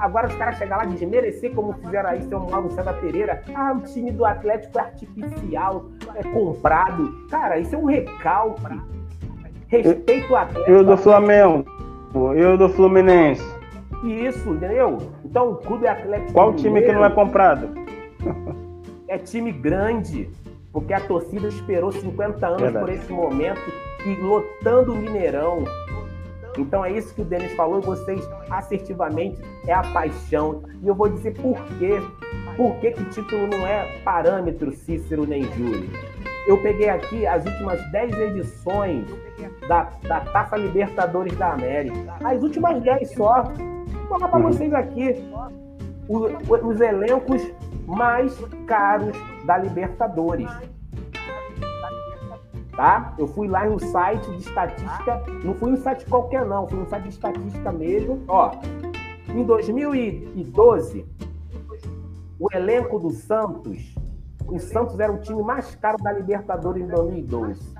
Agora 0.00 0.26
os 0.26 0.34
caras 0.34 0.58
chegam 0.58 0.78
lá 0.78 0.84
de 0.84 0.96
desmerecer, 0.96 1.54
como 1.54 1.74
fizeram 1.74 2.10
aí 2.10 2.22
seu 2.22 2.40
Mauro 2.40 2.68
César 2.72 2.94
Pereira. 2.94 3.40
Ah, 3.54 3.72
o 3.72 3.82
time 3.82 4.10
do 4.10 4.24
Atlético 4.24 4.80
é 4.80 4.82
artificial, 4.82 5.84
é 6.16 6.24
comprado. 6.24 7.26
Cara, 7.30 7.60
isso 7.60 7.76
é 7.76 7.78
um 7.78 7.84
recalque. 7.84 8.80
Respeito 9.68 10.32
o 10.32 10.36
Atlético. 10.36 10.70
Eu 10.72 10.84
do 10.84 10.96
Flamengo. 10.96 11.64
Eu 12.34 12.58
do 12.58 12.68
Fluminense. 12.68 13.62
Isso, 14.02 14.50
entendeu? 14.50 14.98
Então 15.32 15.52
o 15.52 15.56
clube 15.56 15.88
Atlético. 15.88 16.34
Qual 16.34 16.52
time 16.52 16.74
Mineiro, 16.74 16.88
que 16.88 16.92
não 16.92 17.06
é 17.06 17.10
comprado? 17.10 17.70
É 19.08 19.16
time 19.16 19.50
grande. 19.50 20.28
Porque 20.70 20.92
a 20.92 21.00
torcida 21.00 21.48
esperou 21.48 21.90
50 21.90 22.46
anos 22.46 22.62
Verdade. 22.62 22.84
por 22.84 22.94
esse 22.94 23.12
momento 23.12 23.60
e 24.06 24.14
lotando 24.14 24.92
o 24.92 24.96
Mineirão, 24.96 25.64
então 26.58 26.84
é 26.84 26.92
isso 26.92 27.14
que 27.14 27.20
o 27.20 27.24
Denis 27.24 27.52
falou 27.52 27.78
e 27.78 27.82
vocês 27.82 28.26
assertivamente 28.50 29.40
é 29.66 29.72
a 29.72 29.82
paixão. 29.82 30.62
E 30.82 30.88
eu 30.88 30.94
vou 30.94 31.08
dizer 31.08 31.34
por 31.34 31.62
quê. 31.78 32.00
Por 32.56 32.76
que, 32.76 32.90
que 32.92 33.04
título 33.06 33.46
não 33.48 33.66
é 33.66 34.00
parâmetro, 34.04 34.72
Cícero 34.72 35.26
nem 35.26 35.44
Júlio? 35.52 35.88
Eu 36.46 36.60
peguei 36.60 36.88
aqui 36.88 37.26
as 37.26 37.44
últimas 37.44 37.80
10 37.92 38.18
edições 38.18 39.06
da, 39.68 39.90
da 40.02 40.20
Taça 40.20 40.56
Libertadores 40.56 41.36
da 41.36 41.52
América. 41.52 42.16
As 42.24 42.42
últimas 42.42 42.82
10 42.82 43.14
só. 43.14 43.44
Vou 43.44 44.18
falar 44.18 44.28
para 44.28 44.40
uhum. 44.40 44.52
vocês 44.52 44.74
aqui 44.74 45.24
os, 46.08 46.32
os 46.62 46.80
elencos 46.80 47.42
mais 47.86 48.36
caros 48.66 49.16
da 49.44 49.58
Libertadores 49.58 50.50
tá? 52.72 53.14
Eu 53.18 53.26
fui 53.28 53.48
lá 53.48 53.64
no 53.66 53.78
site 53.78 54.28
de 54.32 54.38
estatística, 54.38 55.22
não 55.44 55.54
fui 55.54 55.72
um 55.72 55.76
site 55.76 56.04
qualquer 56.06 56.44
não, 56.44 56.66
fui 56.68 56.80
um 56.80 56.86
site 56.86 57.04
de 57.04 57.08
estatística 57.10 57.72
mesmo. 57.72 58.22
Ó, 58.28 58.52
em 59.28 59.44
2012, 59.44 61.06
o 62.38 62.48
elenco 62.52 62.98
do 62.98 63.10
Santos, 63.10 63.94
o 64.48 64.58
Santos 64.58 64.98
era 64.98 65.12
o 65.12 65.18
time 65.18 65.42
mais 65.42 65.74
caro 65.76 65.98
da 66.02 66.12
Libertadores 66.12 66.82
em 66.82 66.86
2012. 66.86 67.74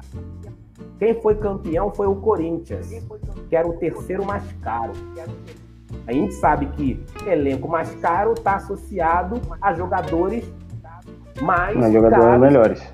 Quem 0.99 1.21
foi 1.21 1.35
campeão 1.35 1.93
foi 1.93 2.07
o 2.07 2.17
Corinthians, 2.17 2.89
que 3.49 3.57
era 3.57 3.67
o 3.67 3.75
terceiro 3.75 4.25
mais 4.25 4.45
caro. 4.63 4.93
A 6.07 6.13
gente 6.13 6.35
sabe 6.35 6.67
que 6.67 7.05
elenco 7.27 7.69
mais 7.69 7.95
caro 7.97 8.33
está 8.33 8.57
associado 8.57 9.41
a 9.61 9.75
jogadores 9.75 10.45
mais 11.41 11.77
Não, 11.77 11.93
jogadores 11.93 12.25
caros, 12.25 12.41
melhores. 12.41 12.93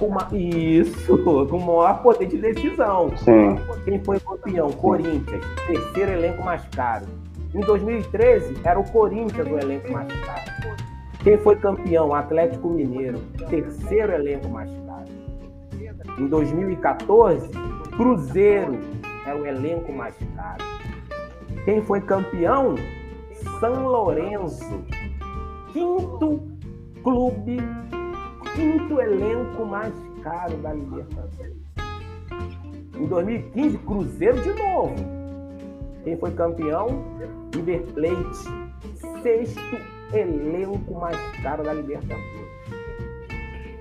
Uma, 0.00 0.28
isso, 0.32 1.18
com 1.48 1.58
maior 1.58 2.02
poder 2.02 2.26
de 2.26 2.36
decisão. 2.36 3.10
Sim. 3.16 3.56
Quem 3.84 4.02
foi 4.04 4.20
campeão? 4.20 4.70
Corinthians, 4.72 5.44
terceiro 5.66 6.12
elenco 6.12 6.42
mais 6.42 6.62
caro. 6.68 7.06
Em 7.54 7.60
2013, 7.60 8.58
era 8.62 8.78
o 8.78 8.84
Corinthians 8.90 9.46
o 9.48 9.58
elenco 9.58 9.90
mais 9.90 10.08
caro. 10.08 10.59
Quem 11.22 11.36
foi 11.36 11.56
campeão? 11.56 12.14
Atlético 12.14 12.70
Mineiro, 12.70 13.18
terceiro 13.50 14.12
elenco 14.12 14.48
mais 14.48 14.70
caro. 14.86 15.10
Em 16.18 16.26
2014, 16.26 17.46
Cruzeiro 17.94 18.78
é 19.26 19.34
o 19.34 19.44
elenco 19.44 19.92
mais 19.92 20.16
caro. 20.34 20.64
Quem 21.66 21.82
foi 21.82 22.00
campeão? 22.00 22.74
São 23.58 23.86
Lourenço, 23.86 24.82
quinto 25.72 26.40
clube, 27.02 27.58
quinto 28.54 29.00
elenco 29.00 29.66
mais 29.66 29.94
caro 30.22 30.56
da 30.56 30.72
Libertadores. 30.72 31.56
Em 32.96 33.06
2015, 33.06 33.78
Cruzeiro 33.78 34.40
de 34.40 34.52
novo. 34.54 34.94
Quem 36.02 36.16
foi 36.16 36.30
campeão? 36.30 37.04
River 37.54 37.82
Plate, 37.92 39.22
sexto 39.22 39.99
elenco 40.12 40.94
mais 40.94 41.16
caro 41.42 41.62
da 41.62 41.72
Libertadores. 41.72 42.30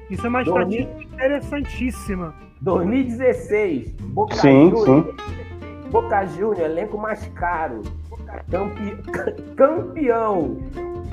Isso 0.09 0.25
é 0.25 0.29
uma 0.29 0.41
estatística 0.41 1.03
interessantíssima. 1.03 2.33
2016, 2.61 3.91
Boca 4.01 4.35
sim, 4.35 4.69
Júnior. 4.69 5.05
Sim. 5.05 5.89
Boca 5.91 6.25
Júnior, 6.25 6.65
elenco 6.65 6.97
mais 6.97 7.25
caro. 7.29 7.81
Campe... 8.49 8.97
Campeão 9.55 10.57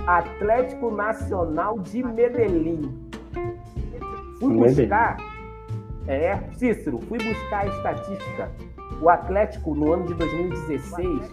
Atlético 0.06 0.90
Nacional 0.90 1.78
de 1.80 2.02
Medellín. 2.02 3.06
Fui 4.38 4.55
buscar, 4.55 5.16
é, 6.06 6.38
Cícero, 6.52 7.01
fui 7.09 7.18
buscar 7.18 7.64
a 7.64 7.66
estatística. 7.66 8.51
O 9.01 9.09
Atlético, 9.09 9.74
no 9.74 9.93
ano 9.93 10.06
de 10.06 10.14
2016, 10.14 11.30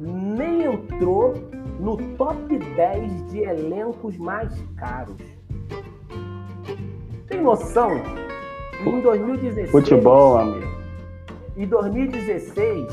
nem 0.00 0.62
entrou 0.62 1.34
no 1.78 1.96
top 2.16 2.58
10 2.58 3.30
de 3.30 3.38
elencos 3.40 4.16
mais 4.16 4.52
caros. 4.76 5.16
Tem 7.28 7.40
noção? 7.42 7.90
Em 8.84 9.00
2016. 9.00 9.70
Futebol, 9.70 10.38
amigo. 10.38 10.66
Em 11.56 11.66
2016, 11.66 12.86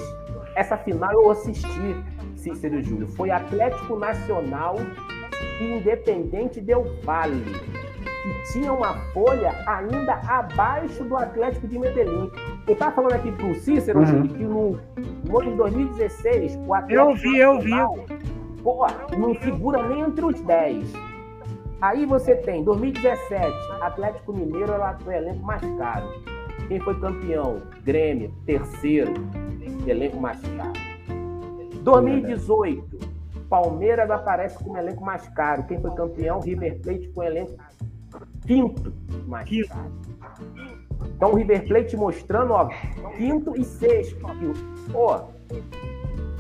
essa 0.56 0.78
final 0.78 1.12
eu 1.14 1.32
assisti, 1.32 1.96
Cícero 2.36 2.82
Júlio. 2.82 3.08
Foi 3.08 3.30
Atlético 3.30 3.96
Nacional 3.96 4.76
e 5.62 5.64
Independente 5.78 6.60
Del 6.60 6.86
Vale, 7.04 7.44
que 7.44 8.52
tinha 8.54 8.74
uma 8.74 8.94
folha 9.14 9.54
ainda 9.68 10.16
abaixo 10.28 11.04
do 11.04 11.16
Atlético 11.16 11.68
de 11.68 11.78
Medellín. 11.78 12.30
Eu 12.68 12.74
estava 12.74 12.92
falando 12.96 13.14
aqui 13.14 13.32
para 13.32 13.46
o 13.46 13.56
Cícero, 13.56 14.00
Uhum. 14.00 14.06
Júlio, 14.06 14.30
que 14.34 14.44
no, 14.44 14.80
no 15.26 15.40
ano 15.40 15.52
de 15.52 15.58
2016, 15.58 16.60
o 16.66 16.74
Atlético 16.74 17.10
Eu 17.12 17.16
vi, 17.16 17.38
eu 17.38 17.60
vi. 17.60 17.72
Pô, 18.66 18.88
não 19.16 19.36
figura 19.36 19.88
nem 19.88 20.02
entre 20.02 20.26
os 20.26 20.42
10. 20.42 20.92
Aí 21.80 22.04
você 22.04 22.36
tem, 22.36 22.64
2017, 22.64 23.54
Atlético 23.80 24.34
Mineiro 24.34 24.72
era 24.74 24.98
o 25.06 25.12
elenco 25.12 25.46
mais 25.46 25.62
caro. 25.78 26.08
Quem 26.68 26.80
foi 26.80 27.00
campeão? 27.00 27.62
Grêmio, 27.84 28.34
terceiro, 28.44 29.14
elenco 29.86 30.18
mais 30.18 30.42
caro. 30.42 30.74
2018, 31.84 32.98
Palmeiras 33.48 34.10
aparece 34.10 34.58
como 34.64 34.80
elenco 34.80 35.06
mais 35.06 35.28
caro. 35.30 35.66
Quem 35.66 35.80
foi 35.80 35.92
campeão? 35.92 36.40
River 36.40 36.82
Plate 36.82 37.08
com 37.10 37.22
elenco 37.22 37.54
quinto 38.48 38.92
mais 39.28 39.48
Quinto. 39.48 39.70
caro. 39.70 39.92
Então 41.16 41.34
o 41.34 41.36
River 41.36 41.68
Plate 41.68 41.96
mostrando, 41.96 42.52
ó, 42.54 42.68
quinto 43.16 43.56
e 43.56 43.64
sexto. 43.64 44.26
Pô, 44.92 45.20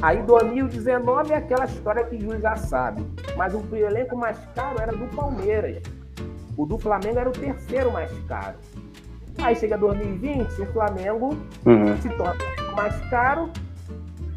aí 0.05 0.21
2019 0.21 1.33
é 1.33 1.37
aquela 1.37 1.65
história 1.65 2.03
que 2.05 2.15
o 2.15 2.21
Júlio 2.21 2.39
já 2.39 2.55
sabe. 2.55 3.05
Mas 3.35 3.53
o 3.53 3.75
elenco 3.75 4.15
mais 4.15 4.37
caro 4.53 4.79
era 4.79 4.91
do 4.91 5.07
Palmeiras. 5.15 5.81
O 6.55 6.65
do 6.65 6.77
Flamengo 6.77 7.19
era 7.19 7.29
o 7.29 7.33
terceiro 7.33 7.91
mais 7.91 8.11
caro. 8.27 8.55
Aí 9.41 9.55
chega 9.55 9.77
2020, 9.77 10.61
o 10.61 10.65
Flamengo 10.67 11.35
Uhum. 11.65 11.97
se 12.01 12.09
torna 12.09 12.35
o 12.71 12.75
mais 12.75 12.95
caro. 13.09 13.49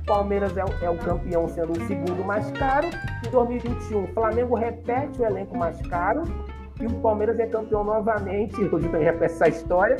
Palmeiras 0.06 0.56
é 0.56 0.64
o, 0.64 0.68
é 0.82 0.88
o 0.90 0.96
campeão 0.96 1.46
sendo 1.48 1.72
o 1.72 1.86
segundo 1.86 2.24
mais 2.24 2.50
caro. 2.52 2.86
Em 3.26 3.30
2021, 3.30 4.04
o 4.04 4.06
Flamengo 4.08 4.54
repete 4.54 5.20
o 5.20 5.24
elenco 5.26 5.56
mais 5.56 5.78
caro. 5.86 6.22
E 6.80 6.86
o 6.86 6.94
Palmeiras 7.00 7.38
é 7.38 7.46
campeão 7.46 7.84
novamente. 7.84 8.54
O 8.62 8.70
Júlio 8.70 8.90
também 8.90 9.04
repete 9.04 9.34
essa 9.34 9.48
história. 9.48 9.96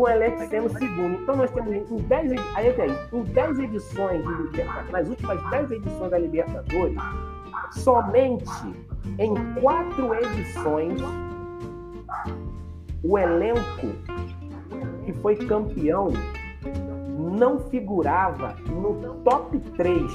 Com 0.00 0.04
o 0.06 0.08
elenco 0.08 0.48
sendo 0.48 0.70
segundo. 0.78 1.20
Então 1.22 1.36
nós 1.36 1.50
temos 1.50 1.74
em 1.74 1.96
10, 1.98 2.32
edi- 2.32 2.42
aí, 2.54 2.68
aí, 2.80 2.96
em 3.12 3.22
10 3.22 3.58
edições 3.58 4.22
de 4.26 4.32
Libertadores, 4.32 4.90
nas 4.90 5.08
últimas 5.10 5.50
10 5.50 5.70
edições 5.72 6.10
da 6.10 6.18
Libertadores, 6.18 6.96
somente 7.72 8.44
em 9.18 9.34
quatro 9.60 10.14
edições 10.14 11.02
o 13.04 13.18
elenco 13.18 13.88
que 15.04 15.12
foi 15.20 15.36
campeão 15.36 16.08
não 17.18 17.60
figurava 17.68 18.56
no 18.70 19.16
top 19.16 19.58
3, 19.76 20.10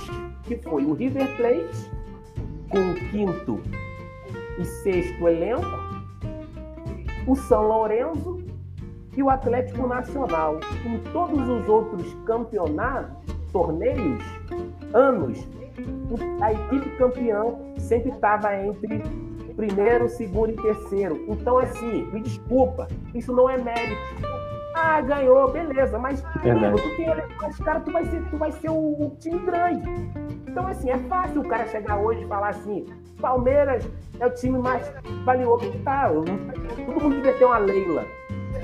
que 0.45 0.57
foi 0.63 0.83
o 0.83 0.93
River 0.93 1.27
Plate, 1.37 1.91
com 2.71 2.79
o 2.89 2.95
quinto 3.11 3.61
e 4.57 4.65
sexto 4.65 5.27
elenco, 5.27 5.67
o 7.27 7.35
São 7.35 7.67
Lourenço 7.67 8.43
e 9.15 9.23
o 9.23 9.29
Atlético 9.29 9.87
Nacional. 9.87 10.59
Em 10.85 10.97
todos 11.11 11.47
os 11.47 11.67
outros 11.67 12.13
campeonatos, 12.25 13.15
torneios, 13.51 14.23
anos, 14.93 15.47
a 16.41 16.51
equipe 16.53 16.89
campeã 16.97 17.43
sempre 17.77 18.11
estava 18.11 18.55
entre 18.55 19.01
primeiro, 19.55 20.09
segundo 20.09 20.51
e 20.51 20.55
terceiro. 20.55 21.23
Então, 21.29 21.57
assim, 21.57 22.05
me 22.11 22.21
desculpa, 22.21 22.87
isso 23.13 23.33
não 23.33 23.49
é 23.49 23.57
mérito. 23.57 23.95
Ah, 24.75 24.99
ganhou, 24.99 25.49
beleza, 25.49 25.97
mas 25.97 26.21
Verdade. 26.43 26.65
amigo, 26.65 26.81
tu 26.81 26.95
tem 26.97 27.05
cara, 27.63 27.79
tu 27.79 27.91
vai 27.93 28.03
ser, 28.05 28.21
tu 28.29 28.37
vai 28.37 28.51
ser 28.51 28.69
o, 28.69 29.15
time 29.19 29.39
grande. 29.39 29.89
Então, 30.49 30.67
assim, 30.67 30.89
é 30.89 30.97
fácil 31.07 31.41
o 31.41 31.47
cara 31.47 31.65
chegar 31.67 31.97
hoje 31.97 32.23
e 32.23 32.27
falar 32.27 32.49
assim: 32.49 32.85
Palmeiras 33.21 33.89
é 34.19 34.27
o 34.27 34.33
time 34.33 34.59
mais 34.59 34.93
valioso. 35.23 35.71
Tá, 35.85 36.11
eu 36.11 36.25
não- 36.25 36.85
todo 36.85 37.03
mundo 37.03 37.15
devia 37.15 37.37
ter 37.37 37.45
uma 37.45 37.57
Leila. 37.57 38.03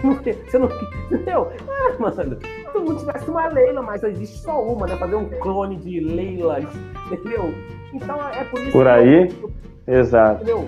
Não 0.03 0.15
Você 0.15 0.57
não. 0.57 0.69
Entendeu? 1.11 1.51
Ah, 1.69 1.93
mano, 1.99 2.37
todo 2.73 2.85
mundo 2.85 2.99
tivesse 2.99 3.29
uma 3.29 3.47
Leila, 3.47 3.81
mas 3.81 4.03
existe 4.03 4.37
só 4.39 4.61
uma, 4.61 4.87
né? 4.87 4.95
Fazer 4.97 5.15
um 5.15 5.29
clone 5.39 5.77
de 5.77 5.99
Leilas, 5.99 6.65
entendeu? 7.11 7.53
Então 7.93 8.15
é 8.29 8.43
por 8.45 8.59
isso 8.61 8.71
Por 8.71 8.83
que 8.85 8.89
aí. 8.89 9.29
eu- 9.41 9.51
Exato. 9.87 10.35
entendeu? 10.43 10.67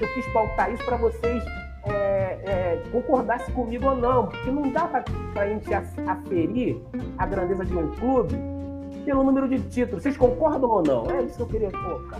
Eu 0.00 0.08
quis 0.14 0.26
pautar 0.32 0.72
isso 0.72 0.84
para 0.84 0.96
vocês 0.96 1.44
é, 1.86 1.92
é, 2.46 2.82
concordassem 2.90 3.54
comigo 3.54 3.86
ou 3.86 3.96
não, 3.96 4.26
porque 4.28 4.50
não 4.50 4.70
dá 4.72 4.86
para 4.86 5.04
a 5.42 5.46
gente 5.46 5.72
af- 5.74 6.00
aferir 6.08 6.78
a 7.18 7.26
grandeza 7.26 7.64
de 7.64 7.76
um 7.76 7.88
clube 7.96 8.34
pelo 9.04 9.22
número 9.22 9.46
de 9.46 9.60
títulos. 9.60 10.02
Vocês 10.02 10.16
concordam 10.16 10.70
ou 10.70 10.82
não? 10.82 11.04
É 11.10 11.22
isso 11.24 11.36
que 11.36 11.42
eu 11.42 11.46
queria 11.46 11.70
colocar. 11.70 12.18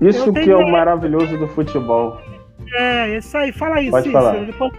Isso 0.00 0.28
Eu 0.28 0.32
que 0.32 0.50
é 0.50 0.56
o 0.56 0.70
maravilhoso 0.70 1.38
do 1.38 1.46
futebol. 1.48 2.18
É, 2.74 3.16
isso 3.16 3.36
aí. 3.36 3.52
Fala 3.52 3.76
aí, 3.76 3.90
Pode 3.90 4.06
Cícero. 4.06 4.24
falar. 4.24 4.44
Depois. 4.44 4.72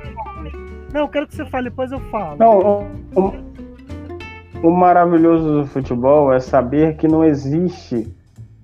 Não, 0.94 1.02
eu 1.02 1.08
quero 1.08 1.28
que 1.28 1.36
você 1.36 1.46
fale, 1.46 1.70
depois 1.70 1.92
eu 1.92 2.00
falo. 2.12 2.38
Não, 2.38 2.60
o, 3.16 3.20
o- 3.20 3.54
o 4.68 4.72
maravilhoso 4.72 5.62
do 5.62 5.66
futebol 5.68 6.32
é 6.34 6.40
saber 6.40 6.96
que 6.98 7.08
não 7.08 7.24
existe. 7.24 8.08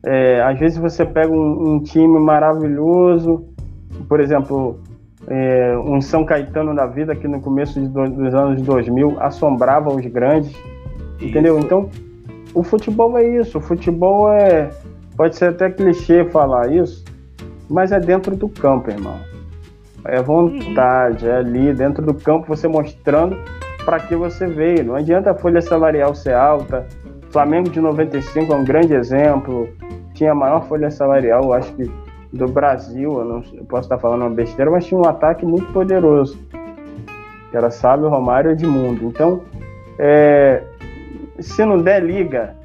é, 0.05 0.41
às 0.41 0.57
vezes 0.57 0.77
você 0.77 1.03
pega 1.05 1.29
um, 1.29 1.73
um 1.73 1.83
time 1.83 2.17
maravilhoso, 2.19 3.43
por 4.07 4.21
exemplo, 4.21 4.79
é, 5.27 5.77
um 5.77 5.99
São 5.99 6.23
Caetano 6.23 6.73
da 6.73 6.85
vida 6.85 7.13
que 7.15 7.27
no 7.27 7.41
começo 7.41 7.81
de 7.81 7.87
do- 7.89 8.09
dos 8.09 8.33
anos 8.33 8.61
2000 8.61 9.17
assombrava 9.19 9.89
os 9.93 10.05
grandes, 10.05 10.55
entendeu? 11.21 11.57
Isso. 11.57 11.65
Então, 11.65 11.89
o 12.53 12.63
futebol 12.63 13.17
é 13.17 13.27
isso. 13.27 13.57
O 13.57 13.61
futebol 13.61 14.31
é. 14.31 14.69
Pode 15.17 15.35
ser 15.35 15.49
até 15.49 15.69
clichê 15.69 16.23
falar 16.23 16.71
isso, 16.71 17.03
mas 17.69 17.91
é 17.91 17.99
dentro 17.99 18.35
do 18.35 18.49
campo, 18.49 18.89
irmão. 18.89 19.19
É 20.05 20.21
vontade, 20.21 21.27
é 21.27 21.37
ali 21.37 21.73
dentro 21.73 22.03
do 22.03 22.13
campo 22.13 22.47
você 22.47 22.67
mostrando 22.67 23.37
para 23.85 23.99
que 23.99 24.15
você 24.15 24.47
veio. 24.47 24.85
Não 24.85 24.95
adianta 24.95 25.31
a 25.31 25.35
folha 25.35 25.61
salarial 25.61 26.15
ser 26.15 26.33
alta. 26.33 26.85
Flamengo 27.29 27.69
de 27.69 27.79
95 27.79 28.51
é 28.51 28.55
um 28.55 28.63
grande 28.63 28.93
exemplo. 28.93 29.69
Tinha 30.13 30.31
a 30.31 30.35
maior 30.35 30.65
folha 30.65 30.89
salarial, 30.89 31.53
acho 31.53 31.73
que 31.73 31.91
do 32.31 32.47
Brasil. 32.47 33.19
Eu, 33.19 33.25
não, 33.25 33.43
eu 33.53 33.65
posso 33.65 33.83
estar 33.83 33.97
falando 33.97 34.21
uma 34.21 34.29
besteira, 34.29 34.71
mas 34.71 34.85
tinha 34.85 34.99
um 34.99 35.07
ataque 35.07 35.45
muito 35.45 35.71
poderoso. 35.71 36.37
Que 37.51 37.57
era 37.57 37.69
Sábio, 37.69 38.09
Romário 38.09 38.51
e 38.51 38.53
Edmundo. 38.53 39.05
Então, 39.05 39.41
é, 39.97 40.63
se 41.39 41.65
não 41.65 41.77
der 41.77 42.03
liga, 42.03 42.55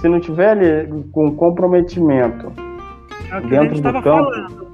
se 0.00 0.08
não 0.08 0.20
tiver 0.20 0.50
ali 0.50 1.04
com 1.12 1.34
comprometimento, 1.34 2.52
É 3.32 3.40
dentro 3.40 3.80
do 3.80 3.92
campo, 4.02 4.30
falando. 4.30 4.66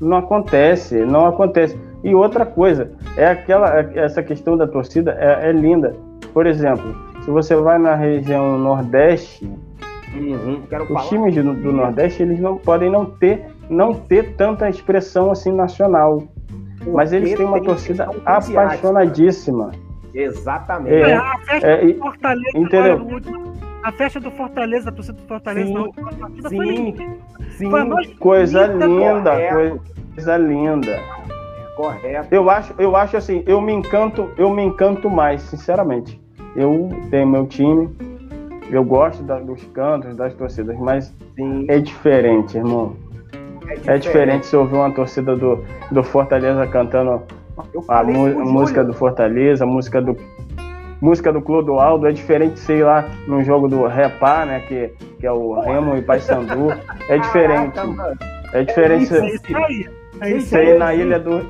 não 0.00 0.16
acontece, 0.18 0.96
não 1.04 1.26
acontece. 1.26 1.78
E 2.02 2.14
outra 2.14 2.44
coisa, 2.44 2.92
é 3.16 3.26
aquela, 3.28 3.80
essa 3.94 4.22
questão 4.22 4.56
da 4.56 4.66
torcida 4.66 5.16
é, 5.18 5.48
é 5.48 5.52
linda. 5.52 5.94
Por 6.32 6.46
exemplo, 6.46 6.94
se 7.24 7.30
você 7.30 7.54
vai 7.56 7.78
na 7.78 7.94
região 7.94 8.58
Nordeste, 8.58 9.48
Quero 10.68 10.84
os 10.84 10.88
falar. 10.90 11.08
times 11.08 11.34
do, 11.34 11.54
do 11.54 11.72
Nordeste 11.72 12.22
eles 12.22 12.38
não 12.38 12.56
podem 12.56 12.88
não 12.90 13.04
ter, 13.04 13.46
não 13.68 13.92
ter 13.94 14.36
tanta 14.36 14.68
expressão 14.68 15.30
assim 15.32 15.50
nacional, 15.50 16.22
mas 16.86 17.12
eles 17.12 17.30
Porque 17.30 17.42
têm 17.42 17.46
uma 17.46 17.58
tem 17.58 17.66
torcida 17.66 18.08
apaixonadíssima. 18.24 19.72
Exatamente. 20.14 20.94
É. 20.94 21.14
a 21.16 21.38
festa 21.38 21.66
É, 21.66 21.86
do 21.86 21.98
Fortaleza, 21.98 22.58
entendeu? 22.58 22.98
A 23.84 23.92
festa 23.92 24.18
do 24.18 24.30
Fortaleza, 24.30 24.88
a 24.88 24.92
torcida 24.92 25.18
do 25.20 25.26
Fortaleza 25.28 25.66
Sim, 25.66 25.74
na 25.74 25.80
última 25.82 26.10
partida 26.12 26.48
foi 26.48 26.66
sim, 26.66 26.72
linda. 26.84 27.04
Sim, 27.50 27.70
Foi 27.70 27.80
a 27.80 27.84
mais 27.84 28.08
Coisa 28.14 28.66
linda, 28.66 29.30
correto. 29.30 29.80
coisa 30.14 30.36
linda. 30.38 31.00
correto. 31.76 32.28
Eu 32.34 32.48
acho, 32.50 32.74
eu 32.78 32.96
acho 32.96 33.16
assim, 33.16 33.42
eu 33.46 33.60
me 33.60 33.72
encanto, 33.72 34.30
eu 34.38 34.50
me 34.50 34.62
encanto 34.64 35.10
mais, 35.10 35.42
sinceramente. 35.42 36.20
Eu 36.56 36.88
tenho 37.10 37.26
meu 37.26 37.46
time, 37.46 37.90
eu 38.70 38.82
gosto 38.84 39.22
da- 39.22 39.38
dos 39.40 39.62
cantos, 39.74 40.16
das 40.16 40.32
torcidas, 40.34 40.78
mas 40.78 41.12
Sim, 41.36 41.66
é 41.68 41.78
diferente, 41.78 42.56
irmão. 42.56 42.96
É 43.86 43.98
diferente 43.98 44.46
se 44.46 44.56
ouvir 44.56 44.76
uma 44.76 44.90
torcida 44.92 45.34
do, 45.36 45.64
do 45.90 46.02
Fortaleza 46.02 46.66
cantando 46.66 47.22
a 47.88 48.02
mu- 48.04 48.30
pro 48.32 48.46
música 48.46 48.84
do 48.84 48.92
Fortaleza, 48.94 49.64
a 49.64 49.66
música 49.66 50.00
do 50.00 50.16
música 51.00 51.32
do 51.32 51.40
Clodoaldo, 51.42 52.06
é 52.06 52.12
diferente, 52.12 52.58
sei 52.60 52.82
lá, 52.82 53.04
num 53.26 53.42
jogo 53.44 53.68
do 53.68 53.86
Repá, 53.86 54.44
né, 54.46 54.60
que, 54.66 54.90
que 55.18 55.26
é 55.26 55.32
o 55.32 55.60
Remo 55.60 55.96
e 55.96 56.02
Paysandu, 56.02 56.72
é 57.08 57.18
diferente. 57.18 57.78
É 58.52 58.62
diferente 58.62 59.04
É 59.14 59.20
você- 59.20 59.26
isso 59.34 59.56
aí. 59.56 59.88
É 60.20 60.30
isso 60.30 60.46
você 60.48 60.56
aí. 60.58 60.68
ir 60.70 60.78
na 60.78 60.94
ilha 60.94 61.18
do. 61.18 61.46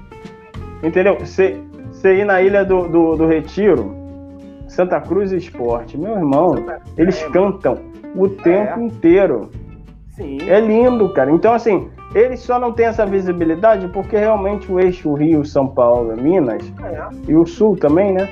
Entendeu? 0.82 1.16
Você, 1.18 1.56
você 1.90 2.16
ir 2.16 2.24
na 2.24 2.40
ilha 2.42 2.64
do, 2.64 2.88
do, 2.88 3.16
do 3.16 3.26
Retiro, 3.26 3.94
Santa 4.68 5.00
Cruz 5.00 5.32
Esporte, 5.32 5.96
meu 5.98 6.12
irmão, 6.16 6.56
eles 6.96 7.22
É, 7.22 7.28
cantam 7.30 7.78
o 8.16 8.28
tempo 8.28 8.80
inteiro. 8.80 9.50
Sim, 10.10 10.38
É 10.48 10.60
lindo, 10.60 11.08
cara. 11.12 11.30
Então, 11.30 11.52
assim, 11.52 11.88
eles 12.14 12.40
só 12.40 12.58
não 12.58 12.72
têm 12.72 12.86
essa 12.86 13.04
visibilidade 13.04 13.88
porque 13.88 14.16
realmente 14.16 14.70
o 14.70 14.78
eixo 14.78 15.12
Rio, 15.14 15.44
São 15.44 15.66
Paulo, 15.66 16.16
Minas 16.16 16.62
é. 16.82 17.08
e 17.28 17.34
o 17.34 17.44
Sul 17.44 17.76
também, 17.76 18.12
né? 18.12 18.28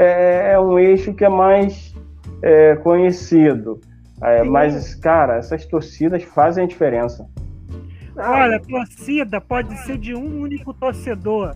É, 0.00 0.52
é 0.52 0.60
um 0.60 0.78
eixo 0.78 1.12
que 1.12 1.24
é 1.24 1.28
mais 1.28 1.94
é, 2.42 2.74
conhecido. 2.76 3.78
É, 4.22 4.42
mas, 4.42 4.94
cara, 4.94 5.36
essas 5.36 5.66
torcidas 5.66 6.22
fazem 6.22 6.64
a 6.64 6.66
diferença. 6.66 7.28
Olha, 8.16 8.56
a 8.56 8.60
torcida 8.60 9.40
pode 9.40 9.76
ser 9.84 9.98
de 9.98 10.14
um 10.14 10.40
único 10.40 10.72
torcedor. 10.72 11.54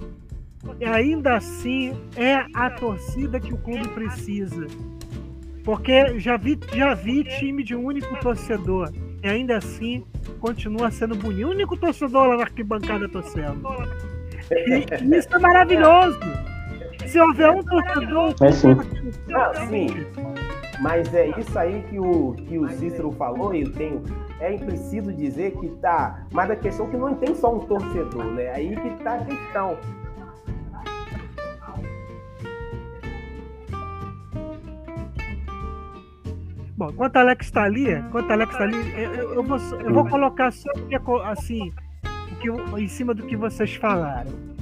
E 0.78 0.84
ainda 0.84 1.36
assim 1.36 1.94
é 2.16 2.44
a 2.54 2.70
torcida 2.70 3.40
que 3.40 3.52
o 3.52 3.58
clube 3.58 3.88
precisa. 3.88 4.66
Porque 5.62 6.18
já 6.18 6.36
vi, 6.36 6.58
já 6.72 6.94
vi 6.94 7.24
time 7.24 7.62
de 7.62 7.74
um 7.74 7.84
único 7.84 8.14
torcedor. 8.20 8.92
E 9.22 9.28
ainda 9.28 9.56
assim 9.56 10.04
continua 10.40 10.90
sendo 10.90 11.14
bonito. 11.14 11.46
O 11.46 11.50
único 11.50 11.76
torcedor 11.76 12.28
lá 12.28 12.36
na 12.36 12.42
arquibancada 12.42 13.08
torcendo. 13.08 13.62
E 14.50 15.16
isso 15.16 15.34
é 15.34 15.38
maravilhoso. 15.38 16.18
Se 17.14 17.20
houver 17.20 17.48
um 17.48 17.62
torcedor. 17.62 18.34
É 18.42 18.50
sim. 18.50 18.74
Ah, 19.32 19.52
sim. 19.68 19.86
Mas 20.80 21.14
é 21.14 21.28
isso 21.38 21.56
aí 21.56 21.80
que 21.88 21.96
o, 21.96 22.32
que 22.32 22.58
o 22.58 22.68
Cícero 22.70 23.12
falou, 23.12 23.54
eu 23.54 23.70
tenho. 23.70 24.02
É 24.40 24.52
impreciso 24.52 25.12
dizer 25.12 25.52
que 25.52 25.68
tá. 25.76 26.26
Mas 26.32 26.50
a 26.50 26.56
questão 26.56 26.88
é 26.88 26.90
que 26.90 26.96
não 26.96 27.14
tem 27.14 27.32
só 27.36 27.54
um 27.54 27.60
torcedor, 27.60 28.24
né? 28.32 28.50
Aí 28.50 28.74
que 28.74 29.04
tá 29.04 29.14
a 29.14 29.24
questão. 29.24 29.78
Bom, 36.76 36.90
enquanto 36.90 37.16
Alex 37.16 37.46
está 37.46 37.62
ali, 37.62 37.92
enquanto 37.92 38.28
Alex 38.32 38.50
está 38.50 38.64
ali, 38.64 38.92
eu, 39.00 39.34
eu, 39.34 39.42
vou, 39.44 39.58
eu 39.58 39.94
vou 39.94 40.08
colocar 40.08 40.50
só 40.50 40.68
assim, 41.26 41.72
o 42.32 42.36
que, 42.40 42.80
em 42.80 42.88
cima 42.88 43.14
do 43.14 43.22
que 43.22 43.36
vocês 43.36 43.76
falaram. 43.76 44.53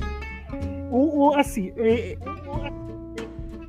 O, 0.93 1.31
o 1.31 1.35
assim, 1.37 1.73
é, 1.77 2.19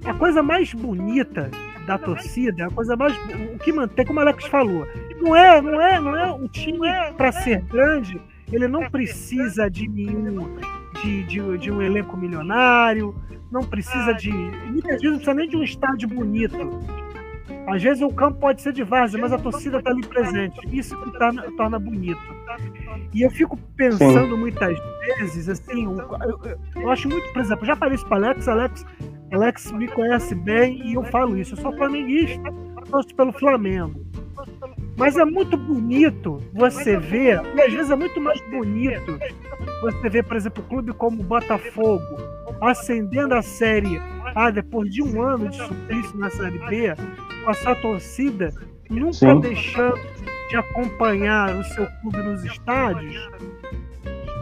a 0.06 0.14
coisa 0.14 0.44
mais 0.44 0.74
bonita 0.74 1.50
da 1.88 1.98
torcida, 1.98 2.68
a 2.68 2.70
coisa 2.70 2.98
mais 2.98 3.18
o 3.56 3.58
que 3.60 3.72
mantém, 3.72 4.06
como 4.06 4.20
o 4.20 4.22
Alex 4.22 4.46
falou, 4.46 4.86
não 5.22 5.34
é, 5.34 5.62
não 5.62 5.82
é, 5.82 6.00
não 6.02 6.18
é 6.18 6.32
o 6.32 6.50
time 6.50 6.88
para 7.16 7.32
ser 7.32 7.62
grande, 7.62 8.22
ele 8.52 8.68
não 8.68 8.90
precisa 8.90 9.70
de 9.70 9.88
nenhum 9.88 10.58
de, 11.02 11.24
de, 11.24 11.58
de, 11.58 11.72
um 11.72 11.82
elenco 11.82 12.18
milionário, 12.18 13.16
não 13.50 13.64
precisa 13.64 14.14
de 14.14 14.32
muitas 14.32 15.02
vezes 15.02 15.04
não 15.04 15.16
precisa 15.16 15.34
nem 15.34 15.48
de 15.48 15.56
um 15.56 15.64
estádio 15.64 16.10
bonito. 16.10 16.58
Às 17.68 17.82
vezes 17.82 18.02
o 18.04 18.10
campo 18.10 18.40
pode 18.40 18.62
ser 18.62 18.74
de 18.74 18.84
várzea, 18.84 19.20
mas 19.20 19.32
a 19.32 19.38
torcida 19.38 19.78
está 19.78 19.92
ali 19.92 20.06
presente. 20.06 20.60
Isso 20.72 21.00
que 21.02 21.12
torna, 21.18 21.44
torna 21.56 21.80
bonito. 21.80 22.22
E 23.14 23.22
eu 23.22 23.32
fico 23.32 23.58
pensando 23.76 24.36
Sim. 24.36 24.40
muitas 24.40 24.78
vezes, 25.20 25.50
assim, 25.50 25.86
eu, 25.86 25.98
eu, 25.98 26.58
eu, 26.76 26.90
acho 26.90 27.08
muito, 27.08 27.32
por 27.32 27.42
exemplo, 27.42 27.66
já 27.66 27.76
falei 27.76 27.96
isso 27.96 28.06
para 28.06 28.18
Alex, 28.18 28.48
Alex, 28.48 28.86
Alex 29.32 29.72
me 29.72 29.88
conhece 29.88 30.36
bem 30.36 30.82
e 30.86 30.94
eu 30.96 31.04
falo 31.06 31.38
isso. 31.38 31.54
Eu 31.54 31.62
sou 31.62 31.76
flamenguista, 31.76 32.44
torço 32.90 33.16
pelo 33.16 33.32
Flamengo. 33.32 34.06
Mas 34.98 35.18
é 35.18 35.26
muito 35.26 35.58
bonito 35.58 36.40
você 36.54 36.98
ver, 36.98 37.42
e 37.56 37.62
às 37.62 37.74
vezes 37.74 37.90
é 37.90 37.96
muito 37.96 38.22
mais 38.22 38.40
bonito 38.52 39.20
você 39.82 40.10
ver, 40.10 40.24
por 40.24 40.38
exemplo, 40.38 40.64
um 40.64 40.68
clube 40.68 40.94
como 40.94 41.22
o 41.22 41.26
Botafogo 41.26 42.18
ascendendo 42.62 43.34
a 43.34 43.42
série 43.42 44.00
A 44.36 44.50
depois 44.50 44.90
de 44.94 45.02
um 45.02 45.22
ano 45.22 45.50
de 45.50 45.58
suplício 45.58 46.18
na 46.18 46.30
Série 46.30 46.60
B, 46.60 46.96
com 47.44 47.52
a 47.52 47.54
sua 47.54 47.76
torcida 47.76 48.52
nunca 48.90 49.14
Sim. 49.14 49.40
deixando 49.40 50.00
de 50.50 50.58
acompanhar 50.58 51.56
o 51.56 51.64
seu 51.64 51.88
clube 52.02 52.18
nos 52.18 52.44
estádios, 52.46 53.16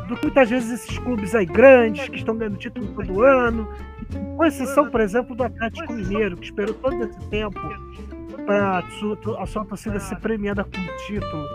do 0.07 0.15
que 0.15 0.23
muitas 0.23 0.49
vezes 0.49 0.71
esses 0.81 0.97
clubes 0.99 1.33
aí 1.33 1.45
grandes, 1.45 2.09
que 2.09 2.17
estão 2.17 2.35
ganhando 2.35 2.57
título 2.57 2.87
todo 2.87 3.21
ano, 3.23 3.67
com 4.13 4.43
exceção, 4.43 4.89
por 4.89 4.99
exemplo, 4.99 5.35
do 5.35 5.43
Atlético 5.43 5.93
Mineiro, 5.93 6.35
que 6.35 6.45
esperou 6.45 6.73
todo 6.75 7.03
esse 7.03 7.19
tempo 7.29 7.59
para 8.45 8.79
a 9.39 9.45
sua 9.45 9.65
torcida 9.65 9.99
ser 9.99 10.17
premiada 10.17 10.63
com 10.63 10.81
o 10.81 10.97
título. 11.07 11.47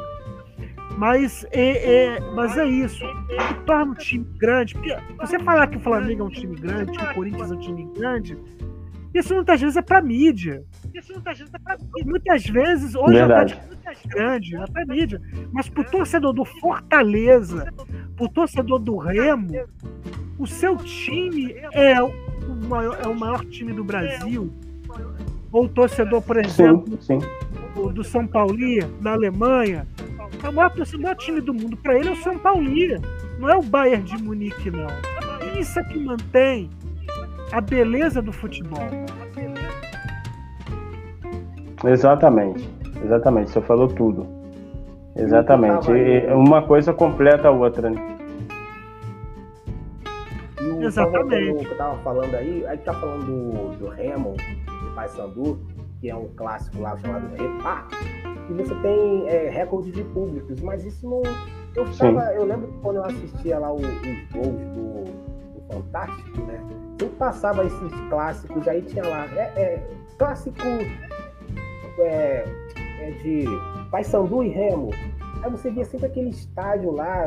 Mas 0.96 1.44
é, 1.50 2.14
é, 2.14 2.20
mas 2.34 2.56
é 2.56 2.64
isso. 2.66 3.04
O 3.04 3.26
que 3.26 3.54
torna 3.66 3.92
o 3.92 3.94
time 3.96 4.24
grande. 4.38 4.72
Porque 4.72 4.96
você 5.20 5.38
falar 5.40 5.66
que 5.66 5.76
o 5.76 5.80
Flamengo 5.80 6.22
é 6.22 6.26
um 6.26 6.30
time 6.30 6.56
grande, 6.56 6.92
que 6.92 7.04
o 7.04 7.14
Corinthians 7.14 7.50
é 7.50 7.54
um 7.54 7.58
time 7.58 7.90
grande, 7.94 8.38
isso 9.18 9.34
muitas 9.34 9.60
vezes 9.60 9.76
é 9.76 9.82
para 9.82 10.02
mídia. 10.02 10.64
Isso 10.94 11.12
muitas 11.12 11.38
vezes 11.38 11.54
é 11.54 11.58
para 11.58 11.76
mídia. 11.78 12.04
Muitas 12.04 12.46
vezes, 12.46 12.94
hoje 12.94 13.14
Verdade. 13.14 13.54
é 13.54 13.66
muito 13.66 14.08
grande, 14.08 14.56
é 14.56 14.66
para 14.66 14.86
mídia. 14.86 15.22
Mas 15.52 15.68
para 15.68 15.80
o 15.82 15.84
torcedor 15.84 16.32
do 16.32 16.44
Fortaleza, 16.44 17.72
para 18.16 18.26
o 18.26 18.28
torcedor 18.28 18.78
do 18.78 18.96
Remo, 18.96 19.66
o 20.38 20.46
seu 20.46 20.76
time 20.76 21.54
é 21.72 22.02
o 22.02 22.12
maior, 22.68 22.98
é 23.02 23.08
o 23.08 23.14
maior 23.14 23.44
time 23.44 23.72
do 23.72 23.84
Brasil. 23.84 24.52
Ou 25.52 25.64
o 25.64 25.68
torcedor, 25.68 26.20
por 26.22 26.36
exemplo, 26.36 26.98
sim, 27.00 27.20
sim. 27.20 27.92
do 27.92 28.04
São 28.04 28.26
Paulo, 28.26 28.56
da 29.00 29.12
Alemanha, 29.12 29.86
é 30.42 30.48
o 30.48 30.52
maior, 30.52 30.72
o 30.76 30.98
maior 30.98 31.16
time 31.16 31.40
do 31.40 31.54
mundo. 31.54 31.76
Para 31.76 31.98
ele 31.98 32.08
é 32.08 32.12
o 32.12 32.16
São 32.16 32.38
Paulo, 32.38 32.62
não 33.38 33.48
é 33.48 33.56
o 33.56 33.62
Bayern 33.62 34.04
de 34.04 34.22
Munique, 34.22 34.70
não. 34.70 34.86
Isso 35.58 35.78
é 35.78 35.84
que 35.84 35.98
mantém 35.98 36.68
a 37.52 37.60
beleza 37.60 38.20
do 38.20 38.32
futebol. 38.32 38.88
Exatamente, 41.84 42.68
exatamente, 43.04 43.50
você 43.50 43.60
falou 43.60 43.88
tudo. 43.88 44.26
Exatamente. 45.14 45.90
E 45.90 46.26
uma 46.32 46.62
coisa 46.62 46.92
completa 46.92 47.48
a 47.48 47.50
outra, 47.50 47.90
né? 47.90 48.16
E 50.60 50.64
o 50.64 50.82
Exatamente. 50.82 51.64
que 51.64 51.72
eu 51.72 51.76
tava 51.76 51.96
falando 51.98 52.34
aí, 52.34 52.66
aí 52.66 52.78
tá 52.78 52.92
falando 52.94 53.24
do, 53.24 53.78
do 53.78 53.88
Remo, 53.88 54.34
de 54.34 54.94
Paysandu, 54.94 55.60
que 56.00 56.10
é 56.10 56.16
um 56.16 56.28
clássico 56.36 56.80
lá 56.80 56.96
chamado 56.96 57.28
Repá, 57.34 57.86
e 58.50 58.52
você 58.52 58.74
tem 58.76 59.28
é, 59.28 59.48
recorde 59.48 59.90
de 59.90 60.02
públicos, 60.04 60.60
mas 60.60 60.84
isso 60.84 61.08
não. 61.08 61.22
Eu, 61.74 61.84
tava, 61.96 62.32
eu 62.32 62.44
lembro 62.44 62.68
que 62.68 62.78
quando 62.78 62.96
eu 62.96 63.04
assistia 63.04 63.58
lá 63.58 63.72
os, 63.72 63.82
os 63.82 64.32
gols 64.32 64.60
do 64.74 65.25
Fantástico, 65.68 66.40
né? 66.42 66.60
sempre 66.98 67.16
passava 67.16 67.64
esses 67.64 67.92
clássicos, 68.08 68.66
aí 68.66 68.82
tinha 68.82 69.06
lá, 69.06 69.26
é, 69.36 69.52
é 69.56 69.86
clássico 70.18 70.66
é, 71.98 72.44
é 73.00 73.10
de 73.22 73.44
Paysandu 73.90 74.42
e 74.42 74.48
Remo. 74.48 74.90
Aí 75.42 75.50
você 75.50 75.70
via 75.70 75.84
sempre 75.84 76.06
aquele 76.06 76.30
estádio 76.30 76.90
lá, 76.90 77.24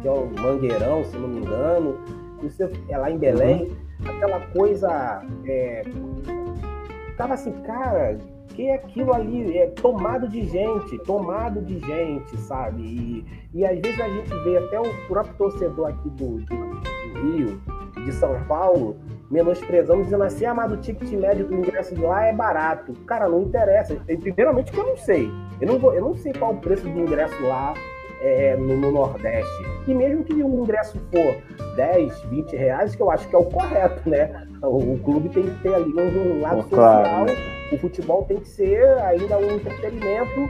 que 0.00 0.08
é 0.08 0.10
o 0.10 0.30
Mangueirão, 0.40 1.04
se 1.04 1.16
não 1.16 1.28
me 1.28 1.40
engano, 1.40 1.98
você, 2.42 2.70
é 2.88 2.98
lá 2.98 3.10
em 3.10 3.18
Belém, 3.18 3.68
uhum. 4.00 4.10
aquela 4.10 4.40
coisa. 4.52 5.22
É, 5.46 5.84
tava 7.16 7.34
assim, 7.34 7.52
cara, 7.62 8.18
que 8.54 8.66
é 8.66 8.74
aquilo 8.74 9.12
ali? 9.12 9.58
É 9.58 9.66
tomado 9.66 10.26
de 10.26 10.44
gente, 10.46 10.98
tomado 11.00 11.60
de 11.60 11.78
gente, 11.80 12.36
sabe? 12.38 12.82
E, 12.82 13.26
e 13.54 13.64
às 13.64 13.78
vezes 13.78 14.00
a 14.00 14.08
gente 14.08 14.34
vê 14.42 14.56
até 14.56 14.80
o 14.80 15.06
próprio 15.06 15.34
torcedor 15.34 15.90
aqui 15.90 16.08
do, 16.10 16.40
do, 16.40 16.56
do 16.56 17.36
Rio, 17.36 17.60
de 18.04 18.12
São 18.12 18.42
Paulo, 18.44 18.96
menosprezando, 19.30 20.02
dizendo 20.02 20.24
assim, 20.24 20.44
ah, 20.44 20.54
mas 20.54 20.72
o 20.72 20.76
ticket 20.76 21.10
médio 21.12 21.46
do 21.46 21.54
ingresso 21.54 21.94
de 21.94 22.00
lá 22.00 22.26
é 22.26 22.32
barato. 22.32 22.92
Cara, 23.06 23.28
não 23.28 23.42
interessa. 23.42 23.94
Primeiramente 24.20 24.72
que 24.72 24.78
eu 24.78 24.86
não 24.86 24.96
sei. 24.96 25.30
Eu 25.60 25.68
não, 25.68 25.78
vou, 25.78 25.94
eu 25.94 26.00
não 26.00 26.16
sei 26.16 26.32
qual 26.32 26.52
o 26.52 26.60
preço 26.60 26.82
do 26.82 26.98
ingresso 26.98 27.40
lá 27.46 27.74
é, 28.20 28.56
no, 28.56 28.76
no, 28.76 28.90
Nordeste. 28.90 29.64
E 29.86 29.94
mesmo 29.94 30.24
que 30.24 30.34
o 30.34 30.62
ingresso 30.62 30.98
for 31.12 31.36
10, 31.76 32.22
20 32.24 32.56
reais, 32.56 32.96
que 32.96 33.02
eu 33.02 33.10
acho 33.10 33.28
que 33.28 33.34
é 33.34 33.38
o 33.38 33.44
correto, 33.44 34.08
né? 34.08 34.46
O, 34.62 34.94
o 34.94 34.98
clube 34.98 35.28
tem 35.28 35.44
que 35.44 35.62
ter 35.62 35.74
ali 35.74 35.92
um, 35.94 36.38
um 36.38 36.40
lado 36.40 36.62
social. 36.62 37.24
Né? 37.24 37.34
O 37.72 37.78
futebol 37.78 38.24
tem 38.24 38.38
que 38.38 38.48
ser 38.48 38.82
ainda 39.00 39.38
um 39.38 39.52
entretenimento 39.52 40.40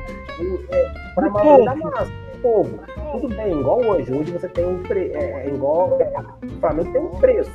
é, 0.70 0.92
para 1.14 1.26
a 1.26 1.30
maioria 1.30 1.64
da 1.66 1.76
massa 1.76 2.29
povo. 2.40 2.78
Tudo 3.12 3.28
bem, 3.28 3.58
igual 3.58 3.80
hoje. 3.80 4.12
Hoje 4.12 4.32
você 4.32 4.48
tem 4.48 4.66
um 4.66 4.82
pre... 4.82 5.12
é, 5.12 5.46
é 5.46 5.48
igual 5.48 5.98
é, 6.00 6.12
o 6.46 6.60
Flamengo 6.60 6.92
tem 6.92 7.02
um 7.02 7.10
preço, 7.18 7.50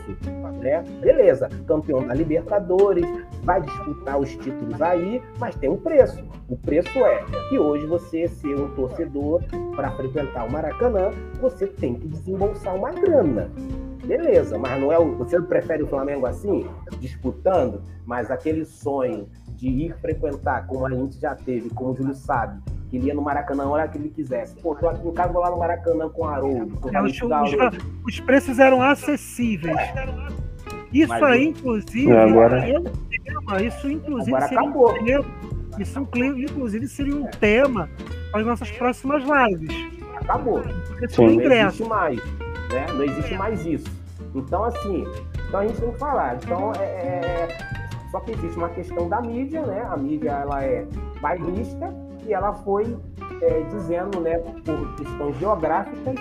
né? 0.60 0.84
Beleza, 1.02 1.49
campeão 1.68 2.06
da 2.06 2.14
Libertadores, 2.14 3.06
vai 3.44 3.62
disputar 3.62 4.20
os 4.20 4.36
títulos 4.36 4.82
aí, 4.82 5.22
mas 5.40 5.56
tem 5.56 5.70
um 5.70 5.78
preço. 5.78 6.24
O 6.49 6.57
preço 6.57 6.98
é 6.99 7.24
que 7.49 7.57
hoje 7.57 7.86
você 7.86 8.28
ser 8.28 8.56
um 8.56 8.70
torcedor 8.76 9.41
para 9.76 9.91
frequentar 9.91 10.48
o 10.48 10.52
Maracanã, 10.52 11.12
você 11.41 11.68
tem 11.68 11.95
que 11.95 12.07
desembolsar 12.07 12.76
uma 12.76 12.91
grana. 12.91 13.49
Beleza, 14.06 14.57
mas 14.57 14.80
não 14.80 14.91
é 14.91 14.99
o. 14.99 15.16
Você 15.16 15.41
prefere 15.41 15.82
o 15.82 15.88
Flamengo 15.88 16.28
assim, 16.28 16.68
disputando, 16.99 17.82
mas 18.06 18.30
aquele 18.30 18.64
sonho 18.64 19.28
de 19.56 19.68
ir 19.68 19.95
frequentar, 19.95 20.68
como 20.68 20.86
a 20.86 20.91
gente 20.91 21.20
já 21.20 21.34
teve, 21.34 21.70
como 21.72 21.91
o 21.91 21.95
Júlio 21.95 22.14
sabe, 22.14 22.62
ele 22.95 23.07
ia 23.07 23.13
no 23.13 23.22
Maracanã, 23.22 23.67
olha 23.67 23.88
que 23.88 23.97
ele 23.97 24.09
quisesse. 24.09 24.55
Pô, 24.55 24.76
tô 24.76 24.88
aqui 24.88 25.07
em 25.07 25.13
casa, 25.13 25.31
vou 25.31 25.41
lá 25.41 25.49
no 25.49 25.57
Maracanã 25.57 26.09
com 26.09 26.26
Haroldo. 26.26 26.80
É, 26.91 27.01
os, 27.01 27.11
os, 27.11 28.05
os, 28.05 28.19
preços 28.19 28.59
eram 28.59 28.81
acessíveis. 28.81 29.76
Isso 30.91 31.09
Mas, 31.09 31.23
aí, 31.23 31.47
inclusive, 31.47 32.11
agora... 32.11 32.69
é 32.69 32.80
um 32.80 32.84
tema. 32.84 33.61
Isso, 33.61 33.91
inclusive, 33.91 34.35
agora 34.35 34.47
seria 34.47 34.63
acabou. 34.63 34.91
um 34.91 35.03
tema. 35.03 35.26
Isso, 35.77 35.99
inclusive, 35.99 36.88
seria 36.88 37.15
um 37.15 37.27
tema 37.27 37.89
para 38.31 38.41
as 38.41 38.47
nossas 38.47 38.72
próximas 38.72 39.23
lives. 39.23 39.76
Acabou. 40.15 40.61
Porque 40.61 41.22
não 41.22 41.41
existe 41.41 41.84
mais. 41.84 42.17
Né? 42.72 42.85
Não 42.93 43.03
existe 43.03 43.35
mais 43.35 43.65
isso. 43.65 44.05
Então, 44.34 44.63
assim, 44.63 45.05
então 45.47 45.59
a 45.59 45.67
gente 45.67 45.80
tem 45.80 45.91
que 45.91 45.99
falar. 45.99 46.35
Então, 46.35 46.72
é, 46.80 46.84
é 46.84 47.47
Só 48.11 48.19
que 48.22 48.31
existe 48.31 48.57
uma 48.57 48.69
questão 48.69 49.09
da 49.09 49.22
mídia, 49.22 49.65
né? 49.65 49.85
A 49.89 49.97
mídia 49.97 50.31
ela 50.31 50.63
é 50.63 50.85
bairrista 51.22 51.93
e 52.26 52.34
ela 52.34 52.53
foi 52.53 52.97
é, 53.41 53.61
dizendo, 53.69 54.19
né, 54.19 54.38
por 54.39 54.95
questões 54.95 55.38
geográficas, 55.38 56.15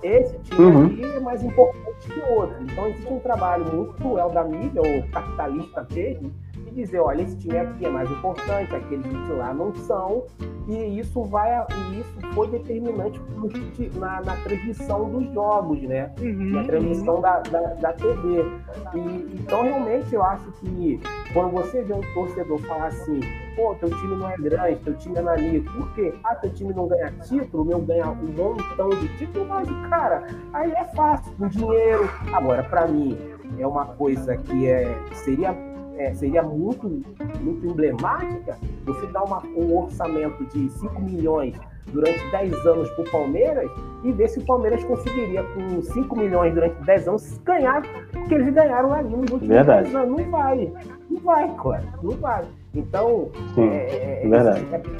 que 0.00 0.06
esse 0.06 0.38
time 0.40 0.60
Uhum. 0.64 0.86
aqui 0.86 1.04
é 1.04 1.20
mais 1.20 1.42
importante 1.42 2.08
que 2.08 2.20
o 2.20 2.34
outro. 2.34 2.56
Então 2.62 2.86
existe 2.86 3.12
um 3.12 3.18
trabalho 3.20 3.64
muito 3.72 3.92
cruel 3.94 4.30
da 4.30 4.44
mídia, 4.44 4.80
ou 4.80 5.10
capitalista 5.10 5.86
mesmo, 5.92 6.32
dizer, 6.74 7.00
olha, 7.00 7.22
esse 7.22 7.36
time 7.36 7.56
aqui 7.56 7.86
é 7.86 7.90
mais 7.90 8.10
importante, 8.10 8.74
aqueles 8.74 9.04
de 9.04 9.32
lá 9.32 9.54
não 9.54 9.74
são, 9.74 10.24
e 10.68 10.98
isso 10.98 11.22
vai, 11.24 11.50
e 11.50 12.00
isso 12.00 12.34
foi 12.34 12.48
determinante 12.48 13.20
na, 13.94 14.22
na 14.22 14.36
transmissão 14.36 15.10
dos 15.10 15.32
jogos, 15.32 15.82
né? 15.82 16.12
Uhum, 16.20 16.52
na 16.52 16.64
transmissão 16.64 17.20
da, 17.20 17.40
da, 17.40 17.60
da 17.74 17.92
TV. 17.92 18.44
E, 18.94 19.36
então, 19.38 19.62
realmente, 19.62 20.14
eu 20.14 20.22
acho 20.22 20.50
que 20.52 21.00
quando 21.32 21.52
você 21.52 21.82
vê 21.82 21.92
um 21.92 22.14
torcedor 22.14 22.58
falar 22.60 22.86
assim, 22.86 23.20
pô, 23.56 23.74
teu 23.74 23.90
time 23.90 24.16
não 24.16 24.28
é 24.28 24.36
grande, 24.36 24.76
teu 24.80 24.94
time 24.94 25.18
é 25.18 25.22
nanico, 25.22 25.72
por 25.72 25.94
quê? 25.94 26.14
Ah, 26.24 26.34
teu 26.36 26.50
time 26.50 26.72
não 26.72 26.88
ganha 26.88 27.12
título, 27.22 27.62
o 27.62 27.66
meu 27.66 27.80
ganha 27.80 28.08
um 28.08 28.32
montão 28.32 28.88
de 28.90 29.08
título, 29.18 29.46
mas, 29.46 29.68
cara, 29.88 30.26
aí 30.52 30.72
é 30.72 30.84
fácil, 30.96 31.32
com 31.38 31.48
dinheiro. 31.48 32.08
Agora, 32.32 32.62
pra 32.62 32.86
mim, 32.86 33.18
é 33.58 33.66
uma 33.66 33.86
coisa 33.86 34.36
que 34.36 34.66
é, 34.66 34.96
seria, 35.12 35.54
é, 35.98 36.12
seria 36.14 36.42
muito, 36.42 36.88
muito 37.40 37.66
emblemática 37.66 38.56
você 38.84 39.06
dar 39.08 39.22
uma- 39.24 39.42
um 39.56 39.76
orçamento 39.78 40.44
de 40.46 40.68
5 40.70 41.00
milhões 41.00 41.54
durante 41.92 42.18
10 42.30 42.54
anos 42.66 42.90
pro 42.90 43.04
Palmeiras 43.10 43.70
e 44.02 44.10
ver 44.12 44.28
se 44.28 44.38
o 44.38 44.46
Palmeiras 44.46 44.82
conseguiria, 44.84 45.42
com 45.42 45.82
5 45.82 46.16
milhões 46.16 46.52
durante 46.54 46.74
10 46.84 47.06
anos, 47.08 47.38
ganhar 47.44 47.82
o 48.16 48.24
que 48.28 48.34
eles 48.34 48.52
ganharam 48.52 48.92
ali 48.92 49.08
nos 49.10 49.30
últimos 49.30 49.46
Verdade. 49.46 49.84
10 49.84 49.94
anos. 49.94 50.18
Não 50.22 50.30
vai. 50.30 50.72
Não 51.10 51.20
vai, 51.20 51.48
cara. 51.56 51.84
Não 52.02 52.16
vai. 52.16 52.44
Então, 52.74 53.30
Sim, 53.54 53.68
é, 53.68 54.24
é, 54.24 54.28
verdade. 54.28 54.66
é 54.72 54.78
que, 54.78 54.90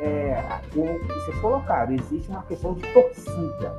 é, 0.00 0.42
como 0.74 0.98
vocês 1.08 1.38
colocaram, 1.40 1.92
existe 1.94 2.28
uma 2.30 2.42
questão 2.42 2.74
de 2.74 2.82
torcida. 2.92 3.72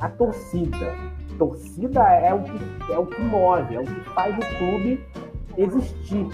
A 0.00 0.08
torcida. 0.10 0.94
Torcida 1.38 2.02
é 2.02 2.32
o 2.32 2.42
que, 2.42 2.92
é 2.92 2.98
o 2.98 3.06
que 3.06 3.20
move, 3.22 3.74
é 3.74 3.80
o 3.80 3.84
que 3.84 4.00
faz 4.10 4.34
o 4.36 4.58
clube 4.58 5.04
existir. 5.56 6.26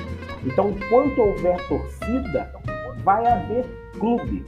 Então, 0.45 0.71
enquanto 0.71 1.21
houver 1.21 1.57
torcida, 1.69 2.53
vai 3.05 3.27
haver 3.27 3.67
clube. 3.99 4.45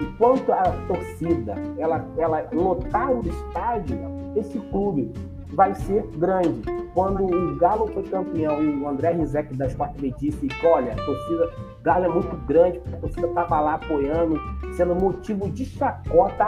Enquanto 0.00 0.52
a 0.52 0.62
torcida 0.86 1.54
ela, 1.78 2.04
ela 2.16 2.48
lotar 2.52 3.12
o 3.12 3.20
estádio, 3.26 3.98
esse 4.36 4.58
clube 4.58 5.12
vai 5.52 5.74
ser 5.74 6.06
grande. 6.16 6.62
Quando 6.94 7.24
o 7.24 7.56
Galo 7.56 7.86
foi 7.88 8.02
campeão 8.04 8.62
e 8.62 8.82
o 8.82 8.88
André 8.88 9.12
Rizek 9.12 9.54
das 9.56 9.74
Quatro 9.74 10.10
disse 10.18 10.46
que, 10.46 10.66
olha, 10.66 10.92
a 10.92 10.96
torcida 10.96 11.50
Galo 11.82 12.04
é 12.04 12.08
muito 12.08 12.36
grande, 12.46 12.78
porque 12.80 12.96
a 12.96 13.00
torcida 13.00 13.26
estava 13.28 13.60
lá 13.60 13.74
apoiando, 13.74 14.40
sendo 14.74 14.94
motivo 14.94 15.50
de 15.50 15.64
chacota 15.64 16.44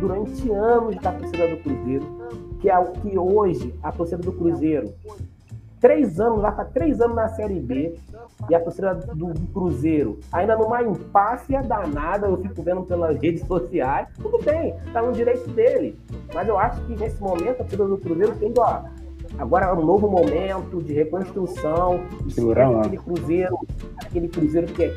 durante 0.00 0.50
anos 0.50 0.96
da 0.96 1.12
torcida 1.12 1.48
do 1.48 1.56
Cruzeiro, 1.62 2.06
que 2.66 2.70
é 2.70 2.76
o 2.76 2.86
que 2.90 3.16
hoje 3.16 3.72
a 3.80 3.92
torcida 3.92 4.20
do 4.20 4.32
Cruzeiro, 4.32 4.92
três 5.80 6.18
anos, 6.18 6.40
lá 6.40 6.48
está 6.48 6.64
três 6.64 7.00
anos 7.00 7.14
na 7.14 7.28
Série 7.28 7.60
B, 7.60 7.96
e 8.50 8.54
a 8.56 8.60
torcida 8.60 8.92
do, 8.92 9.32
do 9.32 9.46
Cruzeiro 9.52 10.18
ainda 10.32 10.56
numa 10.56 10.82
empáfia 10.82 11.62
danada, 11.62 12.26
eu 12.26 12.36
fico 12.38 12.60
vendo 12.64 12.82
pelas 12.82 13.16
redes 13.20 13.46
sociais, 13.46 14.08
tudo 14.20 14.42
bem, 14.42 14.74
tá 14.92 15.00
no 15.00 15.12
direito 15.12 15.48
dele. 15.50 15.96
Mas 16.34 16.48
eu 16.48 16.58
acho 16.58 16.84
que 16.86 16.96
nesse 16.96 17.22
momento 17.22 17.50
a 17.50 17.54
torcida 17.54 17.86
do 17.86 17.98
Cruzeiro 17.98 18.34
tem, 18.34 18.52
ó, 18.58 18.82
agora 19.38 19.66
é 19.66 19.72
um 19.72 19.84
novo 19.84 20.10
momento 20.10 20.82
de 20.82 20.92
reconstrução, 20.92 22.00
lá. 22.72 22.80
aquele 22.80 22.98
Cruzeiro, 22.98 23.58
aquele 24.04 24.28
Cruzeiro 24.28 24.66
que 24.72 24.82
é, 24.82 24.94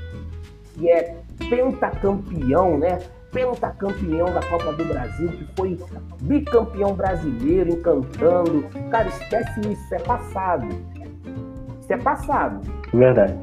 que 0.73 0.89
é 0.89 1.17
pentacampeão, 1.47 2.79
né? 2.79 2.97
Pentacampeão 3.31 4.34
da 4.34 4.41
Copa 4.43 4.73
do 4.73 4.85
Brasil, 4.85 5.30
que 5.30 5.47
foi 5.56 5.77
bicampeão 6.22 6.93
brasileiro, 6.93 7.72
encantando. 7.72 8.65
Cara, 8.89 9.07
esquece 9.07 9.60
isso, 9.61 9.72
isso 9.72 9.95
é 9.95 9.99
passado. 9.99 10.68
Isso 11.80 11.93
é 11.93 11.97
passado. 11.97 12.61
Verdade. 12.93 13.34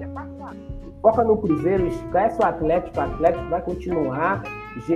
Foca 1.02 1.22
no 1.22 1.36
Cruzeiro, 1.36 1.86
esquece 1.86 2.40
o 2.40 2.44
Atlético, 2.44 2.98
o 2.98 3.02
Atlético 3.02 3.48
vai 3.48 3.62
continuar 3.62 4.42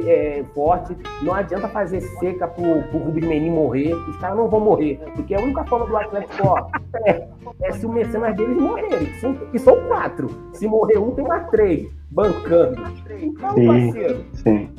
é, 0.07 0.45
forte. 0.55 0.97
Não 1.23 1.35
adianta 1.35 1.69
fazer 1.69 2.01
seca 2.01 2.47
pro, 2.49 2.83
pro 2.85 2.99
Rubens 2.99 3.27
Menin 3.27 3.51
morrer, 3.51 3.95
os 3.95 4.17
caras 4.19 4.37
não 4.37 4.49
vão 4.49 4.61
morrer. 4.61 5.01
Porque 5.15 5.35
a 5.35 5.41
única 5.41 5.65
forma 5.65 5.87
do 5.87 5.97
Atlético, 5.97 6.47
ó, 6.47 6.67
é, 7.07 7.29
é 7.63 7.73
se 7.73 7.87
o 7.87 7.89
mecenas 7.89 8.37
deles 8.37 8.57
morrerem, 8.57 9.07
que 9.51 9.59
são, 9.59 9.77
quatro. 9.89 10.29
Se 10.53 10.67
morrer 10.67 10.99
um, 10.99 11.13
tem 11.13 11.27
mais 11.27 11.49
três, 11.51 11.91
bancando. 12.11 12.83
Então, 13.21 13.55
Sim. 13.55 13.67
parceiro, 13.67 14.25
Sim. 14.35 14.71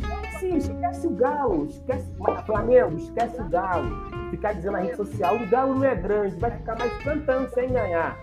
Sim, 0.41 0.57
esquece 0.57 1.05
o 1.05 1.11
Galo, 1.11 1.67
esquece 1.67 2.09
o 2.17 2.35
Flamengo, 2.45 2.97
esquece 2.97 3.39
o 3.39 3.47
Galo. 3.47 4.11
Ficar 4.31 4.53
dizendo 4.53 4.71
na 4.71 4.79
rede 4.79 4.97
social, 4.97 5.35
o 5.35 5.47
Galo 5.47 5.75
não 5.75 5.83
é 5.83 5.93
grande, 5.93 6.35
vai 6.37 6.49
ficar 6.49 6.79
mais 6.79 6.91
cantando 7.03 7.47
sem 7.51 7.69
ganhar. 7.69 8.17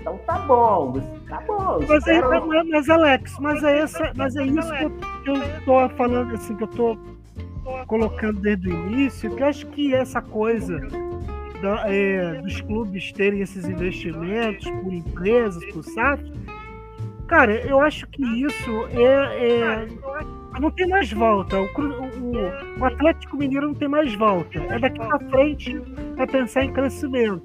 Então 0.00 0.16
tá 0.26 0.38
bom, 0.40 0.94
tá 1.28 1.40
bom. 1.46 1.78
Mas, 1.86 1.90
é, 2.06 2.14
espera- 2.16 2.40
mas, 2.46 2.68
mas, 2.68 2.88
Alex, 2.90 3.36
mas 3.40 3.62
é, 3.62 3.78
essa, 3.80 4.12
mas 4.16 4.34
é 4.36 4.44
isso 4.44 4.72
que 5.22 5.30
eu, 5.30 5.40
tô 5.64 5.88
falando, 5.90 6.34
assim, 6.34 6.56
que 6.56 6.62
eu 6.64 6.68
tô 6.68 6.98
colocando 7.86 8.40
desde 8.40 8.68
o 8.68 8.72
início, 8.90 9.34
que 9.36 9.42
eu 9.42 9.46
acho 9.46 9.66
que 9.68 9.94
essa 9.94 10.22
coisa 10.22 10.80
da- 11.60 11.84
é, 11.86 12.40
dos 12.40 12.60
clubes 12.62 13.12
terem 13.12 13.40
esses 13.42 13.68
investimentos 13.68 14.68
por 14.70 14.92
empresas, 14.92 15.64
por 15.66 15.84
SAF, 15.84 16.22
cara, 17.28 17.54
eu 17.66 17.78
acho 17.80 18.06
que 18.08 18.22
isso 18.42 18.86
é, 18.92 19.04
é- 19.04 19.88
não 20.58 20.70
tem 20.70 20.88
mais 20.88 21.12
volta. 21.12 21.60
O, 21.60 21.64
o- 21.64 22.80
o 22.80 22.84
Atlético 22.84 23.36
Mineiro 23.36 23.68
não 23.68 23.74
tem 23.74 23.86
mais 23.88 24.14
volta. 24.14 24.58
É 24.58 24.78
daqui 24.78 24.98
pra 24.98 25.18
frente 25.18 25.80
é 26.16 26.26
pensar 26.26 26.64
em 26.64 26.72
crescimento. 26.72 27.44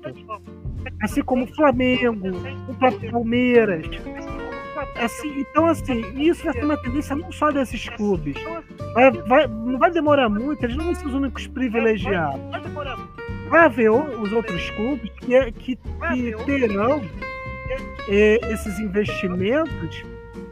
Assim 1.01 1.21
como 1.21 1.43
o 1.45 1.47
Flamengo, 1.55 2.29
o 2.69 2.73
próprio 2.75 3.11
Palmeiras. 3.11 3.85
Assim, 4.97 5.39
então, 5.39 5.65
assim, 5.67 6.03
isso 6.21 6.43
vai 6.43 6.53
ser 6.53 6.63
uma 6.63 6.77
tendência 6.77 7.15
não 7.15 7.31
só 7.31 7.51
desses 7.51 7.89
clubes. 7.89 8.35
Vai, 8.93 9.11
vai- 9.11 9.47
não 9.47 9.77
vai 9.77 9.91
demorar 9.91 10.29
muito, 10.29 10.63
eles 10.63 10.75
não 10.75 10.85
vão 10.85 10.95
ser 10.95 11.07
os 11.07 11.13
únicos 11.13 11.47
privilegiados. 11.47 12.39
Vai 13.49 13.65
haver 13.65 13.91
os 13.91 14.31
outros 14.31 14.69
clubes 14.71 15.09
que, 15.19 15.35
é- 15.35 15.51
que, 15.51 15.75
que 15.75 16.35
terão 16.45 17.01
é, 18.09 18.39
esses 18.53 18.79
investimentos 18.79 20.03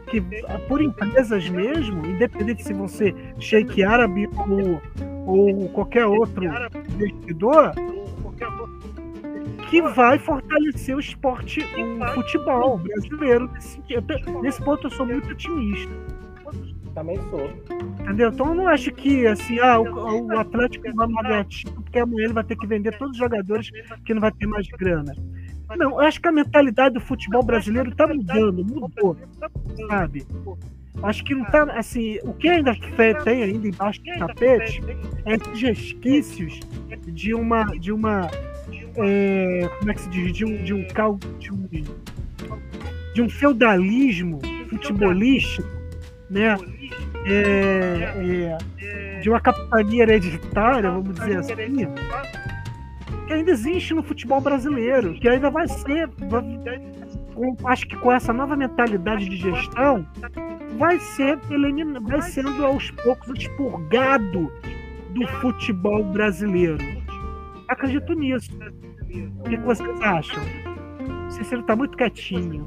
que, 0.08 0.20
por 0.68 0.80
empresas 0.82 1.48
mesmo, 1.48 2.04
independente 2.06 2.62
se 2.64 2.72
vão 2.74 2.86
ser 2.86 3.14
Sheik 3.40 3.82
Árabe 3.82 4.28
ou, 4.36 4.80
ou 5.26 5.68
qualquer 5.70 6.04
outro 6.06 6.44
investidor, 6.94 7.72
que 9.70 9.82
vai 9.82 10.18
fortalecer 10.18 10.96
o 10.96 11.00
esporte, 11.00 11.60
o 11.60 12.14
futebol 12.14 12.78
brasileiro. 12.78 13.50
Nesse, 13.52 13.80
nesse 14.42 14.62
ponto 14.62 14.86
eu 14.86 14.90
sou 14.90 15.06
muito 15.06 15.30
otimista. 15.30 15.92
Também 16.94 17.20
sou. 17.28 17.50
Entendeu? 18.00 18.30
Então 18.30 18.48
eu 18.48 18.54
não 18.54 18.68
acho 18.68 18.92
que 18.92 19.26
assim, 19.26 19.58
ah, 19.58 19.80
o, 19.80 20.26
o 20.26 20.38
Atlético 20.38 20.84
vai 20.94 21.44
título 21.44 21.82
porque 21.82 21.98
amanhã 21.98 22.24
ele 22.24 22.32
vai 22.32 22.44
ter 22.44 22.56
que 22.56 22.66
vender 22.66 22.96
todos 22.96 23.12
os 23.12 23.18
jogadores 23.18 23.70
que 24.04 24.14
não 24.14 24.20
vai 24.20 24.30
ter 24.32 24.46
mais 24.46 24.66
grana. 24.68 25.12
Não, 25.76 25.92
eu 25.92 26.00
acho 26.00 26.20
que 26.20 26.28
a 26.28 26.32
mentalidade 26.32 26.94
do 26.94 27.00
futebol 27.00 27.42
brasileiro 27.42 27.92
tá 27.96 28.06
mudando, 28.06 28.64
mudou, 28.64 29.16
sabe? 29.88 30.24
Acho 31.02 31.24
que 31.24 31.34
não 31.34 31.44
tá 31.46 31.64
assim, 31.76 32.18
o 32.22 32.32
que 32.32 32.48
ainda 32.48 32.74
tem 33.24 33.42
ainda 33.42 33.66
embaixo 33.66 34.00
do 34.02 34.18
tapete 34.18 34.80
é 35.24 35.34
esses 35.34 35.60
resquícios 35.60 36.60
de 37.08 37.34
uma 37.34 37.64
de 37.78 37.90
uma 37.90 38.30
é, 38.98 39.68
como 39.78 39.90
é 39.90 39.94
que 39.94 40.00
se 40.02 40.08
diz, 40.10 40.32
de 40.32 40.44
um 40.44 40.62
de 40.62 40.74
um 40.74 40.86
cal 40.88 41.18
de 41.38 41.52
um, 41.52 41.68
de 43.14 43.22
um 43.22 43.28
feudalismo 43.28 44.40
futebolístico, 44.68 45.68
né? 46.30 46.56
É, 47.26 48.58
é, 48.82 49.20
de 49.20 49.30
uma 49.30 49.40
capitania 49.40 50.02
hereditária, 50.02 50.90
vamos 50.90 51.14
dizer 51.14 51.38
assim, 51.38 51.54
que 53.26 53.32
ainda 53.32 53.50
existe 53.50 53.94
no 53.94 54.02
futebol 54.02 54.40
brasileiro, 54.40 55.14
que 55.14 55.26
ainda 55.28 55.48
vai 55.50 55.66
ser, 55.66 56.08
com- 57.34 57.56
acho 57.66 57.86
que 57.88 57.96
com 57.96 58.12
essa 58.12 58.32
nova 58.32 58.54
mentalidade 58.56 59.26
de 59.28 59.36
gestão, 59.38 60.06
vai 60.78 60.98
ser 60.98 61.38
vai 62.02 62.20
sendo 62.22 62.64
aos 62.66 62.90
poucos 62.90 63.30
expurgado 63.38 64.52
do 65.10 65.26
futebol 65.40 66.04
brasileiro. 66.04 66.76
Acredito 67.68 68.12
nisso. 68.12 68.50
O 69.40 69.42
que 69.44 69.56
que 69.56 69.62
vocês 69.62 70.00
acham? 70.00 70.42
O 71.26 71.30
Cícero 71.30 71.60
está 71.60 71.76
muito 71.76 71.96
quietinho. 71.96 72.66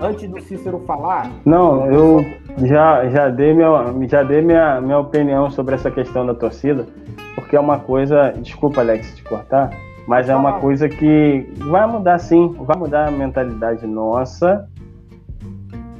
Antes 0.00 0.28
do 0.30 0.40
Cícero 0.40 0.78
falar, 0.86 1.30
Não, 1.44 1.86
eu 1.86 2.24
já, 2.64 3.08
já 3.08 3.28
dei, 3.28 3.52
minha, 3.52 3.68
já 4.08 4.22
dei 4.22 4.40
minha, 4.40 4.80
minha 4.80 4.98
opinião 4.98 5.50
sobre 5.50 5.74
essa 5.74 5.90
questão 5.90 6.24
da 6.24 6.34
torcida, 6.34 6.86
porque 7.34 7.56
é 7.56 7.60
uma 7.60 7.80
coisa. 7.80 8.32
Desculpa, 8.40 8.80
Alex, 8.80 9.16
te 9.16 9.24
cortar, 9.24 9.70
Mas 10.06 10.28
é 10.28 10.36
uma 10.36 10.60
coisa 10.60 10.88
que 10.88 11.52
vai 11.68 11.86
mudar 11.86 12.18
sim, 12.18 12.54
vai 12.60 12.76
mudar 12.76 13.08
a 13.08 13.10
mentalidade 13.10 13.86
nossa 13.86 14.68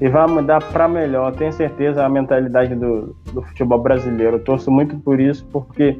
e 0.00 0.08
vai 0.08 0.26
mudar 0.28 0.62
para 0.72 0.86
melhor, 0.86 1.34
tenho 1.34 1.52
certeza, 1.52 2.04
a 2.04 2.08
mentalidade 2.08 2.74
do, 2.74 3.16
do 3.32 3.42
futebol 3.42 3.80
brasileiro. 3.80 4.36
Eu 4.36 4.44
torço 4.44 4.70
muito 4.70 4.96
por 4.98 5.18
isso, 5.18 5.44
porque 5.52 5.98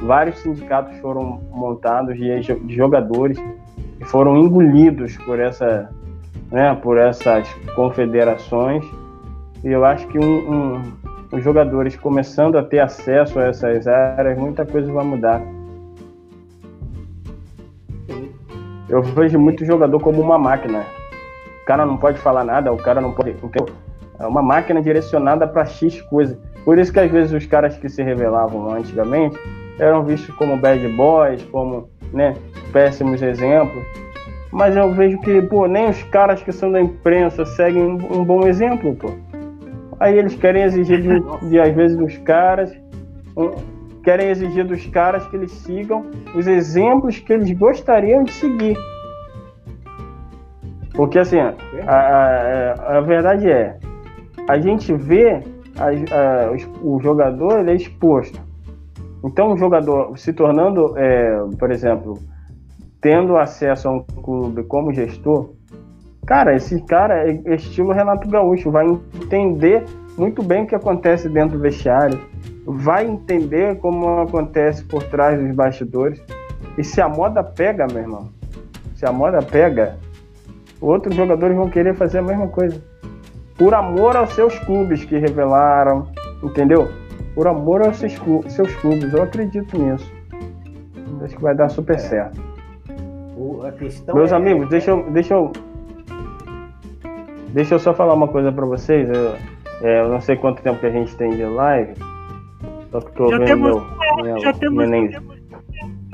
vários 0.00 0.38
sindicatos 0.38 0.96
foram 0.98 1.40
montados 1.50 2.16
de, 2.16 2.74
jogadores 2.74 3.38
que 3.98 4.04
foram 4.04 4.36
engolidos 4.36 5.16
por 5.18 5.38
essa, 5.38 5.90
né, 6.50 6.74
por 6.82 6.98
essas 6.98 7.48
confederações. 7.74 8.84
E 9.62 9.68
eu 9.68 9.84
acho 9.84 10.06
que 10.08 10.18
um, 10.18 10.52
um, 10.52 10.82
os 11.32 11.42
jogadores 11.42 11.96
começando 11.96 12.56
a 12.56 12.62
ter 12.62 12.80
acesso 12.80 13.38
a 13.38 13.44
essas 13.44 13.86
áreas, 13.86 14.38
muita 14.38 14.66
coisa 14.66 14.92
vai 14.92 15.04
mudar. 15.04 15.42
Eu 18.88 19.02
vejo 19.02 19.38
muito 19.38 19.64
jogador 19.64 19.98
como 20.00 20.20
uma 20.20 20.38
máquina. 20.38 20.84
O 21.62 21.64
cara 21.64 21.86
não 21.86 21.96
pode 21.96 22.18
falar 22.18 22.44
nada, 22.44 22.70
o 22.72 22.76
cara 22.76 23.00
não 23.00 23.12
pode. 23.12 23.30
Entendeu? 23.30 23.74
É 24.18 24.26
uma 24.26 24.42
máquina 24.42 24.82
direcionada 24.82 25.48
para 25.48 25.64
X 25.64 26.00
coisa. 26.02 26.38
Por 26.64 26.78
isso 26.78 26.92
que 26.92 27.00
às 27.00 27.10
vezes 27.10 27.32
os 27.32 27.46
caras 27.46 27.76
que 27.76 27.88
se 27.88 28.02
revelavam 28.02 28.72
antigamente 28.72 29.38
eram 29.78 30.04
vistos 30.04 30.34
como 30.36 30.56
bad 30.56 30.86
boys, 30.96 31.42
como 31.44 31.88
né, 32.12 32.34
péssimos 32.72 33.22
exemplos. 33.22 33.84
Mas 34.52 34.76
eu 34.76 34.92
vejo 34.92 35.18
que, 35.20 35.42
pô, 35.42 35.66
nem 35.66 35.88
os 35.88 36.02
caras 36.04 36.42
que 36.42 36.52
são 36.52 36.70
da 36.70 36.80
imprensa 36.80 37.44
seguem 37.44 37.82
um 37.82 38.24
bom 38.24 38.46
exemplo, 38.46 38.94
pô. 38.94 39.10
Aí 39.98 40.16
eles 40.16 40.34
querem 40.36 40.62
exigir 40.62 41.00
de, 41.00 41.20
de 41.48 41.60
às 41.60 41.74
vezes 41.74 41.96
dos 41.96 42.16
caras, 42.18 42.72
um, 43.36 43.50
querem 44.02 44.28
exigir 44.28 44.64
dos 44.64 44.86
caras 44.86 45.26
que 45.28 45.36
eles 45.36 45.50
sigam 45.50 46.04
os 46.34 46.46
exemplos 46.46 47.18
que 47.18 47.32
eles 47.32 47.50
gostariam 47.52 48.22
de 48.22 48.32
seguir. 48.32 48.76
Porque 50.94 51.18
assim, 51.18 51.38
a, 51.40 51.54
a, 51.88 52.98
a 52.98 53.00
verdade 53.00 53.50
é, 53.50 53.76
a 54.48 54.58
gente 54.58 54.92
vê 54.94 55.42
a, 55.76 56.50
o 56.82 57.00
jogador 57.00 57.60
ele 57.60 57.72
é 57.72 57.74
exposto. 57.74 58.40
Então 59.24 59.52
o 59.52 59.56
jogador 59.56 60.18
se 60.18 60.34
tornando, 60.34 60.96
é, 60.98 61.42
por 61.58 61.70
exemplo, 61.70 62.18
tendo 63.00 63.38
acesso 63.38 63.88
a 63.88 63.92
um 63.92 64.02
clube 64.02 64.64
como 64.64 64.92
gestor, 64.92 65.50
cara, 66.26 66.54
esse 66.54 66.80
cara 66.82 67.26
é 67.26 67.54
estilo 67.54 67.92
Renato 67.92 68.28
Gaúcho, 68.28 68.70
vai 68.70 68.86
entender 68.86 69.82
muito 70.18 70.42
bem 70.42 70.64
o 70.64 70.66
que 70.66 70.74
acontece 70.74 71.26
dentro 71.28 71.56
do 71.56 71.62
vestiário, 71.62 72.20
vai 72.66 73.06
entender 73.06 73.78
como 73.78 74.20
acontece 74.20 74.84
por 74.84 75.02
trás 75.04 75.40
dos 75.40 75.54
bastidores. 75.54 76.20
E 76.76 76.84
se 76.84 77.00
a 77.00 77.08
moda 77.08 77.42
pega, 77.42 77.86
meu 77.86 78.02
irmão, 78.02 78.28
se 78.94 79.06
a 79.06 79.12
moda 79.12 79.40
pega, 79.40 79.96
outros 80.80 81.14
jogadores 81.14 81.56
vão 81.56 81.70
querer 81.70 81.94
fazer 81.94 82.18
a 82.18 82.22
mesma 82.22 82.48
coisa. 82.48 82.80
Por 83.56 83.72
amor 83.72 84.16
aos 84.16 84.34
seus 84.34 84.58
clubes 84.60 85.04
que 85.04 85.16
revelaram, 85.16 86.08
entendeu? 86.42 87.03
Por 87.34 87.46
amor 87.48 87.82
aos 87.82 87.96
seus, 87.96 88.14
seus 88.48 88.74
clubes, 88.76 89.12
eu 89.12 89.22
acredito 89.22 89.76
nisso. 89.76 90.10
Acho 91.22 91.36
que 91.36 91.42
vai 91.42 91.54
dar 91.54 91.68
super 91.68 91.96
é. 91.96 91.98
certo. 91.98 92.40
Meus 94.14 94.32
é... 94.32 94.36
amigos, 94.36 94.68
deixa 94.68 94.90
eu, 94.90 95.10
deixa 95.10 95.34
eu. 95.34 95.52
Deixa 97.48 97.74
eu 97.74 97.78
só 97.78 97.94
falar 97.94 98.14
uma 98.14 98.28
coisa 98.28 98.52
para 98.52 98.64
vocês. 98.66 99.08
Eu, 99.08 99.34
é, 99.82 100.00
eu 100.00 100.08
não 100.08 100.20
sei 100.20 100.36
quanto 100.36 100.62
tempo 100.62 100.78
que 100.78 100.86
a 100.86 100.90
gente 100.90 101.14
tem 101.16 101.30
de 101.30 101.44
live. 101.44 101.94
Só 102.90 103.00
que 103.00 103.12
tô 103.12 103.28
já 103.28 103.38
vendo 103.38 103.46
temos, 103.46 103.82
meu, 104.16 104.24
meu, 104.24 104.38
já 104.40 104.52
temos, 104.52 104.88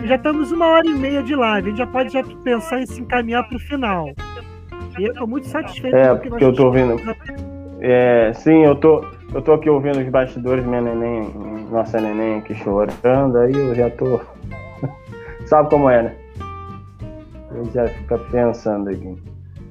já 0.04 0.14
estamos 0.16 0.52
uma 0.52 0.66
hora 0.66 0.86
e 0.86 0.94
meia 0.94 1.22
de 1.22 1.34
live. 1.34 1.68
A 1.68 1.70
gente 1.70 1.78
já 1.78 1.86
pode 1.86 2.12
já 2.12 2.22
pensar 2.42 2.80
em 2.80 2.86
se 2.86 3.00
encaminhar 3.00 3.46
para 3.46 3.56
o 3.56 3.60
final. 3.60 4.06
E 4.98 5.04
eu 5.04 5.14
tô 5.14 5.26
muito 5.26 5.46
satisfeito 5.46 5.96
é, 5.96 6.14
com 6.16 6.28
porque 6.28 6.44
eu 6.44 6.54
tô 6.54 6.66
ouvindo. 6.66 6.96
É, 7.80 8.32
sim, 8.34 8.64
eu 8.64 8.74
tô, 8.74 9.04
eu 9.32 9.42
tô 9.42 9.52
aqui 9.52 9.70
ouvindo 9.70 9.98
os 9.98 10.08
bastidores, 10.08 10.64
minha 10.64 10.80
neném, 10.80 11.32
nossa 11.70 12.00
neném 12.00 12.38
aqui 12.38 12.54
chorando, 12.54 13.38
aí 13.38 13.52
eu 13.52 13.74
já 13.74 13.90
tô. 13.90 14.20
Sabe 15.46 15.70
como 15.70 15.88
é, 15.88 16.02
né? 16.02 16.16
Eu 17.52 17.64
já 17.72 17.86
fica 17.88 18.18
pensando 18.18 18.90
aqui. 18.90 19.16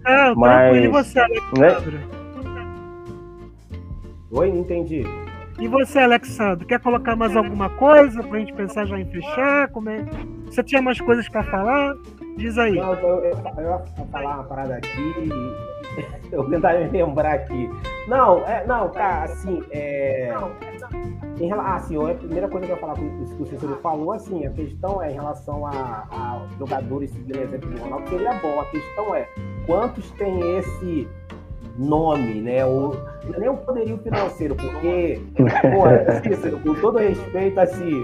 Ah, 0.05 0.33
Mas... 0.35 0.83
e 0.83 0.87
você, 0.87 1.19
Alexandre? 1.19 1.97
Né? 1.97 2.03
Oi, 4.31 4.51
não 4.51 4.59
entendi. 4.59 5.03
E 5.59 5.67
você, 5.67 5.99
Alexandre, 5.99 6.65
quer 6.65 6.79
colocar 6.79 7.15
mais 7.15 7.35
alguma 7.35 7.69
coisa 7.69 8.23
pra 8.23 8.39
gente 8.39 8.53
pensar 8.53 8.85
já 8.85 8.97
em 8.97 9.05
fechar? 9.05 9.67
Como 9.69 9.89
é? 9.89 10.05
Você 10.45 10.63
tinha 10.63 10.81
mais 10.81 11.01
coisas 11.01 11.27
para 11.27 11.43
falar? 11.43 11.95
Diz 12.37 12.57
aí. 12.57 12.75
Não, 12.75 12.93
eu, 12.93 13.07
eu, 13.07 13.23
eu, 13.25 13.63
ia 13.63 14.05
falar 14.11 14.35
uma 14.35 14.43
parada 14.45 14.75
aqui. 14.75 15.33
Eu 16.31 16.43
vou 16.43 16.49
tentar 16.49 16.73
me 16.77 16.89
lembrar 16.89 17.33
aqui. 17.33 17.69
Não, 18.07 18.45
é, 18.45 18.65
não, 18.65 18.89
cara, 18.89 19.25
assim, 19.25 19.63
é. 19.71 20.33
Em 21.39 21.47
relação, 21.47 21.75
assim, 21.75 22.11
a 22.11 22.15
primeira 22.15 22.47
coisa 22.47 22.65
que 22.65 22.71
eu 22.71 22.75
ia 22.75 22.81
falar 22.81 22.95
com 22.95 23.23
isso 23.23 23.35
que 23.35 23.43
o 23.43 23.45
Cícero 23.45 23.79
falou, 23.81 24.11
assim, 24.11 24.45
a 24.45 24.49
questão 24.51 25.01
é 25.01 25.11
em 25.11 25.13
relação 25.13 25.65
a, 25.65 26.07
a 26.11 26.41
jogadores 26.57 27.11
seguirem 27.11 27.43
exemplo 27.43 27.69
do 27.69 27.81
Ronaldo, 27.81 28.09
seria 28.09 28.33
bom. 28.33 28.59
A 28.59 28.65
questão 28.65 29.15
é 29.15 29.27
quantos 29.65 30.11
tem 30.11 30.57
esse 30.57 31.07
nome, 31.77 32.41
né? 32.41 32.65
O, 32.65 32.93
é 33.33 33.39
nem 33.39 33.49
o 33.49 33.57
poderio 33.57 33.97
financeiro, 33.99 34.55
porque, 34.55 35.21
pô, 35.35 36.29
Cícero, 36.29 36.59
com 36.59 36.73
todo 36.75 36.97
respeito, 36.97 37.59
assim, 37.59 38.03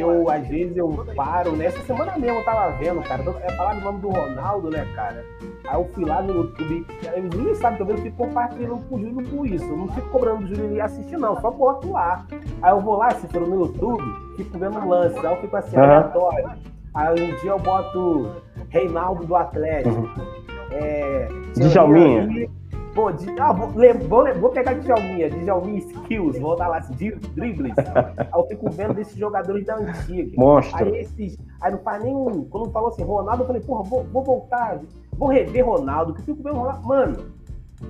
eu, 0.00 0.30
às 0.30 0.46
vezes, 0.46 0.76
eu 0.76 0.88
paro, 1.14 1.52
nessa 1.52 1.78
né? 1.78 1.84
semana 1.84 2.18
mesmo 2.18 2.38
eu 2.38 2.44
tava 2.44 2.72
vendo, 2.76 3.02
cara, 3.02 3.22
é 3.42 3.52
falar 3.52 3.74
do 3.74 3.80
nome 3.80 4.00
do 4.00 4.08
Ronaldo, 4.08 4.70
né, 4.70 4.86
cara? 4.94 5.24
Aí 5.68 5.76
eu 5.76 5.84
fui 5.92 6.04
lá 6.04 6.22
no 6.22 6.34
YouTube, 6.34 6.86
o 7.16 7.36
Júlio 7.36 7.54
sabe 7.56 7.76
que 7.76 7.82
eu 7.82 7.98
fico 7.98 8.16
compartilhando 8.16 8.78
com 8.88 8.96
o 8.96 9.00
Júlio 9.00 9.28
por 9.28 9.46
isso. 9.46 9.64
Eu 9.64 9.76
não 9.76 9.88
fico 9.88 10.08
cobrando 10.10 10.44
o 10.44 10.46
Júlio 10.46 10.82
assistir, 10.82 11.16
não, 11.16 11.40
só 11.40 11.50
boto 11.50 11.92
lá. 11.92 12.24
Aí 12.62 12.72
eu 12.72 12.80
vou 12.80 12.96
lá, 12.96 13.10
se 13.10 13.26
for 13.28 13.40
no 13.40 13.64
YouTube, 13.64 14.02
fico 14.36 14.58
vendo 14.58 14.88
lance, 14.88 15.18
aí 15.18 15.32
eu 15.32 15.40
fico 15.40 15.56
assim, 15.56 15.76
uhum. 15.76 15.82
aleatório. 15.82 16.50
Aí 16.94 17.12
um 17.12 17.36
dia 17.40 17.50
eu 17.50 17.58
boto 17.58 18.36
Reinaldo 18.70 19.26
do 19.26 19.36
Atlético. 19.36 19.94
Uhum. 19.94 20.46
É, 20.70 21.28
Djalminha. 21.54 22.48
Pô, 22.96 23.12
de, 23.12 23.28
ah, 23.38 23.52
vou, 23.52 23.68
vou, 24.08 24.34
vou 24.40 24.50
pegar 24.50 24.72
Djalminha, 24.72 25.28
Djalminha 25.28 25.80
Skills, 25.80 26.38
vou 26.38 26.56
dar 26.56 26.68
lá 26.68 26.78
dribles. 26.78 27.74
aí 27.76 28.26
eu 28.34 28.46
fico 28.46 28.70
vendo 28.70 28.94
desses 28.94 29.18
jogadores 29.18 29.66
da 29.66 29.76
antiga. 29.76 30.32
Monstro. 30.34 30.82
Aí, 30.82 31.00
esses, 31.00 31.38
aí 31.60 31.72
não 31.72 31.78
faz 31.80 32.02
nenhum. 32.02 32.46
Quando 32.46 32.70
falou 32.70 32.88
assim, 32.88 33.04
Ronaldo, 33.04 33.42
eu 33.42 33.46
falei, 33.48 33.60
porra, 33.60 33.82
vou, 33.82 34.02
vou 34.04 34.24
voltar, 34.24 34.80
vou 35.12 35.28
rever 35.28 35.66
Ronaldo, 35.66 36.14
que 36.14 36.20
eu 36.20 36.24
fico 36.24 36.42
vendo 36.42 36.56
Ronaldo. 36.56 36.88
Mano, 36.88 37.16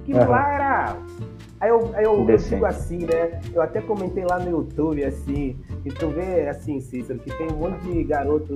que 0.04 0.12
uhum. 0.12 0.28
lá 0.28 0.52
era. 0.52 0.96
Aí 1.60 1.70
eu, 1.70 1.90
aí 1.94 2.04
eu, 2.04 2.28
eu 2.28 2.38
fico 2.40 2.66
assim, 2.66 3.06
né? 3.06 3.40
Eu 3.54 3.62
até 3.62 3.80
comentei 3.80 4.24
lá 4.24 4.40
no 4.40 4.50
YouTube, 4.50 5.04
assim, 5.04 5.56
e 5.84 5.88
tu 5.88 6.08
vê, 6.08 6.48
assim, 6.48 6.80
Cícero, 6.80 7.20
que 7.20 7.30
tem 7.30 7.46
um 7.46 7.58
monte 7.58 7.80
de 7.82 8.02
garoto 8.02 8.54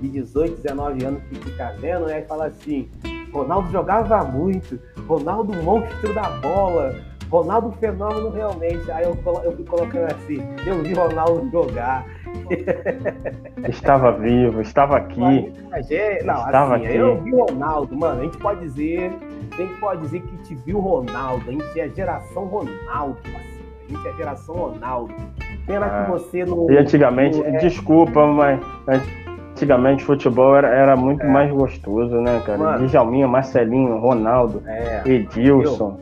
de 0.00 0.08
18, 0.08 0.62
19 0.62 1.04
anos 1.04 1.22
que 1.24 1.34
fica 1.34 1.76
vendo, 1.78 2.06
né? 2.06 2.20
E 2.20 2.24
fala 2.24 2.46
assim, 2.46 2.88
Ronaldo 3.32 3.70
jogava 3.70 4.24
muito, 4.24 4.78
Ronaldo 5.06 5.54
monstro 5.62 6.12
da 6.14 6.28
bola, 6.38 6.94
Ronaldo 7.30 7.72
fenômeno 7.78 8.30
realmente. 8.30 8.90
Aí 8.90 9.04
eu, 9.04 9.16
eu 9.44 9.56
fui 9.56 9.64
colocando 9.64 10.12
assim, 10.12 10.42
eu 10.66 10.82
vi 10.82 10.92
Ronaldo 10.92 11.48
jogar. 11.50 12.04
Estava 13.68 14.12
vivo, 14.12 14.60
estava 14.60 14.96
aqui. 14.96 15.52
É, 15.90 16.22
não, 16.24 16.34
estava 16.46 16.76
assim, 16.76 16.86
aqui. 16.86 16.96
eu 16.96 17.20
vi 17.22 17.30
Ronaldo, 17.30 17.96
mano. 17.96 18.20
A 18.20 18.24
gente 18.24 18.38
pode 18.38 18.60
dizer, 18.60 19.12
a 19.52 19.56
gente 19.56 19.74
pode 19.80 20.00
dizer 20.02 20.20
que 20.22 20.36
te 20.38 20.54
viu 20.54 20.78
Ronaldo. 20.80 21.48
A 21.48 21.52
gente 21.52 21.80
é 21.80 21.88
geração 21.88 22.44
Ronaldo, 22.46 23.18
assim. 23.24 23.60
A 23.84 23.92
gente 23.92 24.08
é 24.08 24.12
geração 24.16 24.54
Ronaldo. 24.54 25.14
Pena 25.66 25.86
ah, 25.86 26.04
que 26.04 26.10
você 26.10 26.44
não. 26.44 26.70
E 26.70 26.78
antigamente, 26.78 27.38
não 27.38 27.46
é... 27.46 27.58
desculpa, 27.58 28.26
mas 28.26 28.60
antigamente 29.60 30.04
futebol 30.04 30.56
era, 30.56 30.68
era 30.68 30.96
muito 30.96 31.22
é. 31.22 31.28
mais 31.28 31.52
gostoso, 31.52 32.16
né, 32.20 32.40
cara? 32.44 32.58
Mano, 32.58 32.86
Djalminha, 32.86 33.28
Marcelinho, 33.28 33.98
Ronaldo, 33.98 34.62
é. 34.66 35.02
Edilson. 35.04 35.98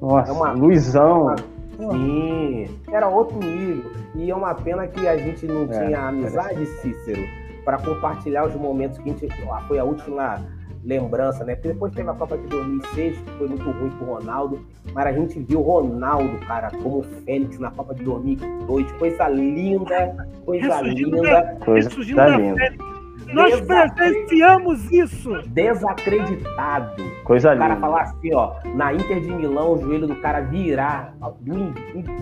Nossa, 0.00 0.30
é 0.30 0.34
uma, 0.34 0.52
Luizão. 0.52 1.36
sim, 1.76 2.66
era 2.90 3.08
outro 3.08 3.38
nível. 3.38 3.90
E 4.14 4.30
é 4.30 4.34
uma 4.34 4.54
pena 4.54 4.86
que 4.86 5.06
a 5.06 5.16
gente 5.16 5.46
não 5.46 5.64
é, 5.64 5.66
tinha 5.66 6.08
amizade, 6.08 6.64
Cícero, 6.66 7.22
para 7.64 7.78
compartilhar 7.78 8.46
os 8.46 8.54
momentos 8.54 8.98
que 8.98 9.10
a 9.10 9.12
gente. 9.12 9.28
Foi 9.68 9.78
a 9.78 9.84
última 9.84 10.40
lembrança, 10.86 11.44
né? 11.44 11.56
Porque 11.56 11.68
depois 11.68 11.92
teve 11.92 12.08
a 12.08 12.14
Copa 12.14 12.38
de 12.38 12.46
2006, 12.46 13.18
que 13.18 13.30
foi 13.32 13.48
muito 13.48 13.70
ruim 13.70 13.90
pro 13.90 14.06
Ronaldo, 14.06 14.60
mas 14.94 15.06
a 15.06 15.12
gente 15.12 15.38
viu 15.40 15.58
o 15.58 15.62
Ronaldo, 15.62 16.38
cara, 16.46 16.70
como 16.82 17.02
Fênix 17.02 17.58
na 17.58 17.70
Copa 17.72 17.94
de 17.94 18.04
2002, 18.04 18.92
coisa 18.92 19.28
linda, 19.28 20.28
coisa 20.44 20.80
linda. 20.80 21.58
Coisa 21.64 21.90
linda. 22.36 22.96
Nós 23.32 23.60
presenciamos 23.60 24.92
isso. 24.92 25.30
Desacreditado. 25.48 27.02
Coisa 27.24 27.52
linda. 27.52 27.64
O 27.64 27.68
cara 27.68 27.80
falar 27.80 28.02
assim, 28.02 28.32
ó, 28.32 28.54
na 28.74 28.94
Inter 28.94 29.20
de 29.20 29.32
Milão, 29.32 29.72
o 29.72 29.78
joelho 29.78 30.06
do 30.06 30.14
cara 30.16 30.40
virar, 30.42 31.16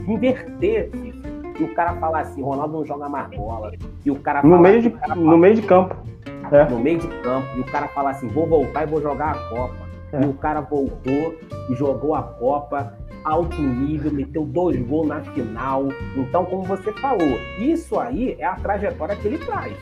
inverter, 0.08 0.90
e 1.60 1.62
o 1.62 1.74
cara 1.74 1.94
falar 1.96 2.20
assim, 2.20 2.42
Ronaldo 2.42 2.78
não 2.78 2.86
joga 2.86 3.08
mais 3.08 3.28
bola. 3.36 3.72
E 4.04 4.10
o 4.10 4.16
cara 4.16 4.42
no 4.42 4.58
meio 4.58 4.80
de, 4.80 4.90
cara 4.90 5.14
no 5.14 5.36
meio 5.36 5.54
de 5.54 5.62
campo. 5.62 5.96
É. 6.50 6.64
no 6.68 6.78
meio 6.78 6.98
de 6.98 7.08
campo 7.22 7.46
e 7.56 7.60
o 7.60 7.64
cara 7.64 7.88
falar 7.88 8.10
assim, 8.10 8.28
vou 8.28 8.46
voltar 8.46 8.84
e 8.84 8.86
vou 8.86 9.00
jogar 9.00 9.32
a 9.32 9.38
Copa. 9.48 9.84
É. 10.12 10.22
E 10.22 10.26
o 10.26 10.34
cara 10.34 10.60
voltou 10.60 11.34
e 11.68 11.74
jogou 11.74 12.14
a 12.14 12.22
Copa 12.22 12.94
alto 13.24 13.60
nível, 13.60 14.12
meteu 14.12 14.44
dois 14.44 14.80
gols 14.86 15.08
na 15.08 15.20
final. 15.20 15.88
Então, 16.14 16.44
como 16.44 16.62
você 16.62 16.92
falou, 16.92 17.38
isso 17.58 17.98
aí 17.98 18.36
é 18.38 18.44
a 18.44 18.54
trajetória 18.56 19.16
que 19.16 19.26
ele 19.26 19.38
traz 19.38 19.74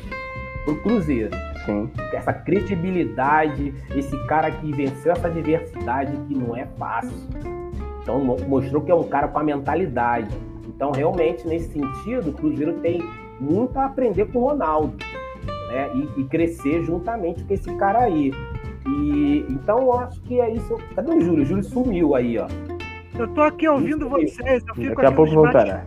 pro 0.64 0.76
Cruzeiro. 0.80 1.30
Sim. 1.66 1.90
Essa 2.12 2.32
credibilidade, 2.32 3.74
esse 3.94 4.16
cara 4.26 4.50
que 4.50 4.72
venceu 4.72 5.12
essa 5.12 5.28
diversidade 5.28 6.16
que 6.28 6.34
não 6.34 6.56
é 6.56 6.66
fácil. 6.78 7.16
Então 8.02 8.20
mostrou 8.20 8.82
que 8.82 8.90
é 8.90 8.94
um 8.94 9.04
cara 9.04 9.28
com 9.28 9.38
a 9.38 9.44
mentalidade. 9.44 10.36
Então, 10.66 10.90
realmente, 10.90 11.46
nesse 11.46 11.72
sentido, 11.72 12.30
o 12.30 12.32
Cruzeiro 12.32 12.74
tem 12.80 13.00
muito 13.38 13.78
a 13.78 13.86
aprender 13.86 14.26
com 14.32 14.40
o 14.40 14.48
Ronaldo. 14.48 14.96
Né? 15.72 15.90
E, 15.94 16.20
e 16.20 16.24
crescer 16.24 16.84
juntamente 16.84 17.42
com 17.44 17.54
esse 17.54 17.74
cara 17.76 18.00
aí. 18.00 18.30
E 18.86 19.46
então 19.48 19.78
eu 19.78 19.92
acho 19.94 20.20
que 20.22 20.40
é 20.40 20.50
isso. 20.50 20.76
Cadê 20.94 21.10
o 21.10 21.20
Júlio? 21.20 21.42
O 21.42 21.46
Júlio 21.46 21.64
sumiu 21.64 22.14
aí, 22.14 22.38
ó. 22.38 22.46
Eu 23.18 23.28
tô 23.28 23.42
aqui 23.42 23.66
ouvindo 23.68 24.08
vocês, 24.08 24.62
eu 24.68 24.74
fico 24.74 24.96
Daqui 24.96 25.06
a 25.06 25.12
pouco 25.12 25.32
voltará 25.32 25.86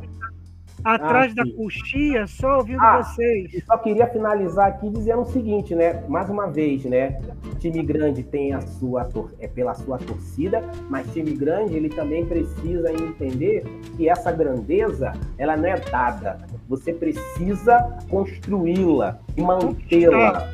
atrás 0.86 1.34
ah, 1.36 1.44
da 1.44 1.52
coxinha, 1.56 2.28
só 2.28 2.58
ouvindo 2.58 2.80
ah, 2.80 3.02
vocês. 3.02 3.64
Só 3.66 3.76
queria 3.80 4.06
finalizar 4.08 4.68
aqui 4.68 4.88
dizendo 4.92 5.22
o 5.22 5.26
seguinte, 5.26 5.74
né? 5.74 6.04
Mais 6.08 6.30
uma 6.30 6.46
vez, 6.46 6.86
né? 6.86 7.20
Time 7.60 7.82
grande 7.82 8.22
tem 8.22 8.54
a 8.54 8.62
sua 8.62 9.10
é 9.40 9.48
pela 9.48 9.74
sua 9.74 9.98
torcida, 9.98 10.62
mas 10.88 11.12
time 11.12 11.32
grande 11.32 11.76
ele 11.76 11.90
também 11.90 12.24
precisa 12.24 12.92
entender 12.92 13.64
que 13.98 14.08
essa 14.08 14.32
grandeza 14.32 15.12
ela 15.40 15.58
não 15.58 15.66
é 15.66 15.80
dada. 15.80 16.38
Você 16.68 16.94
precisa 16.94 17.98
construí-la 18.10 19.20
e 19.38 19.42
mantê-la. 19.42 20.48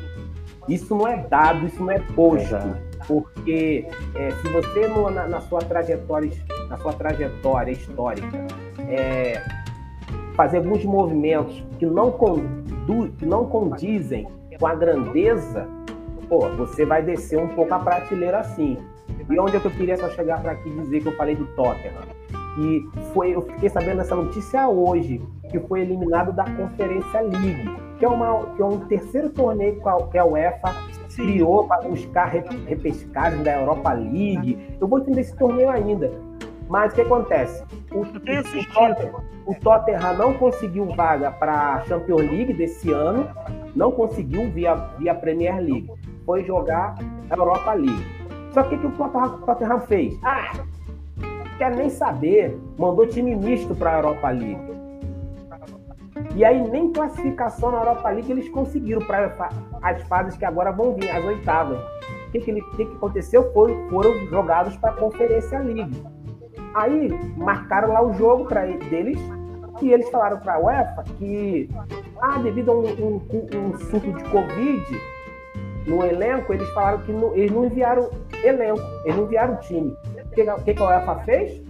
Isso 0.68 0.94
não 0.94 1.08
é 1.08 1.16
dado, 1.26 1.66
isso 1.66 1.82
não 1.82 1.90
é 1.90 1.98
posto 1.98 2.56
porque 3.06 3.86
é, 4.14 4.30
se 4.30 4.48
você 4.48 4.88
no, 4.88 5.10
na, 5.10 5.26
na, 5.26 5.40
sua 5.40 5.60
trajetória 5.60 6.30
na 6.68 6.76
sua 6.78 6.92
trajetória 6.92 7.72
histórica 7.72 8.46
é, 8.88 9.42
fazer 10.34 10.58
alguns 10.58 10.84
movimentos 10.84 11.62
que 11.78 11.86
não, 11.86 12.10
condu, 12.10 13.08
que 13.18 13.26
não 13.26 13.46
condizem 13.46 14.26
com 14.58 14.66
a 14.66 14.74
grandeza, 14.74 15.68
pô, 16.28 16.48
você 16.50 16.84
vai 16.84 17.02
descer 17.02 17.38
um 17.38 17.48
pouco 17.48 17.74
a 17.74 17.78
prateleira 17.78 18.38
assim. 18.38 18.78
E 19.28 19.38
onde 19.38 19.56
é 19.56 19.60
que 19.60 19.66
eu 19.66 19.70
queria 19.70 19.96
só 19.96 20.08
chegar 20.10 20.40
para 20.40 20.52
aqui 20.52 20.70
dizer 20.70 21.00
que 21.00 21.08
eu 21.08 21.16
falei 21.16 21.34
do 21.34 21.46
Tottenham? 21.54 22.21
Que 22.54 22.88
foi, 23.14 23.34
eu 23.34 23.42
fiquei 23.42 23.68
sabendo 23.68 23.98
dessa 23.98 24.14
notícia 24.14 24.68
hoje, 24.68 25.20
que 25.50 25.58
foi 25.60 25.80
eliminado 25.80 26.32
da 26.32 26.44
Conferência 26.44 27.20
League, 27.20 27.70
que 27.98 28.04
é, 28.04 28.08
uma, 28.08 28.44
que 28.54 28.62
é 28.62 28.64
um 28.64 28.78
terceiro 28.80 29.30
torneio 29.30 29.80
que 30.10 30.18
a 30.18 30.24
UEFA 30.24 30.74
criou 31.14 31.66
para 31.66 31.88
buscar 31.88 32.26
repescagem 32.66 33.42
da 33.42 33.60
Europa 33.60 33.92
League. 33.92 34.58
Eu 34.80 34.88
vou 34.88 34.98
entender 34.98 35.20
esse 35.22 35.36
torneio 35.36 35.70
ainda. 35.70 36.10
Mas 36.68 36.92
o 36.92 36.94
que 36.94 37.00
acontece? 37.02 37.62
O, 37.90 38.00
o, 38.00 38.20
Tottenham, 38.72 39.22
o 39.46 39.54
Tottenham 39.54 40.14
não 40.14 40.34
conseguiu 40.34 40.86
vaga 40.94 41.30
para 41.30 41.74
a 41.74 41.80
Champions 41.82 42.22
League 42.22 42.54
desse 42.54 42.90
ano, 42.90 43.28
não 43.76 43.92
conseguiu 43.92 44.50
via, 44.50 44.74
via 44.98 45.14
Premier 45.14 45.56
League. 45.56 45.90
Foi 46.24 46.42
jogar 46.44 46.96
a 47.28 47.36
Europa 47.36 47.74
League. 47.74 48.22
Só 48.52 48.62
que 48.62 48.74
o 48.74 48.78
que 48.78 48.86
o 48.86 49.38
Tottenham 49.46 49.80
fez? 49.80 50.18
Ah, 50.22 50.52
quer 51.62 51.76
nem 51.76 51.88
saber, 51.88 52.58
mandou 52.76 53.06
time 53.06 53.36
misto 53.36 53.72
para 53.72 53.92
a 53.92 53.98
Europa 53.98 54.30
League. 54.30 54.72
E 56.34 56.44
aí 56.44 56.60
nem 56.68 56.92
classificação 56.92 57.70
na 57.70 57.78
Europa 57.78 58.10
League 58.10 58.32
eles 58.32 58.48
conseguiram 58.48 59.00
para 59.02 59.48
as 59.80 60.02
fases 60.08 60.36
que 60.36 60.44
agora 60.44 60.72
vão 60.72 60.92
vir, 60.94 61.08
as 61.08 61.24
oitavas. 61.24 61.78
O 62.26 62.32
que, 62.32 62.40
que, 62.40 62.52
que, 62.52 62.84
que 62.84 62.96
aconteceu? 62.96 63.52
Foi, 63.52 63.72
foram 63.88 64.12
jogados 64.26 64.76
para 64.76 64.90
a 64.90 64.94
Conferência 64.94 65.60
League. 65.60 66.02
Aí 66.74 67.08
marcaram 67.36 67.92
lá 67.92 68.02
o 68.02 68.12
jogo 68.14 68.46
para 68.46 68.66
deles 68.66 69.20
e 69.80 69.92
eles 69.92 70.08
falaram 70.10 70.40
para 70.40 70.54
a 70.54 70.58
UEFA 70.58 71.04
que, 71.16 71.70
ah, 72.20 72.38
devido 72.38 72.72
a 72.72 72.74
um, 72.74 72.86
um, 72.88 73.20
um, 73.54 73.78
surto 73.78 74.12
de 74.12 74.24
Covid 74.30 75.00
no 75.86 76.04
elenco, 76.04 76.52
eles 76.52 76.68
falaram 76.70 76.98
que 77.02 77.12
não, 77.12 77.32
eles 77.36 77.52
não 77.52 77.66
enviaram 77.66 78.10
elenco, 78.42 78.82
eles 79.04 79.16
não 79.16 79.24
enviaram 79.26 79.56
time. 79.58 79.96
O 80.32 80.34
que, 80.34 80.44
que, 80.64 80.74
que 80.74 80.82
a 80.82 80.86
UEFA 80.86 81.14
fez? 81.24 81.62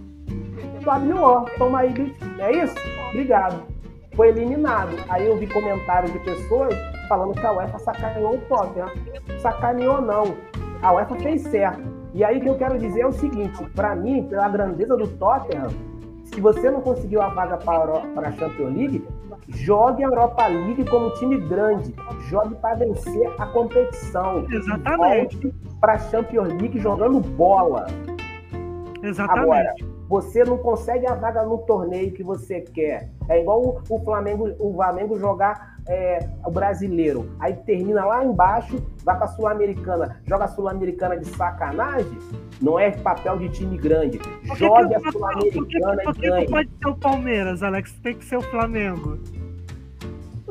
WO, 0.85 1.45
toma 1.57 1.79
aí, 1.79 2.15
é 2.39 2.63
isso? 2.63 2.75
Obrigado. 3.09 3.63
Foi 4.15 4.29
eliminado. 4.29 4.95
Aí 5.09 5.27
eu 5.27 5.37
vi 5.37 5.47
comentários 5.47 6.11
de 6.11 6.19
pessoas 6.19 6.73
falando 7.07 7.33
que 7.33 7.45
a 7.45 7.51
UEFA 7.51 7.79
sacaneou 7.79 8.35
o 8.35 8.41
Tottenham. 8.41 8.89
Sacaneou 9.39 10.01
não. 10.01 10.35
A 10.81 10.93
UEFA 10.93 11.15
fez 11.15 11.41
certo 11.43 11.93
e 12.13 12.23
aí 12.23 12.37
o 12.37 12.41
que 12.41 12.49
eu 12.49 12.57
quero 12.57 12.77
dizer 12.77 13.01
é 13.01 13.07
o 13.07 13.11
seguinte: 13.11 13.63
para 13.75 13.95
mim, 13.95 14.23
pela 14.29 14.47
grandeza 14.47 14.95
do 14.95 15.07
Tottenham, 15.07 15.69
se 16.25 16.39
você 16.39 16.69
não 16.69 16.81
conseguiu 16.81 17.21
a 17.21 17.29
vaga 17.29 17.57
para 17.57 18.27
a 18.27 18.31
Champions 18.31 18.75
League, 18.75 19.07
jogue 19.49 20.03
a 20.03 20.07
Europa 20.07 20.47
League 20.47 20.85
como 20.85 21.09
time 21.15 21.37
grande. 21.37 21.93
Jogue 22.29 22.55
para 22.55 22.75
vencer 22.75 23.31
a 23.39 23.47
competição. 23.47 24.45
Exatamente. 24.49 25.53
Para 25.81 25.93
a 25.93 25.99
Champions 25.99 26.49
League 26.49 26.79
jogando 26.79 27.19
bola. 27.19 27.87
Exatamente. 29.03 29.43
Agora, 29.43 29.75
você 30.07 30.43
não 30.43 30.57
consegue 30.57 31.05
a 31.05 31.13
vaga 31.13 31.43
no 31.43 31.57
torneio 31.59 32.11
que 32.13 32.23
você 32.23 32.61
quer. 32.61 33.09
É 33.27 33.41
igual 33.41 33.81
o 33.89 33.99
Flamengo, 33.99 34.49
o 34.57 34.73
Flamengo 34.73 35.19
jogar 35.19 35.73
é, 35.87 36.29
o 36.45 36.49
brasileiro, 36.49 37.29
aí 37.39 37.53
termina 37.53 38.05
lá 38.05 38.23
embaixo, 38.23 38.81
vai 39.03 39.17
para 39.17 39.27
Sul-Americana, 39.27 40.21
joga 40.25 40.45
a 40.45 40.47
Sul-Americana 40.47 41.17
de 41.17 41.25
sacanagem, 41.25 42.17
não 42.61 42.79
é 42.79 42.91
papel 42.91 43.37
de 43.37 43.49
time 43.49 43.77
grande. 43.77 44.19
Jogue 44.55 44.95
a 44.95 45.11
Sul-Americana 45.11 46.03
e 46.03 46.21
ganhe. 46.21 46.49
pode 46.49 46.69
ser 46.69 46.87
o 46.87 46.95
Palmeiras, 46.95 47.63
Alex, 47.63 47.93
tem 47.99 48.15
que 48.15 48.23
ser 48.23 48.37
o 48.37 48.41
Flamengo. 48.41 49.19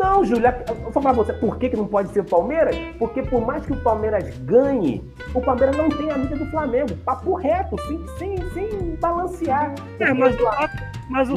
Não, 0.03 0.25
Júlia, 0.25 0.65
eu 0.69 0.75
vou 0.75 0.93
falar 0.93 1.15
pra 1.15 1.25
você 1.25 1.33
por 1.33 1.57
que, 1.59 1.71
que 1.71 1.77
não 1.77 1.87
pode 1.87 2.09
ser 2.09 2.21
o 2.21 2.25
Palmeiras? 2.25 2.77
Porque 2.99 3.23
por 3.23 3.47
mais 3.47 3.65
que 3.65 3.73
o 3.73 3.77
Palmeiras 3.77 4.37
ganhe, 4.41 5.01
o 5.33 5.41
Palmeiras 5.41 5.77
não 5.77 5.89
tem 5.89 6.11
a 6.11 6.19
mídia 6.19 6.37
do 6.37 6.47
Flamengo. 6.47 6.97
Papo 7.05 7.35
reto, 7.35 7.81
sem, 7.83 8.05
sem, 8.19 8.51
sem 8.51 8.97
balancear. 9.01 9.73
É, 10.01 10.13
mas, 10.13 10.35
o, 10.35 10.45
mas 11.09 11.31
o 11.31 11.35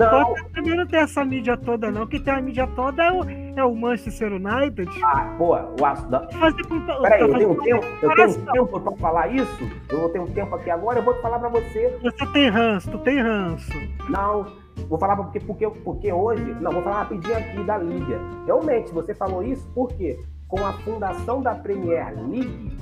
também 0.52 0.76
não 0.76 0.88
tem 0.88 1.00
essa 1.00 1.24
mídia 1.24 1.56
toda, 1.56 1.92
não. 1.92 2.08
Quem 2.08 2.20
tem 2.20 2.34
a 2.34 2.42
mídia 2.42 2.68
toda 2.76 3.04
é 3.04 3.12
o, 3.12 3.24
é 3.56 3.64
o 3.64 3.76
Manchester 3.76 4.34
United. 4.34 4.90
Ah, 5.04 5.36
pô, 5.38 5.56
o 5.56 5.86
aço 5.86 6.08
da. 6.08 6.22
Peraí, 6.22 7.22
eu 7.22 7.34
tenho, 7.34 7.56
tempo, 7.62 7.86
eu 8.02 8.16
tenho 8.16 8.30
um 8.30 8.46
tempo 8.46 8.80
pra 8.80 8.92
falar 8.94 9.28
isso? 9.28 9.72
Eu 9.90 10.00
vou 10.00 10.10
ter 10.10 10.20
um 10.20 10.28
tempo 10.28 10.56
aqui 10.56 10.72
agora, 10.72 11.00
eu 11.00 11.04
vou 11.04 11.14
falar 11.22 11.38
pra 11.38 11.50
você. 11.50 11.96
Você 12.02 12.26
tem 12.34 12.50
ranço, 12.50 12.90
tu 12.90 12.98
tem 12.98 13.22
ranço. 13.22 13.72
Não. 14.10 14.65
Vou 14.88 14.99
falar 14.99 15.15
porque, 15.15 15.39
porque, 15.39 15.68
porque 15.69 16.11
hoje. 16.11 16.43
Não, 16.61 16.72
vou 16.72 16.84
falar 16.84 17.03
rapidinho 17.03 17.38
aqui 17.38 17.64
da 17.64 17.77
Liga. 17.77 18.19
Realmente, 18.45 18.91
você 18.91 19.14
falou 19.14 19.43
isso 19.43 19.68
porque 19.73 20.19
com 20.47 20.64
a 20.65 20.73
fundação 20.73 21.41
da 21.41 21.56
Premier 21.56 22.14
League, 22.30 22.77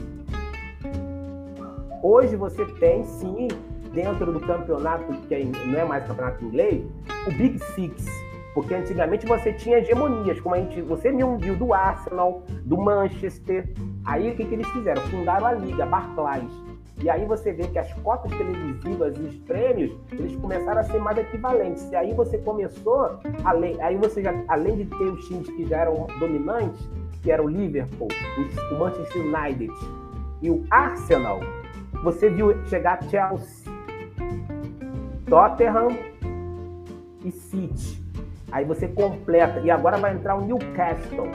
hoje 2.02 2.36
você 2.36 2.66
tem 2.66 3.04
sim, 3.06 3.48
dentro 3.94 4.34
do 4.34 4.40
campeonato, 4.40 5.06
que 5.28 5.46
não 5.68 5.80
é 5.80 5.86
mais 5.86 6.06
campeonato 6.06 6.44
inglês, 6.44 6.84
o 7.28 7.32
Big 7.32 7.60
Six. 7.60 8.06
Porque 8.54 8.76
antigamente 8.76 9.26
você 9.26 9.52
tinha 9.54 9.80
hegemonias, 9.80 10.40
como 10.40 10.54
a 10.54 10.60
gente, 10.60 10.80
você 10.82 11.12
mesmo 11.12 11.38
viu 11.40 11.56
do 11.56 11.74
Arsenal, 11.74 12.44
do 12.64 12.78
Manchester. 12.78 13.68
Aí 14.06 14.32
o 14.32 14.36
que, 14.36 14.46
que 14.46 14.54
eles 14.54 14.68
fizeram? 14.68 15.02
Fundaram 15.04 15.48
a 15.48 15.54
Liga, 15.54 15.86
Barclays. 15.86 16.63
E 17.02 17.10
aí 17.10 17.26
você 17.26 17.52
vê 17.52 17.68
que 17.68 17.80
as 17.80 17.92
cotas 17.96 18.32
televisivas 18.32 19.18
e 19.18 19.22
os 19.22 19.36
prêmios, 19.40 19.92
eles 20.12 20.36
começaram 20.36 20.80
a 20.80 20.84
ser 20.84 21.00
mais 21.00 21.18
equivalentes. 21.18 21.90
E 21.92 21.96
aí 21.96 22.14
você 22.14 22.38
começou, 22.38 23.20
além, 23.44 23.82
aí 23.82 23.98
você 23.98 24.22
já, 24.22 24.34
além 24.48 24.78
de 24.78 24.86
ter 24.86 25.06
os 25.06 25.28
times 25.28 25.50
que 25.50 25.66
já 25.66 25.80
eram 25.80 26.08
dominantes, 26.20 26.88
que 27.22 27.32
era 27.32 27.44
o 27.44 27.48
Liverpool, 27.48 28.08
o 28.72 28.76
Manchester 28.76 29.22
United 29.22 29.74
e 30.42 30.50
o 30.50 30.64
Arsenal, 30.70 31.40
você 32.04 32.30
viu 32.30 32.54
chegar 32.68 33.02
Chelsea, 33.04 33.72
Tottenham 35.26 35.88
e 37.24 37.32
City. 37.32 38.04
Aí 38.52 38.66
você 38.66 38.88
completa. 38.88 39.60
E 39.62 39.72
agora 39.72 39.98
vai 39.98 40.14
entrar 40.14 40.36
o 40.36 40.46
Newcastle. 40.46 41.28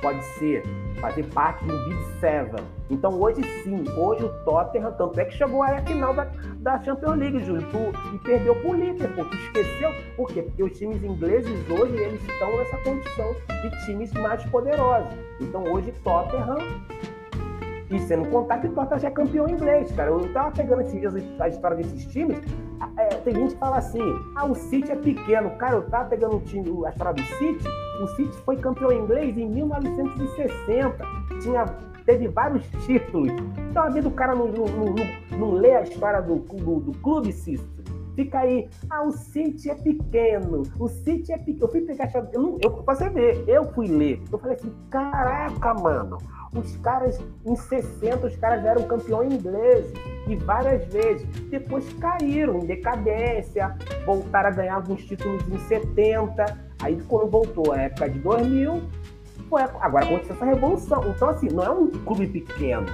Pode 0.00 0.22
ser 0.36 0.62
fazer 1.00 1.24
parte 1.32 1.64
do 1.64 1.76
Big 1.84 2.02
Seven. 2.20 2.64
Então 2.90 3.12
hoje 3.20 3.42
sim, 3.62 3.84
hoje 3.96 4.24
o 4.24 4.28
Tottenham, 4.44 4.92
tanto 4.92 5.18
é 5.18 5.24
que 5.24 5.34
chegou 5.34 5.62
à 5.62 5.80
final 5.82 6.14
da, 6.14 6.26
da 6.58 6.82
Champions 6.82 7.16
League, 7.16 7.44
Júlio, 7.44 7.66
e 8.12 8.18
perdeu 8.18 8.54
pro 8.56 8.74
Liverpool, 8.74 9.24
tu 9.24 9.36
esqueceu? 9.36 9.90
Por 10.16 10.28
quê? 10.28 10.42
Porque 10.42 10.62
os 10.62 10.78
times 10.78 11.02
ingleses 11.02 11.70
hoje, 11.70 11.96
eles 11.96 12.22
estão 12.22 12.56
nessa 12.56 12.76
condição 12.78 13.34
de 13.62 13.86
times 13.86 14.12
mais 14.14 14.44
poderosos. 14.46 15.12
Então 15.40 15.64
hoje 15.64 15.92
Tottenham 16.02 16.58
e 17.90 17.98
sendo 18.00 18.28
contar 18.30 18.58
que 18.58 18.66
o 18.66 18.72
Tottenham 18.72 18.98
já 18.98 19.08
é 19.08 19.10
campeão 19.10 19.48
inglês, 19.48 19.92
cara. 19.92 20.10
Eu 20.10 20.32
tava 20.32 20.50
pegando 20.50 20.82
esses 20.82 20.98
dias 20.98 21.14
a 21.40 21.48
história 21.48 21.76
desses 21.76 22.06
times. 22.06 22.38
É, 22.96 23.08
tem 23.16 23.34
gente 23.34 23.54
que 23.54 23.60
fala 23.60 23.78
assim: 23.78 24.00
ah, 24.34 24.46
o 24.46 24.54
City 24.54 24.90
é 24.90 24.96
pequeno. 24.96 25.50
Cara, 25.56 25.76
eu 25.76 25.82
tava 25.88 26.08
pegando 26.08 26.36
o 26.36 26.40
time, 26.40 26.68
a 26.86 26.90
história 26.90 27.24
City. 27.38 27.68
O 28.02 28.06
City 28.08 28.36
foi 28.38 28.56
campeão 28.56 28.92
inglês 28.92 29.36
em 29.38 29.48
1960. 29.48 31.04
Tinha, 31.42 31.66
teve 32.04 32.28
vários 32.28 32.64
títulos. 32.84 33.32
Então, 33.70 33.82
a 33.82 33.88
vida 33.88 34.08
do 34.08 34.14
cara 34.14 34.34
não, 34.34 34.48
não, 34.48 34.66
não, 34.66 35.38
não 35.38 35.50
lê 35.52 35.74
a 35.74 35.82
história 35.82 36.20
do, 36.20 36.36
do, 36.36 36.80
do 36.80 36.92
clube 36.98 37.32
City. 37.32 37.74
Fica 38.14 38.40
aí, 38.40 38.68
ah, 38.90 39.02
o 39.02 39.10
City 39.10 39.70
é 39.70 39.74
pequeno, 39.74 40.62
o 40.78 40.88
City 40.88 41.32
é 41.32 41.38
pequeno. 41.38 41.64
Eu 41.64 41.68
fui 41.68 41.80
pegar, 41.80 42.10
eu, 42.32 42.40
não, 42.40 42.58
eu, 42.62 42.70
pra 42.70 42.94
você 42.94 43.08
ver, 43.08 43.44
eu 43.48 43.64
fui 43.72 43.88
ler. 43.88 44.22
Eu 44.30 44.38
falei 44.38 44.56
assim: 44.56 44.72
caraca, 44.88 45.74
mano, 45.74 46.18
os 46.54 46.76
caras, 46.76 47.20
em 47.44 47.56
60, 47.56 48.26
os 48.26 48.36
caras 48.36 48.64
eram 48.64 48.84
campeões 48.84 49.34
ingleses 49.34 49.92
e 50.28 50.36
várias 50.36 50.84
vezes. 50.86 51.26
Depois 51.50 51.92
caíram 51.94 52.58
em 52.58 52.66
decadência, 52.66 53.76
voltaram 54.06 54.48
a 54.48 54.52
ganhar 54.52 54.74
alguns 54.76 55.04
títulos 55.04 55.42
em 55.48 55.58
70. 55.58 56.44
Aí, 56.82 57.00
quando 57.08 57.30
voltou 57.30 57.72
a 57.72 57.82
época 57.82 58.08
de 58.08 58.18
2000, 58.20 58.82
foi, 59.48 59.62
agora 59.62 60.04
aconteceu 60.04 60.34
essa 60.34 60.44
revolução. 60.44 61.04
Então, 61.08 61.28
assim, 61.28 61.48
não 61.48 61.64
é 61.64 61.70
um 61.70 61.90
clube 61.90 62.26
pequeno. 62.28 62.86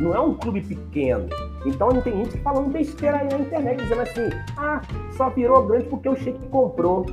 Não 0.00 0.14
é 0.14 0.20
um 0.20 0.34
clube 0.34 0.60
pequeno. 0.60 1.28
Então, 1.66 1.88
tem 2.00 2.24
gente 2.24 2.38
falando 2.38 2.70
besteira 2.70 3.18
aí 3.18 3.28
na 3.28 3.38
internet, 3.38 3.82
dizendo 3.82 4.02
assim: 4.02 4.28
ah, 4.56 4.80
só 5.16 5.28
virou 5.30 5.66
grande 5.66 5.86
porque 5.88 6.08
o 6.08 6.16
Sheik 6.16 6.38
comprou. 6.48 7.06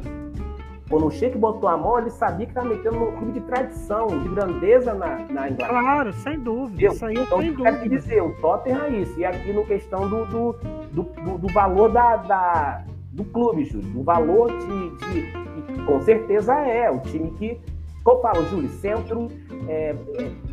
Quando 0.89 1.07
o 1.07 1.11
Sheik 1.11 1.35
botou 1.37 1.67
a 1.67 1.75
mão, 1.75 1.97
ele 1.97 2.11
sabia 2.11 2.45
que 2.45 2.51
estava 2.51 2.69
metendo 2.69 2.99
num 2.99 3.11
clube 3.13 3.31
de 3.31 3.41
tradição, 3.41 4.05
de 4.07 4.29
grandeza 4.29 4.93
na, 4.93 5.17
na 5.17 5.49
Inglaterra. 5.49 5.81
Claro, 5.81 6.13
sem 6.13 6.39
dúvida. 6.39 6.93
Isso 6.93 7.05
aí 7.05 7.15
então, 7.17 7.39
sem 7.39 7.47
eu 7.47 7.55
quero 7.55 7.89
dizer, 7.89 8.21
o 8.21 8.33
Tottenham 8.35 8.83
é 8.83 8.89
isso. 8.89 9.19
E 9.19 9.25
aqui 9.25 9.51
no 9.51 9.65
questão 9.65 10.07
do, 10.07 10.25
do, 10.25 10.53
do, 10.91 11.03
do, 11.03 11.37
do 11.39 11.47
valor 11.47 11.91
da, 11.91 12.17
da, 12.17 12.85
do 13.11 13.23
clube, 13.25 13.65
Júlio. 13.65 13.89
Do 13.89 14.03
valor 14.03 14.51
de, 14.51 14.89
de, 15.11 15.31
de, 15.31 15.83
Com 15.85 16.01
certeza 16.01 16.53
é. 16.53 16.91
O 16.91 16.99
time 16.99 17.31
que. 17.31 17.59
Como 18.03 18.19
eu 18.19 18.21
falo, 18.21 18.45
Júlio, 18.45 18.69
centro 18.69 19.27
é, 19.67 19.95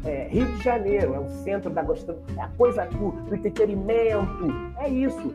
é, 0.07 0.11
é, 0.11 0.29
Rio 0.29 0.47
de 0.47 0.63
Janeiro, 0.63 1.15
é 1.15 1.19
o 1.19 1.29
centro 1.29 1.69
da 1.69 1.83
é 1.83 2.41
a 2.41 2.49
coisa 2.57 2.87
do, 2.87 3.11
do 3.11 3.35
entretenimento. 3.35 4.49
É 4.79 4.89
isso. 4.89 5.35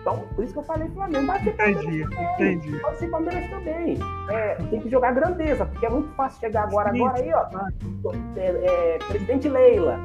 Então, 0.00 0.18
por 0.34 0.44
isso 0.44 0.52
que 0.52 0.58
eu 0.58 0.64
falei 0.64 0.88
Flamengo. 0.90 1.26
Mas 1.26 1.46
entendi, 1.46 2.02
entendi. 2.02 2.78
Pode 2.78 2.98
ser 2.98 3.08
Palmeiras 3.08 3.50
também. 3.50 3.98
É, 4.30 4.54
tem 4.70 4.80
que 4.80 4.88
jogar 4.88 5.12
grandeza, 5.12 5.66
porque 5.66 5.86
é 5.86 5.90
muito 5.90 6.08
fácil 6.14 6.40
chegar 6.40 6.64
agora, 6.64 6.90
Sim. 6.90 7.00
agora 7.00 7.22
aí, 7.22 7.32
ó. 7.32 7.46
É, 8.36 8.94
é, 8.94 8.98
presidente 8.98 9.48
Leila. 9.48 9.98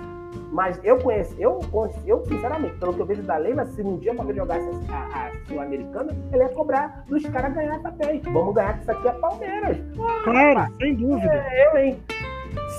Mas 0.52 0.80
eu 0.84 0.98
conheço, 0.98 1.34
eu, 1.40 1.60
eu, 2.06 2.24
sinceramente, 2.26 2.76
pelo 2.76 2.94
que 2.94 3.00
eu 3.02 3.06
vejo 3.06 3.24
da 3.24 3.38
Leila, 3.38 3.66
se 3.66 3.82
um 3.82 3.98
dia 3.98 4.12
o 4.12 4.16
Palmeiras 4.16 4.44
jogasse 4.44 4.70
a, 4.90 5.28
a 5.28 5.32
Sul-Americana, 5.48 6.16
ele 6.32 6.44
ia 6.44 6.50
cobrar 6.50 7.04
dos 7.08 7.24
caras 7.28 7.54
ganhar 7.54 7.80
também. 7.80 8.22
Vamos 8.22 8.54
ganhar, 8.54 8.74
que 8.76 8.82
isso 8.82 8.92
aqui 8.92 9.08
é 9.08 9.12
Palmeiras. 9.12 9.78
Claro, 10.24 10.74
sem 10.78 10.96
dúvida. 10.96 11.34
É, 11.34 11.68
eu, 11.68 11.78
hein? 11.78 12.00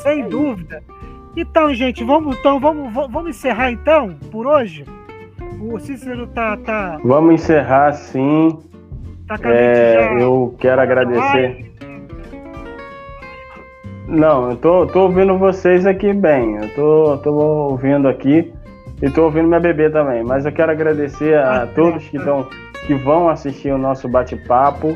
Sem 0.02 0.22
é 0.22 0.28
dúvida. 0.28 0.82
Então, 1.36 1.74
gente, 1.74 2.02
vamos, 2.02 2.38
então, 2.38 2.59
vamos, 2.59 2.93
vamos 2.93 3.28
encerrar 3.28 3.70
então 3.70 4.14
por 4.30 4.47
hoje? 4.47 4.84
O 5.61 5.78
Cícero 5.78 6.27
tá. 6.28 6.57
tá... 6.57 6.99
Vamos 7.03 7.35
encerrar 7.35 7.93
sim. 7.93 8.59
Tá 9.27 9.37
é, 9.45 10.23
eu 10.23 10.55
quero 10.59 10.81
agradecer. 10.81 11.73
Não, 14.07 14.51
eu 14.51 14.57
tô, 14.57 14.87
tô 14.87 15.03
ouvindo 15.03 15.37
vocês 15.37 15.85
aqui 15.85 16.12
bem. 16.12 16.57
Eu 16.57 16.74
tô, 16.74 17.19
tô 17.19 17.33
ouvindo 17.33 18.07
aqui 18.07 18.53
e 19.03 19.11
tô 19.11 19.24
ouvindo 19.24 19.49
minha 19.49 19.59
bebê 19.59 19.91
também. 19.91 20.23
Mas 20.23 20.47
eu 20.47 20.53
quero 20.53 20.70
agradecer 20.70 21.35
a 21.35 21.62
ah, 21.62 21.66
todos 21.66 22.07
que, 22.09 22.19
tão, 22.19 22.47
que 22.87 22.95
vão 22.95 23.28
assistir 23.28 23.73
o 23.73 23.78
nosso 23.78 24.09
bate-papo. 24.09 24.95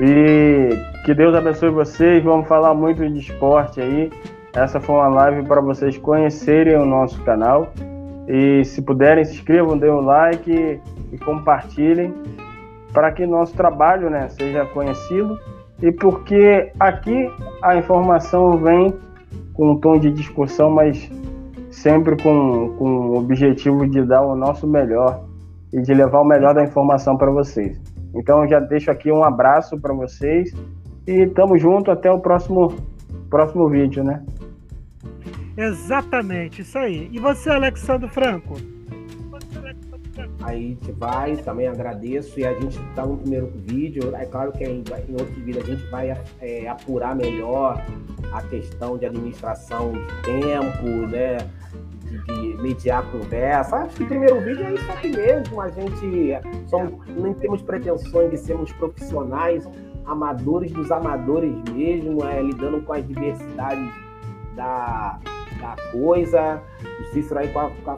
E 0.00 0.70
que 1.04 1.12
Deus 1.12 1.34
abençoe 1.34 1.68
vocês. 1.70 2.24
Vamos 2.24 2.48
falar 2.48 2.72
muito 2.72 3.06
de 3.06 3.18
esporte 3.18 3.80
aí. 3.80 4.10
Essa 4.54 4.80
foi 4.80 4.94
uma 4.94 5.08
live 5.08 5.46
para 5.46 5.60
vocês 5.60 5.98
conhecerem 5.98 6.76
o 6.76 6.86
nosso 6.86 7.22
canal. 7.24 7.72
E 8.28 8.64
se 8.64 8.82
puderem, 8.82 9.24
se 9.24 9.32
inscrevam, 9.32 9.78
dêem 9.78 9.92
um 9.92 10.00
like 10.00 10.80
e 11.12 11.18
compartilhem 11.18 12.14
para 12.92 13.10
que 13.10 13.26
nosso 13.26 13.54
trabalho 13.54 14.10
né, 14.10 14.28
seja 14.28 14.66
conhecido 14.66 15.38
e 15.82 15.90
porque 15.92 16.70
aqui 16.78 17.30
a 17.62 17.76
informação 17.76 18.58
vem 18.58 18.94
com 19.54 19.72
um 19.72 19.78
tom 19.78 19.98
de 19.98 20.10
discussão, 20.10 20.70
mas 20.70 21.10
sempre 21.70 22.20
com, 22.22 22.74
com 22.78 22.84
o 22.84 23.18
objetivo 23.18 23.86
de 23.86 24.02
dar 24.02 24.22
o 24.22 24.34
nosso 24.34 24.66
melhor 24.66 25.24
e 25.72 25.80
de 25.80 25.94
levar 25.94 26.20
o 26.20 26.24
melhor 26.24 26.54
da 26.54 26.64
informação 26.64 27.16
para 27.16 27.30
vocês. 27.30 27.80
Então 28.14 28.46
já 28.48 28.58
deixo 28.58 28.90
aqui 28.90 29.12
um 29.12 29.22
abraço 29.22 29.78
para 29.80 29.94
vocês 29.94 30.52
e 31.06 31.26
tamo 31.28 31.56
junto 31.56 31.90
até 31.90 32.10
o 32.10 32.18
próximo 32.18 32.74
próximo 33.30 33.68
vídeo, 33.68 34.02
né? 34.02 34.22
Exatamente, 35.58 36.62
isso 36.62 36.78
aí. 36.78 37.08
E 37.10 37.18
você, 37.18 37.50
Alexandre 37.50 38.08
Franco? 38.08 38.54
Aí 40.40 40.56
a 40.56 40.60
gente 40.60 40.92
vai, 40.92 41.36
também 41.36 41.66
agradeço. 41.66 42.38
E 42.38 42.46
a 42.46 42.54
gente 42.54 42.78
está 42.78 43.04
no 43.04 43.16
primeiro 43.18 43.52
vídeo. 43.66 44.14
É 44.14 44.24
claro 44.24 44.52
que 44.52 44.62
em, 44.62 44.84
em 45.08 45.12
outro 45.12 45.34
vídeo 45.34 45.60
a 45.60 45.64
gente 45.64 45.84
vai 45.90 46.16
é, 46.40 46.68
apurar 46.68 47.16
melhor 47.16 47.84
a 48.32 48.42
questão 48.42 48.96
de 48.96 49.06
administração 49.06 49.92
de 49.92 50.22
tempo, 50.22 51.06
né? 51.08 51.38
De, 52.04 52.22
de 52.22 52.62
mediar 52.62 53.02
conversa. 53.10 53.78
Acho 53.78 53.96
que 53.96 54.04
o 54.04 54.06
primeiro 54.06 54.40
vídeo 54.40 54.64
é 54.64 54.74
isso 54.74 54.92
aqui 54.92 55.08
mesmo. 55.08 55.60
A 55.60 55.68
gente 55.70 56.38
somos, 56.68 57.04
não 57.08 57.34
temos 57.34 57.62
pretensões 57.62 58.30
de 58.30 58.38
sermos 58.38 58.70
profissionais, 58.74 59.68
amadores 60.06 60.70
dos 60.70 60.92
amadores 60.92 61.52
mesmo, 61.74 62.24
é, 62.24 62.40
lidando 62.40 62.80
com 62.82 62.92
as 62.92 63.06
diversidades 63.06 63.92
da, 64.54 65.20
da 65.60 65.76
coisa. 65.92 66.62
O 67.00 67.04
Cícero 67.12 67.40
aí 67.40 67.48
com 67.48 67.60
a, 67.60 67.70
com, 67.70 67.90
a, 67.90 67.96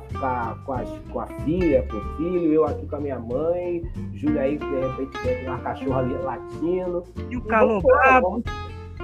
com, 0.64 0.72
a, 0.72 0.84
com 1.12 1.20
a 1.20 1.26
filha, 1.26 1.86
com 1.90 1.96
o 1.96 2.16
filho, 2.16 2.52
eu 2.52 2.64
aqui 2.64 2.86
com 2.86 2.96
a 2.96 3.00
minha 3.00 3.18
mãe, 3.18 3.82
Júlia 4.14 4.42
aí, 4.42 4.58
de 4.58 4.64
repente, 4.64 5.22
tem 5.22 5.46
uma 5.46 5.58
cachorra 5.58 6.00
ali 6.00 6.14
latindo. 6.14 7.04
E 7.28 7.36
o 7.36 7.40
calor 7.42 7.82
brabo. 7.82 8.42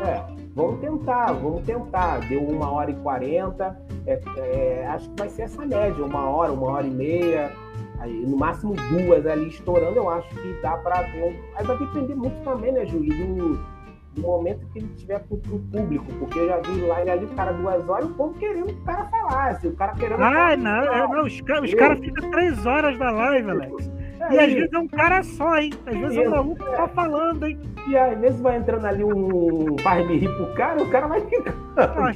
É, 0.01 0.23
vamos 0.55 0.81
tentar, 0.81 1.33
vamos 1.33 1.63
tentar. 1.63 2.21
Deu 2.29 2.43
uma 2.43 2.71
hora 2.71 2.91
e 2.91 2.95
quarenta. 2.97 3.79
É, 4.07 4.21
é, 4.37 4.87
acho 4.89 5.09
que 5.11 5.17
vai 5.19 5.29
ser 5.29 5.43
essa 5.43 5.65
média, 5.65 6.05
uma 6.05 6.29
hora, 6.29 6.53
uma 6.53 6.73
hora 6.73 6.87
e 6.87 6.91
meia. 6.91 7.53
Aí, 7.99 8.27
no 8.27 8.37
máximo 8.37 8.75
duas 8.75 9.27
ali 9.27 9.49
estourando, 9.49 9.97
eu 9.97 10.11
acho 10.11 10.29
que 10.29 10.61
dá 10.61 10.77
para 10.77 11.03
ver. 11.03 11.43
Aí 11.57 11.65
vai 11.65 11.79
depender 11.79 12.15
muito 12.15 12.45
também, 12.45 12.73
né, 12.73 12.85
Júlio, 12.85 13.11
do 13.11 13.76
do 14.17 14.23
momento 14.23 14.67
que 14.73 14.79
ele 14.79 14.89
tiver 14.97 15.21
pro, 15.21 15.37
pro 15.37 15.59
público, 15.59 16.07
porque 16.19 16.39
eu 16.39 16.49
já 16.49 16.57
vi 16.59 16.81
lá 16.81 17.01
ele 17.03 17.11
ali, 17.11 17.25
o 17.27 17.29
cara 17.29 17.53
duas 17.53 17.89
horas, 17.89 18.07
o 18.07 18.15
povo 18.15 18.35
querendo 18.39 18.67
que 18.67 18.81
o 18.81 18.85
cara 18.85 19.05
falasse, 19.05 19.67
o 19.69 19.77
cara 19.77 19.93
querendo. 19.95 20.23
Ah, 20.23 20.57
não, 20.57 20.83
é, 20.83 21.09
não, 21.09 21.25
os, 21.25 21.35
os 21.35 21.75
caras 21.75 22.01
ficam 22.01 22.31
três 22.31 22.67
horas 22.67 22.99
na 22.99 23.11
live, 23.11 23.51
Alex. 23.51 23.91
É, 24.19 24.35
e 24.35 24.39
às 24.39 24.53
vezes 24.53 24.73
é 24.73 24.79
um 24.79 24.89
cara 24.89 25.23
só, 25.23 25.59
hein? 25.59 25.71
Às 25.85 25.95
vezes 25.95 26.17
é 26.17 26.29
um 26.29 26.31
maluco 26.31 26.65
que 26.65 26.77
tá 26.77 26.89
falando, 26.89 27.47
hein? 27.47 27.59
E 27.87 27.97
às 27.97 28.19
vezes 28.19 28.41
vai 28.41 28.57
entrando 28.57 28.87
ali 28.87 29.05
um 29.05 29.77
faz 29.83 30.07
me 30.07 30.17
rir 30.17 30.35
pro 30.35 30.55
cara, 30.55 30.83
o 30.83 30.89
cara 30.91 31.07
vai 31.07 31.21
ficar. 31.21 31.55
Ah, 31.77 32.11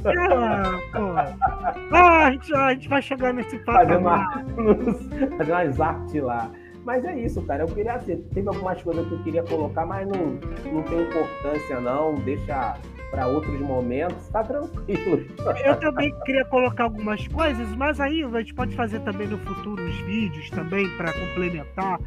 ah, 1.91 2.25
a, 2.25 2.31
gente, 2.31 2.53
a 2.55 2.73
gente 2.73 2.89
vai 2.89 3.01
chegar 3.01 3.31
nesse 3.33 3.57
papo. 3.59 3.77
Fazer, 3.77 3.97
uma, 3.97 4.43
fazer 5.37 5.51
umas 5.51 5.79
artes 5.79 6.23
lá. 6.23 6.49
Mas 6.83 7.05
é 7.05 7.17
isso, 7.19 7.41
cara. 7.43 7.63
Eu 7.63 7.67
queria 7.67 7.97
ter. 7.99 8.17
Teve 8.33 8.47
algumas 8.47 8.81
coisas 8.81 9.07
que 9.07 9.13
eu 9.13 9.23
queria 9.23 9.43
colocar, 9.43 9.85
mas 9.85 10.07
não, 10.07 10.39
não 10.71 10.83
tem 10.83 11.01
importância, 11.03 11.79
não. 11.79 12.15
Deixa 12.15 12.77
para 13.11 13.27
outros 13.27 13.59
momentos, 13.59 14.29
tá 14.29 14.41
tranquilo. 14.41 15.25
Eu 15.65 15.77
também 15.81 16.15
queria 16.23 16.45
colocar 16.45 16.85
algumas 16.85 17.27
coisas, 17.27 17.67
mas 17.75 17.99
aí 17.99 18.23
a 18.23 18.39
gente 18.39 18.53
pode 18.53 18.73
fazer 18.73 19.01
também 19.01 19.27
no 19.27 19.37
futuro 19.39 19.83
os 19.83 19.95
vídeos 20.01 20.49
também 20.49 20.87
para 20.95 21.11
complementar 21.11 21.99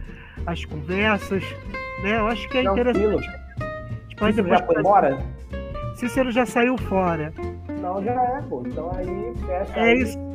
as 0.46 0.64
conversas, 0.64 1.44
né? 2.02 2.18
Eu 2.18 2.26
acho 2.26 2.48
que 2.48 2.56
é 2.56 2.62
tranquilo. 2.62 2.90
interessante. 2.90 3.44
Depois 4.08 4.34
já 4.34 4.66
foi 4.66 4.80
embora? 4.80 5.18
Cícero 5.96 6.32
já 6.32 6.46
saiu 6.46 6.78
fora. 6.78 7.32
Não, 7.80 8.02
já 8.02 8.12
é, 8.12 8.42
pô. 8.48 8.62
Então 8.66 8.90
aí 8.94 9.34
fecha. 9.46 9.78
É 9.78 9.82
aí. 9.82 10.02
isso. 10.02 10.33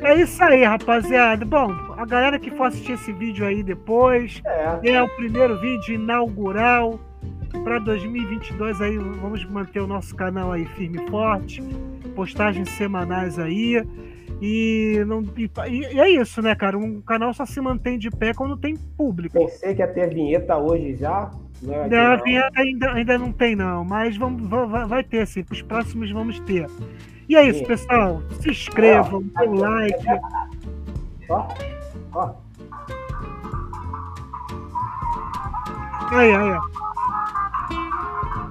É 0.00 0.14
isso 0.20 0.42
aí, 0.42 0.64
rapaziada. 0.64 1.44
Bom, 1.44 1.72
a 1.96 2.04
galera 2.06 2.38
que 2.38 2.50
for 2.50 2.64
assistir 2.64 2.92
esse 2.92 3.12
vídeo 3.12 3.44
aí 3.44 3.62
depois, 3.62 4.40
é, 4.44 4.90
é 4.90 5.02
o 5.02 5.08
primeiro 5.16 5.58
vídeo 5.60 5.94
inaugural 5.94 7.00
para 7.64 7.78
2022 7.78 8.80
aí, 8.80 8.96
vamos 8.96 9.44
manter 9.46 9.80
o 9.80 9.86
nosso 9.86 10.14
canal 10.14 10.52
aí 10.52 10.66
firme 10.66 11.02
e 11.02 11.10
forte, 11.10 11.62
postagens 12.14 12.68
semanais 12.70 13.38
aí. 13.38 13.82
E, 14.40 15.02
não, 15.06 15.24
e, 15.36 15.50
e, 15.68 16.00
é 16.00 16.10
isso, 16.10 16.40
né, 16.40 16.54
cara? 16.54 16.78
Um 16.78 17.00
canal 17.00 17.34
só 17.34 17.44
se 17.44 17.60
mantém 17.60 17.98
de 17.98 18.10
pé 18.10 18.32
quando 18.32 18.56
tem 18.56 18.76
público. 18.76 19.36
Pensei 19.36 19.74
que 19.74 19.82
ia 19.82 19.88
ter 19.88 20.14
vinheta 20.14 20.56
hoje 20.56 20.94
já. 20.94 21.30
Não, 21.60 21.74
é 21.74 21.88
não, 21.88 22.12
a 22.12 22.16
vinheta 22.16 22.60
ainda, 22.60 22.92
ainda 22.92 23.18
não 23.18 23.32
tem, 23.32 23.56
não. 23.56 23.84
Mas 23.84 24.16
vamos, 24.16 24.48
vai, 24.48 24.86
vai 24.86 25.02
ter, 25.02 25.26
sim. 25.26 25.44
Os 25.50 25.60
próximos 25.62 26.10
vamos 26.12 26.38
ter. 26.40 26.66
E 27.28 27.36
é 27.36 27.48
isso, 27.48 27.64
pessoal. 27.64 28.22
Se 28.40 28.50
inscrevam, 28.50 29.22
deem 29.36 29.58
like. 29.58 30.06
Ó, 31.28 31.46
ó. 32.14 32.34
Aí, 36.10 36.34
aí, 36.34 36.52
ó. 36.52 36.60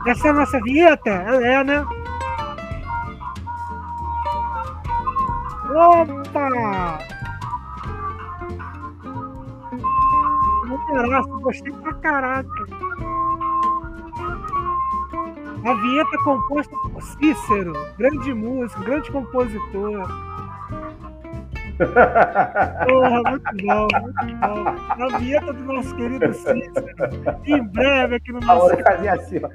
Essa 0.08 0.28
é 0.28 0.30
a 0.30 0.34
nossa 0.34 0.62
vinheta, 0.62 1.10
é, 1.10 1.64
né? 1.64 1.86
Opa! 5.76 7.00
Um 10.70 11.00
abraço, 11.00 11.40
gostei 11.40 11.74
pra 11.74 11.94
caraca. 11.96 12.50
A 15.68 15.74
vinheta 15.74 16.10
é 16.16 16.24
composta 16.24 16.74
por 16.78 17.02
Cícero, 17.02 17.74
grande 17.98 18.34
músico, 18.34 18.82
grande 18.86 19.12
compositor. 19.12 20.08
Porra, 22.88 23.22
muito 23.30 23.52
bom, 23.66 23.88
muito 24.02 24.26
bom. 24.38 24.66
A 25.04 25.18
vinheta 25.18 25.52
do 25.52 25.64
nosso 25.66 25.94
querido 25.96 26.34
Cícero. 26.34 26.88
Em 27.46 27.62
breve 27.68 28.16
aqui 28.16 28.32
no 28.32 28.40
nosso. 28.40 28.66
hora 28.66 28.82
fazia 28.82 29.14
assim, 29.14 29.42
ó. 29.44 29.50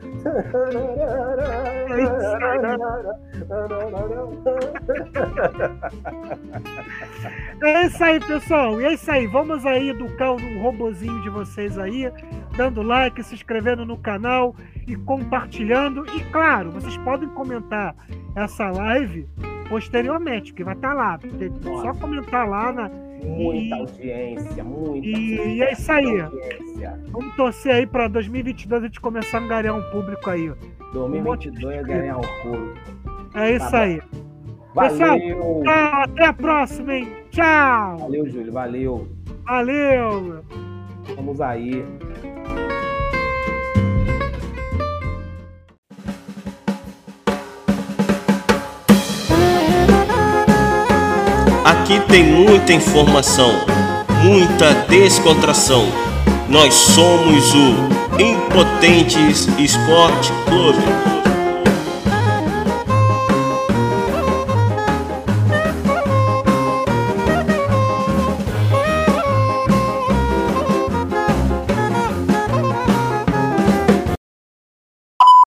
É 7.63 7.87
isso 7.87 8.05
aí, 8.05 8.21
pessoal. 8.21 8.81
E 8.81 8.85
é 8.85 8.93
isso 8.93 9.11
aí. 9.11 9.27
Vamos 9.27 9.65
aí 9.65 9.89
educar 9.89 10.33
o 10.33 10.61
robozinho 10.61 11.23
de 11.23 11.31
vocês 11.31 11.79
aí, 11.79 12.13
dando 12.57 12.83
like, 12.83 13.23
se 13.23 13.35
inscrevendo 13.35 13.85
no 13.85 13.97
canal 13.97 14.55
e 14.87 14.95
compartilhando. 14.97 16.05
E 16.17 16.21
claro, 16.31 16.71
vocês 16.71 16.97
podem 16.99 17.29
comentar 17.31 17.95
essa 18.37 18.71
live 18.71 19.27
posteriormente, 19.69 20.53
que 20.53 20.63
vai 20.65 20.75
estar 20.75 20.93
lá. 20.95 21.19
É 21.25 21.81
só 21.83 21.95
comentar 21.95 22.49
lá 22.49 22.73
na. 22.73 22.91
Muita 23.25 23.77
audiência, 23.77 24.65
muita. 24.65 25.07
E- 25.07 25.57
e 25.57 25.63
é 25.63 25.73
isso 25.73 25.93
aí. 25.93 26.21
audiência. 26.21 27.01
Vamos 27.11 27.35
torcer 27.37 27.75
aí 27.75 27.87
para 27.87 28.09
2022 28.09 28.83
a 28.83 28.87
gente 28.87 29.01
começar 29.01 29.39
a 29.39 29.41
angariar 29.43 29.77
um 29.77 29.83
público 29.93 30.29
aí. 30.29 30.51
ó. 30.51 30.55
2022 30.93 31.77
eu 31.79 31.85
ganhar 31.85 32.17
um 32.19 32.21
pulo. 32.43 32.75
É 33.35 33.53
isso 33.55 33.71
Tá 33.71 33.81
aí. 33.81 34.01
Pessoal, 34.75 35.19
Valeu! 35.19 35.63
Tchau, 35.65 36.03
até 36.03 36.25
a 36.27 36.33
próxima, 36.33 36.95
hein? 36.95 37.09
Tchau. 37.31 37.99
Valeu, 37.99 38.29
Júlio, 38.29 38.53
valeu. 38.53 39.09
Valeu. 39.45 40.45
Vamos 41.15 41.41
aí. 41.41 41.85
Aqui 51.83 51.99
tem 52.07 52.23
muita 52.23 52.73
informação, 52.73 53.51
muita 54.23 54.73
descontração. 54.89 55.85
Nós 56.49 56.73
somos 56.75 57.53
o 57.53 58.23
Impotentes 58.23 59.49
Esporte 59.59 60.33
Clube. 60.47 60.79